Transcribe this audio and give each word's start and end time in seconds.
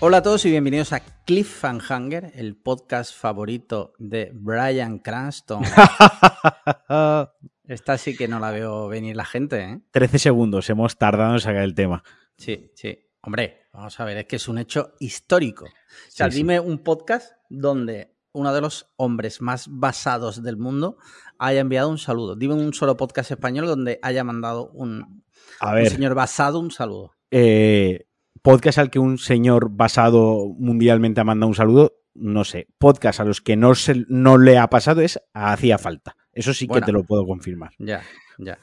Hola 0.00 0.18
a 0.18 0.22
todos 0.22 0.44
y 0.44 0.50
bienvenidos 0.50 0.92
a 0.92 1.00
Cliffhanger, 1.00 2.30
el 2.36 2.56
podcast 2.56 3.12
favorito 3.14 3.94
de 3.98 4.30
Brian 4.32 4.98
Cranston. 5.00 5.62
Esta 7.64 7.98
sí 7.98 8.16
que 8.16 8.28
no 8.28 8.38
la 8.38 8.50
veo 8.52 8.86
venir 8.88 9.16
la 9.16 9.24
gente, 9.24 9.60
¿eh? 9.60 9.80
13 9.90 10.18
segundos, 10.20 10.70
hemos 10.70 10.96
tardado 10.96 11.34
en 11.34 11.40
sacar 11.40 11.62
el 11.62 11.74
tema. 11.74 12.04
Sí, 12.36 12.70
sí. 12.76 12.96
Hombre, 13.22 13.66
vamos 13.72 13.98
a 13.98 14.04
ver, 14.04 14.18
es 14.18 14.26
que 14.26 14.36
es 14.36 14.46
un 14.48 14.58
hecho 14.58 14.92
histórico. 15.00 15.64
O 15.64 15.68
sea, 16.08 16.26
Sí, 16.26 16.32
sí. 16.32 16.38
dime 16.38 16.60
un 16.60 16.78
podcast 16.78 17.32
donde 17.50 18.14
uno 18.32 18.54
de 18.54 18.60
los 18.60 18.92
hombres 18.96 19.40
más 19.42 19.66
basados 19.68 20.42
del 20.44 20.56
mundo 20.56 20.98
haya 21.40 21.60
enviado 21.60 21.88
un 21.88 21.98
saludo. 21.98 22.36
Dime 22.36 22.54
un 22.54 22.72
solo 22.72 22.96
podcast 22.96 23.32
español 23.32 23.66
donde 23.66 23.98
haya 24.02 24.22
mandado 24.22 24.70
un, 24.70 25.24
A 25.58 25.74
un 25.74 25.86
señor 25.86 26.14
basado 26.14 26.60
un 26.60 26.70
saludo. 26.70 27.14
eh, 27.32 28.04
podcast 28.42 28.78
al 28.78 28.90
que 28.90 28.98
un 28.98 29.18
señor 29.18 29.68
basado 29.70 30.46
mundialmente 30.58 31.20
ha 31.20 31.24
mandado 31.24 31.48
un 31.48 31.54
saludo, 31.54 31.94
no 32.14 32.44
sé. 32.44 32.66
Podcast 32.78 33.20
a 33.20 33.24
los 33.24 33.40
que 33.40 33.56
no, 33.56 33.74
se, 33.74 34.04
no 34.08 34.38
le 34.38 34.58
ha 34.58 34.68
pasado 34.68 35.00
es 35.00 35.20
hacía 35.34 35.78
falta. 35.78 36.16
Eso 36.32 36.52
sí 36.54 36.66
Bueno. 36.66 36.80
que 36.80 36.86
te 36.86 36.92
lo 36.92 37.04
puedo 37.04 37.26
confirmar. 37.26 37.70
Ya, 37.78 38.02
ya. 38.38 38.58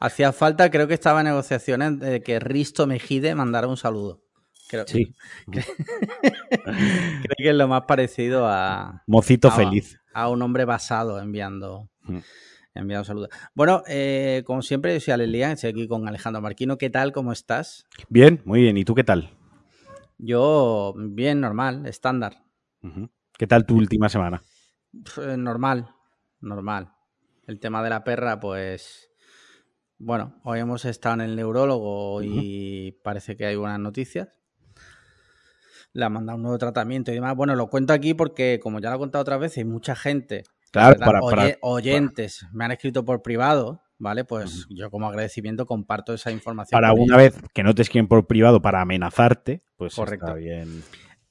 Hacía 0.00 0.32
falta, 0.32 0.70
creo 0.70 0.86
que 0.88 0.94
estaba 0.94 1.20
en 1.20 1.26
negociaciones 1.26 1.98
de 2.00 2.22
que 2.22 2.40
Risto 2.40 2.86
Mejide 2.86 3.34
mandara 3.34 3.68
un 3.68 3.76
saludo. 3.76 4.20
Creo, 4.68 4.86
Sí. 4.86 5.14
creo 5.46 5.64
que 7.36 7.50
es 7.50 7.54
lo 7.54 7.68
más 7.68 7.82
parecido 7.82 8.46
a, 8.48 9.02
Mocito 9.06 9.50
feliz. 9.50 9.98
a 10.12 10.28
un 10.28 10.42
hombre 10.42 10.64
basado 10.64 11.20
enviando, 11.20 11.88
Mm. 12.06 12.18
Enviando 12.74 13.04
saludos. 13.04 13.30
Bueno, 13.54 13.82
eh, 13.86 14.42
como 14.46 14.62
siempre, 14.62 14.92
yo 14.94 15.00
soy 15.00 15.12
Alex 15.12 15.30
Lian, 15.30 15.50
estoy 15.52 15.70
aquí 15.70 15.88
con 15.88 16.06
Alejandro 16.08 16.42
Marquino. 16.42 16.76
¿Qué 16.76 16.90
tal? 16.90 17.12
¿Cómo 17.12 17.32
estás? 17.32 17.86
Bien, 18.08 18.42
muy 18.44 18.62
bien. 18.62 18.76
¿Y 18.76 18.84
tú 18.84 18.94
qué 18.94 19.04
tal? 19.04 19.30
Yo, 20.18 20.94
bien, 20.96 21.40
normal, 21.40 21.86
estándar. 21.86 22.44
¿Qué 23.38 23.46
tal 23.46 23.64
tu 23.64 23.76
última 23.76 24.08
semana? 24.08 24.42
Eh, 25.22 25.36
Normal, 25.36 25.88
normal. 26.40 26.92
El 27.46 27.58
tema 27.60 27.82
de 27.82 27.90
la 27.90 28.04
perra, 28.04 28.40
pues. 28.40 29.10
Bueno, 29.98 30.40
hoy 30.44 30.60
hemos 30.60 30.84
estado 30.84 31.14
en 31.16 31.20
el 31.22 31.36
neurólogo 31.36 32.22
y 32.22 32.92
parece 33.02 33.36
que 33.36 33.46
hay 33.46 33.56
buenas 33.56 33.80
noticias. 33.80 34.28
Le 35.92 36.04
han 36.04 36.12
mandado 36.12 36.36
un 36.36 36.42
nuevo 36.42 36.58
tratamiento 36.58 37.12
y 37.12 37.14
demás. 37.14 37.36
Bueno, 37.36 37.54
lo 37.54 37.68
cuento 37.68 37.92
aquí 37.92 38.14
porque, 38.14 38.58
como 38.62 38.80
ya 38.80 38.90
lo 38.90 38.96
he 38.96 38.98
contado 38.98 39.22
otras 39.22 39.40
veces, 39.40 39.58
hay 39.58 39.64
mucha 39.64 39.94
gente, 39.94 40.42
Claro, 40.74 40.98
¿verdad? 40.98 41.06
para, 41.06 41.20
Oye- 41.22 41.36
para- 41.36 41.58
oyentes, 41.62 42.46
me 42.52 42.64
han 42.66 42.72
escrito 42.72 43.04
por 43.04 43.22
privado, 43.22 43.80
¿vale? 43.98 44.24
Pues 44.24 44.66
yo 44.68 44.90
como 44.90 45.08
agradecimiento 45.08 45.64
comparto 45.66 46.12
esa 46.12 46.30
información. 46.30 46.76
para 46.78 46.92
una 46.92 47.20
ellos. 47.22 47.34
vez 47.40 47.42
que 47.54 47.62
no 47.62 47.74
te 47.74 47.82
escriben 47.82 48.08
por 48.08 48.26
privado 48.26 48.60
para 48.60 48.80
amenazarte, 48.82 49.62
pues 49.76 49.94
Correcto. 49.94 50.26
está 50.26 50.36
bien. 50.38 50.82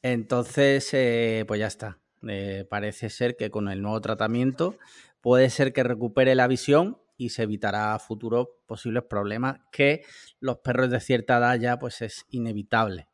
Entonces, 0.02 0.90
eh, 0.94 1.46
pues 1.48 1.60
ya 1.60 1.68
está. 1.68 2.00
Eh, 2.28 2.66
parece 2.70 3.10
ser 3.10 3.36
que 3.36 3.50
con 3.52 3.70
el 3.70 3.82
nuevo 3.82 4.00
tratamiento 4.02 4.78
puede 5.22 5.50
ser 5.50 5.74
que 5.74 5.84
recupere 5.84 6.36
la 6.36 6.48
visión 6.48 6.98
y 7.18 7.30
se 7.30 7.44
evitará 7.44 7.98
futuros 8.00 8.48
posibles 8.66 9.04
problemas 9.10 9.60
que 9.72 10.04
los 10.40 10.58
perros 10.58 10.90
de 10.90 11.00
cierta 11.00 11.38
edad 11.38 11.60
ya 11.60 11.80
pues 11.80 12.02
es 12.02 12.26
inevitable. 12.30 13.08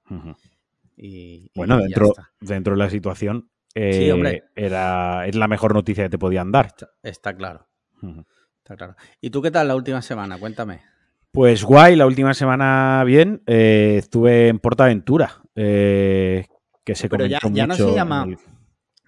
Y, 0.98 1.46
y 1.46 1.52
Bueno, 1.56 1.78
dentro, 1.78 2.14
dentro 2.40 2.74
de 2.74 2.80
la 2.80 2.90
situación, 2.90 3.50
Sí, 3.74 3.82
eh, 4.08 4.14
hombre. 4.14 4.44
era, 4.56 5.26
es 5.28 5.36
la 5.36 5.48
mejor 5.48 5.74
noticia 5.74 6.04
que 6.06 6.10
te 6.10 6.18
podían 6.18 6.52
dar. 6.52 6.68
Está, 6.68 6.90
está 7.04 7.36
claro, 7.36 7.68
está 8.58 8.76
claro. 8.76 8.96
¿Y 9.22 9.30
tú 9.30 9.42
qué 9.42 9.52
tal 9.52 9.68
la 9.68 9.76
última 9.76 10.02
semana? 10.02 10.38
Cuéntame. 10.38 10.82
Pues 11.32 11.64
guay, 11.64 11.96
la 11.96 12.08
última 12.08 12.34
semana 12.34 13.04
bien. 13.06 13.44
eh, 13.46 13.96
estuve 14.00 14.48
en 14.48 14.58
Portaventura, 14.60 15.44
eh, 15.56 16.46
que 16.84 16.96
se 16.96 17.08
Pero 17.10 17.28
ya- 17.28 17.40
ya 17.52 17.68
no 17.68 17.76
se 17.76 17.94
llama- 17.94 18.26
el- 18.28 18.38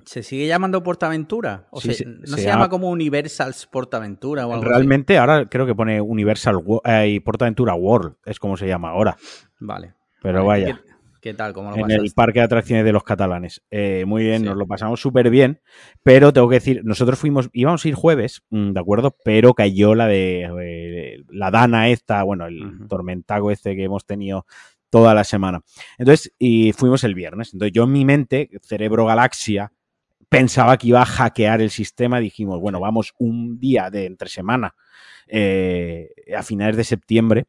¿Se 0.05 0.23
sigue 0.23 0.47
llamando 0.47 0.81
Portaventura? 0.81 1.67
¿O 1.71 1.79
Sí, 1.79 1.93
se- 1.93 2.05
no 2.05 2.25
se 2.25 2.35
se, 2.37 2.41
llama- 2.43 2.53
llama 2.63 2.69
como 2.69 2.89
Universal 2.89 3.53
Portaventura 3.71 4.47
o 4.47 4.53
algo 4.53 4.65
Realmente 4.65 5.17
ahora 5.19 5.47
creo 5.47 5.65
que 5.67 5.75
pone 5.75 6.01
Universal 6.01 6.57
eh, 6.85 7.07
y 7.09 7.19
Portaventura 7.19 7.75
World, 7.75 8.15
es 8.25 8.39
como 8.39 8.57
se 8.57 8.67
llama 8.67 8.89
ahora. 8.89 9.15
Vale. 9.59 9.93
Pero 10.23 10.43
Vale, 10.45 10.63
vaya, 10.65 10.81
¿Qué, 11.21 11.35
tal? 11.35 11.53
¿Cómo 11.53 11.69
lo 11.69 11.75
en 11.75 11.81
pasaste? 11.83 12.03
el 12.03 12.11
parque 12.13 12.39
de 12.39 12.45
atracciones 12.45 12.83
de 12.83 12.91
los 12.91 13.03
catalanes. 13.03 13.61
Eh, 13.69 14.05
muy 14.07 14.23
bien, 14.23 14.39
Sí. 14.41 14.45
nos 14.45 14.57
lo 14.57 14.65
pasamos 14.65 14.99
súper 14.99 15.29
bien, 15.29 15.61
pero 16.03 16.33
tengo 16.33 16.49
que 16.49 16.55
decir, 16.55 16.81
nosotros 16.83 17.19
fuimos, 17.19 17.49
íbamos 17.53 17.85
a 17.85 17.87
ir 17.87 17.93
jueves, 17.93 18.41
mm, 18.49 18.71
¿de 18.71 18.79
acuerdo? 18.79 19.15
Pero 19.23 19.53
cayó 19.53 19.93
la 19.93 20.07
de 20.07 20.49
eh, 20.61 21.23
la 21.29 21.51
Dana 21.51 21.89
esta, 21.89 22.23
bueno, 22.23 22.47
el 22.47 22.65
Ujú. 22.65 22.87
tormentago 22.87 23.51
este 23.51 23.75
que 23.75 23.83
hemos 23.83 24.05
tenido 24.05 24.47
toda 24.89 25.13
la 25.13 25.23
semana. 25.23 25.61
Entonces, 25.99 26.33
y 26.39 26.73
fuimos 26.73 27.03
el 27.03 27.13
viernes. 27.15 27.53
Entonces, 27.53 27.71
yo 27.73 27.83
en 27.83 27.91
mi 27.91 28.03
mente, 28.03 28.49
cerebro 28.63 29.05
galaxia, 29.05 29.71
pensaba 30.27 30.77
que 30.77 30.87
iba 30.87 31.01
a 31.01 31.05
hackear 31.05 31.61
el 31.61 31.69
sistema. 31.69 32.19
Dijimos, 32.19 32.59
bueno, 32.59 32.79
vamos 32.79 33.13
un 33.19 33.59
día 33.59 33.89
de 33.91 34.05
entre 34.05 34.27
semana 34.27 34.73
eh, 35.27 36.09
a 36.35 36.41
finales 36.41 36.77
de 36.77 36.83
septiembre, 36.83 37.45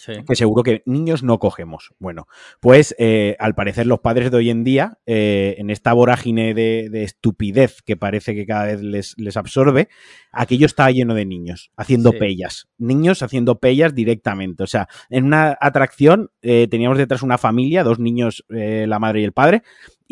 Sí. 0.00 0.12
que 0.26 0.34
seguro 0.34 0.62
que 0.62 0.82
niños 0.86 1.22
no 1.22 1.38
cogemos. 1.38 1.92
Bueno, 1.98 2.26
pues 2.58 2.94
eh, 2.98 3.36
al 3.38 3.54
parecer 3.54 3.86
los 3.86 4.00
padres 4.00 4.30
de 4.30 4.36
hoy 4.38 4.48
en 4.48 4.64
día, 4.64 4.98
eh, 5.04 5.56
en 5.58 5.68
esta 5.68 5.92
vorágine 5.92 6.54
de, 6.54 6.88
de 6.90 7.02
estupidez 7.04 7.82
que 7.82 7.98
parece 7.98 8.34
que 8.34 8.46
cada 8.46 8.64
vez 8.64 8.80
les, 8.80 9.14
les 9.18 9.36
absorbe, 9.36 9.88
aquello 10.32 10.64
estaba 10.64 10.90
lleno 10.90 11.14
de 11.14 11.26
niños 11.26 11.70
haciendo 11.76 12.12
Sí. 12.12 12.18
pellas. 12.18 12.68
Niños 12.78 13.22
haciendo 13.22 13.58
pellas 13.60 13.94
directamente. 13.94 14.62
O 14.62 14.66
sea, 14.66 14.88
en 15.10 15.24
una 15.26 15.58
atracción 15.60 16.30
eh, 16.40 16.66
teníamos 16.70 16.96
detrás 16.96 17.22
una 17.22 17.36
familia, 17.36 17.84
dos 17.84 17.98
niños, 17.98 18.44
la 18.48 18.98
madre 18.98 19.20
y 19.20 19.24
el 19.24 19.32
padre, 19.32 19.62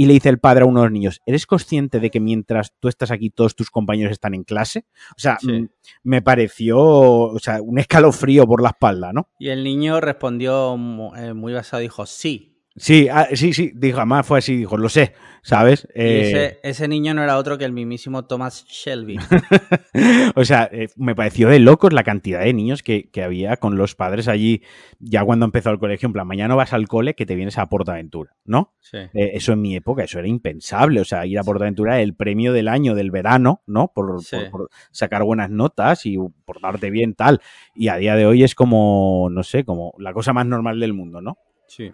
y 0.00 0.06
le 0.06 0.12
dice 0.12 0.28
el 0.28 0.38
padre 0.38 0.62
a 0.62 0.66
uno 0.66 0.78
de 0.80 0.86
los 0.86 0.92
niños, 0.92 1.20
¿eres 1.26 1.44
consciente 1.44 1.98
de 1.98 2.08
que 2.08 2.20
mientras 2.20 2.72
tú 2.78 2.86
estás 2.86 3.10
aquí 3.10 3.30
todos 3.30 3.56
tus 3.56 3.68
compañeros 3.68 4.12
están 4.12 4.32
en 4.32 4.44
clase? 4.44 4.86
O 5.10 5.18
sea, 5.18 5.38
Sí. 5.40 5.50
mm, 5.52 5.68
me 6.04 6.22
pareció, 6.22 6.78
o 6.78 7.38
sea, 7.40 7.60
un 7.60 7.80
escalofrío 7.80 8.46
por 8.46 8.62
la 8.62 8.68
espalda, 8.68 9.12
¿no? 9.12 9.28
Y 9.40 9.48
el 9.48 9.64
niño 9.64 10.00
respondió 10.00 10.74
eh, 11.16 11.34
muy 11.34 11.52
basado, 11.52 11.80
dijo 11.82 12.06
sí. 12.06 12.47
Sí, 12.78 13.08
ah, 13.10 13.28
sí, 13.34 13.52
sí, 13.52 13.72
dijo, 13.74 13.98
además 13.98 14.26
fue 14.26 14.38
así, 14.38 14.56
dijo, 14.56 14.76
lo 14.76 14.88
sé, 14.88 15.12
¿sabes? 15.42 15.86
Eh, 15.94 16.22
ese, 16.30 16.60
ese 16.62 16.88
niño 16.88 17.12
no 17.14 17.22
era 17.22 17.36
otro 17.36 17.58
que 17.58 17.64
el 17.64 17.72
mismísimo 17.72 18.24
Thomas 18.26 18.64
Shelby. 18.68 19.18
o 20.34 20.44
sea, 20.44 20.68
eh, 20.72 20.88
me 20.96 21.14
pareció 21.14 21.48
de 21.48 21.58
locos 21.58 21.92
la 21.92 22.02
cantidad 22.04 22.40
de 22.40 22.52
niños 22.52 22.82
que, 22.82 23.10
que 23.10 23.22
había 23.22 23.56
con 23.56 23.76
los 23.76 23.94
padres 23.94 24.28
allí, 24.28 24.62
ya 24.98 25.24
cuando 25.24 25.44
empezó 25.44 25.70
el 25.70 25.78
colegio, 25.78 26.06
en 26.06 26.12
plan, 26.12 26.26
mañana 26.26 26.54
vas 26.54 26.72
al 26.72 26.88
cole 26.88 27.14
que 27.14 27.26
te 27.26 27.34
vienes 27.34 27.58
a 27.58 27.66
Portaventura, 27.66 28.36
¿no? 28.44 28.74
Sí. 28.80 28.98
Eh, 28.98 29.30
eso 29.34 29.52
en 29.52 29.60
mi 29.62 29.76
época, 29.76 30.04
eso 30.04 30.18
era 30.18 30.28
impensable, 30.28 31.00
o 31.00 31.04
sea, 31.04 31.26
ir 31.26 31.38
a 31.38 31.44
Portaventura 31.44 31.94
era 31.94 32.02
el 32.02 32.14
premio 32.14 32.52
del 32.52 32.68
año, 32.68 32.94
del 32.94 33.10
verano, 33.10 33.62
¿no? 33.66 33.92
Por, 33.94 34.22
Sí. 34.22 34.36
por- 34.36 34.50
por 34.50 34.68
sacar 34.90 35.22
buenas 35.24 35.50
notas 35.50 36.06
y 36.06 36.16
por 36.44 36.60
darte 36.60 36.90
bien, 36.90 37.14
tal. 37.14 37.40
Y 37.74 37.88
a 37.88 37.96
día 37.96 38.14
de 38.16 38.26
hoy 38.26 38.42
es 38.44 38.54
como, 38.54 39.28
no 39.30 39.42
sé, 39.42 39.64
como 39.64 39.94
la 39.98 40.12
cosa 40.12 40.32
más 40.32 40.46
normal 40.46 40.80
del 40.80 40.92
mundo, 40.94 41.20
¿no? 41.20 41.38
sí. 41.66 41.92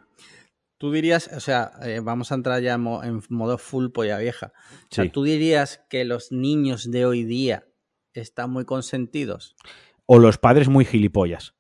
Tú 0.84 0.93
dirías, 0.93 1.31
o 1.34 1.41
sea, 1.41 1.72
eh, 1.83 2.00
vamos 2.03 2.31
a 2.31 2.34
entrar 2.34 2.61
ya 2.61 2.75
en 2.75 2.83
mo- 2.83 3.03
en 3.03 3.22
modo 3.31 3.56
full 3.56 3.89
polla 3.89 4.19
vieja. 4.19 4.53
O 4.91 4.95
sea, 4.95 5.11
tú 5.11 5.22
dirías 5.22 5.81
que 5.89 6.05
los 6.05 6.31
niños 6.31 6.91
de 6.91 7.06
hoy 7.06 7.25
día 7.25 7.65
están 8.12 8.50
muy 8.50 8.67
consentidos. 8.67 9.56
O 10.05 10.19
los 10.19 10.37
padres 10.37 10.69
muy 10.69 10.84
gilipollas. 10.84 11.55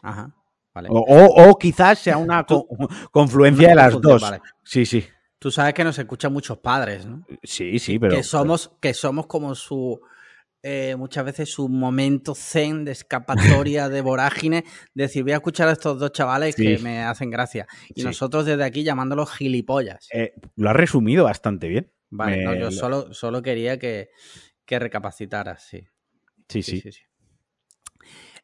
Ajá. 0.00 0.32
Vale. 0.72 0.90
O, 0.92 1.00
o- 1.00 1.50
o 1.50 1.58
quizás 1.58 1.98
sea 1.98 2.18
una 2.18 2.44
co- 2.46 2.68
confluencia 3.10 3.70
de 3.70 3.74
las 3.74 4.00
dos. 4.00 4.22
vale. 4.22 4.40
Sí, 4.62 4.86
sí. 4.86 5.04
Tú 5.40 5.50
sabes 5.50 5.74
que 5.74 5.82
nos 5.82 5.98
escuchan 5.98 6.32
muchos 6.32 6.58
padres, 6.58 7.04
¿no? 7.04 7.26
Sí, 7.42 7.80
sí, 7.80 7.98
pero. 7.98 8.14
que 8.14 8.22
somos, 8.22 8.70
que 8.80 8.94
somos 8.94 9.26
como 9.26 9.56
su 9.56 10.00
eh, 10.62 10.96
muchas 10.96 11.24
veces 11.24 11.50
su 11.52 11.68
momento 11.68 12.34
zen 12.34 12.84
de 12.84 12.92
escapatoria, 13.58 13.88
de 13.88 14.00
vorágine, 14.00 14.64
de 14.94 15.02
decir, 15.04 15.22
voy 15.22 15.32
a 15.32 15.36
escuchar 15.36 15.68
a 15.68 15.72
estos 15.72 15.98
dos 15.98 16.12
chavales 16.12 16.54
Sí. 16.56 16.64
que 16.64 16.78
me 16.82 17.02
hacen 17.02 17.30
gracia. 17.30 17.66
Y 17.94 18.00
Sí. 18.00 18.06
nosotros 18.06 18.44
desde 18.46 18.64
aquí 18.64 18.82
llamándolos 18.84 19.30
gilipollas. 19.32 20.08
eh, 20.12 20.34
lo 20.56 20.70
has 20.70 20.76
resumido 20.76 21.24
bastante 21.24 21.68
bien. 21.68 21.92
vale, 22.10 22.38
me- 22.38 22.44
no, 22.44 22.54
yo 22.54 22.60
lo- 22.66 22.70
solo, 22.70 23.14
solo 23.14 23.42
quería 23.42 23.78
que, 23.78 24.08
que 24.64 24.78
recapacitaras, 24.78 25.62
sí. 25.62 25.86
Sí, 26.48 26.62
sí. 26.62 26.80
sí, 26.80 26.92
sí. 26.92 27.00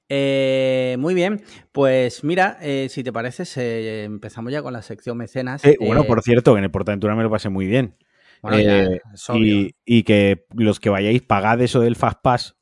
Eh, 0.09 0.97
muy 0.99 1.15
bien, 1.15 1.43
pues 1.73 2.23
mira, 2.25 2.59
si 2.89 3.03
te 3.03 3.13
parece, 3.13 4.05
empezamos 4.05 4.53
ya 4.53 4.63
con 4.63 4.73
la 4.75 4.83
sección 4.83 5.17
mecenas. 5.17 5.63
Bueno, 5.81 6.05
por 6.05 6.23
cierto, 6.23 6.57
en 6.59 6.65
el 6.65 6.71
Portaventura 6.71 7.15
me 7.17 7.23
lo 7.23 7.31
pasé 7.31 7.49
muy 7.49 7.67
bien. 7.67 7.97
Bueno, 8.43 8.59
eh, 8.59 9.01
y, 9.35 9.75
y 9.85 10.03
que 10.03 10.45
los 10.55 10.81
que 10.81 10.91
vayáis, 10.91 11.23
pagad 11.23 11.61
eso 11.63 11.81
del 11.81 11.97
Fast 11.97 12.21
Pass 12.23 12.57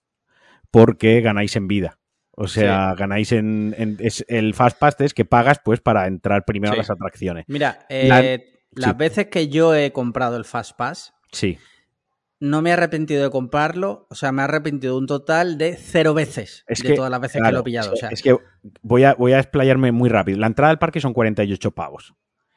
porque 0.71 1.21
ganáis 1.21 1.57
en 1.57 1.69
vida. 1.69 1.99
O 2.35 2.49
sea, 2.49 2.95
ganáis 2.95 3.31
en, 3.33 3.75
en- 3.77 3.97
es, 4.01 4.25
el 4.29 4.55
Fast 4.55 4.79
Pass 4.79 4.97
es 5.01 5.13
que 5.15 5.25
pagas 5.27 5.61
pues 5.63 5.81
para 5.81 6.07
entrar 6.07 6.45
primero 6.47 6.73
Sí. 6.73 6.79
a 6.79 6.83
las 6.83 6.91
atracciones. 6.91 7.45
Mira, 7.47 7.87
eh, 7.91 8.09
La- 8.09 8.23
las 8.87 8.91
sí. 8.93 8.97
veces 8.97 9.27
que 9.27 9.49
yo 9.49 9.75
he 9.75 9.93
comprado 9.93 10.37
el 10.39 10.45
Fast 10.47 10.77
Pass, 10.77 11.13
Sí. 11.31 11.59
no 12.41 12.63
me 12.63 12.71
he 12.71 12.73
arrepentido 12.73 13.23
de 13.23 13.31
comprarlo, 13.31 14.07
o 14.09 14.15
sea, 14.15 14.33
me 14.33 14.41
he 14.41 14.45
arrepentido 14.47 14.97
un 14.97 15.07
total 15.07 15.59
de 15.59 15.77
cero 15.77 16.15
veces 16.15 16.65
Es 16.67 16.83
de 16.83 16.89
que, 16.89 16.95
todas 16.95 17.11
las 17.11 17.21
veces 17.21 17.43
que 17.43 17.53
lo 17.53 17.61
he 17.61 17.63
pillado. 17.65 17.93
o 17.93 17.97
sea, 17.97 18.09
es 18.09 18.23
que 18.23 18.35
voy 18.81 19.05
a, 19.05 19.13
voy 19.15 19.33
a 19.35 19.39
explayarme 19.39 19.93
muy 19.93 20.09
rápido. 20.09 20.39
La 20.39 20.47
entrada 20.47 20.71
al 20.71 20.79
parque 20.79 21.01
son 21.01 21.13
48 21.13 21.71
pavos. 21.73 22.15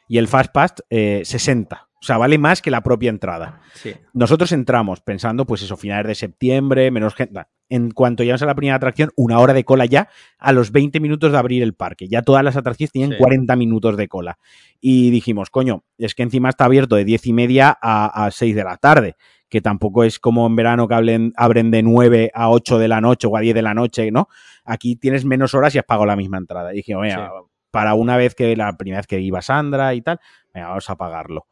y 0.08 0.20
el 0.20 0.28
Fast 0.30 0.54
Pass 0.54 0.74
eh, 0.90 1.24
60. 1.26 1.90
O 2.02 2.06
sea, 2.06 2.18
vale 2.18 2.38
más 2.38 2.62
que 2.62 2.70
la 2.72 2.82
propia 2.82 3.10
entrada. 3.10 3.62
Sí. 3.74 3.94
Nosotros 4.14 4.52
entramos 4.52 5.02
pensando, 5.02 5.46
pues 5.46 5.62
eso, 5.64 5.76
finales 5.78 6.08
de 6.08 6.16
septiembre, 6.16 6.92
menos 6.92 7.16
gente. 7.16 7.42
En 7.68 7.90
cuanto 7.90 8.22
llegamos 8.22 8.44
a 8.44 8.46
la 8.46 8.54
primera 8.54 8.76
atracción, 8.76 9.10
una 9.16 9.40
hora 9.40 9.54
de 9.54 9.64
cola 9.64 9.86
ya 9.86 10.08
a 10.38 10.52
los 10.52 10.72
20 10.72 11.00
minutos 11.00 11.32
de 11.32 11.38
abrir 11.40 11.64
el 11.64 11.74
parque. 11.74 12.08
Ya 12.08 12.22
todas 12.22 12.44
las 12.44 12.56
atracciones 12.58 12.92
tienen 12.92 13.12
Sí. 13.14 13.18
40 13.18 13.56
minutos 13.56 13.98
de 13.98 14.08
cola. 14.08 14.38
Y 14.80 15.10
dijimos, 15.10 15.50
coño, 15.50 15.84
es 15.98 16.14
que 16.14 16.22
encima 16.22 16.50
está 16.50 16.66
abierto 16.66 16.96
de 16.96 17.06
10 17.06 17.26
y 17.26 17.34
media 17.34 17.76
a, 17.82 18.26
a 18.26 18.30
6 18.30 18.56
de 18.56 18.64
la 18.64 18.78
tarde, 18.78 19.16
que 19.50 19.62
tampoco 19.62 20.04
es 20.04 20.20
como 20.20 20.46
en 20.46 20.56
verano 20.56 20.88
que 20.88 20.94
hablen- 20.94 21.34
abren 21.38 21.72
de 21.72 21.82
9 21.82 22.30
a 22.36 22.52
8 22.52 22.78
de 22.78 22.88
la 22.88 23.02
noche 23.02 23.26
o 23.28 23.36
a 23.36 23.40
10 23.40 23.56
de 23.56 23.62
la 23.64 23.74
noche, 23.74 24.12
¿no? 24.12 24.28
Aquí 24.64 24.96
tienes 24.96 25.26
menos 25.26 25.56
horas 25.56 25.74
y 25.74 25.80
has 25.80 25.86
pagado 25.86 26.06
la 26.06 26.16
misma 26.16 26.38
entrada. 26.38 26.72
Y 26.72 26.78
dijimos, 26.78 27.02
mira, 27.04 27.32
para 27.72 27.96
una 27.96 28.16
vez 28.16 28.36
que 28.36 28.56
la 28.56 28.72
primera 28.78 29.00
vez 29.00 29.08
que 29.08 29.20
iba 29.20 29.42
Sandra 29.42 29.96
y 29.96 30.02
tal, 30.02 30.20
venga, 30.54 30.68
vamos 30.68 30.88
a 30.90 30.96
pagarlo. 30.98 31.48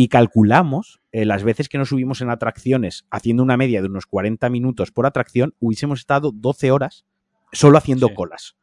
Y 0.00 0.06
calculamos 0.06 1.00
eh, 1.10 1.24
las 1.24 1.42
veces 1.42 1.68
que 1.68 1.76
nos 1.76 1.88
subimos 1.88 2.20
en 2.20 2.30
atracciones 2.30 3.04
haciendo 3.10 3.42
una 3.42 3.56
media 3.56 3.82
de 3.82 3.88
unos 3.88 4.06
40 4.06 4.48
minutos 4.48 4.92
por 4.92 5.06
atracción, 5.06 5.56
hubiésemos 5.58 5.98
estado 5.98 6.30
12 6.32 6.70
horas 6.70 7.04
solo 7.50 7.78
haciendo 7.78 8.06
Sí. 8.06 8.14
colas. 8.14 8.54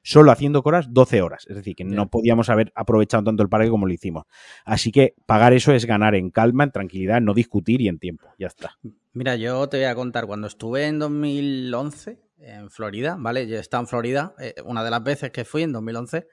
Solo 0.00 0.30
haciendo 0.32 0.62
colas 0.62 0.86
12 0.90 1.20
horas. 1.20 1.44
Es 1.46 1.56
decir, 1.56 1.76
que 1.76 1.84
no 1.84 2.08
podíamos 2.08 2.48
haber 2.48 2.72
aprovechado 2.74 3.22
tanto 3.22 3.42
el 3.42 3.50
parque 3.50 3.68
como 3.68 3.86
lo 3.86 3.92
hicimos. 3.92 4.24
Así 4.64 4.90
que 4.90 5.14
pagar 5.26 5.52
eso 5.52 5.74
es 5.74 5.84
ganar 5.84 6.14
en 6.14 6.30
calma, 6.30 6.64
en 6.64 6.70
tranquilidad, 6.70 7.20
no 7.20 7.34
discutir 7.34 7.82
y 7.82 7.88
en 7.88 7.98
tiempo. 7.98 8.26
Ya 8.38 8.46
está. 8.46 8.78
Mira, 9.12 9.36
yo 9.36 9.68
te 9.68 9.76
voy 9.76 9.84
a 9.84 9.94
contar, 9.94 10.26
cuando 10.26 10.46
estuve 10.46 10.86
en 10.86 11.00
2011 11.00 12.18
en 12.38 12.70
Florida, 12.70 13.16
¿vale? 13.18 13.46
Yo 13.46 13.56
he 13.56 13.60
estado 13.60 13.82
en 13.82 13.88
Florida, 13.88 14.34
eh, 14.40 14.54
una 14.64 14.82
de 14.82 14.90
las 14.90 15.02
veces 15.04 15.32
que 15.32 15.44
fui 15.44 15.64
en 15.64 15.72
2011, 15.72 16.28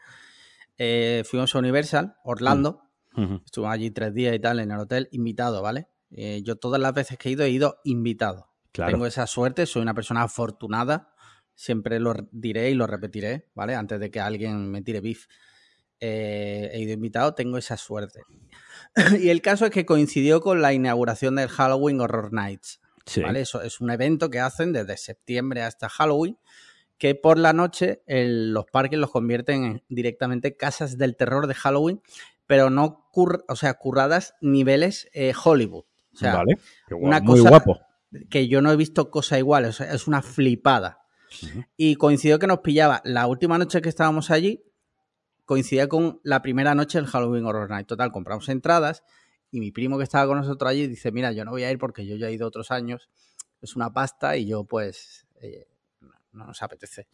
eh, 0.77 1.23
fuimos 1.25 1.53
a 1.53 1.59
Universal, 1.59 2.15
Orlando, 2.23 2.83
Estuve 3.45 3.67
allí 3.67 3.91
tres 3.91 4.13
días 4.13 4.35
y 4.35 4.39
tal 4.39 4.59
en 4.59 4.71
el 4.71 4.79
hotel, 4.79 5.07
invitado, 5.11 5.61
¿vale? 5.61 5.87
Eh, 6.11 6.41
yo 6.43 6.55
todas 6.55 6.79
las 6.81 6.93
veces 6.93 7.17
que 7.17 7.29
he 7.29 7.31
ido 7.33 7.43
he 7.43 7.49
ido 7.49 7.79
invitado. 7.83 8.49
Claro. 8.71 8.91
Tengo 8.91 9.05
esa 9.05 9.25
suerte, 9.27 9.65
soy 9.65 9.81
una 9.81 9.93
persona 9.93 10.23
afortunada, 10.23 11.13
siempre 11.53 11.99
lo 11.99 12.13
diré 12.31 12.69
y 12.69 12.73
lo 12.73 12.87
repetiré, 12.87 13.49
¿vale? 13.55 13.75
Antes 13.75 13.99
de 13.99 14.11
que 14.11 14.19
alguien 14.19 14.69
me 14.69 14.81
tire 14.81 15.01
beef. 15.01 15.27
Eh, 15.99 16.69
he 16.73 16.79
ido 16.81 16.93
invitado, 16.93 17.33
tengo 17.33 17.57
esa 17.57 17.77
suerte. 17.77 18.21
y 19.21 19.29
el 19.29 19.41
caso 19.41 19.65
es 19.65 19.71
que 19.71 19.85
coincidió 19.85 20.41
con 20.41 20.61
la 20.61 20.73
inauguración 20.73 21.35
del 21.35 21.47
Halloween 21.47 22.01
Horror 22.01 22.33
Nights. 22.33 22.81
Sí. 23.05 23.21
¿vale? 23.21 23.41
Eso 23.41 23.61
es 23.61 23.79
un 23.81 23.91
evento 23.91 24.29
que 24.29 24.39
hacen 24.39 24.73
desde 24.73 24.97
septiembre 24.97 25.61
hasta 25.61 25.87
Halloween, 25.89 26.37
que 26.97 27.13
por 27.15 27.37
la 27.37 27.53
noche 27.53 28.01
el- 28.07 28.51
los 28.51 28.65
parques 28.65 28.99
los 28.99 29.11
convierten 29.11 29.63
en 29.63 29.83
directamente 29.89 30.57
casas 30.57 30.97
del 30.97 31.15
terror 31.15 31.47
de 31.47 31.53
Halloween, 31.53 32.01
pero 32.47 32.69
no 32.69 33.04
cur- 33.15 33.45
o 33.47 33.55
sea, 33.55 33.73
curradas 33.75 34.33
niveles 34.41 35.07
eh, 35.13 35.33
Hollywood. 35.41 35.85
O 36.13 36.17
sea, 36.17 36.35
vale. 36.35 36.57
Una 36.91 37.19
guapo. 37.19 37.31
Muy 37.31 37.39
cosa- 37.39 37.49
guapo. 37.49 37.79
que 38.29 38.47
yo 38.47 38.61
no 38.61 38.71
he 38.71 38.75
visto 38.75 39.09
cosa 39.11 39.37
igual, 39.37 39.65
o 39.65 39.71
sea, 39.71 39.91
es 39.93 40.07
una 40.07 40.21
flipada. 40.21 40.99
Y 41.75 41.95
coincidió 41.95 42.39
que 42.39 42.47
nos 42.47 42.59
pillaba 42.59 43.01
la 43.03 43.27
última 43.27 43.57
noche 43.57 43.81
que 43.81 43.89
estábamos 43.89 44.31
allí, 44.31 44.63
coincidía 45.43 45.87
con 45.89 46.19
la 46.23 46.41
primera 46.41 46.75
noche 46.75 46.97
del 46.97 47.07
Halloween 47.07 47.45
Horror 47.45 47.69
Night. 47.69 47.87
Total, 47.87 48.11
compramos 48.11 48.47
entradas 48.47 49.03
y 49.51 49.59
mi 49.59 49.71
primo 49.71 49.97
que 49.97 50.03
estaba 50.05 50.27
con 50.27 50.37
nosotros 50.37 50.69
allí 50.71 50.87
dice, 50.87 51.11
mira, 51.11 51.31
yo 51.33 51.43
no 51.43 51.51
voy 51.51 51.63
a 51.63 51.71
ir 51.71 51.77
porque 51.77 52.05
yo 52.05 52.15
ya 52.15 52.27
he 52.27 52.33
ido 52.33 52.47
otros 52.47 52.71
años, 52.71 53.09
es 53.61 53.75
una 53.75 53.91
pasta 53.91 54.37
y 54.37 54.45
yo 54.47 54.63
pues 54.63 55.27
eh, 55.41 55.67
no, 55.99 56.11
no 56.31 56.45
nos 56.47 56.61
apetece 56.63 57.07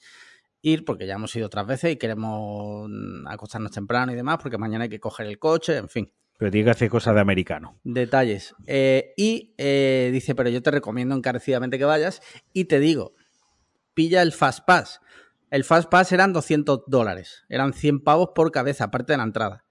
ir 0.62 0.86
porque 0.86 1.08
ya 1.08 1.16
hemos 1.16 1.36
ido 1.36 1.48
otras 1.48 1.66
veces 1.66 1.92
y 1.92 1.98
queremos 1.98 2.88
mm, 2.90 3.28
acostarnos 3.28 3.72
temprano 3.72 4.12
y 4.12 4.16
demás 4.16 4.40
porque 4.42 4.58
mañana 4.58 4.84
hay 4.84 4.90
que 4.90 5.00
coger 5.00 5.28
el 5.28 5.40
coche, 5.40 5.78
en 5.78 5.90
fin 5.90 6.12
Pero 6.38 6.52
tiene 6.52 6.66
que 6.66 6.72
hacer 6.72 6.90
cosas 6.90 7.16
de 7.16 7.22
americano. 7.22 7.80
detalles. 7.84 8.56
Eh, 8.68 9.14
y 9.18 9.54
eh, 9.58 10.10
dice, 10.12 10.36
pero 10.36 10.50
yo 10.50 10.62
te 10.62 10.72
recomiendo 10.72 11.16
encarecidamente 11.16 11.78
que 11.78 11.86
vayas 11.86 12.22
y 12.54 12.66
te 12.66 12.80
digo, 12.80 13.16
pilla 13.94 14.22
el 14.22 14.32
Fast 14.32 14.66
Pass. 14.66 15.02
El 15.50 15.64
Fast 15.64 15.90
Pass 15.90 16.12
eran 16.12 16.32
200 16.32 16.84
dólares, 16.88 17.44
eran 17.50 17.74
100 17.74 18.04
pavos 18.04 18.30
por 18.34 18.52
cabeza, 18.52 18.86
aparte 18.86 19.14
de 19.14 19.18
la 19.18 19.24
entrada. 19.24 19.66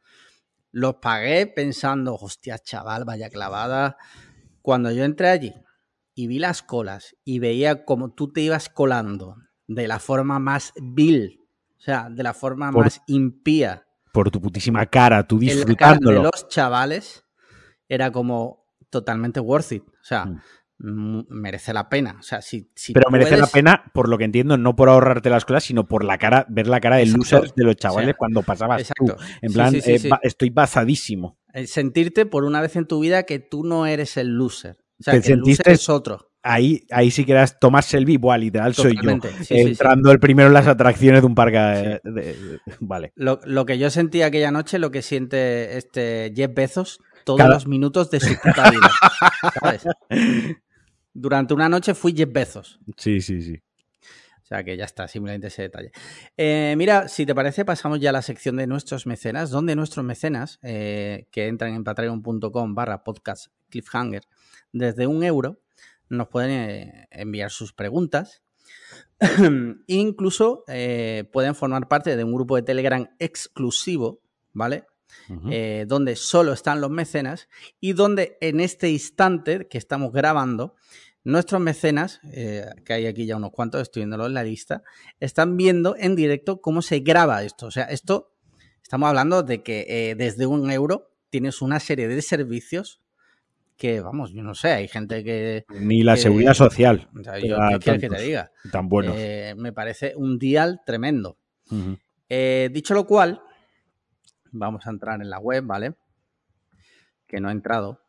Los 0.73 0.97
pagué 0.97 1.47
pensando, 1.47 2.15
hostia, 2.15 2.59
chaval, 2.59 3.05
vaya 3.05 3.31
clavada. 3.31 3.97
Cuando 4.63 4.93
yo 4.93 5.05
entré 5.05 5.29
allí 5.29 5.55
y 6.15 6.27
vi 6.27 6.39
las 6.39 6.63
colas 6.63 7.17
y 7.25 7.39
veía 7.39 7.85
cómo 7.85 8.13
tú 8.13 8.31
te 8.33 8.43
ibas 8.43 8.69
colando 8.69 9.37
de 9.73 9.87
la 9.87 10.01
forma 10.01 10.41
más 10.41 10.73
vil, 10.83 11.41
o 11.79 11.81
sea, 11.81 12.09
de 12.11 12.23
la 12.25 12.35
forma 12.35 12.73
Por- 12.73 12.85
más 12.85 13.01
impía, 13.07 13.87
Por 14.13 14.29
tu 14.31 14.41
putísima 14.41 14.85
cara, 14.87 15.23
tú 15.29 15.37
en 15.37 15.47
la 15.47 15.47
cara 15.47 15.55
de 15.55 15.57
disfrutándolo. 15.67 16.23
los 16.25 16.49
chavales 16.49 17.25
era 17.89 18.11
como 18.11 18.65
totalmente 18.91 19.39
worth 19.39 19.71
it. 19.73 19.85
O 19.89 19.93
sea, 20.05 20.25
Mm. 20.83 21.25
merece 21.29 21.73
la 21.73 21.89
pena. 21.89 22.17
O 22.19 22.23
sea, 22.23 22.43
si, 22.43 22.69
si 22.75 22.93
Pero 22.95 23.09
merece 23.11 23.37
la 23.37 23.47
pena, 23.47 23.85
por 23.95 24.09
lo 24.09 24.19
que 24.19 24.25
entiendo, 24.25 24.57
no 24.59 24.75
por 24.75 24.89
ahorrarte 24.89 25.31
las 25.31 25.45
cosas, 25.45 25.63
sino 25.63 25.87
por 25.87 26.03
la 26.05 26.19
cara, 26.19 26.45
ver 26.49 26.67
la 26.67 26.81
cara 26.81 26.97
de 26.97 27.03
Exacto. 27.03 27.19
losers 27.37 27.55
de 27.55 27.65
los 27.65 27.77
chavales 27.77 28.07
O 28.09 28.11
sea, 28.11 28.17
cuando 28.17 28.43
pasabas 28.43 28.81
Exacto. 28.81 29.15
tú. 29.17 29.23
En 29.43 29.51
Sí, 29.51 29.55
plan, 29.55 29.71
sí, 29.73 29.81
sí, 29.83 30.09
eh, 30.09 30.11
estoy 30.23 30.51
basadísimo. 30.51 31.39
El 31.53 31.69
sentirte 31.69 32.27
por 32.27 32.43
una 32.45 32.61
vez 32.61 32.75
en 32.77 32.87
tu 32.87 32.99
vida 32.99 33.23
que 33.23 33.39
tú 33.39 33.63
no 33.63 33.87
eres 33.87 34.17
el 34.17 34.29
loser. 34.37 34.79
O 34.99 35.03
sea, 35.05 35.15
Te 35.15 35.21
que 35.23 35.33
el 35.35 35.41
loser 35.41 35.69
es 35.69 35.89
otro. 35.89 36.30
Ahí, 36.43 36.87
ahí 36.91 37.11
sí 37.11 37.25
que 37.27 37.33
eras 37.33 37.59
Tomás 37.61 37.85
Selby, 37.87 38.17
buah, 38.17 38.39
literal 38.39 38.75
soy 38.75 38.93
yo. 38.95 39.01
Totalmente. 39.03 39.29
Sí, 39.45 39.45
sí. 39.45 39.55
entrando 39.61 40.11
el 40.11 40.19
primero 40.21 40.49
en 40.49 40.55
las 40.55 40.67
atracciones 40.67 41.21
de 41.21 41.27
un 41.27 41.35
parque. 41.35 41.59
de- 41.59 42.01
de- 42.13 42.61
vale. 42.81 43.13
Lo, 43.15 43.41
lo 43.45 43.67
que 43.67 43.79
yo 43.79 43.91
sentí 43.91 44.23
aquella 44.23 44.51
noche, 44.51 44.79
lo 44.79 44.91
que 44.91 45.03
siente 45.03 45.77
este 45.77 46.33
Jeff 46.35 46.53
Bezos 46.55 47.01
todos 47.25 47.39
Cada- 47.39 47.55
los 47.55 47.67
minutos 47.67 48.11
de 48.11 48.21
su 48.21 48.35
puta 48.41 48.71
vida. 48.71 48.91
¿sabes? 49.61 49.85
Durante 51.13 51.55
una 51.55 51.69
noche 51.69 51.95
fui 51.95 52.15
Jeff 52.17 52.33
Bezos. 52.33 52.81
Sí, 52.97 53.21
sí, 53.21 53.43
sí. 53.43 53.61
O 54.43 54.47
sea 54.51 54.65
que 54.65 54.77
ya 54.77 54.85
está, 54.85 55.07
simplemente 55.07 55.47
ese 55.49 55.63
detalle. 55.63 55.93
Eh, 56.37 56.75
mira, 56.77 57.07
si 57.09 57.25
te 57.27 57.35
parece, 57.35 57.65
pasamos 57.65 58.01
ya 58.01 58.11
a 58.11 58.13
la 58.13 58.23
sección 58.23 58.57
de 58.57 58.67
nuestros 58.67 59.07
mecenas, 59.07 59.51
donde 59.51 59.77
nuestros 59.77 60.05
mecenas, 60.05 60.59
eh, 60.63 61.27
que 61.31 61.47
entran 61.47 61.75
en 61.75 61.85
patreon.com 61.85 62.75
barra 62.75 63.05
podcast 63.05 63.49
cliffhanger, 63.69 64.23
desde 64.73 65.07
un 65.07 65.23
euro, 65.23 65.61
nos 66.11 66.29
pueden 66.29 66.51
eh, 66.51 67.09
enviar 67.11 67.51
sus 67.51 67.73
preguntas. 67.73 68.43
Incluso 69.87 70.65
eh, 70.69 71.25
pueden 71.33 71.55
formar 71.55 71.89
parte 71.89 72.17
de 72.17 72.25
un 72.25 72.35
grupo 72.35 72.57
de 72.57 72.63
Telegram 72.63 73.09
exclusivo, 73.19 74.21
¿vale? 74.53 74.85
Eh, 75.51 75.87
donde 75.87 76.17
solo 76.17 76.53
están 76.53 76.81
los 76.81 76.91
mecenas 76.91 77.49
y 77.81 77.93
donde 77.93 78.37
en 78.41 78.61
este 78.61 78.91
instante 78.91 79.69
que 79.69 79.79
estamos 79.79 80.13
grabando, 80.13 80.75
nuestros 81.25 81.61
mecenas, 81.61 82.21
eh, 82.33 82.67
que 82.85 82.95
hay 82.95 83.07
aquí 83.07 83.27
ya 83.27 83.37
unos 83.37 83.53
cuantos, 83.53 83.83
estoy 83.83 84.01
viéndolo 84.01 84.27
en 84.27 84.35
la 84.35 84.43
lista, 84.43 84.83
están 85.21 85.57
viendo 85.57 85.95
en 85.99 86.17
directo 86.17 86.61
cómo 86.61 86.83
se 86.83 87.01
graba 87.01 87.43
esto. 87.45 87.67
O 87.67 87.71
sea, 87.71 87.85
esto, 87.85 88.33
estamos 88.83 89.09
hablando 89.09 89.43
de 89.43 89.63
que 89.63 89.87
eh, 89.89 90.15
desde 90.17 90.47
un 90.47 90.71
euro 90.71 91.13
tienes 91.29 91.63
una 91.63 91.79
serie 91.79 92.09
de 92.09 92.23
servicios 92.23 93.01
que, 93.81 94.03
vamos, 94.03 94.31
yo 94.33 94.43
no 94.43 94.55
sé, 94.55 94.73
hay 94.73 94.89
gente 94.89 95.25
que... 95.25 95.65
Ni 95.71 96.03
la 96.03 96.15
que- 96.15 96.21
seguridad 96.21 96.53
social. 96.53 97.09
o 97.19 97.25
sea, 97.25 97.39
yo, 97.39 97.57
¿Qué 97.71 97.79
quieres 97.79 98.01
que 98.03 98.11
te 98.11 98.21
diga? 98.21 98.53
Tan 98.71 98.91
bueno. 98.91 99.15
Eh, 99.17 99.55
me 99.57 99.73
parece 99.73 100.13
un 100.15 100.39
dial 100.39 100.83
tremendo. 100.85 101.39
Eh, 102.29 102.69
dicho 102.71 102.93
lo 102.93 103.07
cual, 103.07 103.43
vamos 104.53 104.87
a 104.87 104.91
entrar 104.91 105.23
en 105.23 105.31
la 105.31 105.39
web, 105.39 105.65
¿vale? 105.65 105.95
Que 107.27 107.41
no 107.41 107.49
ha 107.49 107.53
entrado. 107.53 108.03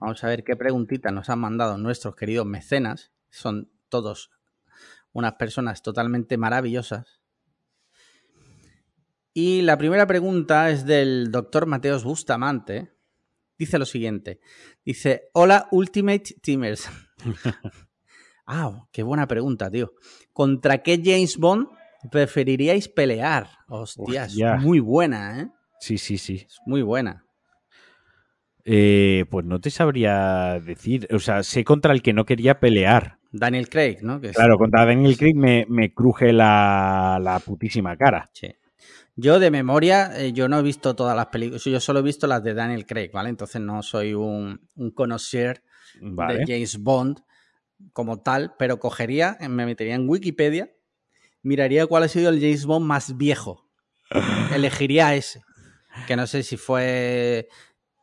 Vamos 0.00 0.24
a 0.24 0.26
ver 0.26 0.42
qué 0.42 0.56
preguntitas 0.56 1.12
nos 1.12 1.30
han 1.30 1.38
mandado 1.38 1.78
nuestros 1.78 2.16
queridos 2.16 2.44
mecenas. 2.44 3.12
Son 3.30 3.70
todos 3.88 4.32
unas 5.12 5.34
personas 5.34 5.80
totalmente 5.80 6.36
maravillosas. 6.38 7.20
Y 9.32 9.62
la 9.62 9.78
primera 9.78 10.08
pregunta 10.08 10.70
es 10.70 10.84
del 10.84 11.30
doctor 11.30 11.66
Mateos 11.66 12.02
Bustamante. 12.02 12.93
Dice 13.58 13.78
lo 13.78 13.86
siguiente. 13.86 14.40
Dice, 14.84 15.28
hola 15.32 15.68
Ultimate 15.70 16.34
Teamers. 16.42 16.88
ah, 18.46 18.86
qué 18.92 19.02
buena 19.02 19.26
pregunta, 19.26 19.70
tío. 19.70 19.92
¿Contra 20.32 20.78
qué 20.82 21.00
James 21.02 21.36
Bond 21.38 21.68
preferiríais 22.10 22.88
pelear? 22.88 23.48
Hostias, 23.68 24.32
Hostia. 24.32 24.56
muy 24.56 24.80
buena, 24.80 25.40
¿eh? 25.40 25.48
Sí, 25.80 25.98
sí, 25.98 26.18
sí. 26.18 26.44
Es 26.46 26.58
muy 26.66 26.82
buena. 26.82 27.24
Eh, 28.64 29.26
pues 29.30 29.44
no 29.44 29.60
te 29.60 29.70
sabría 29.70 30.58
decir. 30.60 31.06
O 31.12 31.18
sea, 31.18 31.42
sé 31.42 31.64
contra 31.64 31.92
el 31.92 32.02
que 32.02 32.12
no 32.12 32.24
quería 32.24 32.58
pelear. 32.58 33.18
Daniel 33.30 33.68
Craig, 33.68 33.98
¿no? 34.02 34.20
Que 34.20 34.30
Claro, 34.30 34.56
contra 34.58 34.86
Daniel 34.86 35.16
Craig 35.18 35.34
me, 35.34 35.66
me 35.68 35.92
cruje 35.92 36.32
la, 36.32 37.18
la 37.20 37.38
putísima 37.40 37.96
cara. 37.96 38.30
Sí. 38.32 38.48
Yo 39.16 39.38
de 39.38 39.50
memoria, 39.50 40.10
eh, 40.16 40.32
yo 40.32 40.48
no 40.48 40.58
he 40.58 40.62
visto 40.62 40.96
todas 40.96 41.16
las 41.16 41.26
películas, 41.26 41.62
yo 41.64 41.78
solo 41.80 42.00
he 42.00 42.02
visto 42.02 42.26
las 42.26 42.42
de 42.42 42.54
Daniel 42.54 42.84
Craig, 42.84 43.10
¿vale? 43.12 43.28
Entonces 43.28 43.60
no 43.60 43.82
soy 43.82 44.14
un, 44.14 44.60
un 44.74 44.90
connoisseur 44.90 45.62
Vale. 46.00 46.38
de 46.38 46.44
James 46.46 46.82
Bond 46.82 47.20
como 47.92 48.20
tal, 48.20 48.54
pero 48.58 48.80
cogería, 48.80 49.36
eh, 49.40 49.48
me 49.48 49.66
metería 49.66 49.94
en 49.94 50.08
Wikipedia, 50.08 50.72
miraría 51.42 51.86
cuál 51.86 52.02
ha 52.02 52.08
sido 52.08 52.30
el 52.30 52.40
James 52.40 52.66
Bond 52.66 52.86
más 52.86 53.16
viejo. 53.16 53.68
Elegiría 54.54 55.14
ese. 55.14 55.42
Que 56.06 56.16
no 56.16 56.26
sé 56.26 56.42
si 56.42 56.56
fue. 56.56 57.48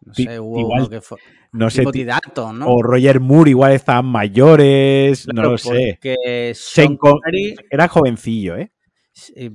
No 0.03 0.13
sé, 0.13 0.39
hubo 0.39 0.59
igual, 0.59 0.81
uno 0.81 0.89
que 0.89 1.01
fue. 1.01 1.19
No 1.51 1.69
sé, 1.69 1.83
¿no? 1.83 2.65
o 2.65 2.81
Roger 2.81 3.19
Moore 3.19 3.49
igual 3.49 3.73
estaban 3.73 4.05
mayores, 4.05 5.27
no 5.33 5.43
lo 5.43 5.57
sé. 5.57 5.99
Sean 6.01 6.55
Sean 6.55 6.97
Con- 6.97 7.19
Connery. 7.19 7.55
Era 7.69 7.89
jovencillo, 7.89 8.55
¿eh? 8.55 8.71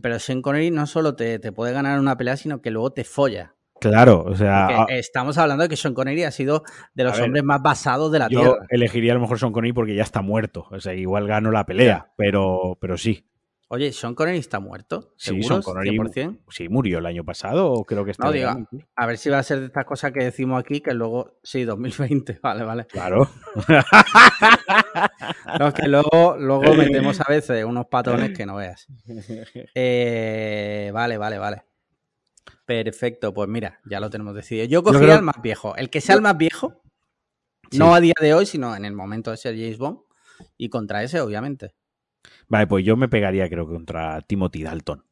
Pero 0.02 0.18
Sean 0.18 0.42
Connery 0.42 0.70
no 0.70 0.86
solo 0.86 1.16
te, 1.16 1.38
te 1.38 1.52
puede 1.52 1.72
ganar 1.72 1.98
una 1.98 2.16
pelea, 2.16 2.36
sino 2.36 2.60
que 2.60 2.70
luego 2.70 2.92
te 2.92 3.04
folla. 3.04 3.54
Claro, 3.80 4.24
o 4.26 4.34
sea, 4.34 4.68
Porque 4.76 4.94
a- 4.94 4.98
estamos 4.98 5.36
hablando 5.38 5.62
de 5.64 5.68
que 5.68 5.76
Sean 5.76 5.92
Connery 5.94 6.24
ha 6.24 6.30
sido 6.30 6.62
de 6.94 7.04
los 7.04 7.12
ver, 7.14 7.22
hombres 7.24 7.44
más 7.44 7.60
basados 7.62 8.10
de 8.10 8.18
la 8.18 8.28
yo 8.28 8.40
Tierra. 8.40 8.66
elegiría 8.70 9.12
a 9.12 9.16
lo 9.16 9.20
mejor 9.20 9.38
Sean 9.38 9.52
Connery 9.52 9.72
porque 9.74 9.94
ya 9.94 10.02
está 10.02 10.22
muerto. 10.22 10.66
O 10.70 10.80
sea, 10.80 10.94
igual 10.94 11.26
gano 11.26 11.50
la 11.50 11.66
pelea, 11.66 12.12
pero, 12.16 12.78
pero 12.80 12.96
sí. 12.96 13.26
Oye, 13.68 13.92
¿Sean 13.92 14.14
Connery 14.14 14.38
está 14.38 14.60
muerto? 14.60 15.12
Sí, 15.16 15.30
¿Seguros? 15.30 15.48
Sean 15.48 15.62
Connery- 15.62 15.96
100%? 15.98 16.38
Sí, 16.50 16.68
murió 16.68 16.98
el 16.98 17.06
año 17.06 17.24
pasado 17.24 17.72
o 17.72 17.84
creo 17.84 18.04
que 18.04 18.12
está 18.12 18.26
No, 18.26 18.32
digo, 18.32 18.50
a 18.94 19.06
ver 19.06 19.18
si 19.18 19.28
va 19.28 19.38
a 19.38 19.42
ser 19.42 19.58
de 19.58 19.66
estas 19.66 19.84
cosas 19.84 20.12
que 20.12 20.22
decimos 20.22 20.60
aquí, 20.60 20.80
que 20.80 20.94
luego, 20.94 21.38
sí, 21.42 21.64
2020, 21.64 22.38
vale, 22.42 22.64
vale. 22.64 22.86
Claro. 22.86 23.28
No, 25.58 25.68
es 25.68 25.74
que 25.74 25.88
luego, 25.88 26.36
luego 26.38 26.74
metemos 26.74 27.20
a 27.20 27.24
veces 27.28 27.64
unos 27.64 27.86
patrones 27.86 28.36
que 28.36 28.46
no 28.46 28.56
veas. 28.56 28.86
Eh, 29.74 30.90
vale, 30.92 31.18
vale, 31.18 31.38
vale. 31.38 31.64
Perfecto, 32.64 33.32
pues 33.34 33.48
mira, 33.48 33.80
ya 33.84 34.00
lo 34.00 34.10
tenemos 34.10 34.34
decidido. 34.34 34.66
Yo 34.66 34.82
cogería 34.82 35.06
creo- 35.08 35.18
al 35.18 35.22
más 35.24 35.40
viejo. 35.42 35.76
El 35.76 35.90
que 35.90 36.00
sea 36.00 36.14
el 36.14 36.22
más 36.22 36.36
viejo, 36.36 36.82
Sí. 37.70 37.78
no 37.78 37.94
a 37.94 38.00
día 38.00 38.14
de 38.20 38.34
hoy, 38.34 38.46
sino 38.46 38.74
en 38.76 38.84
el 38.84 38.92
momento 38.94 39.30
de 39.30 39.36
ser 39.36 39.54
James 39.56 39.78
Bond. 39.78 39.98
Y 40.56 40.68
contra 40.68 41.02
ese, 41.02 41.20
obviamente. 41.20 41.74
Vale, 42.48 42.66
pues 42.66 42.84
yo 42.84 42.96
me 42.96 43.08
pegaría 43.08 43.48
creo 43.48 43.66
que 43.66 43.74
contra 43.74 44.20
Timothy 44.22 44.62
Dalton. 44.62 45.04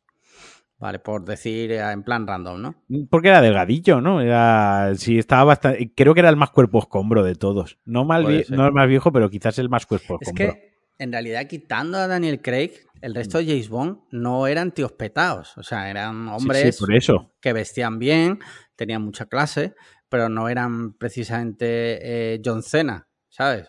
Vale, 0.79 0.99
por 0.99 1.25
decir 1.25 1.73
eh, 1.73 1.81
en 1.93 2.03
plan 2.03 2.27
random, 2.27 2.61
¿no? 2.61 2.75
Porque 3.09 3.29
era 3.29 3.41
delgadillo, 3.41 4.01
¿no? 4.01 4.21
Era, 4.21 4.93
sí, 4.97 5.19
estaba 5.19 5.45
bastante. 5.45 5.93
Creo 5.95 6.13
que 6.15 6.21
era 6.21 6.29
el 6.29 6.37
más 6.37 6.51
cuerpo 6.51 6.79
escombro 6.81 7.23
de 7.23 7.35
todos. 7.37 7.79
No, 7.85 8.05
mal 8.05 8.25
no 8.51 8.67
el 8.67 8.73
más 8.73 8.89
viejo, 8.89 9.11
pero 9.13 9.31
quizás 9.31 9.59
el 9.59 9.69
más 9.71 9.87
cuerpo 9.87 10.19
Es 10.21 10.29
escombro. 10.29 10.55
que, 10.55 10.75
en 10.99 11.13
realidad, 11.13 11.47
quitando 11.47 11.97
a 11.99 12.07
Daniel 12.07 12.43
Craig, 12.43 12.73
el 13.01 13.15
resto 13.15 13.39
de 13.39 13.47
James 13.47 13.69
Bond 13.69 13.99
no 14.11 14.47
eran 14.47 14.73
tíos 14.73 14.93
petados. 14.93 15.57
O 15.57 15.63
sea, 15.63 15.89
eran 15.91 16.27
Sí, 16.27 16.33
hombres 16.35 16.77
sí, 16.77 16.81
por 16.85 16.95
eso. 16.95 17.33
que 17.41 17.53
vestían 17.53 17.99
bien, 17.99 18.41
tenían 18.77 19.03
mucha 19.03 19.27
clase, 19.27 19.75
pero 20.09 20.29
no 20.29 20.49
eran 20.49 20.93
precisamente 20.95 22.35
eh, 22.35 22.43
John 22.45 22.63
Cena, 22.63 23.09
¿sabes? 23.29 23.69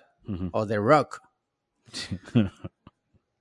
O 0.52 0.66
The 0.68 0.78
Rock. 0.78 1.22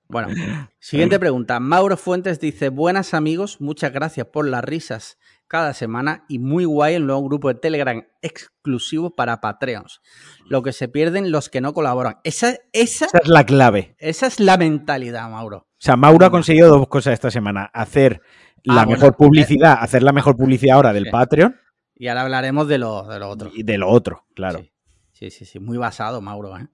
Bueno, 0.07 0.27
siguiente 0.79 1.19
pregunta. 1.19 1.59
Mauro 1.59 1.97
Fuentes 1.97 2.39
dice: 2.39 2.69
Buenas 2.69 3.13
amigos, 3.13 3.59
muchas 3.61 3.91
gracias 3.91 4.27
por 4.27 4.47
las 4.47 4.63
risas 4.63 5.17
cada 5.47 5.73
semana 5.73 6.25
y 6.27 6.39
muy 6.39 6.65
guay 6.65 6.95
el 6.95 7.05
nuevo 7.05 7.23
grupo 7.23 7.49
de 7.49 7.55
Telegram 7.55 8.03
exclusivo 8.21 9.15
para 9.15 9.41
Patreons. 9.41 10.01
Lo 10.47 10.63
que 10.63 10.73
se 10.73 10.87
pierden 10.87 11.31
los 11.31 11.49
que 11.49 11.61
no 11.61 11.73
colaboran. 11.73 12.17
Esa, 12.23 12.55
esa, 12.73 13.05
Esa 13.05 13.17
es 13.21 13.27
la 13.27 13.45
clave. 13.45 13.95
esa 13.99 14.25
es 14.27 14.39
la 14.39 14.57
mentalidad, 14.57 15.29
Mauro. 15.29 15.57
O 15.57 15.77
sea, 15.85 15.95
Mauro 15.97 16.25
ha 16.25 16.31
conseguido 16.31 16.69
dos 16.69 16.87
cosas 16.87 17.13
esta 17.13 17.29
semana. 17.29 17.69
Hacer 17.73 18.21
la 18.63 18.81
Ah, 18.81 18.85
bueno, 18.85 18.99
mejor 18.99 19.15
publicidad, 19.17 19.77
hacer 19.79 20.01
la 20.01 20.11
mejor 20.13 20.35
publicidad 20.35 20.77
ahora 20.77 20.93
del 20.93 21.05
Sí. 21.05 21.11
Patreon 21.11 21.55
Y 21.95 22.07
ahora 22.07 22.21
hablaremos 22.23 22.67
de 22.67 22.79
lo, 22.79 23.03
de 23.07 23.19
lo 23.19 23.29
otro. 23.29 23.51
y 23.53 23.61
de 23.61 23.77
lo 23.77 23.87
otro, 23.89 24.25
claro. 24.33 24.59
Sí, 24.59 24.71
sí, 25.13 25.29
sí, 25.31 25.45
sí, 25.45 25.59
muy 25.59 25.77
basado, 25.77 26.21
Mauro. 26.21 26.57
¿eh? 26.57 26.67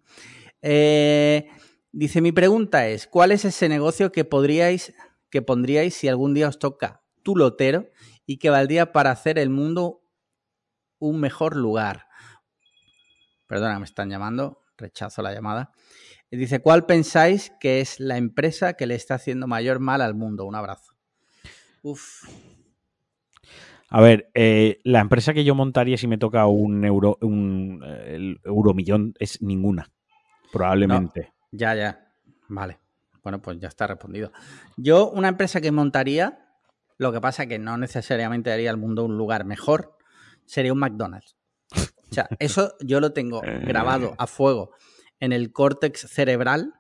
Eh, 0.61 1.50
dice, 1.91 2.21
mi 2.21 2.31
pregunta 2.31 2.88
es, 2.88 3.07
¿cuál 3.07 3.31
es 3.31 3.45
ese 3.45 3.69
negocio 3.69 4.12
que 4.12 4.25
podríais, 4.25 4.93
que 5.29 5.41
pondríais 5.41 5.93
si 5.93 6.07
algún 6.07 6.33
día 6.33 6.48
os 6.48 6.60
toca 6.60 7.03
tu 7.24 7.36
lotero 7.36 7.88
y 8.25 8.38
que 8.38 8.50
valdría 8.50 8.91
para 8.91 9.12
hacer 9.12 9.38
el 9.38 9.50
mundo 9.50 10.03
un 11.00 11.19
mejor 11.19 11.55
lugar? 11.55 12.07
Perdona, 13.48 13.79
me 13.79 13.86
están 13.86 14.10
llamando, 14.10 14.62
rechazo 14.77 15.21
la 15.21 15.33
llamada. 15.33 15.71
Dice, 16.31 16.62
¿cuál 16.62 16.86
pensáis 16.86 17.51
que 17.60 17.81
es 17.81 18.00
la 18.00 18.17
empresa 18.17 18.74
que 18.74 18.86
le 18.86 18.95
está 18.95 19.15
haciendo 19.15 19.48
mayor 19.48 19.79
mal 19.79 20.01
al 20.01 20.15
mundo? 20.15 20.45
Un 20.45 20.55
abrazo. 20.55 20.93
Uf, 21.81 22.24
A 23.89 24.00
ver, 24.00 24.31
eh, 24.33 24.79
la 24.86 25.01
empresa 25.01 25.33
que 25.33 25.43
yo 25.43 25.55
montaría 25.55 25.98
si 25.98 26.07
me 26.07 26.17
toca 26.17 26.45
un 26.48 26.86
euro, 26.86 27.17
un 27.19 27.83
eh, 27.86 28.38
euromillón 28.45 29.13
es 29.19 29.41
ninguna. 29.41 29.91
Probablemente. 30.53 31.33
Ya, 31.51 31.75
ya. 31.75 32.13
Vale. 32.48 32.79
Bueno, 33.24 33.41
pues 33.41 33.60
ya 33.60 33.67
está 33.67 33.88
respondido. 33.88 34.31
Yo, 34.77 35.10
una 35.12 35.27
empresa 35.27 35.62
que 35.62 35.72
montaría, 35.72 36.39
lo 36.98 37.12
que 37.12 37.22
pasa 37.22 37.46
que 37.46 37.60
no 37.60 37.77
necesariamente 37.77 38.51
haría 38.51 38.70
al 38.70 38.77
mundo 38.77 39.05
un 39.05 39.17
lugar 39.17 39.46
mejor, 39.46 39.98
sería 40.46 40.74
un 40.74 40.79
McDonald's. 40.79 41.36
O 41.74 42.13
sea, 42.13 42.27
eso 42.39 42.75
yo 42.81 43.00
lo 43.00 43.13
tengo 43.13 43.41
grabado 43.41 44.15
a 44.17 44.27
fuego 44.27 44.72
en 45.20 45.34
el 45.34 45.51
córtex 45.51 46.01
cerebral 46.10 46.74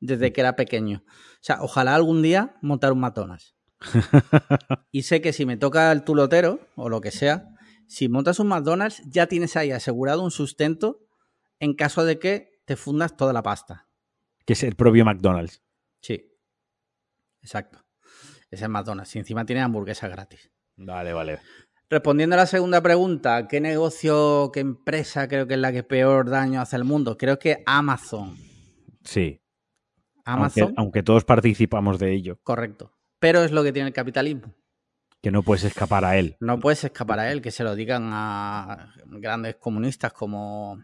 desde 0.00 0.32
que 0.32 0.40
era 0.40 0.56
pequeño. 0.56 1.04
O 1.06 1.38
sea, 1.40 1.62
ojalá 1.62 1.94
algún 1.94 2.22
día 2.22 2.56
montar 2.60 2.92
un 2.92 3.00
McDonald's. 3.00 3.54
Y 4.92 5.02
sé 5.02 5.20
que 5.20 5.32
si 5.32 5.44
me 5.44 5.56
toca 5.56 5.90
el 5.92 6.04
tulotero 6.04 6.60
o 6.76 6.88
lo 6.88 7.00
que 7.00 7.10
sea, 7.10 7.48
si 7.86 8.08
montas 8.08 8.38
un 8.38 8.48
McDonald's, 8.48 9.02
ya 9.06 9.26
tienes 9.26 9.56
ahí 9.56 9.72
asegurado 9.72 10.22
un 10.22 10.30
sustento 10.30 11.00
en 11.58 11.74
caso 11.74 12.04
de 12.04 12.18
que 12.18 12.60
te 12.64 12.76
fundas 12.76 13.16
toda 13.16 13.32
la 13.32 13.42
pasta. 13.42 13.88
Que 14.46 14.52
es 14.54 14.62
el 14.62 14.74
propio 14.74 15.04
McDonald's. 15.04 15.62
Sí. 16.00 16.30
Exacto. 17.42 17.84
Es 18.50 18.62
el 18.62 18.68
McDonald's. 18.68 19.14
Y 19.16 19.18
encima 19.20 19.44
tiene 19.44 19.62
hamburguesa 19.62 20.08
gratis. 20.08 20.50
Vale, 20.76 21.12
vale. 21.12 21.38
Respondiendo 21.88 22.34
a 22.34 22.38
la 22.38 22.46
segunda 22.46 22.82
pregunta, 22.82 23.46
¿qué 23.48 23.60
negocio, 23.60 24.50
qué 24.52 24.60
empresa 24.60 25.28
creo 25.28 25.46
que 25.46 25.54
es 25.54 25.60
la 25.60 25.72
que 25.72 25.82
peor 25.82 26.28
daño 26.30 26.60
hace 26.60 26.76
al 26.76 26.84
mundo? 26.84 27.16
Creo 27.16 27.38
que 27.38 27.62
Amazon. 27.66 28.36
Sí. 29.04 29.40
Amazon, 30.24 30.62
Aunque, 30.64 30.80
aunque 30.80 31.02
todos 31.02 31.24
participamos 31.24 31.98
de 31.98 32.12
ello, 32.14 32.38
correcto. 32.42 32.92
Pero 33.18 33.42
es 33.44 33.52
lo 33.52 33.62
que 33.62 33.72
tiene 33.72 33.88
el 33.88 33.94
capitalismo. 33.94 34.54
que 35.22 35.30
no 35.30 35.42
puedes 35.42 35.64
escapar 35.64 36.04
a 36.04 36.16
él. 36.18 36.36
No 36.40 36.58
puedes 36.60 36.84
escapar 36.84 37.18
a 37.20 37.30
él, 37.32 37.40
que 37.42 37.50
se 37.50 37.64
lo 37.64 37.74
digan 37.74 38.10
a 38.12 38.92
grandes 39.06 39.56
comunistas 39.56 40.12
como 40.12 40.82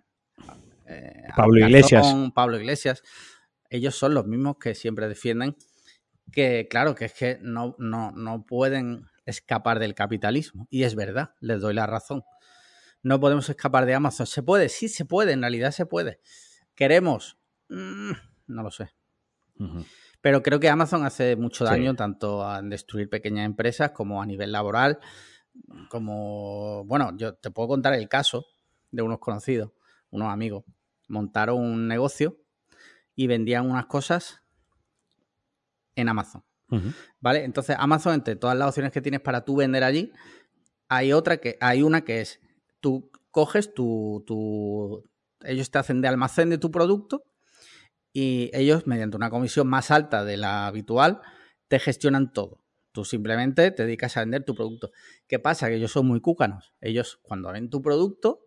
eh, 0.86 1.24
Pablo 1.36 1.58
Iglesias. 1.66 2.06
Pablo 2.34 2.58
Iglesias. 2.58 3.02
Ellos 3.70 3.94
son 3.94 4.12
los 4.14 4.26
mismos 4.26 4.56
que 4.58 4.74
siempre 4.74 5.08
defienden 5.08 5.56
que, 6.32 6.68
claro, 6.68 6.94
que 6.94 7.06
es 7.06 7.12
que 7.14 7.38
no, 7.40 7.74
no, 7.78 8.12
no 8.12 8.44
pueden 8.44 9.06
escapar 9.26 9.78
del 9.78 9.94
capitalismo. 9.94 10.66
Y 10.70 10.82
es 10.82 10.94
verdad, 10.94 11.34
les 11.40 11.60
doy 11.60 11.74
la 11.74 11.86
razón. 11.86 12.22
No 13.02 13.18
podemos 13.18 13.48
escapar 13.48 13.86
de 13.86 13.94
Amazon. 13.94 14.26
¿Se 14.26 14.42
puede? 14.42 14.68
Sí, 14.68 14.88
se 14.88 15.04
puede, 15.04 15.32
en 15.32 15.40
realidad 15.40 15.70
se 15.72 15.86
puede. 15.86 16.20
¿Queremos? 16.74 17.38
Mm, 17.68 18.12
no 18.48 18.62
lo 18.62 18.70
sé. 18.70 18.90
Pero 20.20 20.42
creo 20.42 20.58
que 20.60 20.68
Amazon 20.68 21.04
hace 21.04 21.36
mucho 21.36 21.64
Sí. 21.66 21.70
daño 21.72 21.94
tanto 21.94 22.42
en 22.58 22.70
destruir 22.70 23.08
pequeñas 23.08 23.46
empresas 23.46 23.92
como 23.92 24.22
a 24.22 24.26
nivel 24.26 24.52
laboral. 24.52 24.98
Como, 25.88 26.84
bueno, 26.86 27.16
yo 27.16 27.34
te 27.34 27.50
puedo 27.50 27.68
contar 27.68 27.94
el 27.94 28.08
caso 28.08 28.46
de 28.90 29.02
unos 29.02 29.18
conocidos, 29.18 29.72
unos 30.10 30.28
amigos. 30.32 30.64
Montaron 31.08 31.58
un 31.58 31.88
negocio 31.88 32.39
y 33.20 33.26
vendían 33.26 33.68
unas 33.68 33.84
cosas 33.84 34.40
en 35.94 36.08
Amazon. 36.08 36.42
¿Vale? 37.20 37.44
Entonces, 37.44 37.76
Amazon, 37.78 38.14
entre 38.14 38.34
todas 38.36 38.56
las 38.56 38.68
opciones 38.68 38.92
que 38.92 39.02
tienes 39.02 39.20
para 39.20 39.44
tú 39.44 39.56
vender 39.56 39.84
allí, 39.84 40.10
hay 40.88 41.12
otra 41.12 41.36
que, 41.36 41.58
hay 41.60 41.82
una 41.82 42.00
que 42.02 42.22
es, 42.22 42.40
tú 42.80 43.10
coges 43.30 43.74
tu, 43.74 44.24
tu- 44.26 45.04
ellos 45.42 45.70
te 45.70 45.78
hacen 45.78 46.00
de 46.00 46.08
almacén 46.08 46.48
de 46.48 46.56
tu 46.56 46.70
producto 46.70 47.24
y 48.14 48.50
ellos, 48.54 48.86
mediante 48.86 49.18
una 49.18 49.28
comisión 49.28 49.68
más 49.68 49.90
alta 49.90 50.24
de 50.24 50.38
la 50.38 50.66
habitual, 50.66 51.20
te 51.68 51.78
gestionan 51.78 52.32
todo. 52.32 52.64
Tú 52.92 53.04
simplemente 53.04 53.70
te 53.70 53.84
dedicas 53.84 54.16
a 54.16 54.20
vender 54.20 54.44
tu 54.44 54.54
producto. 54.54 54.92
¿Qué 55.28 55.38
pasa? 55.38 55.68
Que 55.68 55.74
ellos 55.74 55.92
son 55.92 56.06
muy 56.06 56.22
cúcanos. 56.22 56.72
Ellos, 56.80 57.18
cuando 57.20 57.52
ven 57.52 57.68
tu 57.68 57.82
producto, 57.82 58.46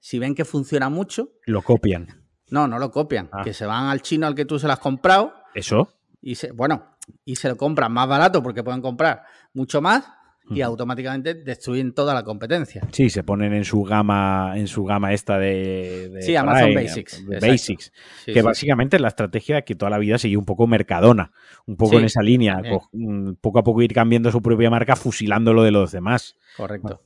si 0.00 0.18
ven 0.18 0.34
que 0.34 0.44
funciona 0.44 0.88
mucho, 0.88 1.30
Lo 1.46 1.62
copian. 1.62 2.23
No, 2.50 2.68
no 2.68 2.78
lo 2.78 2.90
copian. 2.90 3.28
Ah. 3.32 3.42
Que 3.44 3.52
se 3.52 3.66
van 3.66 3.86
al 3.86 4.02
chino 4.02 4.26
al 4.26 4.34
que 4.34 4.44
tú 4.44 4.58
se 4.58 4.66
las 4.66 4.78
has 4.78 4.82
comprado 4.82 5.34
¿Eso? 5.54 5.88
y 6.22 6.34
se, 6.34 6.52
bueno, 6.52 6.96
y 7.24 7.36
se 7.36 7.48
lo 7.48 7.56
compran 7.56 7.92
más 7.92 8.08
barato 8.08 8.42
porque 8.42 8.62
pueden 8.62 8.80
comprar 8.82 9.22
mucho 9.52 9.80
más 9.80 10.04
y 10.50 10.60
automáticamente 10.60 11.32
destruyen 11.32 11.94
toda 11.94 12.12
la 12.12 12.22
competencia. 12.22 12.82
Sí, 12.92 13.08
se 13.08 13.22
ponen 13.24 13.54
en 13.54 13.64
su 13.64 13.82
gama, 13.82 14.52
en 14.56 14.66
su 14.68 14.84
gama 14.84 15.14
esta 15.14 15.38
de, 15.38 16.10
de 16.10 16.20
Sí, 16.22 16.36
Amazon 16.36 16.74
Basics, 16.74 17.18
exacto. 17.20 17.46
Basics. 17.46 17.92
Sí, 18.26 18.32
que 18.34 18.40
sí. 18.40 18.44
básicamente 18.44 18.96
es 18.96 19.00
la 19.00 19.08
estrategia 19.08 19.62
que 19.62 19.74
toda 19.74 19.88
la 19.88 19.96
vida 19.96 20.18
siguió 20.18 20.38
un 20.38 20.44
poco 20.44 20.66
Mercadona, 20.66 21.32
un 21.64 21.76
poco 21.78 21.98
en 21.98 22.04
esa 22.04 22.20
línea, 22.20 22.60
co- 22.60 22.90
mm, 22.92 23.36
poco 23.40 23.60
a 23.60 23.62
poco 23.64 23.80
ir 23.80 23.94
cambiando 23.94 24.30
su 24.30 24.42
propia 24.42 24.68
marca, 24.68 24.96
fusilando 24.96 25.54
lo 25.54 25.62
de 25.62 25.70
los 25.70 25.92
demás. 25.92 26.36
Correcto. 26.58 27.00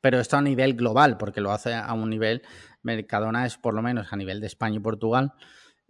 Pero 0.00 0.18
esto 0.18 0.38
a 0.38 0.40
nivel 0.40 0.72
global, 0.72 1.18
porque 1.18 1.42
lo 1.42 1.52
hace 1.52 1.74
a 1.74 1.92
un 1.92 2.08
nivel, 2.08 2.40
Mercadona 2.82 3.46
es 3.46 3.56
por 3.56 3.74
lo 3.74 3.82
menos 3.82 4.12
a 4.12 4.16
nivel 4.16 4.40
de 4.40 4.46
España 4.46 4.76
y 4.76 4.80
Portugal, 4.80 5.32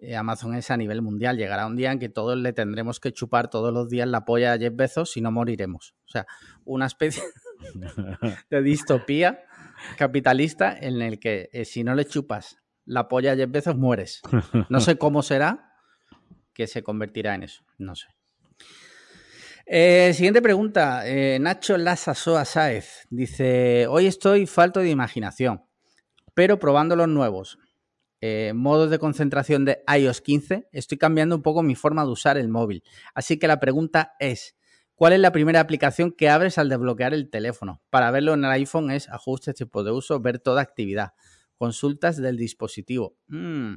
eh, 0.02 0.16
Amazon 0.16 0.54
es 0.54 0.70
a 0.70 0.76
nivel 0.76 1.02
mundial. 1.02 1.37
Llegará 1.37 1.66
un 1.66 1.76
día 1.76 1.92
en 1.92 1.99
que 1.99 2.09
todos 2.09 2.37
le 2.38 2.52
tendremos 2.54 3.00
que 3.00 3.12
chupar 3.12 3.50
todos 3.50 3.73
los 3.73 3.88
días 3.90 4.09
la 4.09 4.25
polla 4.25 4.54
a 4.54 4.59
Jeff 4.59 4.75
Bezos 4.75 5.16
y 5.16 5.20
no 5.20 5.30
moriremos. 5.30 5.94
O 6.06 6.09
sea, 6.09 6.26
una 6.64 6.87
especie, 6.87 7.23
de 8.50 8.62
distopía 8.62 9.44
capitalista 9.97 10.76
en 10.78 11.02
el 11.02 11.18
que 11.18 11.50
eh, 11.52 11.64
si 11.64 11.85
no 11.85 11.94
le 11.94 12.06
chupas 12.06 12.56
la 12.87 13.09
polla 13.09 13.32
a 13.32 13.37
Jeff 13.37 13.50
Bezos 13.50 13.76
mueres. 13.76 14.23
No 14.68 14.80
sé 14.80 14.97
cómo 14.99 15.23
será 15.23 15.75
que 16.54 16.66
se 16.66 16.82
convertirá 16.82 17.35
en 17.35 17.42
eso. 17.42 17.62
No 17.78 17.94
sé. 17.94 18.06
Eh, 19.66 20.12
siguiente 20.14 20.42
pregunta. 20.42 21.06
Eh, 21.06 21.38
Nacho 21.38 21.76
Lazasoa 21.76 22.44
Sáez 22.44 23.06
dice: 23.11 23.87
Hoy 23.87 24.06
estoy 24.06 24.47
falto 24.47 24.80
de 24.80 24.90
imaginación, 24.90 25.62
pero 26.40 26.59
probando 26.59 26.97
los 26.97 27.06
nuevos 27.06 27.59
eh, 28.23 28.52
modos 28.54 28.88
de 28.88 28.99
concentración 28.99 29.66
de 29.66 29.82
iOS 29.94 30.23
15, 30.23 30.70
estoy 30.73 30.97
cambiando 30.97 31.37
un 31.37 31.42
poco 31.42 31.62
mi 31.62 31.75
forma 31.75 32.02
de 32.02 32.11
usar 32.11 32.38
el 32.38 32.49
móvil. 32.49 32.82
Así 33.14 33.38
que 33.38 33.47
la 33.47 33.61
pregunta 33.61 34.14
es: 34.20 34.56
¿Cuál 34.94 35.12
es 35.12 35.20
la 35.20 35.32
primera 35.32 35.61
aplicación 35.61 36.12
que 36.12 36.30
abres 36.30 36.56
al 36.56 36.70
desbloquear 36.70 37.12
el 37.12 37.28
teléfono? 37.28 37.82
Para 37.90 38.11
verlo 38.11 38.32
en 38.32 38.42
el 38.47 38.50
iPhone 38.52 38.90
es 38.90 39.11
ajustes, 39.11 39.54
tipo 39.54 39.85
de 39.85 39.90
uso, 39.90 40.18
ver 40.18 40.38
toda 40.38 40.62
actividad, 40.62 41.12
consultas 41.59 42.16
del 42.16 42.38
dispositivo. 42.38 43.18
Mm. 43.26 43.75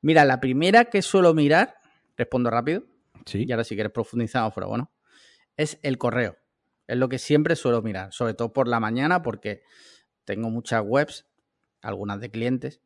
Mira, 0.00 0.24
la 0.24 0.38
primera 0.38 0.84
que 0.84 1.02
suelo 1.02 1.34
mirar, 1.34 1.78
respondo 2.16 2.48
rápido, 2.48 2.84
Sí. 3.26 3.44
y 3.44 3.50
ahora 3.50 3.64
si 3.64 3.74
quieres 3.74 3.90
profundizamos, 3.90 4.52
pero 4.54 4.68
bueno, 4.68 4.92
es 5.56 5.80
el 5.82 5.98
correo. 5.98 6.36
Es 6.86 6.96
lo 6.96 7.08
que 7.08 7.18
siempre 7.18 7.56
suelo 7.56 7.82
mirar, 7.82 8.12
sobre 8.12 8.34
todo 8.34 8.52
por 8.52 8.68
la 8.68 8.78
mañana, 8.78 9.20
porque 9.20 9.62
tengo 10.24 10.48
muchas 10.48 10.84
webs, 10.86 11.24
algunas 11.82 12.20
de 12.20 12.30
clientes, 12.30 12.80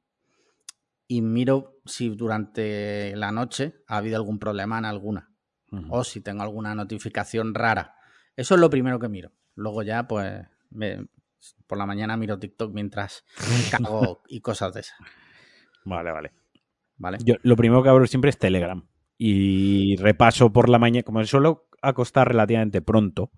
y 1.09 1.21
miro 1.21 1.81
si 1.85 2.09
durante 2.09 3.15
la 3.17 3.33
noche 3.33 3.75
ha 3.87 3.99
habido 3.99 4.17
algún 4.17 4.39
problema 4.39 4.79
en 4.79 4.85
alguna, 4.87 5.31
o 5.89 6.05
si 6.05 6.21
tengo 6.21 6.43
alguna 6.43 6.75
notificación 6.75 7.55
rara. 7.55 7.95
Eso 8.37 8.55
es 8.55 8.61
lo 8.61 8.71
primero 8.71 8.99
que 8.99 9.09
miro. 9.09 9.33
Luego 9.55 9.83
ya, 9.83 10.07
pues, 10.07 10.43
me- 10.71 11.07
por 11.67 11.77
la 11.79 11.87
mañana 11.87 12.17
miro 12.17 12.39
TikTok 12.39 12.73
mientras 12.73 13.25
cago 13.71 14.23
y 14.29 14.41
cosas 14.41 14.73
de 14.75 14.81
esas, 14.81 14.97
Vale, 15.85 16.13
vale. 16.13 16.33
¿vale? 16.97 17.19
Yo 17.25 17.35
lo 17.43 17.57
primero 17.57 17.83
que 17.83 17.89
abro 17.89 18.07
siempre 18.07 18.31
es 18.31 18.39
Telegram. 18.39 18.87
Y 19.19 19.97
repaso 19.97 20.53
por 20.53 20.69
la 20.69 20.79
mañana, 20.79 21.03
como 21.05 21.23
suelo 21.25 21.69
acostar 21.81 22.29
relativamente 22.29 22.81
pronto, 22.83 23.31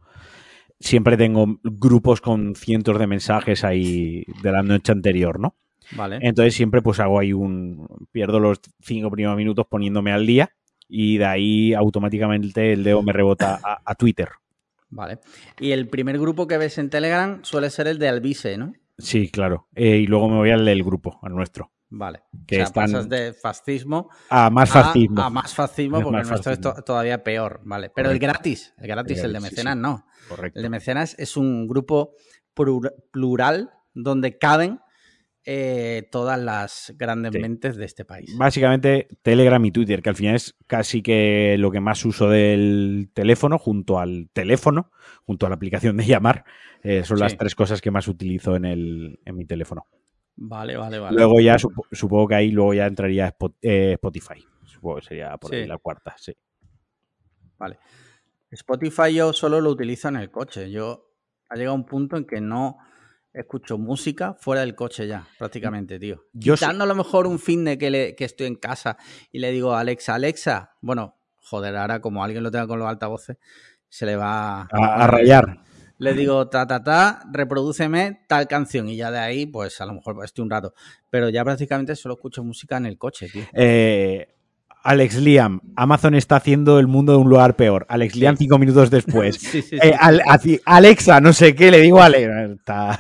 siempre 0.85 1.17
tengo 1.17 1.59
grupos 1.63 2.21
con 2.21 2.55
cientos 2.55 2.99
de 2.99 3.07
mensajes 3.07 3.65
ahí 3.65 4.25
de 4.43 4.53
la 4.53 4.63
noche 4.63 4.93
anterior, 4.93 5.41
¿no? 5.41 5.55
Vale. 5.97 6.19
Entonces 6.21 6.55
siempre 6.55 6.83
pues 6.83 7.01
hago 7.01 7.19
ahí 7.19 7.33
un... 7.33 7.89
pierdo 8.13 8.39
los 8.39 8.61
cinco 8.81 9.11
primeros 9.11 9.37
minutos 9.37 9.67
poniéndome 9.69 10.13
al 10.13 10.27
día 10.27 10.51
y 10.89 11.17
de 11.17 11.25
ahí 11.25 11.75
automáticamente 11.75 12.73
el 12.73 12.85
dedo 12.85 13.03
me 13.03 13.13
rebota 13.13 13.59
a, 13.63 13.81
a 13.85 13.95
Twitter. 13.95 14.29
Vale. 14.91 15.19
Y 15.59 15.73
el 15.73 15.89
primer 15.89 16.19
grupo 16.19 16.47
que 16.47 16.59
ves 16.59 16.79
en 16.79 16.91
Telegram 16.91 17.41
suele 17.43 17.71
ser 17.71 17.89
el 17.89 17.99
de 17.99 18.09
Alvise, 18.09 18.59
¿no? 18.59 18.75
Sí, 18.99 19.29
claro. 19.29 19.67
Eh, 19.75 19.97
y 19.97 20.07
luego 20.07 20.29
me 20.29 20.37
voy 20.37 20.51
al 20.51 20.65
del 20.65 20.85
grupo, 20.85 21.19
al 21.23 21.35
nuestro. 21.35 21.73
Vale. 21.91 22.23
Que 22.47 22.57
o 22.57 22.59
sea, 22.59 22.65
están- 22.65 22.85
pasas 22.93 23.09
de 23.09 23.33
fascismo 23.35 24.11
A 24.29 24.51
más 24.51 24.71
fascismo. 24.71 25.21
A, 25.23 25.31
más 25.31 25.55
fascismo, 25.55 26.01
porque 26.03 26.17
Más 26.19 26.27
el 26.27 26.31
nuestro 26.31 26.53
es 26.53 26.61
to- 26.61 26.75
todavía 26.85 27.23
peor, 27.23 27.61
¿vale? 27.65 27.91
Pero 27.95 28.11
el 28.11 28.19
gratis, 28.19 28.75
el 28.79 28.89
gratis, 28.89 29.19
el, 29.19 29.33
de 29.33 29.39
gratis, 29.39 29.49
sí, 29.49 29.55
mecenas 29.57 29.75
sí. 29.75 29.81
no. 29.81 30.07
Correcto. 30.29 30.59
El 30.59 30.63
de 30.65 30.71
mecenas 30.71 31.15
es 31.19 31.37
un 31.37 31.67
grupo 31.69 32.15
plur- 32.55 32.95
plural 33.13 33.71
donde 33.95 34.39
caben 34.39 34.81
eh, 35.47 36.09
todas 36.11 36.41
las 36.41 36.95
grandes 36.97 37.33
Sí. 37.33 37.39
mentes 37.39 37.77
de 37.77 37.85
este 37.85 38.05
país. 38.07 38.35
Básicamente 38.39 39.09
Telegram 39.23 39.63
y 39.63 39.71
Twitter, 39.71 40.01
que 40.03 40.09
al 40.09 40.17
final 40.17 40.37
es 40.37 40.57
casi 40.67 41.03
que 41.03 41.57
lo 41.59 41.71
que 41.71 41.81
más 41.81 42.03
uso 42.07 42.31
del 42.31 43.11
teléfono, 43.13 43.59
junto 43.59 43.99
al 43.99 44.31
teléfono, 44.33 44.91
junto 45.27 45.45
a 45.45 45.51
la 45.51 45.57
aplicación 45.57 45.99
de 45.99 46.07
llamar, 46.07 46.45
eh, 46.83 47.05
son 47.05 47.19
las 47.21 47.37
tres 47.37 47.55
cosas 47.55 47.83
que 47.83 47.91
más 47.91 48.09
utilizo 48.09 48.57
en, 48.57 48.65
el, 48.65 49.21
en 49.27 49.37
mi 49.37 49.45
teléfono. 49.45 49.87
Vale, 50.37 50.77
vale, 50.77 50.99
vale. 50.99 51.17
Luego 51.17 51.41
ya 51.41 51.57
supo- 51.59 51.87
supongo 51.93 52.29
que 52.29 52.35
ahí 52.35 52.51
luego 52.51 52.75
ya 52.75 52.87
entraría 52.87 53.29
Spot- 53.29 53.57
eh, 53.63 53.93
Spotify. 53.93 54.45
Supongo 54.67 54.97
que 54.97 55.03
sería 55.03 55.37
por 55.37 55.55
ahí 55.55 55.67
la 55.67 55.79
cuarta, 55.79 56.15
sí. 56.19 56.35
Vale. 57.59 57.79
Spotify 58.51 59.15
yo 59.15 59.33
solo 59.33 59.61
lo 59.61 59.71
utilizo 59.71 60.09
en 60.09 60.17
el 60.17 60.31
coche. 60.31 60.71
Yo 60.71 61.11
ha 61.49 61.57
llegado 61.57 61.75
un 61.75 61.87
punto 61.87 62.17
en 62.17 62.25
que 62.25 62.41
no 62.41 62.79
escucho 63.33 63.79
música 63.79 64.35
fuera 64.35 64.61
del 64.61 64.75
coche 64.75 65.07
ya, 65.07 65.27
prácticamente, 65.39 65.99
tío. 65.99 66.25
Yo 66.33 66.57
sí- 66.57 66.65
Quitando 66.65 66.85
a 66.85 66.87
lo 66.87 66.95
mejor 66.95 67.27
un 67.27 67.39
fin 67.39 67.65
de 67.65 67.79
que, 67.79 67.91
le- 67.91 68.15
que 68.15 68.25
estoy 68.25 68.47
en 68.47 68.57
casa 68.57 68.97
y 69.33 69.39
le 69.41 69.51
digo 69.51 69.73
a 69.75 69.81
Alexa, 69.81 70.15
Alexa, 70.15 70.77
bueno, 70.81 71.17
joder, 71.37 71.77
ahora 71.77 72.01
como 72.01 72.23
alguien 72.23 72.43
lo 72.43 72.51
tenga 72.51 72.67
con 72.67 72.79
los 72.79 72.89
altavoces, 72.89 73.39
se 73.89 74.07
le 74.07 74.17
va 74.17 74.63
A, 74.63 75.05
a 75.05 75.07
rayar. 75.07 75.59
Le 76.05 76.15
digo, 76.15 76.49
ta, 76.49 76.67
ta, 76.67 76.83
ta, 76.85 77.23
reprodúceme 77.33 78.25
tal 78.29 78.47
canción 78.47 78.89
y 78.89 78.97
ya 78.97 79.11
de 79.11 79.19
ahí, 79.19 79.47
pues 79.47 79.81
a 79.81 79.87
lo 79.87 79.95
mejor 79.95 80.25
estoy 80.25 80.43
un 80.45 80.51
rato. 80.51 80.75
Pero 81.11 81.29
ya 81.31 81.43
prácticamente 81.45 81.97
solo 81.97 82.15
escucho 82.15 82.45
música 82.45 82.77
en 82.77 82.87
el 82.87 82.99
coche, 82.99 83.29
tío. 83.29 83.43
Eh, 83.55 84.29
Alex 84.83 85.17
Liam, 85.17 85.61
Amazon 85.77 86.15
está 86.15 86.37
haciendo 86.37 86.79
el 86.79 86.87
mundo 86.87 87.13
de 87.13 87.19
un 87.19 87.29
lugar 87.31 87.57
peor. 87.57 87.87
Alex 87.89 88.17
Liam, 88.17 88.37
cinco 88.37 88.59
minutos 88.59 88.91
después. 88.91 89.37
Sí, 89.41 89.63
sí, 89.63 89.63
sí. 89.63 89.77
Eh, 89.83 89.95
Al- 89.99 90.23
Alexa, 90.67 91.21
no 91.23 91.33
sé 91.33 91.55
qué, 91.55 91.71
le 91.71 91.81
digo 91.81 92.01
a 92.01 92.07
Alexa. 92.07 92.91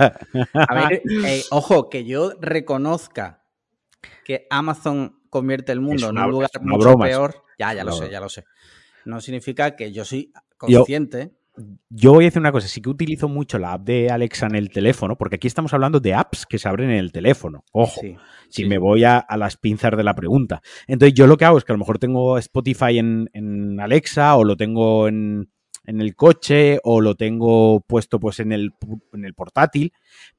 A 0.55 0.75
ver, 0.75 1.03
eh, 1.27 1.43
ojo, 1.51 1.90
que 1.90 2.05
yo 2.07 2.33
reconozca 2.40 3.43
que 4.25 4.47
Amazon 4.51 5.21
convierte 5.29 5.73
el 5.73 5.81
mundo 5.81 6.09
en 6.09 6.17
un 6.19 6.31
lugar 6.31 6.49
mucho 6.62 6.79
broma, 6.88 7.05
peor. 7.05 7.43
Ya, 7.59 7.75
ya 7.75 7.85
lo 7.85 7.93
sé, 7.93 8.11
ya 8.11 8.21
lo 8.21 8.29
sé. 8.31 8.45
No 9.05 9.21
significa 9.21 9.77
que 9.77 9.93
yo 9.93 10.05
soy 10.07 10.33
consciente. 10.57 11.33
Yo 11.33 11.43
voy 11.57 12.25
a 12.25 12.27
decir 12.27 12.40
una 12.40 12.53
cosa, 12.53 12.69
sí 12.69 12.81
que 12.81 12.90
utilizo 12.90 13.29
mucho 13.29 13.59
la 13.59 13.73
app 13.75 13.83
de 13.85 14.11
Alexa 14.11 14.47
en 14.47 14.57
el 14.57 14.71
teléfono, 14.71 15.17
porque 15.17 15.37
aquí 15.37 15.47
estamos 15.47 15.73
hablando 15.73 16.01
de 16.01 16.14
apps 16.14 16.47
que 16.47 16.59
se 16.59 16.69
abren 16.69 16.90
en 16.90 16.97
el 16.99 17.12
teléfono. 17.12 17.64
Ojo, 17.73 18.01
Sí, 18.01 18.17
si 18.49 18.62
sí. 18.62 18.69
me 18.69 18.79
voy 18.79 19.05
a, 19.05 19.19
a 19.19 19.37
las 19.37 19.57
pinzas 19.57 19.97
de 19.97 20.05
la 20.05 20.14
pregunta. 20.14 20.62
Entonces 20.87 21.14
yo 21.14 21.27
lo 21.27 21.37
que 21.37 21.45
hago 21.45 21.59
es 21.59 21.64
que 21.64 21.73
a 21.73 21.75
lo 21.75 21.79
mejor 21.81 21.99
tengo 21.99 22.38
Spotify 22.38 22.99
en, 22.99 23.31
en 23.33 23.79
Alexa 23.81 24.37
o 24.37 24.45
lo 24.45 24.57
tengo 24.57 25.07
en, 25.09 25.49
en 25.87 26.01
el 26.01 26.17
coche 26.17 26.79
o 26.83 27.01
lo 27.01 27.14
tengo 27.14 27.81
puesto 27.81 28.19
pues 28.19 28.40
en 28.40 28.53
el, 28.53 28.73
en 29.12 29.25
el 29.25 29.35
portátil, 29.35 29.93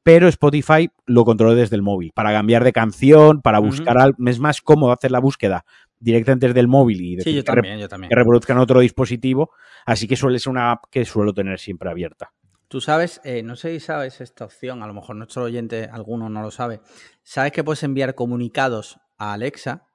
pero 0.03 0.27
Spotify 0.27 0.89
lo 1.05 1.23
controlo 1.23 1.55
desde 1.55 1.75
el 1.75 1.81
móvil 1.81 2.11
para 2.15 2.31
cambiar 2.31 2.63
de 2.63 2.73
canción, 2.73 3.41
para 3.41 3.59
buscar 3.59 3.97
algo. 3.97 4.17
Es 4.27 4.39
más 4.39 4.61
cómodo 4.61 4.91
hacer 4.91 5.11
la 5.11 5.19
búsqueda 5.19 5.63
directamente 6.05 6.47
desde 6.47 6.59
el 6.59 6.67
móvil 6.67 7.01
y 7.01 7.21
Sí, 7.21 7.33
yo 7.33 7.43
también, 7.43 7.79
yo 7.79 7.89
también. 7.89 8.09
que 8.09 8.15
reproduzca 8.15 8.53
en 8.53 8.59
otro 8.59 8.79
dispositivo, 8.79 9.51
así 9.85 10.07
que 10.07 10.15
suele 10.15 10.39
ser 10.39 10.51
una 10.51 10.71
app 10.71 10.85
que 10.91 11.03
suelo 11.03 11.33
tener 11.33 11.59
siempre 11.59 11.89
abierta. 11.89 12.31
Tú 12.67 12.79
sabes, 12.79 13.21
eh, 13.23 13.43
no 13.43 13.55
sé 13.55 13.73
si 13.73 13.79
sabes 13.79 14.21
esta 14.21 14.45
opción, 14.45 14.83
a 14.83 14.87
lo 14.87 14.93
mejor 14.93 15.15
nuestro 15.15 15.43
oyente, 15.43 15.89
alguno 15.91 16.29
no 16.29 16.41
lo 16.41 16.51
sabe. 16.51 16.81
Sabes 17.23 17.51
que 17.51 17.63
puedes 17.63 17.83
enviar 17.83 18.15
comunicados 18.15 18.99
a 19.17 19.33
Alexa 19.33 19.87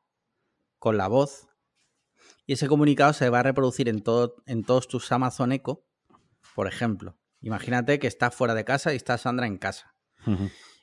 con 0.78 0.96
la 0.96 1.08
voz 1.08 1.48
y 2.46 2.54
ese 2.54 2.66
comunicado 2.66 3.12
se 3.12 3.28
va 3.30 3.40
a 3.40 3.42
reproducir 3.44 3.88
en, 3.88 4.02
todo, 4.02 4.36
en 4.46 4.64
todos 4.64 4.88
tus 4.88 5.10
Amazon 5.12 5.52
Echo, 5.52 5.84
por 6.54 6.66
ejemplo. 6.66 7.16
Imagínate 7.40 7.98
que 7.98 8.06
estás 8.06 8.34
fuera 8.34 8.54
de 8.54 8.64
casa 8.64 8.92
y 8.92 8.96
está 8.96 9.16
Sandra 9.16 9.46
en 9.46 9.58
casa. 9.58 9.94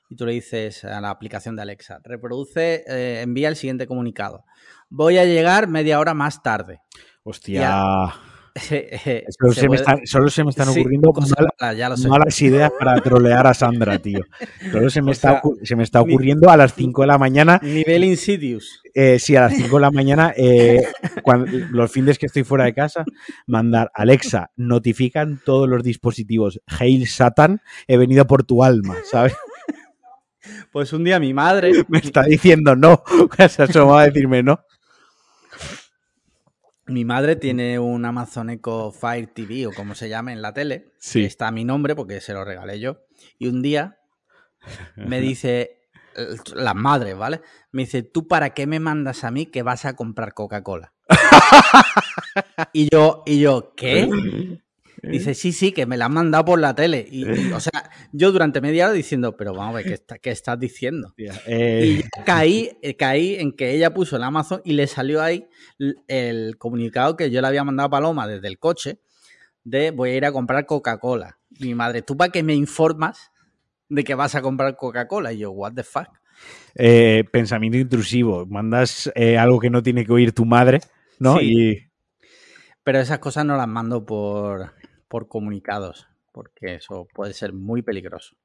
Y 0.09 0.15
tú 0.15 0.25
le 0.25 0.33
dices 0.33 0.83
a 0.85 1.01
la 1.01 1.09
aplicación 1.09 1.55
de 1.55 1.61
Alexa, 1.63 1.99
reproduce, 2.03 2.83
eh, 2.87 3.21
envía 3.21 3.49
el 3.49 3.55
siguiente 3.55 3.87
comunicado. 3.87 4.45
Voy 4.89 5.17
a 5.17 5.25
llegar 5.25 5.67
media 5.67 5.99
hora 5.99 6.13
más 6.13 6.41
tarde. 6.41 6.79
Hostia. 7.23 7.79
Eh, 8.71 9.23
Solo 9.39 9.53
se 9.53 9.61
se, 9.61 9.69
me 9.69 9.75
están, 9.75 9.99
solo 10.07 10.29
se 10.31 10.43
me 10.43 10.49
están 10.49 10.73
Sí, 10.73 10.79
ocurriendo 10.79 11.11
mal- 11.13 11.47
malas, 11.59 11.77
ya 11.77 11.89
lo 11.89 11.95
sé. 11.95 12.07
malas 12.07 12.41
ideas 12.41 12.71
para 12.79 12.99
trolear 13.01 13.45
a 13.45 13.53
Sandra, 13.53 13.99
tío. 13.99 14.21
Solo 14.71 14.89
se 14.89 15.03
me, 15.03 15.09
O 15.09 15.11
está, 15.11 15.41
sea, 15.43 15.51
se 15.61 15.75
me 15.75 15.83
está 15.83 16.01
ocurriendo 16.01 16.49
a 16.49 16.57
las 16.57 16.73
5 16.73 17.01
de 17.01 17.07
la 17.07 17.19
mañana. 17.19 17.59
Nivel 17.61 18.03
Insidious. 18.05 18.81
eh, 18.95 19.19
sí, 19.19 19.35
a 19.35 19.41
las 19.41 19.53
5 19.53 19.75
de 19.75 19.81
la 19.81 19.91
mañana, 19.91 20.33
cuando, 21.21 21.45
los 21.69 21.91
fines 21.91 22.17
que 22.17 22.25
estoy 22.25 22.43
fuera 22.43 22.63
de 22.63 22.73
casa, 22.73 23.05
mandar 23.45 23.91
Alexa, 23.93 24.49
notifican 24.55 25.39
todos 25.45 25.69
los 25.69 25.83
dispositivos. 25.83 26.59
Hail 26.65 27.05
Satan, 27.07 27.61
he 27.87 27.97
venido 27.97 28.25
por 28.25 28.43
tu 28.43 28.63
alma, 28.63 28.95
¿sabes? 29.11 29.35
Pues 30.71 30.93
un 30.93 31.03
día 31.03 31.19
mi 31.19 31.33
madre, 31.33 31.71
Me 31.87 31.99
está 31.99 32.23
diciendo 32.23 32.75
no. 32.75 33.03
Se 33.49 33.63
asomaba 33.63 34.01
a 34.01 34.05
decirme 34.05 34.43
no. 34.43 34.59
mi 36.87 37.05
madre 37.05 37.35
tiene 37.35 37.79
un 37.79 38.05
Amazon 38.05 38.49
Echo 38.49 38.91
Fire 38.91 39.27
TV 39.27 39.67
o 39.67 39.73
como 39.73 39.95
se 39.95 40.09
llame 40.09 40.33
en 40.33 40.41
la 40.41 40.53
tele. 40.53 40.93
Sí. 40.99 41.25
Está 41.25 41.47
a 41.47 41.51
mi 41.51 41.65
nombre 41.65 41.95
porque 41.95 42.21
se 42.21 42.33
lo 42.33 42.45
regalé 42.45 42.79
yo. 42.79 42.99
Y 43.37 43.47
un 43.47 43.61
día 43.61 43.97
me 44.95 45.21
dice, 45.21 45.77
las 46.55 46.75
madres, 46.75 47.17
¿vale? 47.17 47.41
Me 47.71 47.83
dice, 47.83 48.03
¿tú 48.03 48.27
para 48.27 48.51
qué 48.51 48.67
me 48.67 48.79
mandas 48.79 49.23
a 49.23 49.31
mí 49.31 49.45
que 49.45 49.63
vas 49.63 49.85
a 49.85 49.95
comprar 49.95 50.33
Coca-Cola? 50.33 50.93
y 52.73 52.89
yo, 52.91 53.23
y 53.25 53.39
yo, 53.39 53.73
¿qué? 53.75 54.09
Dice, 55.03 55.35
sí, 55.35 55.51
sí, 55.51 55.71
que 55.71 55.85
me 55.85 55.95
la 55.95 56.05
han 56.05 56.13
mandado 56.13 56.43
por 56.45 56.59
la 56.59 56.73
tele. 56.73 57.05
Y, 57.09 57.23
y, 57.29 57.51
o 57.51 57.59
sea, 57.59 57.89
yo 58.11 58.31
durante 58.31 58.61
media 58.61 58.85
hora 58.85 58.93
diciendo, 58.93 59.37
pero 59.37 59.53
vamos 59.53 59.73
a 59.73 59.77
ver, 59.77 59.85
¿qué, 59.85 59.93
está- 59.93 60.17
qué 60.17 60.31
estás 60.31 60.59
diciendo? 60.59 61.13
Eh, 61.45 61.83
Y 61.85 61.97
ya 62.01 62.23
caí, 62.25 62.71
eh, 62.81 62.95
caí 62.95 63.35
en 63.35 63.51
que 63.51 63.71
ella 63.75 63.93
puso 63.93 64.15
el 64.17 64.23
Amazon 64.23 64.61
y 64.65 64.73
le 64.73 64.87
salió 64.87 65.21
ahí 65.21 65.47
el 66.07 66.57
comunicado 66.57 67.15
que 67.15 67.29
yo 67.29 67.41
le 67.41 67.47
había 67.47 67.63
mandado 67.63 67.87
a 67.87 67.91
Paloma 67.91 68.27
desde 68.27 68.47
el 68.47 68.57
coche, 68.57 68.99
de 69.63 69.91
voy 69.91 70.09
a 70.11 70.15
ir 70.15 70.25
a 70.25 70.31
comprar 70.31 70.65
Coca-Cola. 70.65 71.37
Mi 71.59 71.75
madre, 71.75 72.01
¿tú 72.01 72.17
para 72.17 72.31
qué 72.31 72.41
me 72.41 72.55
informas 72.55 73.31
de 73.89 74.03
que 74.03 74.15
vas 74.15 74.33
a 74.35 74.41
comprar 74.41 74.75
Coca-Cola? 74.77 75.31
Y 75.33 75.39
yo, 75.39 75.51
what 75.51 75.73
the 75.73 75.83
fuck. 75.83 76.07
Eh, 76.75 77.23
pensamiento 77.31 77.77
intrusivo. 77.77 78.45
Mandas 78.45 79.11
eh, 79.15 79.37
algo 79.37 79.59
que 79.59 79.69
no 79.69 79.83
tiene 79.83 80.05
que 80.05 80.11
oír 80.13 80.33
tu 80.33 80.45
madre, 80.45 80.79
¿no? 81.19 81.37
Sí. 81.39 81.45
Y 81.45 81.91
Pero 82.83 82.99
esas 82.99 83.19
cosas 83.19 83.45
no 83.45 83.57
las 83.57 83.67
mando 83.67 84.05
por, 84.05 84.73
por 85.07 85.27
comunicados, 85.27 86.07
porque 86.31 86.75
eso 86.75 87.07
puede 87.13 87.33
ser 87.33 87.53
muy 87.53 87.81
peligroso. 87.81 88.35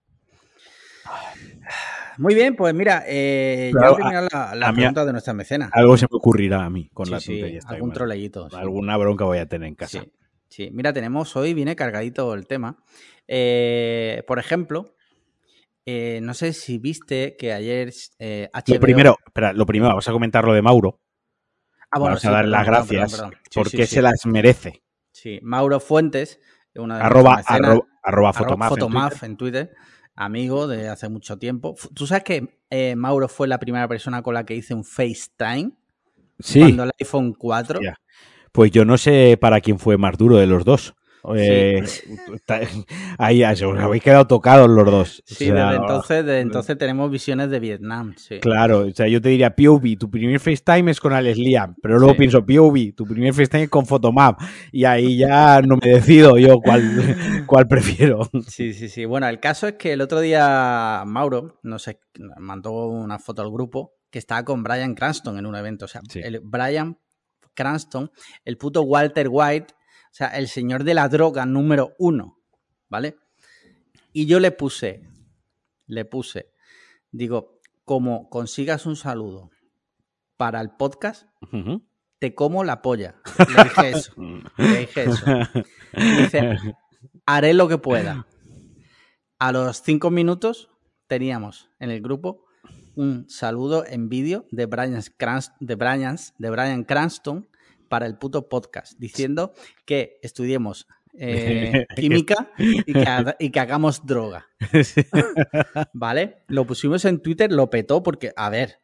Muy 2.19 2.35
bien, 2.35 2.55
pues 2.57 2.75
mira, 2.75 3.05
eh, 3.07 3.73
ya 3.75 3.89
a- 3.89 3.93
he 3.93 3.95
terminado 3.97 4.29
la, 4.31 4.55
la 4.55 4.69
a 4.69 4.73
pregunta 4.73 5.05
de 5.05 5.13
nuestra 5.13 5.33
mecena. 5.33 5.71
algo 5.73 5.97
se 5.97 6.07
me 6.11 6.17
ocurrirá 6.17 6.65
a 6.65 6.71
mí 6.71 6.89
con 6.93 7.07
Sí, 7.07 7.13
la 7.13 7.21
sí, 7.21 7.33
tontería. 7.33 7.59
esta 7.59 7.71
algún 7.75 7.91
sí. 8.51 8.57
Alguna 8.57 8.97
bronca 8.97 9.25
voy 9.25 9.39
a 9.39 9.47
tener 9.47 9.69
en 9.69 9.75
casa. 9.75 10.05
Sí. 10.49 10.71
Mira, 10.73 10.93
tenemos 10.93 11.35
hoy, 11.37 11.55
viene 11.55 11.75
cargadito 11.75 12.35
el 12.35 12.47
tema. 12.47 12.77
Eh, 13.27 14.23
por 14.27 14.39
ejemplo, 14.39 14.95
eh, 15.87 16.21
no 16.23 16.35
sé 16.35 16.53
si 16.53 16.79
viste 16.79 17.37
que 17.39 17.55
ayer 17.55 17.91
eh, 18.19 18.51
HBO... 18.53 18.75
Lo 18.75 18.81
primero, 18.81 19.17
espera, 19.25 19.53
lo 19.55 19.65
primero, 19.65 19.89
vamos 19.91 20.09
a 20.09 20.13
comentar 20.13 20.45
lo 20.45 20.53
de 20.53 20.61
Mauro. 20.63 21.01
Ah, 21.91 21.99
bueno, 21.99 22.11
vamos 22.11 22.25
a 22.27 22.31
dar 22.31 22.45
las 22.47 22.67
gracias 22.67 23.11
perdón, 23.13 23.31
perdón. 23.31 23.43
Sí, 23.51 23.61
porque 23.61 23.87
se 23.87 24.03
las 24.03 24.27
merece. 24.27 24.83
Sí, 25.13 25.41
Mauro 25.43 25.81
Fuentes, 25.81 26.41
una 26.81 26.99
de 26.99 27.05
Arroba, 27.05 28.33
fotomaf 28.33 28.73
en 28.73 28.79
Twitter. 28.79 29.19
en 29.23 29.37
Twitter, 29.37 29.71
amigo 30.15 30.67
de 30.67 30.89
hace 30.89 31.09
mucho 31.09 31.39
tiempo. 31.39 31.75
¿Tú 31.95 32.07
sabes 32.07 32.25
que 32.25 32.59
eh, 32.71 32.97
Mauro 32.97 33.29
fue 33.29 33.49
la 33.49 33.59
primera 33.59 33.89
persona 33.89 34.23
con 34.23 34.35
la 34.35 34.45
que 34.45 34.55
hice 34.55 34.75
un 34.75 34.85
FaceTime 34.85 35.73
Sí, 36.39 36.61
cuando 36.61 36.85
el 36.85 36.91
iPhone 36.99 37.35
4? 37.35 37.79
Hostia. 37.79 38.01
pues 38.51 38.71
yo 38.71 38.85
no 38.85 38.99
sé 38.99 39.39
para 39.41 39.61
quién 39.61 39.79
fue 39.79 39.97
más 39.97 40.17
duro 40.17 40.37
de 40.39 40.47
los 40.47 40.65
dos. 40.65 40.95
Eh, 41.37 41.83
está- 42.35 42.61
ahí 43.19 43.43
se 43.55 43.65
os 43.65 43.79
habéis 43.79 44.03
quedado 44.03 44.27
tocados 44.27 44.69
los 44.69 44.85
dos. 44.85 45.19
O 45.21 45.23
Sí, 45.35 45.47
sea, 45.47 45.55
desde 45.71 45.77
entonces, 45.77 46.25
desde 46.27 46.41
entonces 46.41 46.79
tenemos 46.79 47.11
visiones 47.11 47.49
de 47.51 47.61
Vietnam. 47.61 48.15
Sí. 48.17 48.41
Claro, 48.41 48.81
o 48.81 48.91
sea, 48.91 49.07
yo 49.09 49.21
te 49.21 49.29
diría 49.29 49.55
POV, 49.55 49.97
tu 49.99 50.11
primer 50.11 50.41
FaceTime 50.41 50.91
es 50.91 50.99
con 51.01 51.13
Alex 51.13 51.39
Liam, 51.39 51.77
pero 51.81 51.99
luego 51.99 52.15
Sí. 52.15 52.19
pienso 52.19 52.45
POV, 52.45 52.95
tu 52.97 53.05
primer 53.07 53.33
FaceTime 53.35 53.65
es 53.65 53.71
con 53.71 53.87
Photomap, 53.87 54.41
y 54.73 54.85
ahí 54.85 55.17
ya 55.19 55.63
no 55.63 55.77
me 55.77 55.89
decido 55.93 56.39
yo 56.39 56.59
cuál, 56.61 56.83
cuál 57.47 57.69
prefiero. 57.69 58.29
Sí, 58.49 58.73
sí, 58.73 58.89
sí. 58.89 59.05
Bueno, 59.05 59.29
el 59.29 59.39
caso 59.39 59.69
es 59.69 59.75
que 59.75 59.93
el 59.93 60.01
otro 60.01 60.21
día 60.21 61.05
Mauro 61.07 61.59
nos 61.63 61.89
mandó 62.39 62.89
una 62.89 63.19
foto 63.19 63.43
al 63.43 63.51
grupo 63.53 63.95
que 64.11 64.19
estaba 64.19 64.45
con 64.45 64.63
Brian 64.63 64.95
Cranston 64.95 65.39
en 65.39 65.47
un 65.47 65.55
evento. 65.57 65.85
O 65.85 65.89
sea, 65.89 66.01
el 66.15 66.41
Brian 66.41 66.99
Cranston, 67.55 68.11
el 68.45 68.57
puto 68.59 68.83
Walter 68.83 69.29
White, 69.31 69.75
sea, 70.15 70.29
el 70.29 70.49
señor 70.49 70.85
de 70.85 70.95
la 70.95 71.09
droga 71.09 71.47
número 71.47 71.95
uno, 71.99 72.39
¿vale? 72.89 73.17
Y 74.13 74.27
yo 74.27 74.41
le 74.41 74.51
puse, 74.51 75.09
le 75.87 76.05
puse, 76.05 76.53
digo, 77.11 77.61
como 77.85 78.29
consigas 78.29 78.87
un 78.87 78.97
saludo 78.97 79.51
para 80.37 80.61
el 80.61 80.71
podcast, 80.71 81.27
te 82.19 82.35
como 82.35 82.63
la 82.65 82.83
polla. 82.83 83.17
Le 83.49 83.65
dije 83.65 83.91
eso. 83.91 84.13
Le 84.59 84.79
dije 84.81 85.05
eso. 85.05 85.25
Y 85.97 86.17
dice, 86.23 86.59
haré 87.27 87.55
lo 87.55 87.69
que 87.69 87.79
pueda. 87.79 88.27
A 89.39 89.51
los 89.51 89.83
cinco 89.83 90.11
minutos 90.11 90.71
teníamos 91.09 91.71
en 91.81 91.91
el 91.91 92.01
grupo 92.01 92.45
un 92.95 93.29
saludo 93.29 93.85
en 93.87 94.09
vídeo 94.09 94.47
de 94.51 94.67
Brian, 94.67 95.01
Crans- 95.19 95.53
de, 95.61 95.75
Brian, 95.75 96.17
de 96.39 96.51
Brian 96.51 96.85
Cranston 96.85 97.49
para 97.93 98.07
el 98.07 98.17
puto 98.17 98.49
podcast, 98.49 98.99
diciendo 98.99 99.53
que 99.85 100.19
estudiemos 100.23 100.87
eh, 101.19 101.85
química 101.97 102.51
y 102.57 102.91
que, 102.91 103.01
ha- 103.07 103.37
y 103.39 103.51
que 103.51 103.61
hagamos 103.61 104.07
droga. 104.07 104.47
¿Vale? 105.93 106.39
Lo 106.49 106.67
pusimos 106.67 107.05
en 107.05 107.21
Twitter, 107.21 107.53
lo 107.53 107.69
petó 107.69 108.03
porque, 108.03 108.33
a 108.35 108.49
ver, 108.49 108.79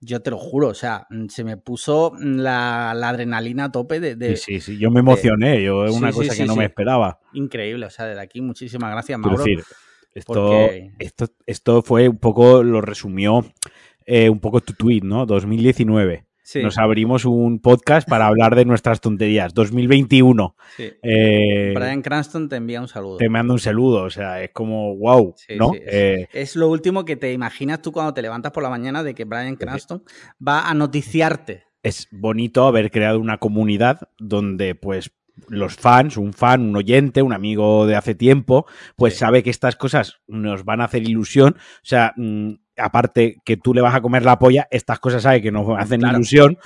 yo 0.00 0.20
te 0.20 0.30
lo 0.30 0.38
juro, 0.38 0.68
o 0.68 0.74
sea, 0.74 1.06
mm, 1.10 1.26
se 1.28 1.44
me 1.44 1.56
puso 1.56 2.12
la, 2.20 2.94
la 2.96 3.10
adrenalina 3.10 3.66
a 3.66 3.70
tope 3.72 4.00
de, 4.00 4.16
de- 4.16 4.36
Sí, 4.36 4.54
sí, 4.54 4.60
sí, 4.72 4.78
yo 4.78 4.90
me 4.90 5.00
emocioné, 5.00 5.62
yo 5.62 5.84
es 5.84 5.92
una 5.92 6.10
sí, 6.10 6.18
cosa 6.18 6.32
sí, 6.32 6.40
que 6.42 6.46
no 6.46 6.56
me 6.56 6.64
esperaba. 6.64 7.20
increíble. 7.32 7.86
O 7.86 7.90
sea, 7.90 8.06
desde 8.06 8.20
aquí, 8.22 8.40
muchísimas 8.40 8.90
gracias, 8.90 9.18
Mauro. 9.20 9.38
decir, 9.38 9.62
esto, 10.14 10.32
porque- 10.34 10.92
esto, 10.98 11.26
esto 11.46 11.82
fue 11.82 12.08
un 12.08 12.18
poco, 12.18 12.64
lo 12.64 12.80
resumió 12.80 13.44
eh, 14.04 14.28
un 14.30 14.40
poco 14.40 14.60
tu 14.60 14.72
tweet, 14.72 15.02
¿no? 15.04 15.26
2019. 15.26 16.24
Sí, 16.50 16.62
Nos 16.62 16.78
abrimos 16.78 17.26
un 17.26 17.58
podcast 17.60 18.08
para 18.08 18.26
hablar 18.26 18.54
de 18.56 18.64
nuestras 18.64 19.02
tonterías. 19.02 19.52
2021. 19.52 20.56
sí. 20.78 20.90
Eh, 21.02 21.74
Brian 21.74 22.00
Cranston 22.00 22.48
te 22.48 22.56
envía 22.56 22.80
un 22.80 22.88
saludo. 22.88 23.18
te 23.18 23.28
mando 23.28 23.52
un 23.52 23.58
saludo, 23.58 24.04
o 24.04 24.08
sea, 24.08 24.42
es 24.42 24.48
como 24.54 24.96
wow, 24.96 25.34
Sí, 25.36 25.56
¿no? 25.58 25.72
Eh, 25.74 26.26
Es 26.32 26.56
lo 26.56 26.70
último 26.70 27.04
que 27.04 27.16
te 27.16 27.34
imaginas 27.34 27.82
tú 27.82 27.92
cuando 27.92 28.14
te 28.14 28.22
levantas 28.22 28.50
por 28.52 28.62
la 28.62 28.70
mañana 28.70 29.02
de 29.02 29.14
que 29.14 29.26
Brian 29.26 29.56
Cranston 29.56 30.02
va 30.40 30.70
a 30.70 30.72
noticiarte. 30.72 31.64
es 31.82 32.08
bonito 32.10 32.66
haber 32.66 32.90
creado 32.90 33.20
una 33.20 33.36
comunidad 33.36 34.08
donde, 34.18 34.74
pues, 34.74 35.10
los 35.48 35.76
fans, 35.76 36.16
un 36.16 36.32
fan, 36.32 36.62
un 36.62 36.76
oyente, 36.76 37.20
un 37.20 37.34
amigo 37.34 37.86
de 37.86 37.94
hace 37.94 38.14
tiempo, 38.14 38.64
pues 38.96 39.12
Sí. 39.12 39.18
sabe 39.20 39.42
que 39.42 39.50
estas 39.50 39.76
cosas 39.76 40.22
nos 40.26 40.64
van 40.64 40.80
a 40.80 40.84
hacer 40.84 41.02
ilusión. 41.06 41.56
O 41.58 41.84
sea, 41.84 42.14
mm, 42.16 42.54
aparte 42.78 43.36
que 43.44 43.56
tú 43.56 43.74
le 43.74 43.80
vas 43.80 43.94
a 43.94 44.00
comer 44.00 44.24
la 44.24 44.38
polla, 44.38 44.66
estas 44.70 44.98
cosas 44.98 45.22
sabe 45.22 45.42
que 45.42 45.50
nos 45.52 45.66
hacen 45.78 46.00
Claro. 46.00 46.16
ilusión. 46.16 46.58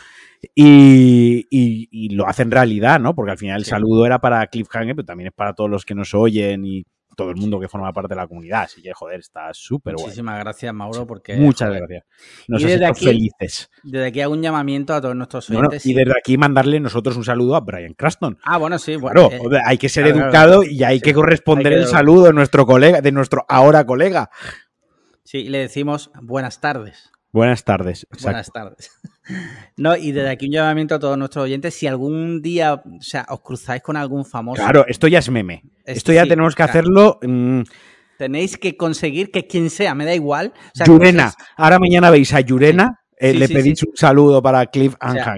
Y, 0.55 1.47
y- 1.51 1.89
y 1.91 2.09
lo 2.15 2.27
hacen 2.27 2.51
realidad, 2.51 2.99
¿no? 2.99 3.15
Porque 3.15 3.31
al 3.33 3.39
final 3.39 3.59
el 3.59 3.65
Sí. 3.65 3.71
saludo 3.71 4.07
era 4.07 4.19
para 4.21 4.45
Cliffhanger, 4.49 4.97
pero 4.97 5.07
también 5.07 5.29
es 5.29 5.33
para 5.35 5.53
todos 5.55 5.71
los 5.71 5.85
que 5.85 5.95
nos 5.95 6.15
oyen 6.15 6.65
y 6.67 6.85
todo 7.15 7.31
el 7.31 7.37
mundo 7.37 7.61
que 7.61 7.69
forma 7.69 7.93
parte 7.93 8.09
de 8.15 8.17
la 8.17 8.27
comunidad. 8.27 8.63
Así 8.63 8.83
que, 8.83 8.93
joder, 8.93 9.21
está 9.21 9.51
súper 9.53 9.95
guay. 9.95 10.07
Muchísimas 10.07 10.39
gracias, 10.41 10.73
Mauro, 10.75 11.07
porque 11.07 11.37
Muchas 11.37 11.69
joder, 11.69 11.83
gracias. 11.87 12.05
Nos 12.49 12.63
desde 12.63 12.87
hecho 12.87 12.95
felices. 13.05 13.71
desde 13.85 14.07
aquí 14.07 14.21
hago 14.23 14.33
un 14.33 14.43
llamamiento 14.43 14.95
a 14.95 15.01
todos 15.01 15.15
nuestros 15.15 15.47
Bueno, 15.49 15.69
oyentes. 15.69 15.87
y 15.87 15.95
desde 15.95 16.13
aquí 16.19 16.37
mandarle 16.39 16.81
nosotros 16.81 17.17
un 17.17 17.25
saludo 17.25 17.55
a 17.55 17.61
Brian 17.61 17.95
Craston. 17.95 18.39
Ah, 18.43 18.57
bueno, 18.59 18.79
sí, 18.79 18.97
bueno. 18.97 19.29
Claro, 19.29 19.55
eh, 19.57 19.61
hay 19.65 19.79
que 19.79 19.89
ser 19.91 20.05
claro, 20.07 20.21
educado 20.25 20.61
claro. 20.63 20.73
y 20.73 20.83
hay 20.85 20.97
Sí, 20.99 21.03
que 21.03 21.15
corresponder 21.15 21.73
hay 21.75 21.79
que- 21.81 21.85
el 21.85 21.89
saludo 21.89 22.25
de 22.25 22.33
nuestro 22.33 22.67
colega, 22.67 23.01
de 23.01 23.13
nuestro 23.13 23.45
ahora 23.49 23.85
colega. 23.85 24.31
Sí, 25.25 25.39
y 25.39 25.49
le 25.49 25.59
decimos 25.59 26.11
buenas 26.23 26.61
tardes. 26.61 27.11
Buenas 27.33 27.65
tardes. 27.65 28.05
Exacto. 28.05 28.25
Buenas 28.27 28.53
tardes. 28.53 28.91
No, 29.77 29.97
y 29.97 30.11
desde 30.11 30.31
aquí 30.31 30.47
un 30.47 30.53
llamamiento 30.53 30.97
a 30.97 30.99
todos 30.99 31.17
nuestros 31.17 31.45
oyentes. 31.45 31.75
Si 31.75 31.87
algún 31.87 32.43
día, 32.43 32.75
o 32.75 32.83
sea, 33.01 33.25
os 33.29 33.41
cruzáis 33.41 33.81
con 33.81 33.97
algún 33.97 34.25
famoso, 34.27 34.61
Claro, 34.61 34.85
esto 34.89 35.07
ya 35.07 35.21
es 35.21 35.31
meme. 35.31 35.63
Es- 35.85 35.99
esto 35.99 36.13
ya 36.13 36.25
sí, 36.25 36.29
tenemos 36.31 36.57
que 36.57 36.65
hacerlo. 36.65 37.21
mm, 37.23 37.63
tenéis 38.19 38.59
que 38.59 38.77
conseguir 38.77 39.31
que 39.31 39.47
quien 39.47 39.71
sea, 39.71 39.95
me 39.95 40.05
da 40.05 40.15
igual. 40.15 40.53
O 40.57 40.71
sea, 40.75 40.87
Yurena. 40.87 41.27
cosas 41.27 41.49
Ahora 41.57 41.79
mañana 41.79 42.11
veis 42.11 42.35
a 42.35 42.41
Yurena. 42.41 42.99
eh, 43.17 43.31
Sí, 43.31 43.39
le 43.39 43.49
pedís 43.49 43.83
un 43.85 43.97
saludo 43.97 44.43
para 44.43 44.67
Cliff 44.67 44.97
O 45.01 45.13
sea, 45.13 45.37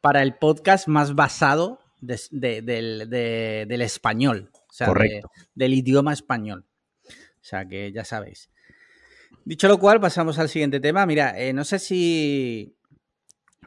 para 0.00 0.22
el 0.22 0.36
podcast 0.36 0.86
más 0.86 1.16
basado 1.16 1.80
de- 2.00 2.20
de- 2.30 2.62
del, 2.62 3.10
de- 3.10 3.66
del 3.68 3.82
español. 3.82 4.50
O 4.54 4.72
sea, 4.72 4.86
Correcto. 4.86 5.28
del 5.56 5.74
idioma 5.74 6.12
español. 6.12 6.66
O 7.08 7.12
sea, 7.42 7.66
que 7.66 7.90
ya 7.92 8.04
sabéis. 8.04 8.48
Dicho 9.44 9.68
lo 9.68 9.78
cual, 9.78 10.00
pasamos 10.00 10.38
al 10.38 10.48
siguiente 10.48 10.80
tema. 10.80 11.04
Mira, 11.06 11.38
eh, 11.38 11.52
no 11.52 11.64
sé 11.64 11.78
si, 11.78 12.74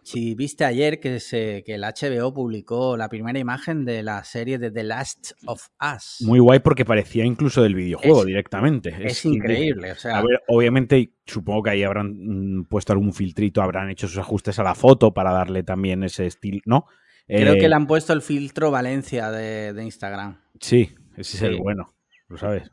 si 0.01 0.33
viste 0.33 0.65
ayer 0.65 0.99
que, 0.99 1.19
se, 1.19 1.63
que 1.65 1.75
el 1.75 1.83
HBO 1.83 2.33
publicó 2.33 2.97
la 2.97 3.09
primera 3.09 3.37
imagen 3.37 3.85
de 3.85 4.01
la 4.01 4.23
serie 4.23 4.57
de 4.57 4.71
The 4.71 4.83
Last 4.83 5.31
of 5.45 5.67
Us. 5.95 6.21
Muy 6.25 6.39
guay 6.39 6.59
porque 6.59 6.83
parecía 6.85 7.25
incluso 7.25 7.61
del 7.61 7.75
videojuego 7.75 8.21
Es- 8.21 8.25
directamente. 8.25 8.95
es 9.01 9.23
increíble. 9.25 9.91
O 9.91 9.95
sea, 9.95 10.17
A 10.17 10.21
ver, 10.23 10.41
obviamente, 10.47 11.13
supongo 11.25 11.63
que 11.63 11.69
ahí 11.71 11.83
habrán 11.83 12.15
mm, 12.61 12.65
puesto 12.65 12.93
algún 12.93 13.13
filtrito, 13.13 13.61
habrán 13.61 13.89
hecho 13.91 14.07
sus 14.07 14.17
ajustes 14.17 14.57
a 14.59 14.63
la 14.63 14.73
foto 14.75 15.13
para 15.13 15.31
darle 15.31 15.61
también 15.63 16.03
ese 16.03 16.25
estilo, 16.25 16.61
¿no? 16.65 16.85
creo 17.27 17.53
Eh, 17.53 17.59
que 17.59 17.67
le 17.67 17.75
han 17.75 17.87
puesto 17.87 18.13
el 18.13 18.21
filtro 18.21 18.71
Valencia 18.71 19.29
de, 19.31 19.73
de 19.73 19.83
Instagram. 19.83 20.39
Sí, 20.61 20.89
ese 21.17 21.35
es 21.37 21.41
el 21.43 21.57
bueno, 21.57 21.93
lo 22.29 22.37
sabes. 22.37 22.69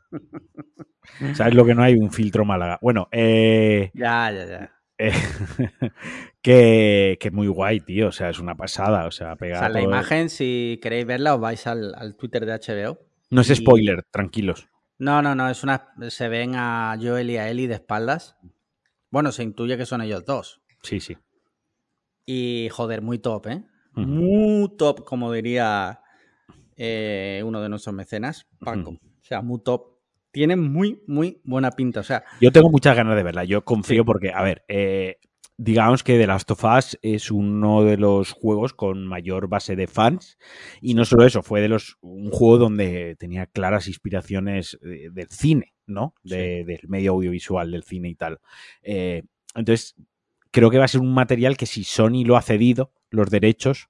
¿Sabes 1.33 1.53
lo 1.53 1.65
que 1.65 1.75
no 1.75 1.83
hay? 1.83 1.95
Un 1.95 2.11
filtro 2.11 2.45
Málaga. 2.45 2.79
Bueno, 2.81 3.07
eh, 3.11 3.91
Ya, 3.93 4.31
ya, 4.31 4.45
ya. 4.45 4.71
eh, 4.97 5.11
que, 6.41 7.17
que 7.19 7.31
muy 7.31 7.47
guay, 7.47 7.79
tío. 7.81 8.07
O 8.07 8.11
sea, 8.11 8.29
es 8.29 8.39
una 8.39 8.55
pasada. 8.55 9.05
O 9.07 9.11
sea, 9.11 9.33
O 9.33 9.37
pegar 9.37 9.59
sea, 9.59 9.69
la 9.69 9.81
imagen, 9.81 10.29
si 10.29 10.79
queréis 10.81 11.05
verla, 11.05 11.35
os 11.35 11.41
vais 11.41 11.65
al, 11.67 11.93
al 11.95 12.15
Twitter 12.15 12.45
de 12.45 12.53
HBO. 12.53 12.99
No 13.29 13.41
es 13.41 13.49
y- 13.49 13.55
spoiler, 13.55 14.03
tranquilos. 14.11 14.67
No, 14.97 15.21
no, 15.21 15.35
no, 15.35 15.49
es 15.49 15.63
una. 15.63 15.89
Se 16.09 16.29
ven 16.29 16.53
a 16.55 16.97
Joel 17.01 17.29
y 17.29 17.37
a 17.37 17.49
Ellie 17.49 17.67
de 17.67 17.75
espaldas. 17.75 18.37
Bueno, 19.09 19.31
se 19.31 19.43
intuye 19.43 19.77
que 19.77 19.85
son 19.85 20.01
ellos 20.01 20.25
dos. 20.25 20.61
Sí, 20.83 20.99
sí. 20.99 21.17
Y 22.25 22.69
joder, 22.71 23.01
muy 23.01 23.19
top, 23.19 23.47
¿eh? 23.47 23.63
Muy 23.93 24.75
top, 24.77 25.03
como 25.05 25.31
diría 25.31 26.01
eh, 26.75 27.41
uno 27.45 27.61
de 27.61 27.69
nuestros 27.69 27.93
mecenas, 27.95 28.47
Paco. 28.59 28.91
O 28.91 28.97
sea, 29.25 29.41
muy 29.41 29.61
top. 29.63 29.95
Tiene 30.31 30.55
muy, 30.55 31.01
muy 31.07 31.41
buena 31.43 31.71
pinta. 31.71 32.01
O 32.01 32.03
sea, 32.03 32.23
Yo 32.41 32.51
tengo 32.51 32.69
muchas 32.69 32.95
ganas 32.95 33.15
de 33.15 33.23
verla. 33.23 33.43
Yo 33.45 33.63
confío 33.63 34.03
Sí. 34.03 34.05
porque, 34.05 34.31
a 34.31 34.43
ver, 34.43 34.65
eh, 34.67 35.17
digamos 35.57 36.03
que 36.03 36.17
The 36.17 36.27
Last 36.27 36.51
of 36.51 36.63
Us 36.65 36.99
es 37.01 37.31
uno 37.31 37.83
de 37.83 37.95
los 37.97 38.33
juegos 38.33 38.73
con 38.73 39.07
mayor 39.07 39.47
base 39.47 39.75
de 39.77 39.87
fans. 39.87 40.37
Y 40.81 40.93
no 40.93 41.05
solo 41.05 41.25
eso, 41.25 41.41
fue 41.41 41.61
de 41.61 41.69
los 41.69 41.97
un 42.01 42.29
juego 42.31 42.57
donde 42.57 43.15
tenía 43.17 43.45
claras 43.45 43.87
inspiraciones 43.87 44.77
del 44.81 45.29
cine, 45.29 45.73
¿no? 45.87 46.13
De, 46.23 46.65
Del 46.65 46.81
medio 46.89 47.11
audiovisual, 47.13 47.71
del 47.71 47.83
cine 47.83 48.09
y 48.09 48.15
tal. 48.15 48.39
Eh, 48.83 49.23
entonces, 49.55 49.95
creo 50.51 50.69
que 50.69 50.79
va 50.79 50.85
a 50.85 50.89
ser 50.89 50.99
un 51.01 51.13
material 51.13 51.55
que 51.55 51.65
si 51.65 51.85
Sony 51.85 52.25
lo 52.25 52.35
ha 52.35 52.41
cedido, 52.41 52.91
los 53.09 53.29
derechos, 53.29 53.87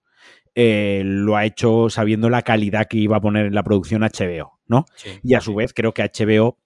eh, 0.55 1.01
lo 1.05 1.35
ha 1.35 1.45
hecho 1.45 1.89
sabiendo 1.89 2.29
la 2.29 2.41
calidad 2.41 2.87
que 2.87 2.97
iba 2.97 3.17
a 3.17 3.21
poner 3.21 3.47
en 3.47 3.55
la 3.55 3.63
producción 3.63 4.01
HBO, 4.01 4.59
¿no? 4.67 4.85
y 5.21 5.35
a 5.35 5.41
su 5.41 5.53
vez, 5.53 5.73
creo 5.73 5.93
que 5.93 6.03
HBO, 6.03 6.57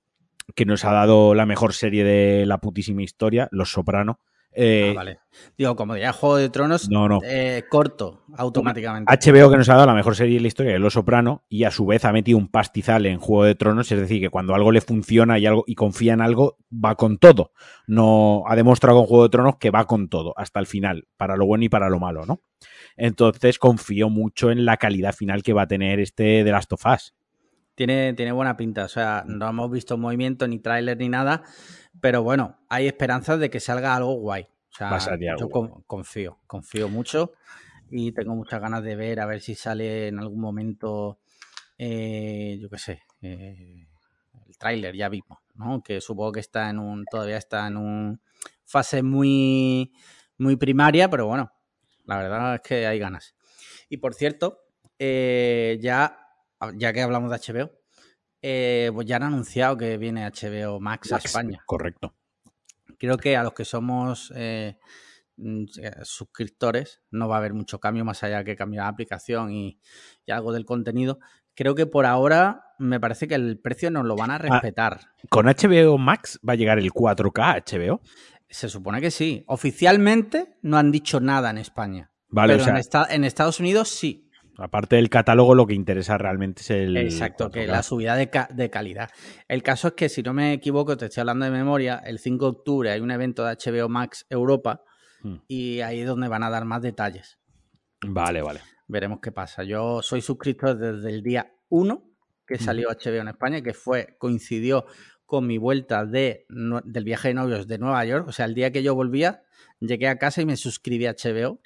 que 0.56 0.65
nos 0.65 0.86
ha 0.86 0.91
dado 0.91 1.36
la 1.36 1.45
mejor 1.45 1.73
serie 1.73 2.04
de 2.04 2.45
la 2.45 2.60
putísima 2.60 3.02
historia, 3.02 3.49
Los 3.52 3.71
Soprano, 3.71 4.19
eh, 4.52 4.89
ah, 4.91 4.93
vale. 4.95 5.19
Digo, 5.58 5.75
como 5.75 5.93
diría 5.93 6.12
Juego 6.12 6.38
de 6.38 6.49
Tronos, 6.49 6.89
eh, 7.23 7.63
corto 7.69 8.23
automáticamente. 8.36 9.13
HBO 9.13 9.49
que 9.52 9.58
nos 9.58 9.69
ha 9.69 9.75
dado 9.75 9.86
la 9.86 9.93
mejor 9.93 10.15
serie 10.15 10.36
de 10.36 10.41
la 10.41 10.47
historia 10.47 10.73
de 10.73 10.80
Los 10.80 10.93
Soprano 10.93 11.43
y 11.49 11.65
a 11.65 11.71
su 11.71 11.86
vez 11.86 12.04
ha 12.06 12.12
metido 12.12 12.38
un 12.38 12.47
pastizal 12.47 13.06
en 13.06 13.19
Juego 13.19 13.43
de 13.43 13.56
Tronos, 13.56 13.91
es 13.91 13.99
decir, 13.99 14.19
que 14.19 14.30
cuando 14.30 14.56
algo 14.56 14.71
le 14.71 14.82
funciona 14.82 15.38
y, 15.38 15.45
algo, 15.45 15.63
y 15.67 15.75
confía 15.75 16.13
en 16.13 16.21
algo, 16.21 16.58
va 16.73 16.95
con 16.95 17.19
todo. 17.19 17.52
No 17.88 18.43
ha 18.47 18.56
demostrado 18.56 18.97
con 18.97 19.08
Juego 19.08 19.23
de 19.23 19.30
Tronos 19.30 19.58
que 19.58 19.71
va 19.71 19.86
con 19.86 20.10
todo, 20.10 20.34
hasta 20.36 20.60
el 20.60 20.65
final, 20.65 21.08
para 21.15 21.38
lo 21.38 21.45
bueno 21.45 21.65
y 21.65 21.69
para 21.69 21.89
lo 21.89 21.99
malo, 21.99 22.25
¿no? 22.25 22.41
Entonces 22.99 23.57
confío 23.57 24.09
mucho 24.09 24.51
en 24.51 24.65
la 24.65 24.75
calidad 24.75 25.13
final 25.13 25.41
que 25.41 25.53
va 25.53 25.63
a 25.63 25.67
tener 25.67 26.01
este 26.01 26.43
de 26.43 26.51
Last 26.51 26.73
of 26.73 26.85
Us. 26.85 27.15
Tiene, 27.73 28.13
tiene 28.13 28.33
buena 28.33 28.57
pinta, 28.57 28.83
o 28.83 28.89
sea, 28.89 29.23
no 29.25 29.47
hemos 29.47 29.71
visto 29.71 29.97
movimiento, 29.97 30.45
ni 30.49 30.59
tráiler, 30.59 30.97
ni 30.97 31.07
nada, 31.07 31.43
pero 32.01 32.23
bueno, 32.23 32.59
hay 32.67 32.88
esperanzas 32.88 33.39
de 33.39 33.49
que 33.49 33.62
salga 33.62 33.95
algo 33.95 34.15
guay. 34.15 34.43
O 34.43 34.99
sea, 34.99 35.17
yo 35.38 35.49
confío, 35.88 36.39
confío 36.45 36.89
mucho 36.89 37.31
y 37.89 38.12
tengo 38.12 38.35
muchas 38.35 38.59
ganas 38.59 38.83
de 38.83 38.97
ver 38.97 39.21
a 39.21 39.25
ver 39.25 39.39
si 39.39 39.55
sale 39.55 40.09
en 40.09 40.19
algún 40.19 40.41
momento, 40.41 41.19
eh, 41.77 42.57
yo 42.62 42.69
qué 42.69 42.77
sé, 42.77 43.03
eh, 43.21 43.88
el 44.45 44.57
tráiler 44.57 44.93
ya 44.93 45.07
vimos, 45.07 45.39
¿no? 45.55 45.81
Que 45.81 46.01
supongo 46.01 46.33
que 46.33 46.41
está 46.41 46.69
en 46.69 46.79
un, 46.79 47.05
todavía 47.09 47.38
está 47.38 47.65
en 47.65 47.77
un 47.77 48.21
fase 48.65 49.03
muy, 49.03 49.93
muy 50.38 50.57
primaria, 50.57 51.09
pero 51.09 51.27
bueno, 51.27 51.49
la 52.10 52.17
verdad 52.17 52.56
es 52.56 52.62
que 52.62 52.88
hay 52.88 52.98
ganas. 52.98 53.36
Y 53.88 53.98
por 53.98 54.15
cierto, 54.15 54.63
eh, 54.98 55.78
ya, 55.80 56.17
ya 56.76 56.91
que 56.91 57.02
hablamos 57.02 57.30
de 57.30 57.38
HBO, 57.38 57.72
eh, 58.41 58.89
pues 58.93 59.06
ya 59.08 59.17
han 59.17 59.24
anunciado 59.24 59.78
que 59.78 59.98
viene 59.98 60.28
HBO 60.28 60.80
Max, 60.80 61.13
a 61.13 61.17
España. 61.17 61.62
Correcto. 61.65 62.15
Creo 62.98 63.17
que 63.17 63.38
a 63.38 63.43
los 63.43 63.54
que 63.54 63.63
somos 63.63 64.34
eh, 64.36 64.78
mm, 65.38 65.65
suscriptores 66.02 67.02
no 67.12 67.28
va 67.28 67.36
a 67.36 67.39
haber 67.39 67.54
mucho 67.54 67.80
cambio 67.80 68.04
más 68.04 68.24
allá 68.24 68.43
que 68.43 68.56
cambiar 68.56 68.86
la 68.86 68.89
aplicación 68.89 69.52
y, 69.54 69.80
algo 70.28 70.52
del 70.52 70.65
contenido. 70.65 71.19
Creo 71.54 71.76
que 71.76 71.86
por 71.86 72.06
ahora 72.08 72.74
me 72.80 73.00
parece 73.00 73.28
que 73.28 73.36
el 73.36 73.60
precio 73.60 73.91
nos 73.91 74.06
lo 74.06 74.15
van 74.15 74.32
a 74.32 74.36
ah, 74.36 74.39
respetar. 74.39 75.00
¿Con 75.30 75.45
HBO 75.45 75.98
Max 76.00 76.39
va 76.48 76.54
a 76.54 76.56
llegar 76.56 76.80
el 76.80 76.91
4K 76.91 77.63
HBO? 77.65 78.02
Se 78.49 78.69
supone 78.69 78.99
que 78.99 79.12
sí. 79.12 79.43
Oficialmente 79.47 80.57
no 80.62 80.77
han 80.77 80.91
dicho 80.91 81.19
nada 81.19 81.49
en 81.49 81.59
España. 81.59 82.12
Vale, 82.29 82.57
pero 82.57 82.75
en 83.09 83.23
Estados 83.23 83.59
Unidos 83.59 83.89
sí. 83.89 84.29
Aparte 84.59 84.97
del 84.97 85.09
catálogo, 85.09 85.55
lo 85.55 85.65
que 85.65 85.73
interesa 85.73 86.17
realmente 86.17 86.62
es 86.62 86.69
el. 86.71 86.97
Exacto, 86.97 87.49
que 87.49 87.65
la 87.65 87.81
subida 87.81 88.15
de, 88.15 88.69
calidad. 88.69 89.09
El 89.47 89.63
caso 89.63 89.89
es 89.89 89.93
que, 89.93 90.09
si 90.09 90.21
no 90.21 90.33
me 90.33 90.51
equivoco, 90.51 90.97
te 90.97 91.05
estoy 91.05 91.21
hablando 91.21 91.45
de 91.45 91.51
memoria, 91.51 92.01
el 92.03 92.19
5 92.19 92.45
de 92.45 92.49
octubre 92.49 92.91
hay 92.91 92.99
un 92.99 93.09
evento 93.09 93.45
de 93.45 93.55
HBO 93.55 93.88
Max 93.88 94.25
Europa 94.29 94.83
hmm. 95.23 95.35
y 95.47 95.79
ahí 95.79 96.01
es 96.01 96.07
donde 96.07 96.27
van 96.27 96.43
a 96.43 96.49
dar 96.49 96.65
más 96.65 96.81
detalles. 96.81 97.39
Vale, 98.05 98.41
vale. 98.41 98.59
Veremos 98.88 99.19
qué 99.21 99.31
pasa. 99.31 99.63
Yo 99.63 100.01
soy 100.01 100.21
suscrito 100.21 100.75
desde 100.75 101.09
el 101.09 101.23
día 101.23 101.53
1 101.69 102.03
que 102.45 102.55
hmm. 102.55 102.59
salió 102.59 102.89
HBO 102.89 103.21
en 103.21 103.29
España, 103.29 103.62
que 103.62 103.73
fue, 103.73 104.17
coincidió 104.17 104.85
con 105.30 105.46
mi 105.46 105.60
vuelta 105.60 106.08
de, 106.08 106.48
del 106.50 107.04
viaje 107.04 107.28
de 107.28 107.34
novios 107.36 107.68
de 107.68 107.78
Nueva 107.78 108.04
York. 108.04 108.28
O 108.28 108.32
sea, 108.32 108.46
el 108.46 108.56
día 108.56 108.72
que 108.72 108.82
yo 108.82 108.96
volvía, 108.96 109.44
llegué 109.80 110.08
a 110.08 110.18
casa 110.18 110.42
y 110.42 110.48
me 110.48 110.58
suscribí 110.58 111.06
a 111.06 111.13
HBO. 111.13 111.60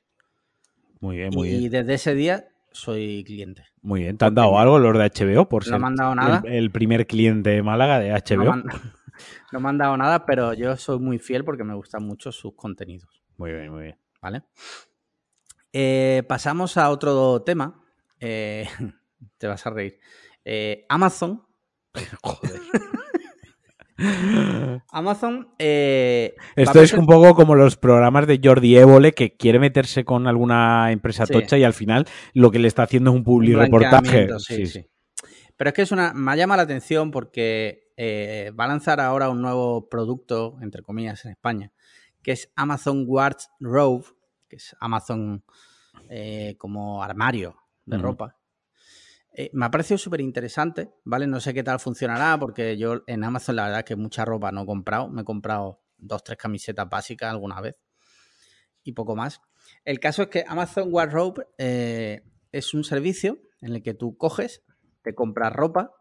Muy 1.00 1.16
bien, 1.16 1.30
muy 1.34 1.48
bien. 1.48 1.62
Y 1.64 1.70
desde 1.70 1.94
ese 1.94 2.14
día 2.14 2.50
soy 2.74 3.24
cliente. 3.26 3.64
Muy 3.82 4.02
bien, 4.02 4.18
¿te 4.18 4.26
han 4.26 4.36
dado 4.36 4.60
algo 4.60 4.80
los 4.80 4.98
de 4.98 5.10
HBO 5.10 5.48
por 5.48 5.64
ser 5.64 5.72
no 5.72 5.80
me 5.80 5.88
han 5.88 5.96
dado 5.96 6.14
nada. 6.14 6.44
El, 6.46 6.72
primer 6.72 7.08
cliente 7.08 7.52
de 7.52 7.64
Málaga 7.64 8.00
de 8.00 8.12
HBO? 8.12 8.54
No 9.52 9.60
me, 9.60 9.70
han, 9.70 9.78
dado 9.78 9.96
nada, 9.96 10.26
pero 10.26 10.56
yo 10.56 10.76
soy 10.76 10.98
muy 10.98 11.20
fiel 11.20 11.46
porque 11.46 11.64
me 11.64 11.76
gustan 11.76 12.04
mucho 12.04 12.32
sus 12.32 12.56
contenidos. 12.56 13.22
Muy 13.38 13.52
bien, 13.52 13.72
muy 13.72 13.84
bien. 13.84 13.98
¿Vale? 14.20 14.42
Eh, 15.72 16.24
pasamos 16.28 16.78
a 16.78 16.90
otro 16.90 17.44
tema. 17.44 17.80
Eh, 18.20 18.68
te 19.38 19.48
vas 19.48 19.66
a 19.68 19.70
reír. 19.70 20.00
Eh, 20.44 20.86
Amazon. 20.90 21.44
Joder. 22.24 22.60
Amazon. 24.92 25.50
Eh, 25.60 26.36
Esto 26.56 26.82
es 26.82 26.94
un 26.94 27.06
poco 27.06 27.36
como 27.36 27.56
los 27.56 27.78
programas 27.78 28.28
de 28.28 28.40
Jordi 28.44 28.78
Évole 28.78 29.14
que 29.14 29.36
quiere 29.36 29.60
meterse 29.60 30.04
con 30.04 30.28
alguna 30.28 30.92
empresa 30.92 31.26
tocha 31.26 31.58
y 31.58 31.64
al 31.64 31.74
final 31.74 32.06
lo 32.34 32.52
que 32.52 32.60
le 32.60 32.68
está 32.68 32.84
haciendo 32.84 33.12
es 33.12 33.18
un 33.18 33.24
public 33.24 33.56
reportaje. 33.56 34.28
Pero 35.56 35.70
es 35.70 35.74
que 35.74 35.82
es 35.84 35.92
una. 35.92 36.14
Me 36.14 36.36
llama 36.36 36.58
la 36.58 36.64
atención 36.64 37.12
porque 37.12 37.92
eh, 37.96 38.52
va 38.60 38.66
a 38.66 38.70
lanzar 38.70 39.00
ahora 39.00 39.30
un 39.30 39.42
nuevo 39.42 39.88
producto, 39.88 40.58
entre 40.62 40.82
comillas, 40.82 41.24
en 41.26 41.32
España, 41.32 41.72
que 42.22 42.32
es 42.32 42.52
Amazon 42.56 43.06
Wardrobe, 43.08 44.06
que 44.50 44.56
es 44.56 44.76
Amazon 44.80 45.44
eh, 46.10 46.56
como 46.58 47.04
armario 47.04 47.56
de 47.86 47.98
ropa. 47.98 48.38
Eh, 49.36 49.50
me 49.54 49.66
ha 49.66 49.72
parecido 49.72 49.98
súper 49.98 50.22
interesante, 50.22 50.94
¿vale? 51.04 51.26
No 51.26 51.40
sé 51.40 51.54
qué 51.54 51.64
tal 51.64 51.80
funcionará 51.80 52.38
porque 52.40 52.78
yo 52.78 53.02
en 53.08 53.24
Amazon 53.24 53.56
la 53.56 53.64
verdad 53.64 53.80
es 53.80 53.86
que 53.86 53.96
mucha 53.96 54.26
ropa 54.26 54.52
no 54.52 54.62
he 54.62 54.66
comprado. 54.66 55.10
Me 55.10 55.22
he 55.22 55.26
comprado 55.26 55.82
dos, 55.98 56.24
tres 56.24 56.38
camisetas 56.38 56.88
básicas 56.88 57.32
alguna 57.32 57.60
vez 57.60 57.76
y 58.84 58.92
poco 58.92 59.16
más. 59.16 59.42
El 59.86 60.00
caso 60.00 60.24
es 60.24 60.28
que 60.30 60.46
Amazon 60.48 60.90
Wardrobe 60.92 61.48
eh, 61.58 62.24
es 62.52 62.74
un 62.74 62.84
servicio 62.84 63.40
en 63.62 63.74
el 63.74 63.82
que 63.82 63.94
tú 63.94 64.18
coges, 64.18 64.64
te 65.02 65.16
compras 65.16 65.54
ropa, 65.54 65.92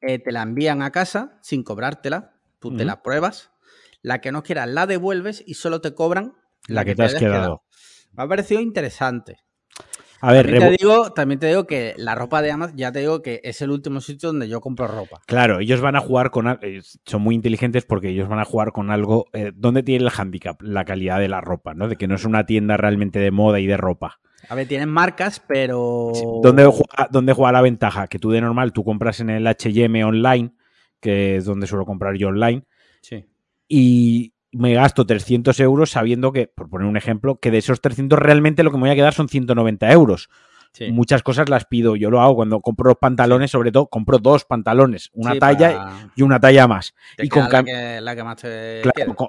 eh, 0.00 0.18
te 0.18 0.32
la 0.32 0.42
envían 0.42 0.82
a 0.82 0.90
casa 0.90 1.38
sin 1.42 1.62
cobrártela, 1.62 2.40
tú 2.58 2.76
te 2.76 2.84
la 2.84 3.02
pruebas, 3.02 3.52
la 4.02 4.20
que 4.20 4.32
no 4.32 4.42
quieras 4.42 4.68
la 4.68 4.86
devuelves 4.86 5.44
y 5.46 5.54
solo 5.54 5.80
te 5.80 5.94
cobran 5.94 6.34
la, 6.66 6.84
que, 6.84 6.94
te, 6.94 7.04
has 7.04 7.14
quedado. 7.14 7.62
Me 8.12 8.24
ha 8.24 8.28
parecido 8.28 8.60
interesante. 8.60 9.38
A 10.20 10.32
ver, 10.32 10.46
también 10.46 10.76
te, 10.76 10.76
digo, 10.82 11.12
también 11.12 11.40
te 11.40 11.46
digo 11.46 11.66
que 11.66 11.94
la 11.98 12.14
ropa 12.14 12.40
de 12.42 12.50
Amazon, 12.50 12.76
ya 12.76 12.90
te 12.90 13.00
digo 13.00 13.22
que 13.22 13.40
es 13.44 13.60
el 13.60 13.70
último 13.70 14.00
sitio 14.00 14.30
donde 14.30 14.48
yo 14.48 14.60
compro 14.60 14.86
ropa. 14.86 15.20
Claro, 15.26 15.60
ellos 15.60 15.80
van 15.80 15.96
a 15.96 16.00
jugar 16.00 16.30
con. 16.30 16.58
Eh, 16.62 16.80
son 17.04 17.22
muy 17.22 17.34
inteligentes 17.34 17.84
porque 17.84 18.08
ellos 18.08 18.28
van 18.28 18.38
a 18.38 18.44
jugar 18.44 18.72
con 18.72 18.90
algo. 18.90 19.26
Eh, 19.32 19.52
¿Dónde 19.54 19.82
tiene 19.82 20.04
el 20.04 20.12
handicap? 20.16 20.60
La 20.62 20.84
calidad 20.84 21.18
de 21.18 21.28
la 21.28 21.40
ropa, 21.40 21.74
¿no? 21.74 21.88
De 21.88 21.96
que 21.96 22.08
no 22.08 22.14
es 22.14 22.24
una 22.24 22.46
tienda 22.46 22.76
realmente 22.76 23.18
de 23.18 23.30
moda 23.30 23.60
y 23.60 23.66
de 23.66 23.76
ropa. 23.76 24.20
A 24.48 24.54
ver, 24.54 24.68
tienen 24.68 24.88
marcas, 24.88 25.42
pero. 25.46 26.12
¿Dónde, 26.42 26.64
juega, 26.66 27.08
¿Dónde 27.10 27.32
juega 27.32 27.52
la 27.52 27.62
ventaja? 27.62 28.06
Que 28.06 28.18
tú 28.18 28.30
de 28.30 28.40
normal 28.40 28.72
tú 28.72 28.84
compras 28.84 29.20
en 29.20 29.30
el 29.30 29.46
HM 29.46 30.04
online, 30.04 30.52
que 31.00 31.36
es 31.36 31.44
donde 31.44 31.66
suelo 31.66 31.84
comprar 31.84 32.16
yo 32.16 32.28
online. 32.28 32.64
Sí. 33.00 33.24
Y, 33.68 34.32
me 34.52 34.74
gasto 34.74 35.06
300 35.06 35.58
euros 35.60 35.90
sabiendo 35.90 36.32
que, 36.32 36.46
por 36.46 36.68
poner 36.68 36.86
un 36.86 36.96
ejemplo, 36.96 37.38
que 37.40 37.50
de 37.50 37.58
esos 37.58 37.80
300 37.80 38.18
realmente 38.18 38.62
lo 38.62 38.70
que 38.70 38.76
me 38.76 38.82
voy 38.82 38.90
a 38.90 38.94
quedar 38.94 39.14
son 39.14 39.28
190 39.28 39.90
euros. 39.92 40.28
Muchas 40.90 41.22
cosas 41.22 41.48
las 41.48 41.64
pido, 41.64 41.96
yo 41.96 42.10
lo 42.10 42.20
hago 42.20 42.36
cuando 42.36 42.60
compro 42.60 42.94
pantalones, 42.96 43.50
sobre 43.50 43.72
todo 43.72 43.86
compro 43.86 44.18
dos 44.18 44.44
pantalones, 44.44 45.10
una 45.14 45.38
talla 45.38 46.10
y 46.14 46.22
una 46.22 46.38
talla 46.38 46.68
más. 46.68 46.94
Y 47.16 47.30
con, 47.30 47.48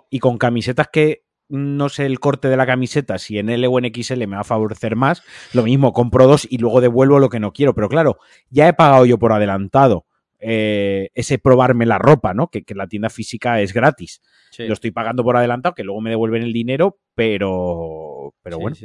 y 0.09 0.19
con 0.19 0.37
camisetas 0.37 0.89
que 0.91 1.23
no 1.49 1.87
sé 1.87 2.05
el 2.05 2.19
corte 2.19 2.49
de 2.49 2.57
la 2.57 2.65
camiseta, 2.65 3.17
si 3.17 3.37
en 3.37 3.49
L 3.49 3.65
o 3.67 3.79
en 3.79 3.93
XL 3.93 4.27
me 4.27 4.35
va 4.35 4.41
a 4.41 4.43
favorecer 4.43 4.97
más, 4.97 5.23
lo 5.53 5.63
mismo, 5.63 5.93
compro 5.93 6.27
dos 6.27 6.45
y 6.49 6.57
luego 6.57 6.81
devuelvo 6.81 7.19
lo 7.19 7.29
que 7.29 7.39
no 7.39 7.53
quiero. 7.53 7.73
Pero 7.73 7.87
claro, 7.87 8.17
ya 8.49 8.67
he 8.67 8.73
pagado 8.73 9.05
yo 9.05 9.17
por 9.17 9.31
adelantado 9.31 10.05
eh, 10.39 11.09
ese 11.13 11.39
probarme 11.39 11.85
la 11.85 11.97
ropa, 11.97 12.33
¿no? 12.33 12.49
Que, 12.49 12.63
que, 12.63 12.75
la 12.75 12.87
tienda 12.87 13.09
física 13.09 13.61
es 13.61 13.73
gratis. 13.73 14.21
Lo 14.59 14.73
estoy 14.73 14.91
pagando 14.91 15.23
por 15.23 15.37
adelantado, 15.37 15.75
que 15.75 15.83
luego 15.83 16.01
me 16.01 16.09
devuelven 16.09 16.43
el 16.43 16.53
dinero, 16.53 16.99
pero, 17.15 18.33
pero 18.41 18.59
bueno. 18.59 18.75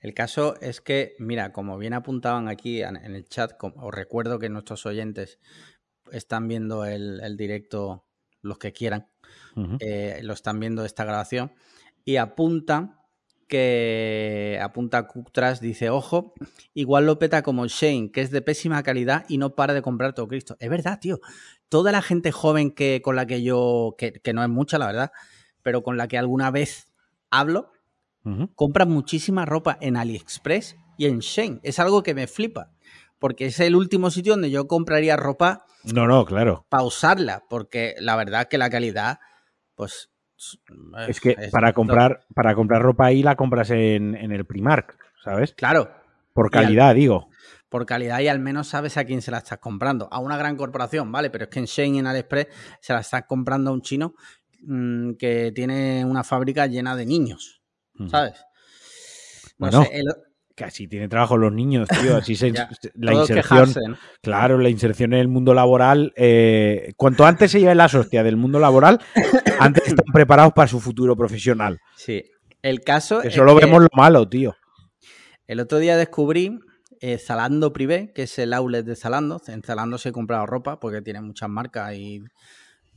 El 0.00 0.14
caso 0.14 0.56
es 0.60 0.80
que, 0.80 1.14
mira, 1.18 1.52
como 1.52 1.78
bien 1.78 1.92
apuntaban 1.92 2.48
aquí 2.48 2.82
en, 2.82 2.96
el 2.96 3.24
chat, 3.26 3.52
os 3.60 3.94
recuerdo 3.94 4.38
que 4.38 4.48
nuestros 4.48 4.86
oyentes 4.86 5.38
están 6.12 6.48
viendo 6.48 6.84
el, 6.84 7.36
directo, 7.36 8.06
los 8.42 8.58
que 8.58 8.72
quieran, 8.72 9.08
eh, 9.80 10.20
lo 10.22 10.32
están 10.32 10.58
viendo 10.58 10.84
esta 10.84 11.04
grabación, 11.04 11.52
y 12.04 12.16
apuntan 12.16 12.99
que 13.50 14.58
apunta 14.62 15.06
Cutras, 15.06 15.60
dice, 15.60 15.90
ojo, 15.90 16.32
igual 16.72 17.04
lo 17.04 17.18
peta 17.18 17.42
como 17.42 17.66
Shane, 17.66 18.10
que 18.12 18.22
es 18.22 18.30
de 18.30 18.40
pésima 18.40 18.82
calidad 18.82 19.26
y 19.28 19.36
no 19.36 19.54
para 19.54 19.74
de 19.74 19.82
comprar 19.82 20.14
todo 20.14 20.28
Cristo. 20.28 20.56
Es 20.60 20.70
verdad, 20.70 20.98
tío. 21.00 21.20
Toda 21.68 21.92
la 21.92 22.00
gente 22.00 22.32
joven 22.32 22.70
que 22.70 23.02
con 23.02 23.16
la 23.16 23.26
que 23.26 23.42
yo, 23.42 23.96
que, 23.98 24.32
no 24.32 24.42
es 24.42 24.48
mucha, 24.48 24.78
la 24.78 24.86
verdad, 24.86 25.12
pero 25.62 25.82
con 25.82 25.98
la 25.98 26.08
que 26.08 26.16
alguna 26.16 26.50
vez 26.50 26.86
hablo, 27.30 27.72
Ujú. 28.24 28.48
compran 28.54 28.88
muchísima 28.88 29.44
ropa 29.44 29.76
en 29.80 29.96
AliExpress 29.96 30.76
y 30.96 31.06
en 31.06 31.18
Shein. 31.18 31.60
Es 31.62 31.78
algo 31.78 32.02
que 32.02 32.14
me 32.14 32.26
flipa, 32.26 32.70
porque 33.18 33.46
es 33.46 33.60
el 33.60 33.74
último 33.74 34.10
sitio 34.10 34.32
donde 34.32 34.50
yo 34.50 34.68
compraría 34.68 35.16
ropa 35.16 35.66
No, 35.84 36.06
no, 36.06 36.24
claro. 36.24 36.64
para 36.68 36.84
usarla, 36.84 37.44
porque 37.50 37.96
la 37.98 38.16
verdad 38.16 38.48
que 38.48 38.58
la 38.58 38.70
calidad, 38.70 39.18
pues... 39.74 40.09
Es 41.08 41.20
que 41.20 41.36
para 41.52 41.72
comprar, 41.72 42.20
para 42.34 42.54
comprar 42.54 42.82
ropa 42.82 43.06
ahí 43.06 43.22
la 43.22 43.36
compras 43.36 43.70
en, 43.70 44.14
en 44.14 44.32
el 44.32 44.44
Primark, 44.46 44.96
¿sabes? 45.22 45.52
Claro, 45.54 45.90
Por 46.32 46.46
al- 46.46 46.50
calidad, 46.50 46.94
digo. 46.94 47.28
por 47.68 47.86
calidad 47.86 48.20
y 48.20 48.28
al 48.28 48.40
menos 48.40 48.68
sabes 48.68 48.96
a 48.96 49.04
quién 49.04 49.22
se 49.22 49.30
la 49.30 49.38
estás 49.38 49.58
comprando. 49.58 50.08
A 50.10 50.18
una 50.18 50.36
gran 50.36 50.56
corporación, 50.56 51.12
¿vale? 51.12 51.30
Pero 51.30 51.44
es 51.44 51.50
que 51.50 51.58
en 51.60 51.66
Shein 51.66 51.94
y 51.94 51.98
en 52.00 52.06
AliExpress 52.06 52.46
se 52.80 52.92
la 52.92 53.00
estás 53.00 53.24
comprando 53.26 53.70
a 53.70 53.72
un 53.74 53.82
chino 53.82 54.14
mm, 54.62 55.12
que 55.14 55.52
tiene 55.54 56.04
una 56.04 56.24
fábrica 56.24 56.66
llena 56.66 56.96
de 56.96 57.06
niños. 57.06 57.62
¿sabes? 58.08 58.34
No 59.58 59.66
Bueno, 59.70 59.84
sé, 59.84 59.90
el- 59.98 60.06
Así 60.64 60.86
tiene 60.88 61.08
trabajo 61.08 61.36
los 61.36 61.52
niños, 61.52 61.88
tío. 61.88 62.16
Así 62.16 62.36
se, 62.36 62.52
Ya, 62.52 62.68
la 62.94 63.14
inserción. 63.14 63.96
Claro, 64.22 64.58
la 64.58 64.68
inserción 64.68 65.12
en 65.14 65.20
el 65.20 65.28
mundo 65.28 65.54
laboral. 65.54 66.12
eh, 66.16 66.92
cuanto 66.96 67.24
antes 67.26 67.50
se 67.50 67.60
lleven 67.60 67.78
las 67.78 67.94
hostias 67.94 68.24
del 68.24 68.36
mundo 68.36 68.58
laboral, 68.58 69.00
antes 69.60 69.88
están 69.88 70.12
preparados 70.12 70.52
para 70.52 70.68
su 70.68 70.80
futuro 70.80 71.16
profesional. 71.16 71.78
Sí. 71.96 72.24
El 72.62 72.80
caso 72.80 73.20
Que 73.22 73.28
es 73.28 73.34
solo 73.34 73.56
que 73.58 73.64
vemos 73.64 73.82
lo 73.82 73.88
malo, 73.96 74.28
tío. 74.28 74.54
el 75.46 75.60
otro 75.60 75.78
día 75.78 75.96
descubrí 75.96 76.58
eh, 77.00 77.16
Zalando 77.16 77.72
Privé, 77.72 78.12
que 78.14 78.24
es 78.24 78.38
el 78.38 78.52
outlet 78.52 78.84
de 78.84 78.96
Zalando. 78.96 79.40
En 79.46 79.62
Zalando 79.62 79.96
se 79.96 80.10
he 80.10 80.12
comprado 80.12 80.44
ropa 80.44 80.78
porque 80.78 81.00
tiene 81.00 81.22
muchas 81.22 81.48
marcas 81.48 81.94
y 81.94 82.22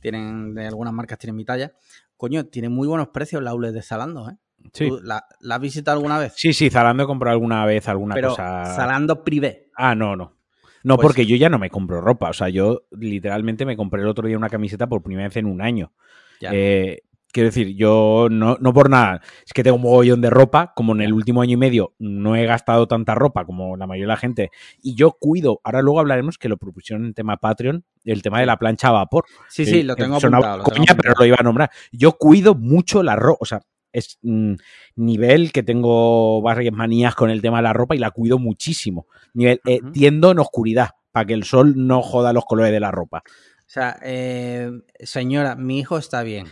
tienen 0.00 0.54
de 0.54 0.66
algunas 0.66 0.92
marcas 0.92 1.18
tienen 1.18 1.36
mi 1.36 1.46
talla. 1.46 1.72
Coño, 2.18 2.44
tiene 2.44 2.68
muy 2.68 2.86
buenos 2.86 3.08
precios 3.08 3.40
el 3.40 3.48
outlet 3.48 3.72
de 3.72 3.80
Zalando, 3.82 4.28
¿eh? 4.28 4.36
Sí, 4.72 4.88
¿Tú 4.88 5.00
¿La, 5.02 5.24
la 5.40 5.54
has 5.56 5.60
visitado 5.60 5.96
alguna 5.96 6.18
vez? 6.18 6.32
sí, 6.36 6.52
sí 6.52 6.70
Zalando 6.70 7.02
he 7.04 7.06
comprado 7.06 7.34
alguna 7.34 7.64
vez 7.64 7.86
alguna 7.88 8.14
Pero 8.14 8.30
cosa. 8.30 8.64
Zalando 8.74 9.22
Privé. 9.22 9.70
Ah, 9.76 9.94
no, 9.94 10.16
no. 10.16 10.36
No, 10.82 10.96
Pues- 10.96 11.06
porque 11.06 11.26
yo 11.26 11.36
ya 11.36 11.48
no 11.48 11.58
me 11.58 11.70
compro 11.70 12.00
ropa. 12.00 12.30
O 12.30 12.32
sea, 12.32 12.48
yo 12.48 12.82
literalmente 12.92 13.64
me 13.64 13.76
compré 13.76 14.02
el 14.02 14.08
otro 14.08 14.26
día 14.28 14.36
una 14.36 14.50
camiseta 14.50 14.86
por 14.86 15.02
primera 15.02 15.28
vez 15.28 15.36
en 15.36 15.46
un 15.46 15.62
año. 15.62 15.92
Ya. 16.40 16.50
Eh, 16.52 17.02
quiero 17.32 17.48
decir, 17.48 17.74
yo 17.76 18.28
no, 18.30 18.56
no 18.60 18.72
por 18.74 18.90
nada, 18.90 19.20
es 19.46 19.52
que 19.52 19.62
tengo 19.64 19.76
un 19.76 19.82
mogollón 19.82 20.20
de 20.20 20.30
ropa, 20.30 20.72
como 20.76 20.92
en 20.94 21.00
el 21.00 21.12
último 21.12 21.42
año 21.42 21.54
y 21.54 21.56
medio 21.56 21.94
no 21.98 22.36
he 22.36 22.44
gastado 22.46 22.86
tanta 22.86 23.14
ropa 23.16 23.44
como 23.44 23.76
la 23.76 23.86
mayoría 23.88 24.04
de 24.04 24.08
la 24.08 24.16
gente, 24.16 24.50
y 24.82 24.94
yo 24.94 25.16
cuido, 25.18 25.60
ahora 25.64 25.82
luego 25.82 25.98
hablaremos 26.00 26.38
que 26.38 26.48
lo 26.48 26.58
propusieron 26.58 27.06
en 27.06 27.14
tema 27.14 27.38
Patreon, 27.38 27.84
el 28.04 28.22
tema 28.22 28.38
de 28.38 28.46
la 28.46 28.56
plancha 28.56 28.88
a 28.88 28.92
vapor. 28.92 29.24
Sí, 29.48 29.64
que- 29.64 29.70
sí, 29.70 29.82
lo 29.82 29.96
tengo 29.96 30.20
sonaba 30.20 30.44
apuntado. 30.54 30.58
lo 30.58 30.64
tengo 30.64 30.76
coña, 30.76 30.94
pero 30.96 31.10
apuntado. 31.10 31.24
lo 31.24 31.26
iba 31.26 31.36
a 31.40 31.42
nombrar. 31.42 31.70
Yo 31.90 32.12
cuido 32.12 32.54
mucho 32.54 33.02
la 33.02 33.16
ropa, 33.16 33.38
o 33.40 33.46
sea, 33.46 33.60
es 33.94 34.18
mm, 34.22 34.54
nivel 34.96 35.52
que 35.52 35.62
tengo 35.62 36.42
varias 36.42 36.74
manías 36.74 37.14
con 37.14 37.30
el 37.30 37.40
tema 37.40 37.58
de 37.58 37.62
la 37.62 37.72
ropa 37.72 37.94
y 37.94 37.98
la 37.98 38.10
cuido 38.10 38.38
muchísimo. 38.38 39.06
Nivel, 39.32 39.60
eh, 39.64 39.80
tiendo 39.92 40.30
en 40.32 40.38
oscuridad, 40.40 40.90
para 41.12 41.26
que 41.26 41.34
el 41.34 41.44
sol 41.44 41.74
no 41.76 42.02
joda 42.02 42.32
los 42.32 42.44
colores 42.44 42.72
de 42.72 42.80
la 42.80 42.90
ropa. 42.90 43.22
O 43.26 43.68
sea, 43.74 43.98
eh, 44.02 44.70
señora, 45.00 45.56
mi 45.56 45.78
hijo 45.78 45.96
está 45.96 46.22
bien. 46.22 46.48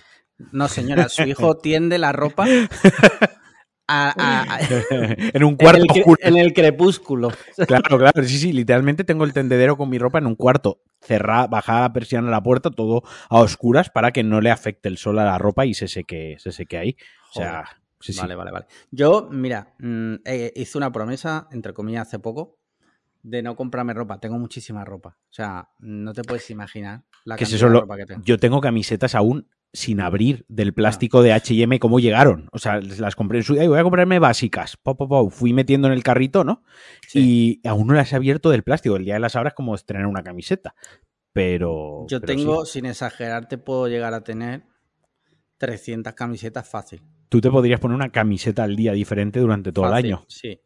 No, 0.50 0.68
señora, 0.68 1.08
su 1.08 1.22
hijo 1.24 1.56
tiende 1.62 1.98
la 1.98 2.12
ropa 2.12 2.46
a- 3.88 4.14
a- 4.16 4.54
a- 4.54 4.58
en 5.34 5.44
un 5.44 5.50
en, 5.50 5.56
cuarto 5.56 5.82
el, 5.82 5.88
cre- 5.88 5.98
oscuro. 6.00 6.20
en 6.22 6.36
el 6.36 6.52
crepúsculo. 6.52 7.30
Claro, 7.66 7.98
claro, 7.98 8.24
sí, 8.24 8.38
sí, 8.38 8.52
literalmente 8.52 9.04
tengo 9.04 9.24
el 9.24 9.32
tendedero 9.32 9.76
con 9.76 9.88
mi 9.90 9.98
ropa 9.98 10.18
en 10.18 10.26
un 10.26 10.34
cuarto, 10.34 10.80
cerrada, 11.00 11.46
bajada 11.46 11.92
persiana 11.92 12.28
a 12.28 12.30
la 12.30 12.42
puerta, 12.42 12.70
todo 12.70 13.02
a 13.28 13.40
oscuras 13.40 13.90
para 13.90 14.10
que 14.12 14.22
no 14.22 14.40
le 14.40 14.50
afecte 14.50 14.88
el 14.88 14.98
sol 14.98 15.18
a 15.18 15.24
la 15.24 15.38
ropa 15.38 15.66
y 15.66 15.74
se 15.74 15.88
seque, 15.88 16.36
se 16.38 16.52
seque 16.52 16.78
ahí. 16.78 16.96
O 17.34 17.38
sea, 17.40 17.64
sí, 18.00 18.12
sí. 18.12 18.20
Vale, 18.20 18.34
vale, 18.34 18.50
vale. 18.50 18.66
Yo, 18.90 19.28
mira, 19.30 19.74
mm, 19.78 20.14
eh, 20.24 20.52
hice 20.56 20.78
una 20.78 20.92
promesa, 20.92 21.48
entre 21.50 21.72
comillas, 21.72 22.08
hace 22.08 22.18
poco, 22.18 22.58
de 23.22 23.42
no 23.42 23.54
comprarme 23.56 23.94
ropa. 23.94 24.18
Tengo 24.20 24.38
muchísima 24.38 24.84
ropa. 24.84 25.16
O 25.30 25.32
sea, 25.32 25.68
no 25.78 26.12
te 26.12 26.22
puedes 26.22 26.50
imaginar 26.50 27.04
la 27.24 27.36
Que 27.36 27.44
cantidad 27.44 27.56
eso 27.56 27.66
de 27.66 27.72
lo- 27.72 27.80
ropa 27.82 27.96
que 27.96 28.06
tengo. 28.06 28.22
Yo 28.24 28.38
tengo 28.38 28.60
camisetas 28.60 29.14
aún 29.14 29.48
sin 29.74 30.00
abrir 30.00 30.44
del 30.48 30.74
plástico 30.74 31.22
de 31.22 31.32
H&M 31.32 31.78
cómo 31.78 31.98
llegaron. 32.00 32.48
O 32.52 32.58
sea, 32.58 32.80
las 32.80 33.16
compré 33.16 33.38
en 33.38 33.44
su 33.44 33.54
día 33.54 33.64
y 33.64 33.68
voy 33.68 33.78
a 33.78 33.82
comprarme 33.84 34.18
básicas. 34.18 34.76
Po, 34.76 34.96
po, 34.96 35.08
po. 35.08 35.30
Fui 35.30 35.54
metiendo 35.54 35.86
en 35.88 35.94
el 35.94 36.02
carrito, 36.02 36.44
¿no? 36.44 36.62
Y 37.14 37.66
aún 37.66 37.86
no 37.86 37.94
las 37.94 38.12
he 38.12 38.16
abierto 38.16 38.50
del 38.50 38.64
plástico. 38.64 38.96
El 38.96 39.04
día 39.06 39.14
de 39.14 39.20
las 39.20 39.34
abras 39.36 39.54
como 39.54 39.74
estrenar 39.74 40.06
una 40.08 40.22
camiseta. 40.22 40.74
Pero... 41.32 42.04
Yo 42.08 42.20
pero 42.20 42.34
tengo, 42.34 42.64
sí. 42.66 42.72
sin 42.72 42.86
exagerarte, 42.86 43.56
puedo 43.56 43.88
llegar 43.88 44.12
a 44.12 44.22
tener 44.22 44.64
300 45.58 46.12
camisetas 46.14 46.68
fácil. 46.68 47.02
Tú 47.32 47.40
te 47.40 47.50
podrías 47.50 47.80
poner 47.80 47.94
una 47.94 48.12
camiseta 48.12 48.62
al 48.62 48.76
día 48.76 48.92
diferente 48.92 49.40
durante 49.40 49.72
todo 49.72 49.86
Fácil, 49.88 50.04
el 50.04 50.12
año. 50.12 50.24
Sí. 50.28 50.60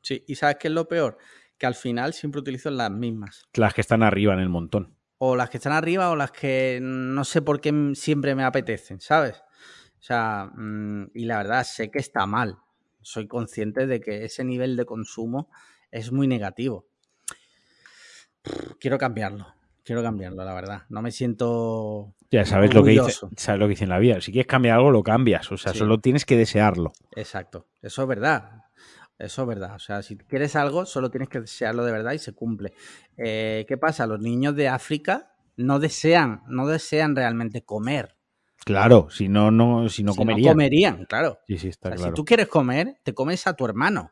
Sí. 0.00 0.22
¿Y 0.28 0.36
sabes 0.36 0.58
qué 0.60 0.68
es 0.68 0.74
lo 0.74 0.86
peor? 0.86 1.18
Que 1.58 1.66
al 1.66 1.74
final 1.74 2.12
siempre 2.12 2.40
utilizo 2.40 2.70
las 2.70 2.88
mismas. 2.88 3.48
Las 3.54 3.74
que 3.74 3.80
están 3.80 4.04
arriba 4.04 4.32
en 4.32 4.38
el 4.38 4.48
montón. 4.48 4.96
O 5.18 5.34
las 5.34 5.50
que 5.50 5.56
están 5.56 5.72
arriba 5.72 6.10
o 6.10 6.14
las 6.14 6.30
que 6.30 6.78
no 6.80 7.24
sé 7.24 7.42
por 7.42 7.60
qué 7.60 7.90
siempre 7.96 8.36
me 8.36 8.44
apetecen, 8.44 9.00
¿sabes? 9.00 9.42
O 9.98 10.02
sea, 10.02 10.52
mm, 10.54 11.10
y 11.14 11.24
la 11.24 11.38
verdad 11.38 11.64
sé 11.64 11.90
que 11.90 11.98
está 11.98 12.26
mal. 12.26 12.58
Soy 13.02 13.26
consciente 13.26 13.88
de 13.88 13.98
que 13.98 14.24
ese 14.24 14.44
nivel 14.44 14.76
de 14.76 14.84
consumo 14.84 15.50
es 15.90 16.12
muy 16.12 16.28
negativo. 16.28 16.86
Quiero 18.78 18.98
cambiarlo. 18.98 19.48
Quiero 19.82 20.00
cambiarlo, 20.04 20.44
la 20.44 20.54
verdad. 20.54 20.82
No 20.90 21.02
me 21.02 21.10
siento. 21.10 22.14
Ya 22.34 22.44
sabes 22.44 22.74
lo 22.74 22.82
que 22.82 22.90
dice, 22.92 23.12
sabes 23.36 23.58
lo 23.60 23.66
que 23.66 23.70
dice 23.70 23.84
en 23.84 23.90
la 23.90 23.98
vida. 23.98 24.20
Si 24.20 24.32
quieres 24.32 24.46
cambiar 24.48 24.76
algo, 24.76 24.90
lo 24.90 25.02
cambias. 25.02 25.50
O 25.52 25.56
sea, 25.56 25.72
Sí. 25.72 25.78
solo 25.78 25.98
tienes 25.98 26.24
que 26.24 26.36
desearlo. 26.36 26.92
Exacto. 27.14 27.66
Eso 27.82 28.02
es 28.02 28.08
verdad. 28.08 28.62
Eso 29.18 29.42
es 29.42 29.48
verdad. 29.48 29.74
O 29.76 29.78
sea, 29.78 30.02
si 30.02 30.16
quieres 30.16 30.56
algo, 30.56 30.86
solo 30.86 31.10
tienes 31.10 31.28
que 31.28 31.40
desearlo 31.40 31.84
de 31.84 31.92
verdad 31.92 32.12
y 32.12 32.18
se 32.18 32.32
cumple. 32.34 32.72
Eh, 33.16 33.64
¿Qué 33.68 33.76
pasa? 33.76 34.06
Los 34.06 34.20
niños 34.20 34.56
de 34.56 34.68
África 34.68 35.34
no 35.56 35.78
desean, 35.78 36.42
no 36.48 36.66
desean 36.66 37.14
realmente 37.14 37.62
comer. 37.64 38.16
Claro, 38.64 39.08
si 39.10 39.28
no, 39.28 39.50
no, 39.50 39.88
si 39.88 40.02
no 40.02 40.12
Si 40.12 40.18
comerían. 40.18 40.54
comerían, 40.54 41.04
claro. 41.04 41.38
Sí, 41.46 41.58
sí, 41.58 41.66
O 41.68 41.70
está 41.70 41.90
sea, 41.90 41.96
claro. 41.96 42.10
Si 42.12 42.14
tú 42.16 42.24
quieres 42.24 42.48
comer, 42.48 42.96
te 43.04 43.14
comes 43.14 43.46
a 43.46 43.54
tu 43.54 43.64
hermano, 43.66 44.10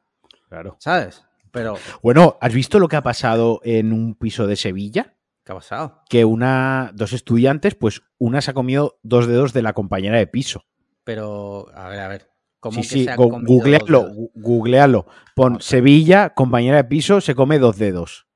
claro. 0.49 0.77
¿sabes? 0.79 1.25
Pero, 1.51 1.75
Bueno, 2.03 2.39
¿has 2.41 2.53
visto 2.55 2.79
lo 2.79 2.87
que 2.89 2.97
ha 2.97 3.03
pasado 3.03 3.61
en 3.65 3.93
un 3.93 4.15
piso 4.15 4.47
de 4.47 4.57
Sevilla? 4.57 5.15
¿Qué 5.53 5.57
ha 5.57 5.61
pasado? 5.61 6.03
Que 6.09 6.25
una, 6.25 6.91
dos 6.95 7.13
estudiantes, 7.13 7.75
pues 7.75 8.03
una 8.19 8.41
se 8.41 8.51
ha 8.51 8.55
comido 8.55 8.99
dos 9.03 9.27
dedos 9.27 9.53
de 9.53 9.63
la 9.63 9.73
compañera 9.73 10.19
de 10.19 10.27
piso. 10.27 10.65
Pero, 11.05 11.69
a 11.75 11.89
ver, 11.89 12.01
a 12.01 12.09
ver. 12.09 12.31
¿Cómo 12.61 12.77
Sí, 12.77 12.83
que 12.83 12.89
sí, 12.89 13.05
se 13.05 13.11
ha 13.11 13.17
go- 13.17 13.29
comido 13.31 13.41
dos 13.41 13.49
googlealo, 13.57 14.11
googlealo. 14.35 15.07
Pon. 15.35 15.61
Sevilla, 15.61 16.31
compañera 16.35 16.77
de 16.77 16.85
piso, 16.85 17.21
se 17.21 17.35
come 17.35 17.59
dos 17.59 17.77
dedos. 17.77 18.29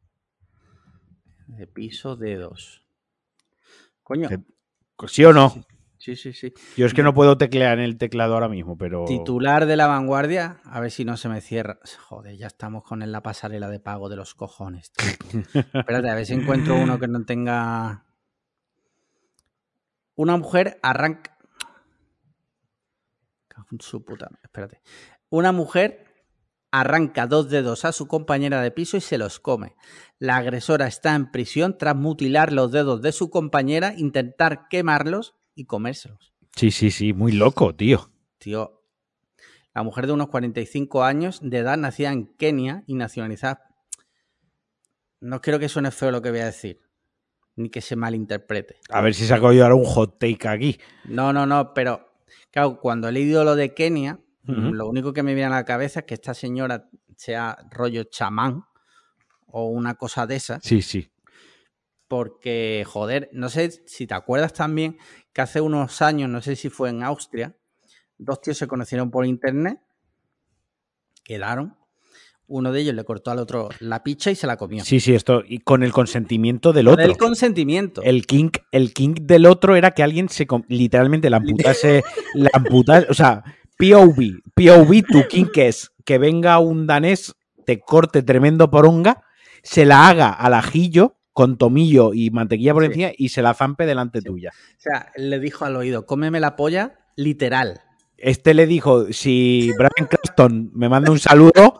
De 1.46 1.66
piso 1.66 2.16
dedos. 2.16 2.84
Coño. 4.02 4.28
¿Sí 5.06 5.24
o 5.24 5.32
no? 5.32 5.50
Sí, 5.50 5.60
sí, 5.60 5.75
sí. 6.14 6.54
Yo 6.76 6.86
es 6.86 6.94
que 6.94 7.02
no 7.02 7.14
puedo 7.14 7.36
teclear 7.36 7.78
en 7.78 7.84
el 7.84 7.98
teclado 7.98 8.34
ahora 8.34 8.48
mismo, 8.48 8.78
pero... 8.78 9.06
Titular 9.06 9.66
de 9.66 9.76
la 9.76 9.88
vanguardia, 9.88 10.60
a 10.64 10.78
ver 10.78 10.90
si 10.92 11.04
no 11.04 11.16
se 11.16 11.28
me 11.28 11.40
cierra. 11.40 11.80
Joder, 12.08 12.36
ya 12.36 12.46
estamos 12.46 12.84
con 12.84 13.00
la 13.10 13.22
pasarela 13.22 13.68
de 13.68 13.80
pago 13.80 14.08
de 14.08 14.16
los 14.16 14.34
cojones. 14.34 14.92
Espérate, 15.54 16.08
a 16.08 16.14
ver 16.14 16.26
si 16.26 16.34
encuentro 16.34 16.76
uno 16.76 16.98
que 17.00 17.08
no 17.08 17.24
tenga. 17.24 18.04
Una 20.14 20.36
mujer 20.36 20.78
arranca. 20.82 21.36
En 23.72 23.80
Su 23.80 24.04
puta. 24.04 24.30
Espérate. 24.44 24.80
Una 25.30 25.50
mujer 25.50 26.04
arranca 26.70 27.26
dos 27.26 27.48
dedos 27.48 27.84
a 27.84 27.92
su 27.92 28.06
compañera 28.06 28.60
de 28.60 28.70
piso 28.70 28.96
y 28.96 29.00
se 29.00 29.18
los 29.18 29.40
come. 29.40 29.76
La 30.18 30.36
agresora 30.36 30.86
está 30.86 31.14
en 31.14 31.30
prisión 31.30 31.78
tras 31.78 31.96
mutilar 31.96 32.52
los 32.52 32.70
dedos 32.70 33.00
de 33.02 33.12
su 33.12 33.30
compañera, 33.30 33.94
intentar 33.96 34.68
quemarlos 34.68 35.35
y 35.56 35.64
comérselos. 35.64 36.32
Sí, 36.54 36.70
sí, 36.70 36.92
sí, 36.92 37.12
muy 37.12 37.32
loco, 37.32 37.74
tío. 37.74 38.10
Tío, 38.38 38.82
la 39.74 39.82
mujer 39.82 40.06
de 40.06 40.12
unos 40.12 40.28
45 40.28 41.02
años 41.02 41.40
de 41.42 41.58
edad 41.58 41.76
nacida 41.76 42.12
en 42.12 42.26
Kenia 42.36 42.84
y 42.86 42.94
nacionalizada. 42.94 43.66
No 45.20 45.40
quiero 45.40 45.58
que 45.58 45.68
suene 45.68 45.90
feo 45.90 46.10
lo 46.10 46.22
que 46.22 46.30
voy 46.30 46.40
a 46.40 46.46
decir, 46.46 46.80
ni 47.56 47.68
que 47.70 47.80
se 47.80 47.96
malinterprete. 47.96 48.76
A 48.90 49.00
ver 49.00 49.14
si 49.14 49.26
saco 49.26 49.52
yo 49.52 49.64
ahora 49.64 49.74
un 49.74 49.84
hot 49.84 50.18
take 50.18 50.46
aquí. 50.48 50.78
No, 51.04 51.32
no, 51.32 51.46
no, 51.46 51.74
pero 51.74 52.20
claro, 52.50 52.78
cuando 52.80 53.08
he 53.08 53.12
leído 53.12 53.42
lo 53.42 53.56
de 53.56 53.74
Kenia, 53.74 54.20
lo 54.44 54.88
único 54.88 55.12
que 55.12 55.24
me 55.24 55.34
viene 55.34 55.48
a 55.48 55.56
la 55.56 55.64
cabeza 55.64 56.00
es 56.00 56.06
que 56.06 56.14
esta 56.14 56.32
señora 56.32 56.88
sea 57.16 57.58
rollo 57.70 58.04
chamán 58.04 58.62
o 59.46 59.66
una 59.70 59.94
cosa 59.96 60.26
de 60.26 60.36
esas, 60.36 60.62
Sí, 60.62 60.82
sí. 60.82 61.10
Porque, 62.08 62.84
joder, 62.86 63.28
no 63.32 63.48
sé 63.48 63.70
si 63.86 64.06
te 64.06 64.14
acuerdas 64.14 64.52
también 64.52 64.98
que 65.32 65.42
hace 65.42 65.60
unos 65.60 66.02
años, 66.02 66.30
no 66.30 66.40
sé 66.40 66.56
si 66.56 66.68
fue 66.70 66.90
en 66.90 67.02
Austria, 67.02 67.56
dos 68.18 68.40
tíos 68.40 68.56
se 68.56 68.66
conocieron 68.66 69.10
por 69.10 69.26
internet, 69.26 69.80
quedaron. 71.24 71.76
uno 72.48 72.70
de 72.70 72.80
ellos 72.80 72.94
le 72.94 73.04
cortó 73.04 73.32
al 73.32 73.40
otro 73.40 73.68
la 73.80 74.04
picha 74.04 74.30
y 74.30 74.36
se 74.36 74.46
la 74.46 74.56
comió. 74.56 74.84
Sí, 74.84 75.00
sí, 75.00 75.14
esto. 75.14 75.42
Y 75.44 75.58
con 75.58 75.82
el 75.82 75.92
consentimiento 75.92 76.72
del 76.72 76.86
Con 76.86 76.94
otro. 76.94 77.04
el 77.04 77.16
consentimiento. 77.16 78.02
El 78.02 78.24
kink, 78.24 78.58
el 78.70 78.94
kink 78.94 79.22
del 79.22 79.46
otro 79.46 79.74
era 79.74 79.90
que 79.90 80.04
alguien 80.04 80.28
se 80.28 80.46
literalmente 80.68 81.28
la 81.28 81.38
amputase, 81.38 82.04
la 82.34 82.50
amputase, 82.52 83.08
o 83.10 83.14
sea, 83.14 83.42
POV, 83.78 84.42
POV, 84.54 85.02
tu 85.02 85.26
kink 85.28 85.56
es 85.58 85.90
que 86.04 86.18
venga 86.18 86.60
un 86.60 86.86
danés, 86.86 87.34
te 87.64 87.80
corte 87.80 88.22
tremendo 88.22 88.70
poronga, 88.70 89.24
se 89.64 89.84
la 89.84 90.08
haga 90.08 90.30
al 90.30 90.54
ajillo 90.54 91.15
con 91.36 91.58
tomillo 91.58 92.14
y 92.14 92.30
mantequilla 92.30 92.72
por 92.72 92.82
Sí. 92.84 92.86
encima 92.86 93.08
y 93.18 93.28
se 93.28 93.42
la 93.42 93.52
zampe 93.52 93.84
delante 93.84 94.22
tuya. 94.22 94.52
O 94.54 94.74
sea, 94.80 95.12
le 95.16 95.38
dijo 95.38 95.66
al 95.66 95.76
oído, 95.76 96.06
cómeme 96.06 96.40
la 96.40 96.56
polla, 96.56 96.98
literal. 97.14 97.82
Este 98.16 98.54
le 98.54 98.66
dijo, 98.66 99.12
si 99.12 99.70
Brian 99.76 100.08
Cranston 100.08 100.70
me 100.72 100.88
manda 100.88 101.10
un 101.12 101.18
saludo, 101.18 101.78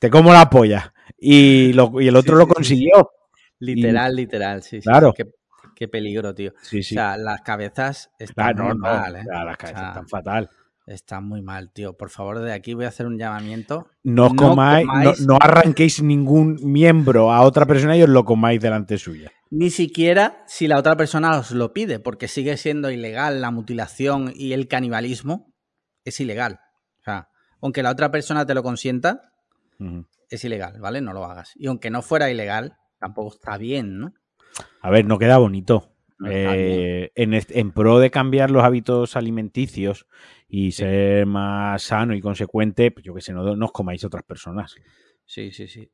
te, 0.00 0.10
como 0.10 0.32
la 0.32 0.50
polla. 0.50 0.92
Y, 1.16 1.72
lo- 1.74 2.00
y 2.00 2.08
el 2.08 2.16
otro 2.16 2.34
Sí, 2.34 2.38
lo 2.40 2.48
consiguió. 2.48 3.10
Literal, 3.60 4.16
literal, 4.16 4.62
sí, 4.64 4.78
sí. 4.80 4.88
Claro. 4.88 5.14
Qué, 5.14 5.26
qué 5.76 5.86
peligro, 5.86 6.34
tío. 6.34 6.52
Sí, 6.60 6.82
sí. 6.82 6.96
O 6.96 6.98
sea, 6.98 7.16
las 7.16 7.42
cabezas 7.42 8.10
están 8.18 8.56
no, 8.56 8.64
muy 8.64 8.72
no, 8.72 8.78
mal, 8.80 9.14
¿eh? 9.14 9.20
o 9.20 9.22
sea, 9.32 9.44
las 9.44 9.56
cabezas 9.56 9.80
O 9.80 9.84
sea, 9.84 9.88
están 9.90 10.08
fatal. 10.08 10.50
Están 10.86 11.24
muy 11.26 11.42
mal, 11.42 11.72
tío. 11.72 11.96
Por 11.96 12.10
favor, 12.10 12.38
de 12.38 12.52
aquí 12.52 12.72
voy 12.74 12.84
a 12.84 12.88
hacer 12.88 13.06
un 13.06 13.18
llamamiento. 13.18 13.88
No, 14.04 14.26
os 14.26 14.34
No 14.34 14.36
comáis, 14.50 14.86
comáis- 14.86 15.20
no, 15.20 15.32
no 15.34 15.38
arranquéis 15.40 16.00
ningún 16.00 16.58
miembro 16.62 17.32
a 17.32 17.42
otra 17.42 17.66
persona 17.66 17.96
y 17.96 18.02
os 18.04 18.08
lo 18.08 18.24
comáis 18.24 18.60
delante 18.60 18.96
suya. 18.96 19.32
Ni 19.50 19.70
siquiera 19.70 20.44
si 20.46 20.68
la 20.68 20.78
otra 20.78 20.96
persona 20.96 21.38
os 21.38 21.50
lo 21.50 21.72
pide, 21.72 21.98
porque 21.98 22.28
sigue 22.28 22.56
siendo 22.56 22.90
ilegal 22.90 23.40
la 23.40 23.50
mutilación 23.50 24.32
y 24.34 24.52
el 24.52 24.68
canibalismo. 24.68 25.52
Es 26.04 26.20
ilegal. 26.20 26.60
O 27.00 27.02
sea, 27.04 27.28
aunque 27.60 27.82
la 27.82 27.90
otra 27.90 28.12
persona 28.12 28.46
te 28.46 28.54
lo 28.54 28.62
consienta, 28.62 29.32
es 30.30 30.44
ilegal, 30.44 30.78
¿vale? 30.80 31.00
No 31.00 31.12
lo 31.12 31.24
hagas. 31.24 31.50
Y 31.56 31.66
aunque 31.66 31.90
no 31.90 32.00
fuera 32.02 32.30
ilegal, 32.30 32.76
tampoco 33.00 33.34
está 33.34 33.58
bien, 33.58 33.98
¿no? 33.98 34.14
A 34.82 34.90
ver, 34.90 35.04
no 35.04 35.18
queda 35.18 35.38
bonito. 35.38 35.95
Está 36.18 36.56
Eh, 36.56 37.12
en, 37.14 37.72
pro 37.72 37.98
de 37.98 38.10
cambiar 38.10 38.50
los 38.50 38.64
hábitos 38.64 39.16
alimenticios 39.16 40.06
y 40.48 40.72
ser 40.72 41.26
más 41.26 41.82
sano 41.82 42.14
y 42.14 42.20
consecuente, 42.20 42.90
pues 42.90 43.04
yo 43.04 43.14
que 43.14 43.20
sé, 43.20 43.32
no, 43.32 43.56
no 43.56 43.64
os 43.66 43.72
comáis 43.72 44.04
otras 44.04 44.22
personas. 44.24 44.74
Sí, 45.24 45.50
sí, 45.52 45.68
sí. 45.68 45.90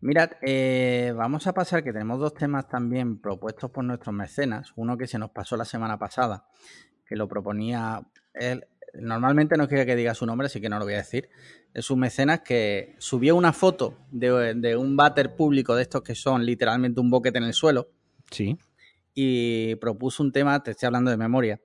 Mirad, 0.00 0.30
eh, 0.42 1.12
vamos 1.16 1.46
a 1.46 1.52
pasar 1.52 1.82
que 1.82 1.92
tenemos 1.92 2.20
dos 2.20 2.34
temas 2.34 2.68
también 2.68 3.20
propuestos 3.20 3.70
por 3.70 3.84
nuestros 3.84 4.14
mecenas. 4.14 4.72
Uno 4.76 4.96
que 4.96 5.06
se 5.06 5.18
nos 5.18 5.30
pasó 5.30 5.56
la 5.56 5.64
semana 5.64 5.98
pasada, 5.98 6.46
que 7.06 7.16
lo 7.16 7.28
proponía 7.28 8.00
él. 8.34 8.66
Normalmente 8.94 9.56
no 9.56 9.68
quiere 9.68 9.84
que 9.84 9.96
diga 9.96 10.14
su 10.14 10.24
nombre, 10.24 10.46
así 10.46 10.60
que 10.60 10.68
no 10.68 10.78
lo 10.78 10.84
voy 10.84 10.94
a 10.94 10.98
decir. 10.98 11.28
Es 11.74 11.90
un 11.90 12.00
mecenas 12.00 12.40
que 12.40 12.94
subió 12.98 13.36
una 13.36 13.52
foto 13.52 13.98
de, 14.10 14.54
de 14.54 14.76
un 14.76 14.96
váter 14.96 15.36
público 15.36 15.74
de 15.76 15.82
estos 15.82 16.02
que 16.02 16.14
son 16.14 16.44
literalmente 16.46 17.00
un 17.00 17.10
boquete 17.10 17.38
en 17.38 17.44
el 17.44 17.52
suelo 17.52 17.90
Sí. 18.30 18.58
Y 19.20 19.74
propuso 19.76 20.22
un 20.22 20.30
tema, 20.30 20.62
te 20.62 20.70
estoy 20.70 20.86
hablando 20.86 21.10
de 21.10 21.16
memoria, 21.16 21.60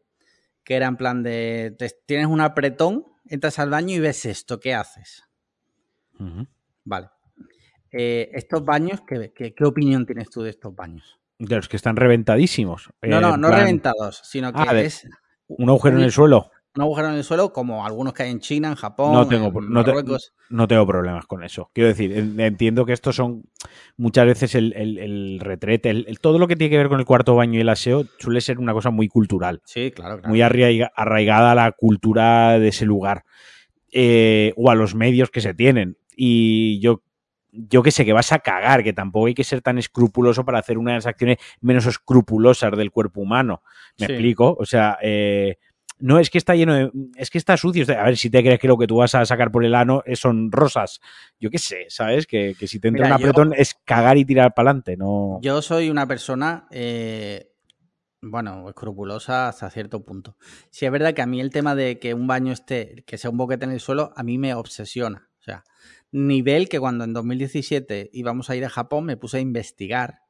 que 0.64 0.74
era 0.76 0.88
en 0.88 0.98
plan 0.98 1.22
de, 1.22 1.76
te- 1.78 1.92
tienes 2.08 2.26
un 2.26 2.42
apretón, 2.42 3.06
entras 3.28 3.60
al 3.60 3.70
baño 3.70 3.94
y 3.96 4.00
ves 4.00 4.26
esto, 4.26 4.60
¿qué 4.60 4.74
haces? 4.74 5.24
Vale. 6.84 7.10
Eh, 7.92 8.32
estos 8.34 8.66
baños, 8.66 9.02
¿qué, 9.06 9.32
qué, 9.36 9.54
qué 9.54 9.64
opinión 9.66 10.06
tienes 10.08 10.30
tú 10.32 10.42
de 10.42 10.50
estos 10.50 10.74
baños? 10.76 11.20
De 11.38 11.56
los 11.56 11.70
que 11.70 11.76
están 11.76 11.96
reventadísimos. 11.96 12.90
No, 13.04 13.18
Eh, 13.20 13.22
no, 13.22 13.38
no 13.38 13.48
plan, 13.50 13.60
reventados, 13.62 14.22
sino 14.24 14.52
que 14.52 14.64
Ah, 14.68 14.74
de- 14.74 14.86
es 14.86 15.08
Un 15.48 15.70
agujero 15.70 15.98
en 15.98 16.04
el 16.06 16.12
suelo. 16.12 16.50
Un 16.76 16.82
agujero 16.82 17.10
en 17.10 17.16
el 17.16 17.24
suelo 17.24 17.54
como 17.54 17.86
algunos 17.86 18.14
que 18.14 18.24
hay 18.24 18.32
en 18.32 18.40
China, 18.40 18.70
en 18.70 18.76
Japón, 18.76 19.14
No 19.14 19.28
tengo, 19.28 19.48
en 19.48 19.72
no, 19.72 19.84
te- 19.84 19.94
no 20.50 20.68
tengo 20.68 20.88
problemas 20.88 21.26
con 21.28 21.44
eso. 21.44 21.70
Quiero 21.74 21.90
decir, 21.90 22.18
en- 22.18 22.40
entiendo 22.40 22.86
que 22.86 22.94
estos 22.94 23.16
son 23.16 23.44
muchas 23.96 24.26
veces 24.26 24.56
el, 24.56 24.74
el- 24.74 24.98
el 24.98 25.40
retrete, 25.40 25.92
el- 25.92 26.20
todo 26.20 26.40
lo 26.40 26.48
que 26.48 26.56
tiene 26.56 26.72
que 26.72 26.78
ver 26.78 26.90
con 26.90 27.00
el 27.00 27.06
cuarto 27.06 27.36
baño 27.36 27.58
y 27.60 27.62
el 27.62 27.70
aseo 27.70 28.06
suele 28.18 28.42
ser 28.42 28.58
una 28.60 28.74
cosa 28.74 28.90
muy 28.90 29.08
cultural. 29.08 29.62
Sí, 29.66 29.92
claro, 29.92 30.16
claro. 30.18 30.30
muy 30.30 30.42
arraiga- 30.42 30.92
arraigada 30.96 31.52
a 31.52 31.56
la 31.56 31.72
cultura 31.74 32.58
de 32.58 32.68
ese 32.70 32.86
lugar 32.86 33.24
eh, 33.92 34.54
o 34.56 34.72
a 34.72 34.76
los 34.76 34.96
medios 34.96 35.30
que 35.30 35.42
se 35.42 35.54
tienen. 35.54 35.98
Y 36.16 36.80
yo, 36.80 37.04
yo 37.52 37.84
que 37.84 37.92
sé, 37.92 38.04
que 38.06 38.14
vas 38.14 38.32
a 38.32 38.40
cagar, 38.40 38.84
que 38.84 38.94
tampoco 38.94 39.28
hay 39.28 39.36
que 39.36 39.44
ser 39.44 39.62
tan 39.62 39.78
escrupuloso 39.78 40.44
para 40.44 40.58
hacer 40.58 40.80
una 40.80 40.92
de 40.94 40.98
las 40.98 41.06
acciones 41.06 41.38
menos 41.62 41.86
escrupulosas 41.86 42.76
del 42.76 42.90
cuerpo 42.90 43.22
humano. 43.22 43.62
¿Me 44.00 44.08
Sí. 44.08 44.14
explico? 44.14 44.56
O 44.60 44.66
sea, 44.66 44.98
eh, 45.04 45.58
no 46.00 46.20
es 46.20 46.30
que 46.30 46.38
está 46.38 46.56
lleno 46.56 46.74
de. 46.74 46.92
Es 47.16 47.30
que 47.30 47.38
está 47.38 47.56
sucio. 47.58 47.86
A 47.98 48.04
ver, 48.06 48.18
si 48.18 48.30
te 48.30 48.42
crees 48.42 48.60
que 48.60 48.68
lo 48.68 48.78
que 48.78 48.88
tú 48.88 48.98
vas 48.98 49.16
a 49.16 49.26
sacar 49.26 49.52
por 49.52 49.64
el 49.64 49.76
ano 49.76 50.04
eh, 50.06 50.16
son 50.16 50.52
rosas. 50.52 51.00
Yo 51.40 51.50
qué 51.50 51.60
sé, 51.60 51.86
¿sabes? 51.90 52.28
Que, 52.28 52.56
que 52.60 52.68
si 52.68 52.80
te 52.80 52.90
entra 52.90 53.06
Mira, 53.06 53.16
un 53.16 53.22
yo- 53.22 53.28
apretón 53.30 53.54
es 53.56 53.76
cagar 53.86 54.18
y 54.18 54.26
tirar 54.26 54.54
para 54.54 54.70
adelante, 54.72 54.98
no. 54.98 55.40
Yo 55.42 55.62
soy 55.62 55.90
una 55.90 56.06
persona, 56.08 56.68
eh, 56.72 57.52
bueno, 58.22 58.68
escrupulosa 58.70 59.48
hasta 59.50 59.70
cierto 59.70 60.04
punto. 60.04 60.38
Si 60.70 60.86
es 60.86 60.92
verdad 60.92 61.14
que 61.14 61.22
a 61.22 61.26
mí 61.26 61.40
el 61.42 61.50
tema 61.52 61.76
de 61.76 62.00
que 62.00 62.14
un 62.14 62.28
baño 62.28 62.52
esté, 62.54 63.04
que 63.06 63.18
sea 63.18 63.30
un 63.30 63.38
boquete 63.38 63.66
en 63.66 63.72
el 63.72 63.80
suelo, 63.80 64.14
a 64.16 64.24
mí 64.24 64.38
me 64.38 64.54
obsesiona. 64.56 65.30
O 65.40 65.44
sea, 65.44 65.64
nivel 66.12 66.70
que 66.70 66.80
cuando 66.80 67.04
en 67.04 67.14
2017 67.14 68.10
íbamos 68.14 68.50
a 68.50 68.56
ir 68.56 68.64
a 68.66 68.70
Japón 68.70 69.06
me 69.06 69.18
puse 69.18 69.38
a 69.38 69.42
investigar 69.42 70.22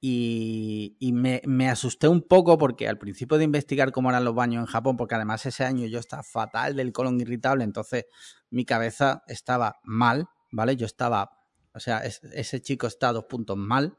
y, 0.00 0.96
y 1.00 1.12
me, 1.12 1.42
me 1.44 1.68
asusté 1.68 2.06
un 2.08 2.22
poco 2.22 2.56
porque 2.58 2.86
al 2.88 2.98
principio 2.98 3.36
de 3.38 3.44
investigar 3.44 3.90
cómo 3.92 4.10
eran 4.10 4.24
los 4.24 4.34
baños 4.34 4.60
en 4.60 4.66
Japón, 4.66 4.96
porque 4.96 5.16
además 5.16 5.44
ese 5.46 5.64
año 5.64 5.86
yo 5.86 5.98
estaba 5.98 6.22
fatal 6.22 6.76
del 6.76 6.92
colon 6.92 7.20
irritable, 7.20 7.64
entonces 7.64 8.06
mi 8.50 8.64
cabeza 8.64 9.22
estaba 9.26 9.76
mal, 9.82 10.26
¿vale? 10.52 10.76
Yo 10.76 10.86
estaba, 10.86 11.30
o 11.74 11.80
sea, 11.80 11.98
es- 12.04 12.22
ese 12.32 12.60
chico 12.62 12.86
está 12.86 13.08
a 13.08 13.12
dos 13.12 13.24
puntos 13.24 13.56
mal. 13.56 13.96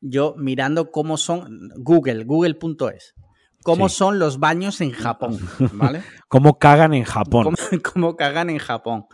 Yo 0.00 0.34
mirando 0.38 0.90
cómo 0.90 1.16
son, 1.16 1.70
Google, 1.76 2.24
google.es, 2.24 3.14
cómo 3.62 3.88
Sí. 3.88 3.96
son 3.96 4.18
los 4.18 4.38
baños 4.38 4.80
en 4.80 4.92
Japón, 4.92 5.38
¿vale? 5.72 6.02
¿Cómo 6.28 6.58
cagan 6.58 6.94
en 6.94 7.04
Japón? 7.04 7.44
cómo, 7.44 7.56
cómo 7.92 8.16
cagan 8.16 8.50
en 8.50 8.58
Japón. 8.58 9.06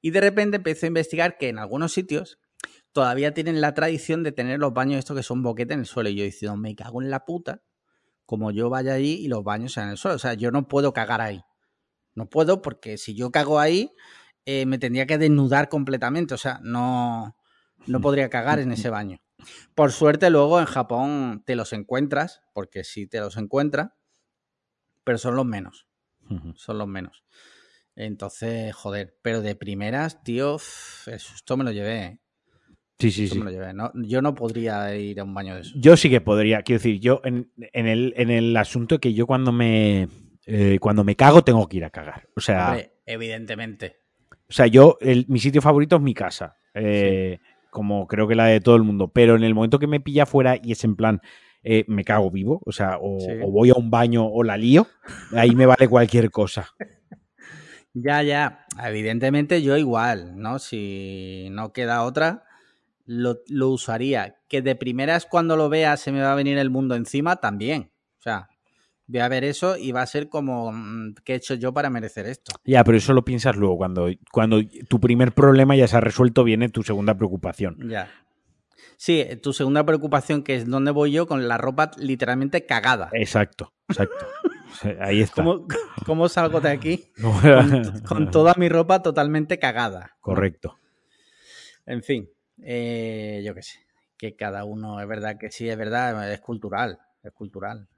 Y 0.00 0.10
de 0.10 0.20
repente 0.20 0.56
empecé 0.56 0.86
a 0.86 0.88
investigar 0.88 1.38
que 1.38 1.48
en 1.48 1.58
algunos 1.58 1.92
sitios 1.92 2.38
todavía 2.94 3.34
tienen 3.34 3.60
la 3.60 3.74
tradición 3.74 4.22
de 4.22 4.32
tener 4.32 4.58
los 4.58 4.72
baños 4.72 4.98
estos 4.98 5.14
que 5.14 5.22
son 5.22 5.42
boquete 5.42 5.74
en 5.74 5.80
el 5.80 5.86
suelo. 5.86 6.08
Y 6.08 6.14
yo 6.14 6.24
diciendo, 6.24 6.56
me 6.56 6.74
cago 6.74 7.02
en 7.02 7.10
la 7.10 7.26
puta, 7.26 7.62
como 8.24 8.50
yo 8.50 8.70
vaya 8.70 8.94
allí 8.94 9.16
y 9.16 9.28
los 9.28 9.44
baños 9.44 9.74
sean 9.74 9.88
en 9.88 9.92
el 9.92 9.98
suelo. 9.98 10.16
O 10.16 10.18
sea, 10.18 10.32
yo 10.32 10.50
no 10.50 10.66
puedo 10.66 10.94
cagar 10.94 11.20
ahí. 11.20 11.42
No 12.14 12.30
puedo 12.30 12.62
porque 12.62 12.96
si 12.96 13.14
yo 13.14 13.30
cago 13.30 13.60
ahí, 13.60 13.92
eh, 14.46 14.64
me 14.64 14.78
tendría 14.78 15.06
que 15.06 15.18
desnudar 15.18 15.68
completamente. 15.68 16.32
O 16.32 16.38
sea, 16.38 16.60
no, 16.62 17.36
no 17.86 18.00
podría 18.00 18.30
cagar 18.30 18.60
en 18.60 18.72
ese 18.72 18.88
baño. 18.88 19.18
Por 19.74 19.92
suerte 19.92 20.30
luego 20.30 20.58
en 20.58 20.66
Japón 20.66 21.42
te 21.44 21.54
los 21.54 21.74
encuentras, 21.74 22.40
porque 22.54 22.84
sí 22.84 23.06
te 23.06 23.20
los 23.20 23.36
encuentras, 23.36 23.90
pero 25.04 25.18
son 25.18 25.36
los 25.36 25.44
menos 25.44 25.86
son 26.56 26.78
los 26.78 26.88
menos. 26.88 27.24
Entonces, 27.96 28.74
joder, 28.74 29.18
pero 29.22 29.40
de 29.40 29.54
primeras, 29.54 30.22
tío, 30.24 30.58
el 31.06 31.20
susto 31.20 31.56
me 31.56 31.64
lo 31.64 31.70
llevé. 31.70 32.04
¿eh? 32.04 32.20
Sí, 32.98 33.10
sí, 33.10 33.26
sí. 33.28 33.38
me 33.38 33.46
lo 33.46 33.50
llevé. 33.50 33.74
No, 33.74 33.90
yo 33.94 34.22
no 34.22 34.34
podría 34.34 34.94
ir 34.96 35.18
a 35.20 35.24
un 35.24 35.34
baño 35.34 35.54
de 35.56 35.62
eso. 35.62 35.72
Yo 35.76 35.96
sí 35.96 36.08
que 36.08 36.20
podría, 36.20 36.62
quiero 36.62 36.78
decir, 36.78 37.00
yo 37.00 37.20
en, 37.24 37.50
en 37.72 37.86
el, 37.86 38.14
en 38.16 38.30
el 38.30 38.56
asunto 38.56 38.98
que 39.00 39.12
yo 39.14 39.26
cuando 39.26 39.50
me 39.52 40.08
eh, 40.46 40.78
cuando 40.80 41.04
me 41.04 41.16
cago 41.16 41.42
tengo 41.42 41.66
que 41.68 41.78
ir 41.78 41.84
a 41.84 41.90
cagar. 41.90 42.28
O 42.36 42.40
sea, 42.40 42.68
Hombre, 42.68 42.92
evidentemente. 43.06 43.96
o 44.48 44.52
sea 44.52 44.66
yo, 44.66 44.96
el- 45.00 45.26
mi 45.28 45.38
sitio 45.40 45.60
favorito 45.62 45.96
es 45.96 46.02
mi 46.02 46.14
casa. 46.14 46.56
eh, 46.74 47.38
Como 47.70 48.06
creo 48.06 48.28
que 48.28 48.34
la 48.36 48.46
de 48.46 48.60
todo 48.60 48.76
el 48.76 48.82
mundo. 48.84 49.08
Pero 49.08 49.34
en 49.36 49.42
el 49.42 49.54
momento 49.54 49.78
que 49.80 49.86
me 49.88 50.00
pilla 50.00 50.26
fuera 50.26 50.56
y 50.62 50.70
es 50.72 50.84
en 50.84 50.94
plan, 50.94 51.20
eh, 51.64 51.84
me 51.88 52.04
cago 52.04 52.30
vivo, 52.30 52.60
o 52.64 52.70
sea, 52.72 52.98
o, 53.00 53.18
Sí. 53.20 53.32
o 53.42 53.50
voy 53.50 53.70
a 53.70 53.74
un 53.74 53.90
baño 53.90 54.24
o 54.26 54.44
la 54.44 54.56
lío, 54.56 54.86
ahí 55.32 55.50
me 55.56 55.66
vale 55.66 55.88
cualquier 55.88 56.30
cosa. 56.30 56.68
Ya, 57.96 58.22
ya. 58.22 58.66
Evidentemente 58.84 59.62
yo 59.62 59.76
igual, 59.76 60.32
¿no? 60.36 60.58
Si 60.58 61.46
no 61.52 61.72
queda 61.72 62.02
otra, 62.02 62.42
lo, 63.04 63.38
lo 63.48 63.68
usaría. 63.68 64.36
Que 64.48 64.62
de 64.62 64.76
primeras 64.76 65.26
cuando 65.26 65.56
lo 65.56 65.68
vea 65.68 65.96
se 65.96 66.12
me 66.12 66.22
va 66.22 66.32
a 66.32 66.36
venir 66.36 66.58
el 66.58 66.70
mundo 66.70 66.94
encima, 66.94 67.36
también. 67.36 67.90
O 68.18 68.22
sea, 68.22 68.48
voy 69.06 69.20
a 69.20 69.28
ver 69.28 69.44
eso 69.44 69.76
y 69.76 69.92
va 69.92 70.02
a 70.02 70.06
ser 70.06 70.28
como, 70.28 70.72
mm, 70.72 71.14
¿qué 71.24 71.34
he 71.34 71.36
hecho 71.36 71.54
yo 71.54 71.72
para 71.72 71.90
merecer 71.90 72.26
esto? 72.26 72.54
Ya, 72.64 72.84
pero 72.84 72.98
eso 72.98 73.12
lo 73.12 73.24
piensas 73.24 73.56
luego, 73.56 73.76
cuando, 73.76 74.08
cuando 74.32 74.60
tu 74.88 75.00
primer 75.00 75.32
problema 75.32 75.76
ya 75.76 75.88
se 75.88 75.96
ha 75.96 76.00
resuelto, 76.00 76.44
viene 76.44 76.68
tu 76.68 76.82
segunda 76.82 77.14
preocupación. 77.16 77.76
Ya. 77.88 78.10
Sí, 78.96 79.24
tu 79.42 79.52
segunda 79.52 79.84
preocupación 79.84 80.42
que 80.42 80.56
es 80.56 80.68
dónde 80.68 80.90
voy 80.90 81.12
yo 81.12 81.26
con 81.26 81.48
la 81.48 81.58
ropa 81.58 81.90
literalmente 81.98 82.64
cagada. 82.64 83.10
Exacto, 83.12 83.72
exacto. 83.88 84.26
Ahí 85.00 85.20
está. 85.20 85.42
¿Cómo, 85.42 85.66
cómo 86.04 86.28
salgo 86.28 86.60
de 86.60 86.70
aquí 86.70 87.12
con 88.08 88.30
toda 88.30 88.54
mi 88.56 88.68
ropa 88.68 89.02
totalmente 89.02 89.58
cagada? 89.58 90.16
Correcto. 90.20 90.76
En 91.86 92.02
fin, 92.02 92.30
eh, 92.62 93.42
yo 93.44 93.54
qué 93.54 93.62
sé. 93.62 93.78
Que 94.16 94.36
cada 94.36 94.64
uno, 94.64 95.00
es 95.00 95.08
verdad 95.08 95.36
que 95.38 95.50
sí, 95.50 95.68
es 95.68 95.76
verdad, 95.76 96.32
es 96.32 96.40
cultural. 96.40 96.98
Es 97.22 97.32
cultural. 97.32 97.88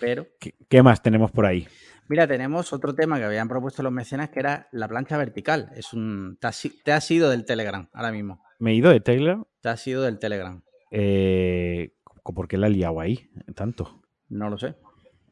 Pero. 0.00 0.26
¿Qué, 0.40 0.54
qué 0.68 0.82
más 0.82 1.02
tenemos 1.02 1.30
por 1.32 1.46
ahí? 1.46 1.66
Mira, 2.08 2.26
tenemos 2.26 2.72
otro 2.72 2.94
tema 2.94 3.18
que 3.18 3.24
habían 3.24 3.48
propuesto 3.48 3.82
los 3.82 3.92
mecenas 3.92 4.30
que 4.30 4.40
era 4.40 4.68
la 4.72 4.88
plancha 4.88 5.16
vertical. 5.18 5.70
Es 5.76 5.92
un. 5.92 6.38
Te 6.40 6.46
has, 6.46 6.68
te 6.84 6.92
has 6.92 7.10
ido 7.10 7.28
del 7.30 7.44
Telegram 7.44 7.88
ahora 7.92 8.12
mismo. 8.12 8.42
¿Me 8.60 8.70
he 8.70 8.74
ido 8.74 8.90
de 8.90 9.00
Telegram? 9.00 9.44
Te 9.60 9.68
has 9.68 9.86
ido 9.86 10.02
del 10.02 10.18
Telegram. 10.18 10.62
Eh, 10.90 11.94
¿Por 12.24 12.48
qué 12.48 12.56
la 12.56 12.66
he 12.68 12.70
liado 12.70 13.00
ahí 13.00 13.30
tanto? 13.54 14.02
No 14.28 14.48
lo 14.48 14.58
sé. 14.58 14.74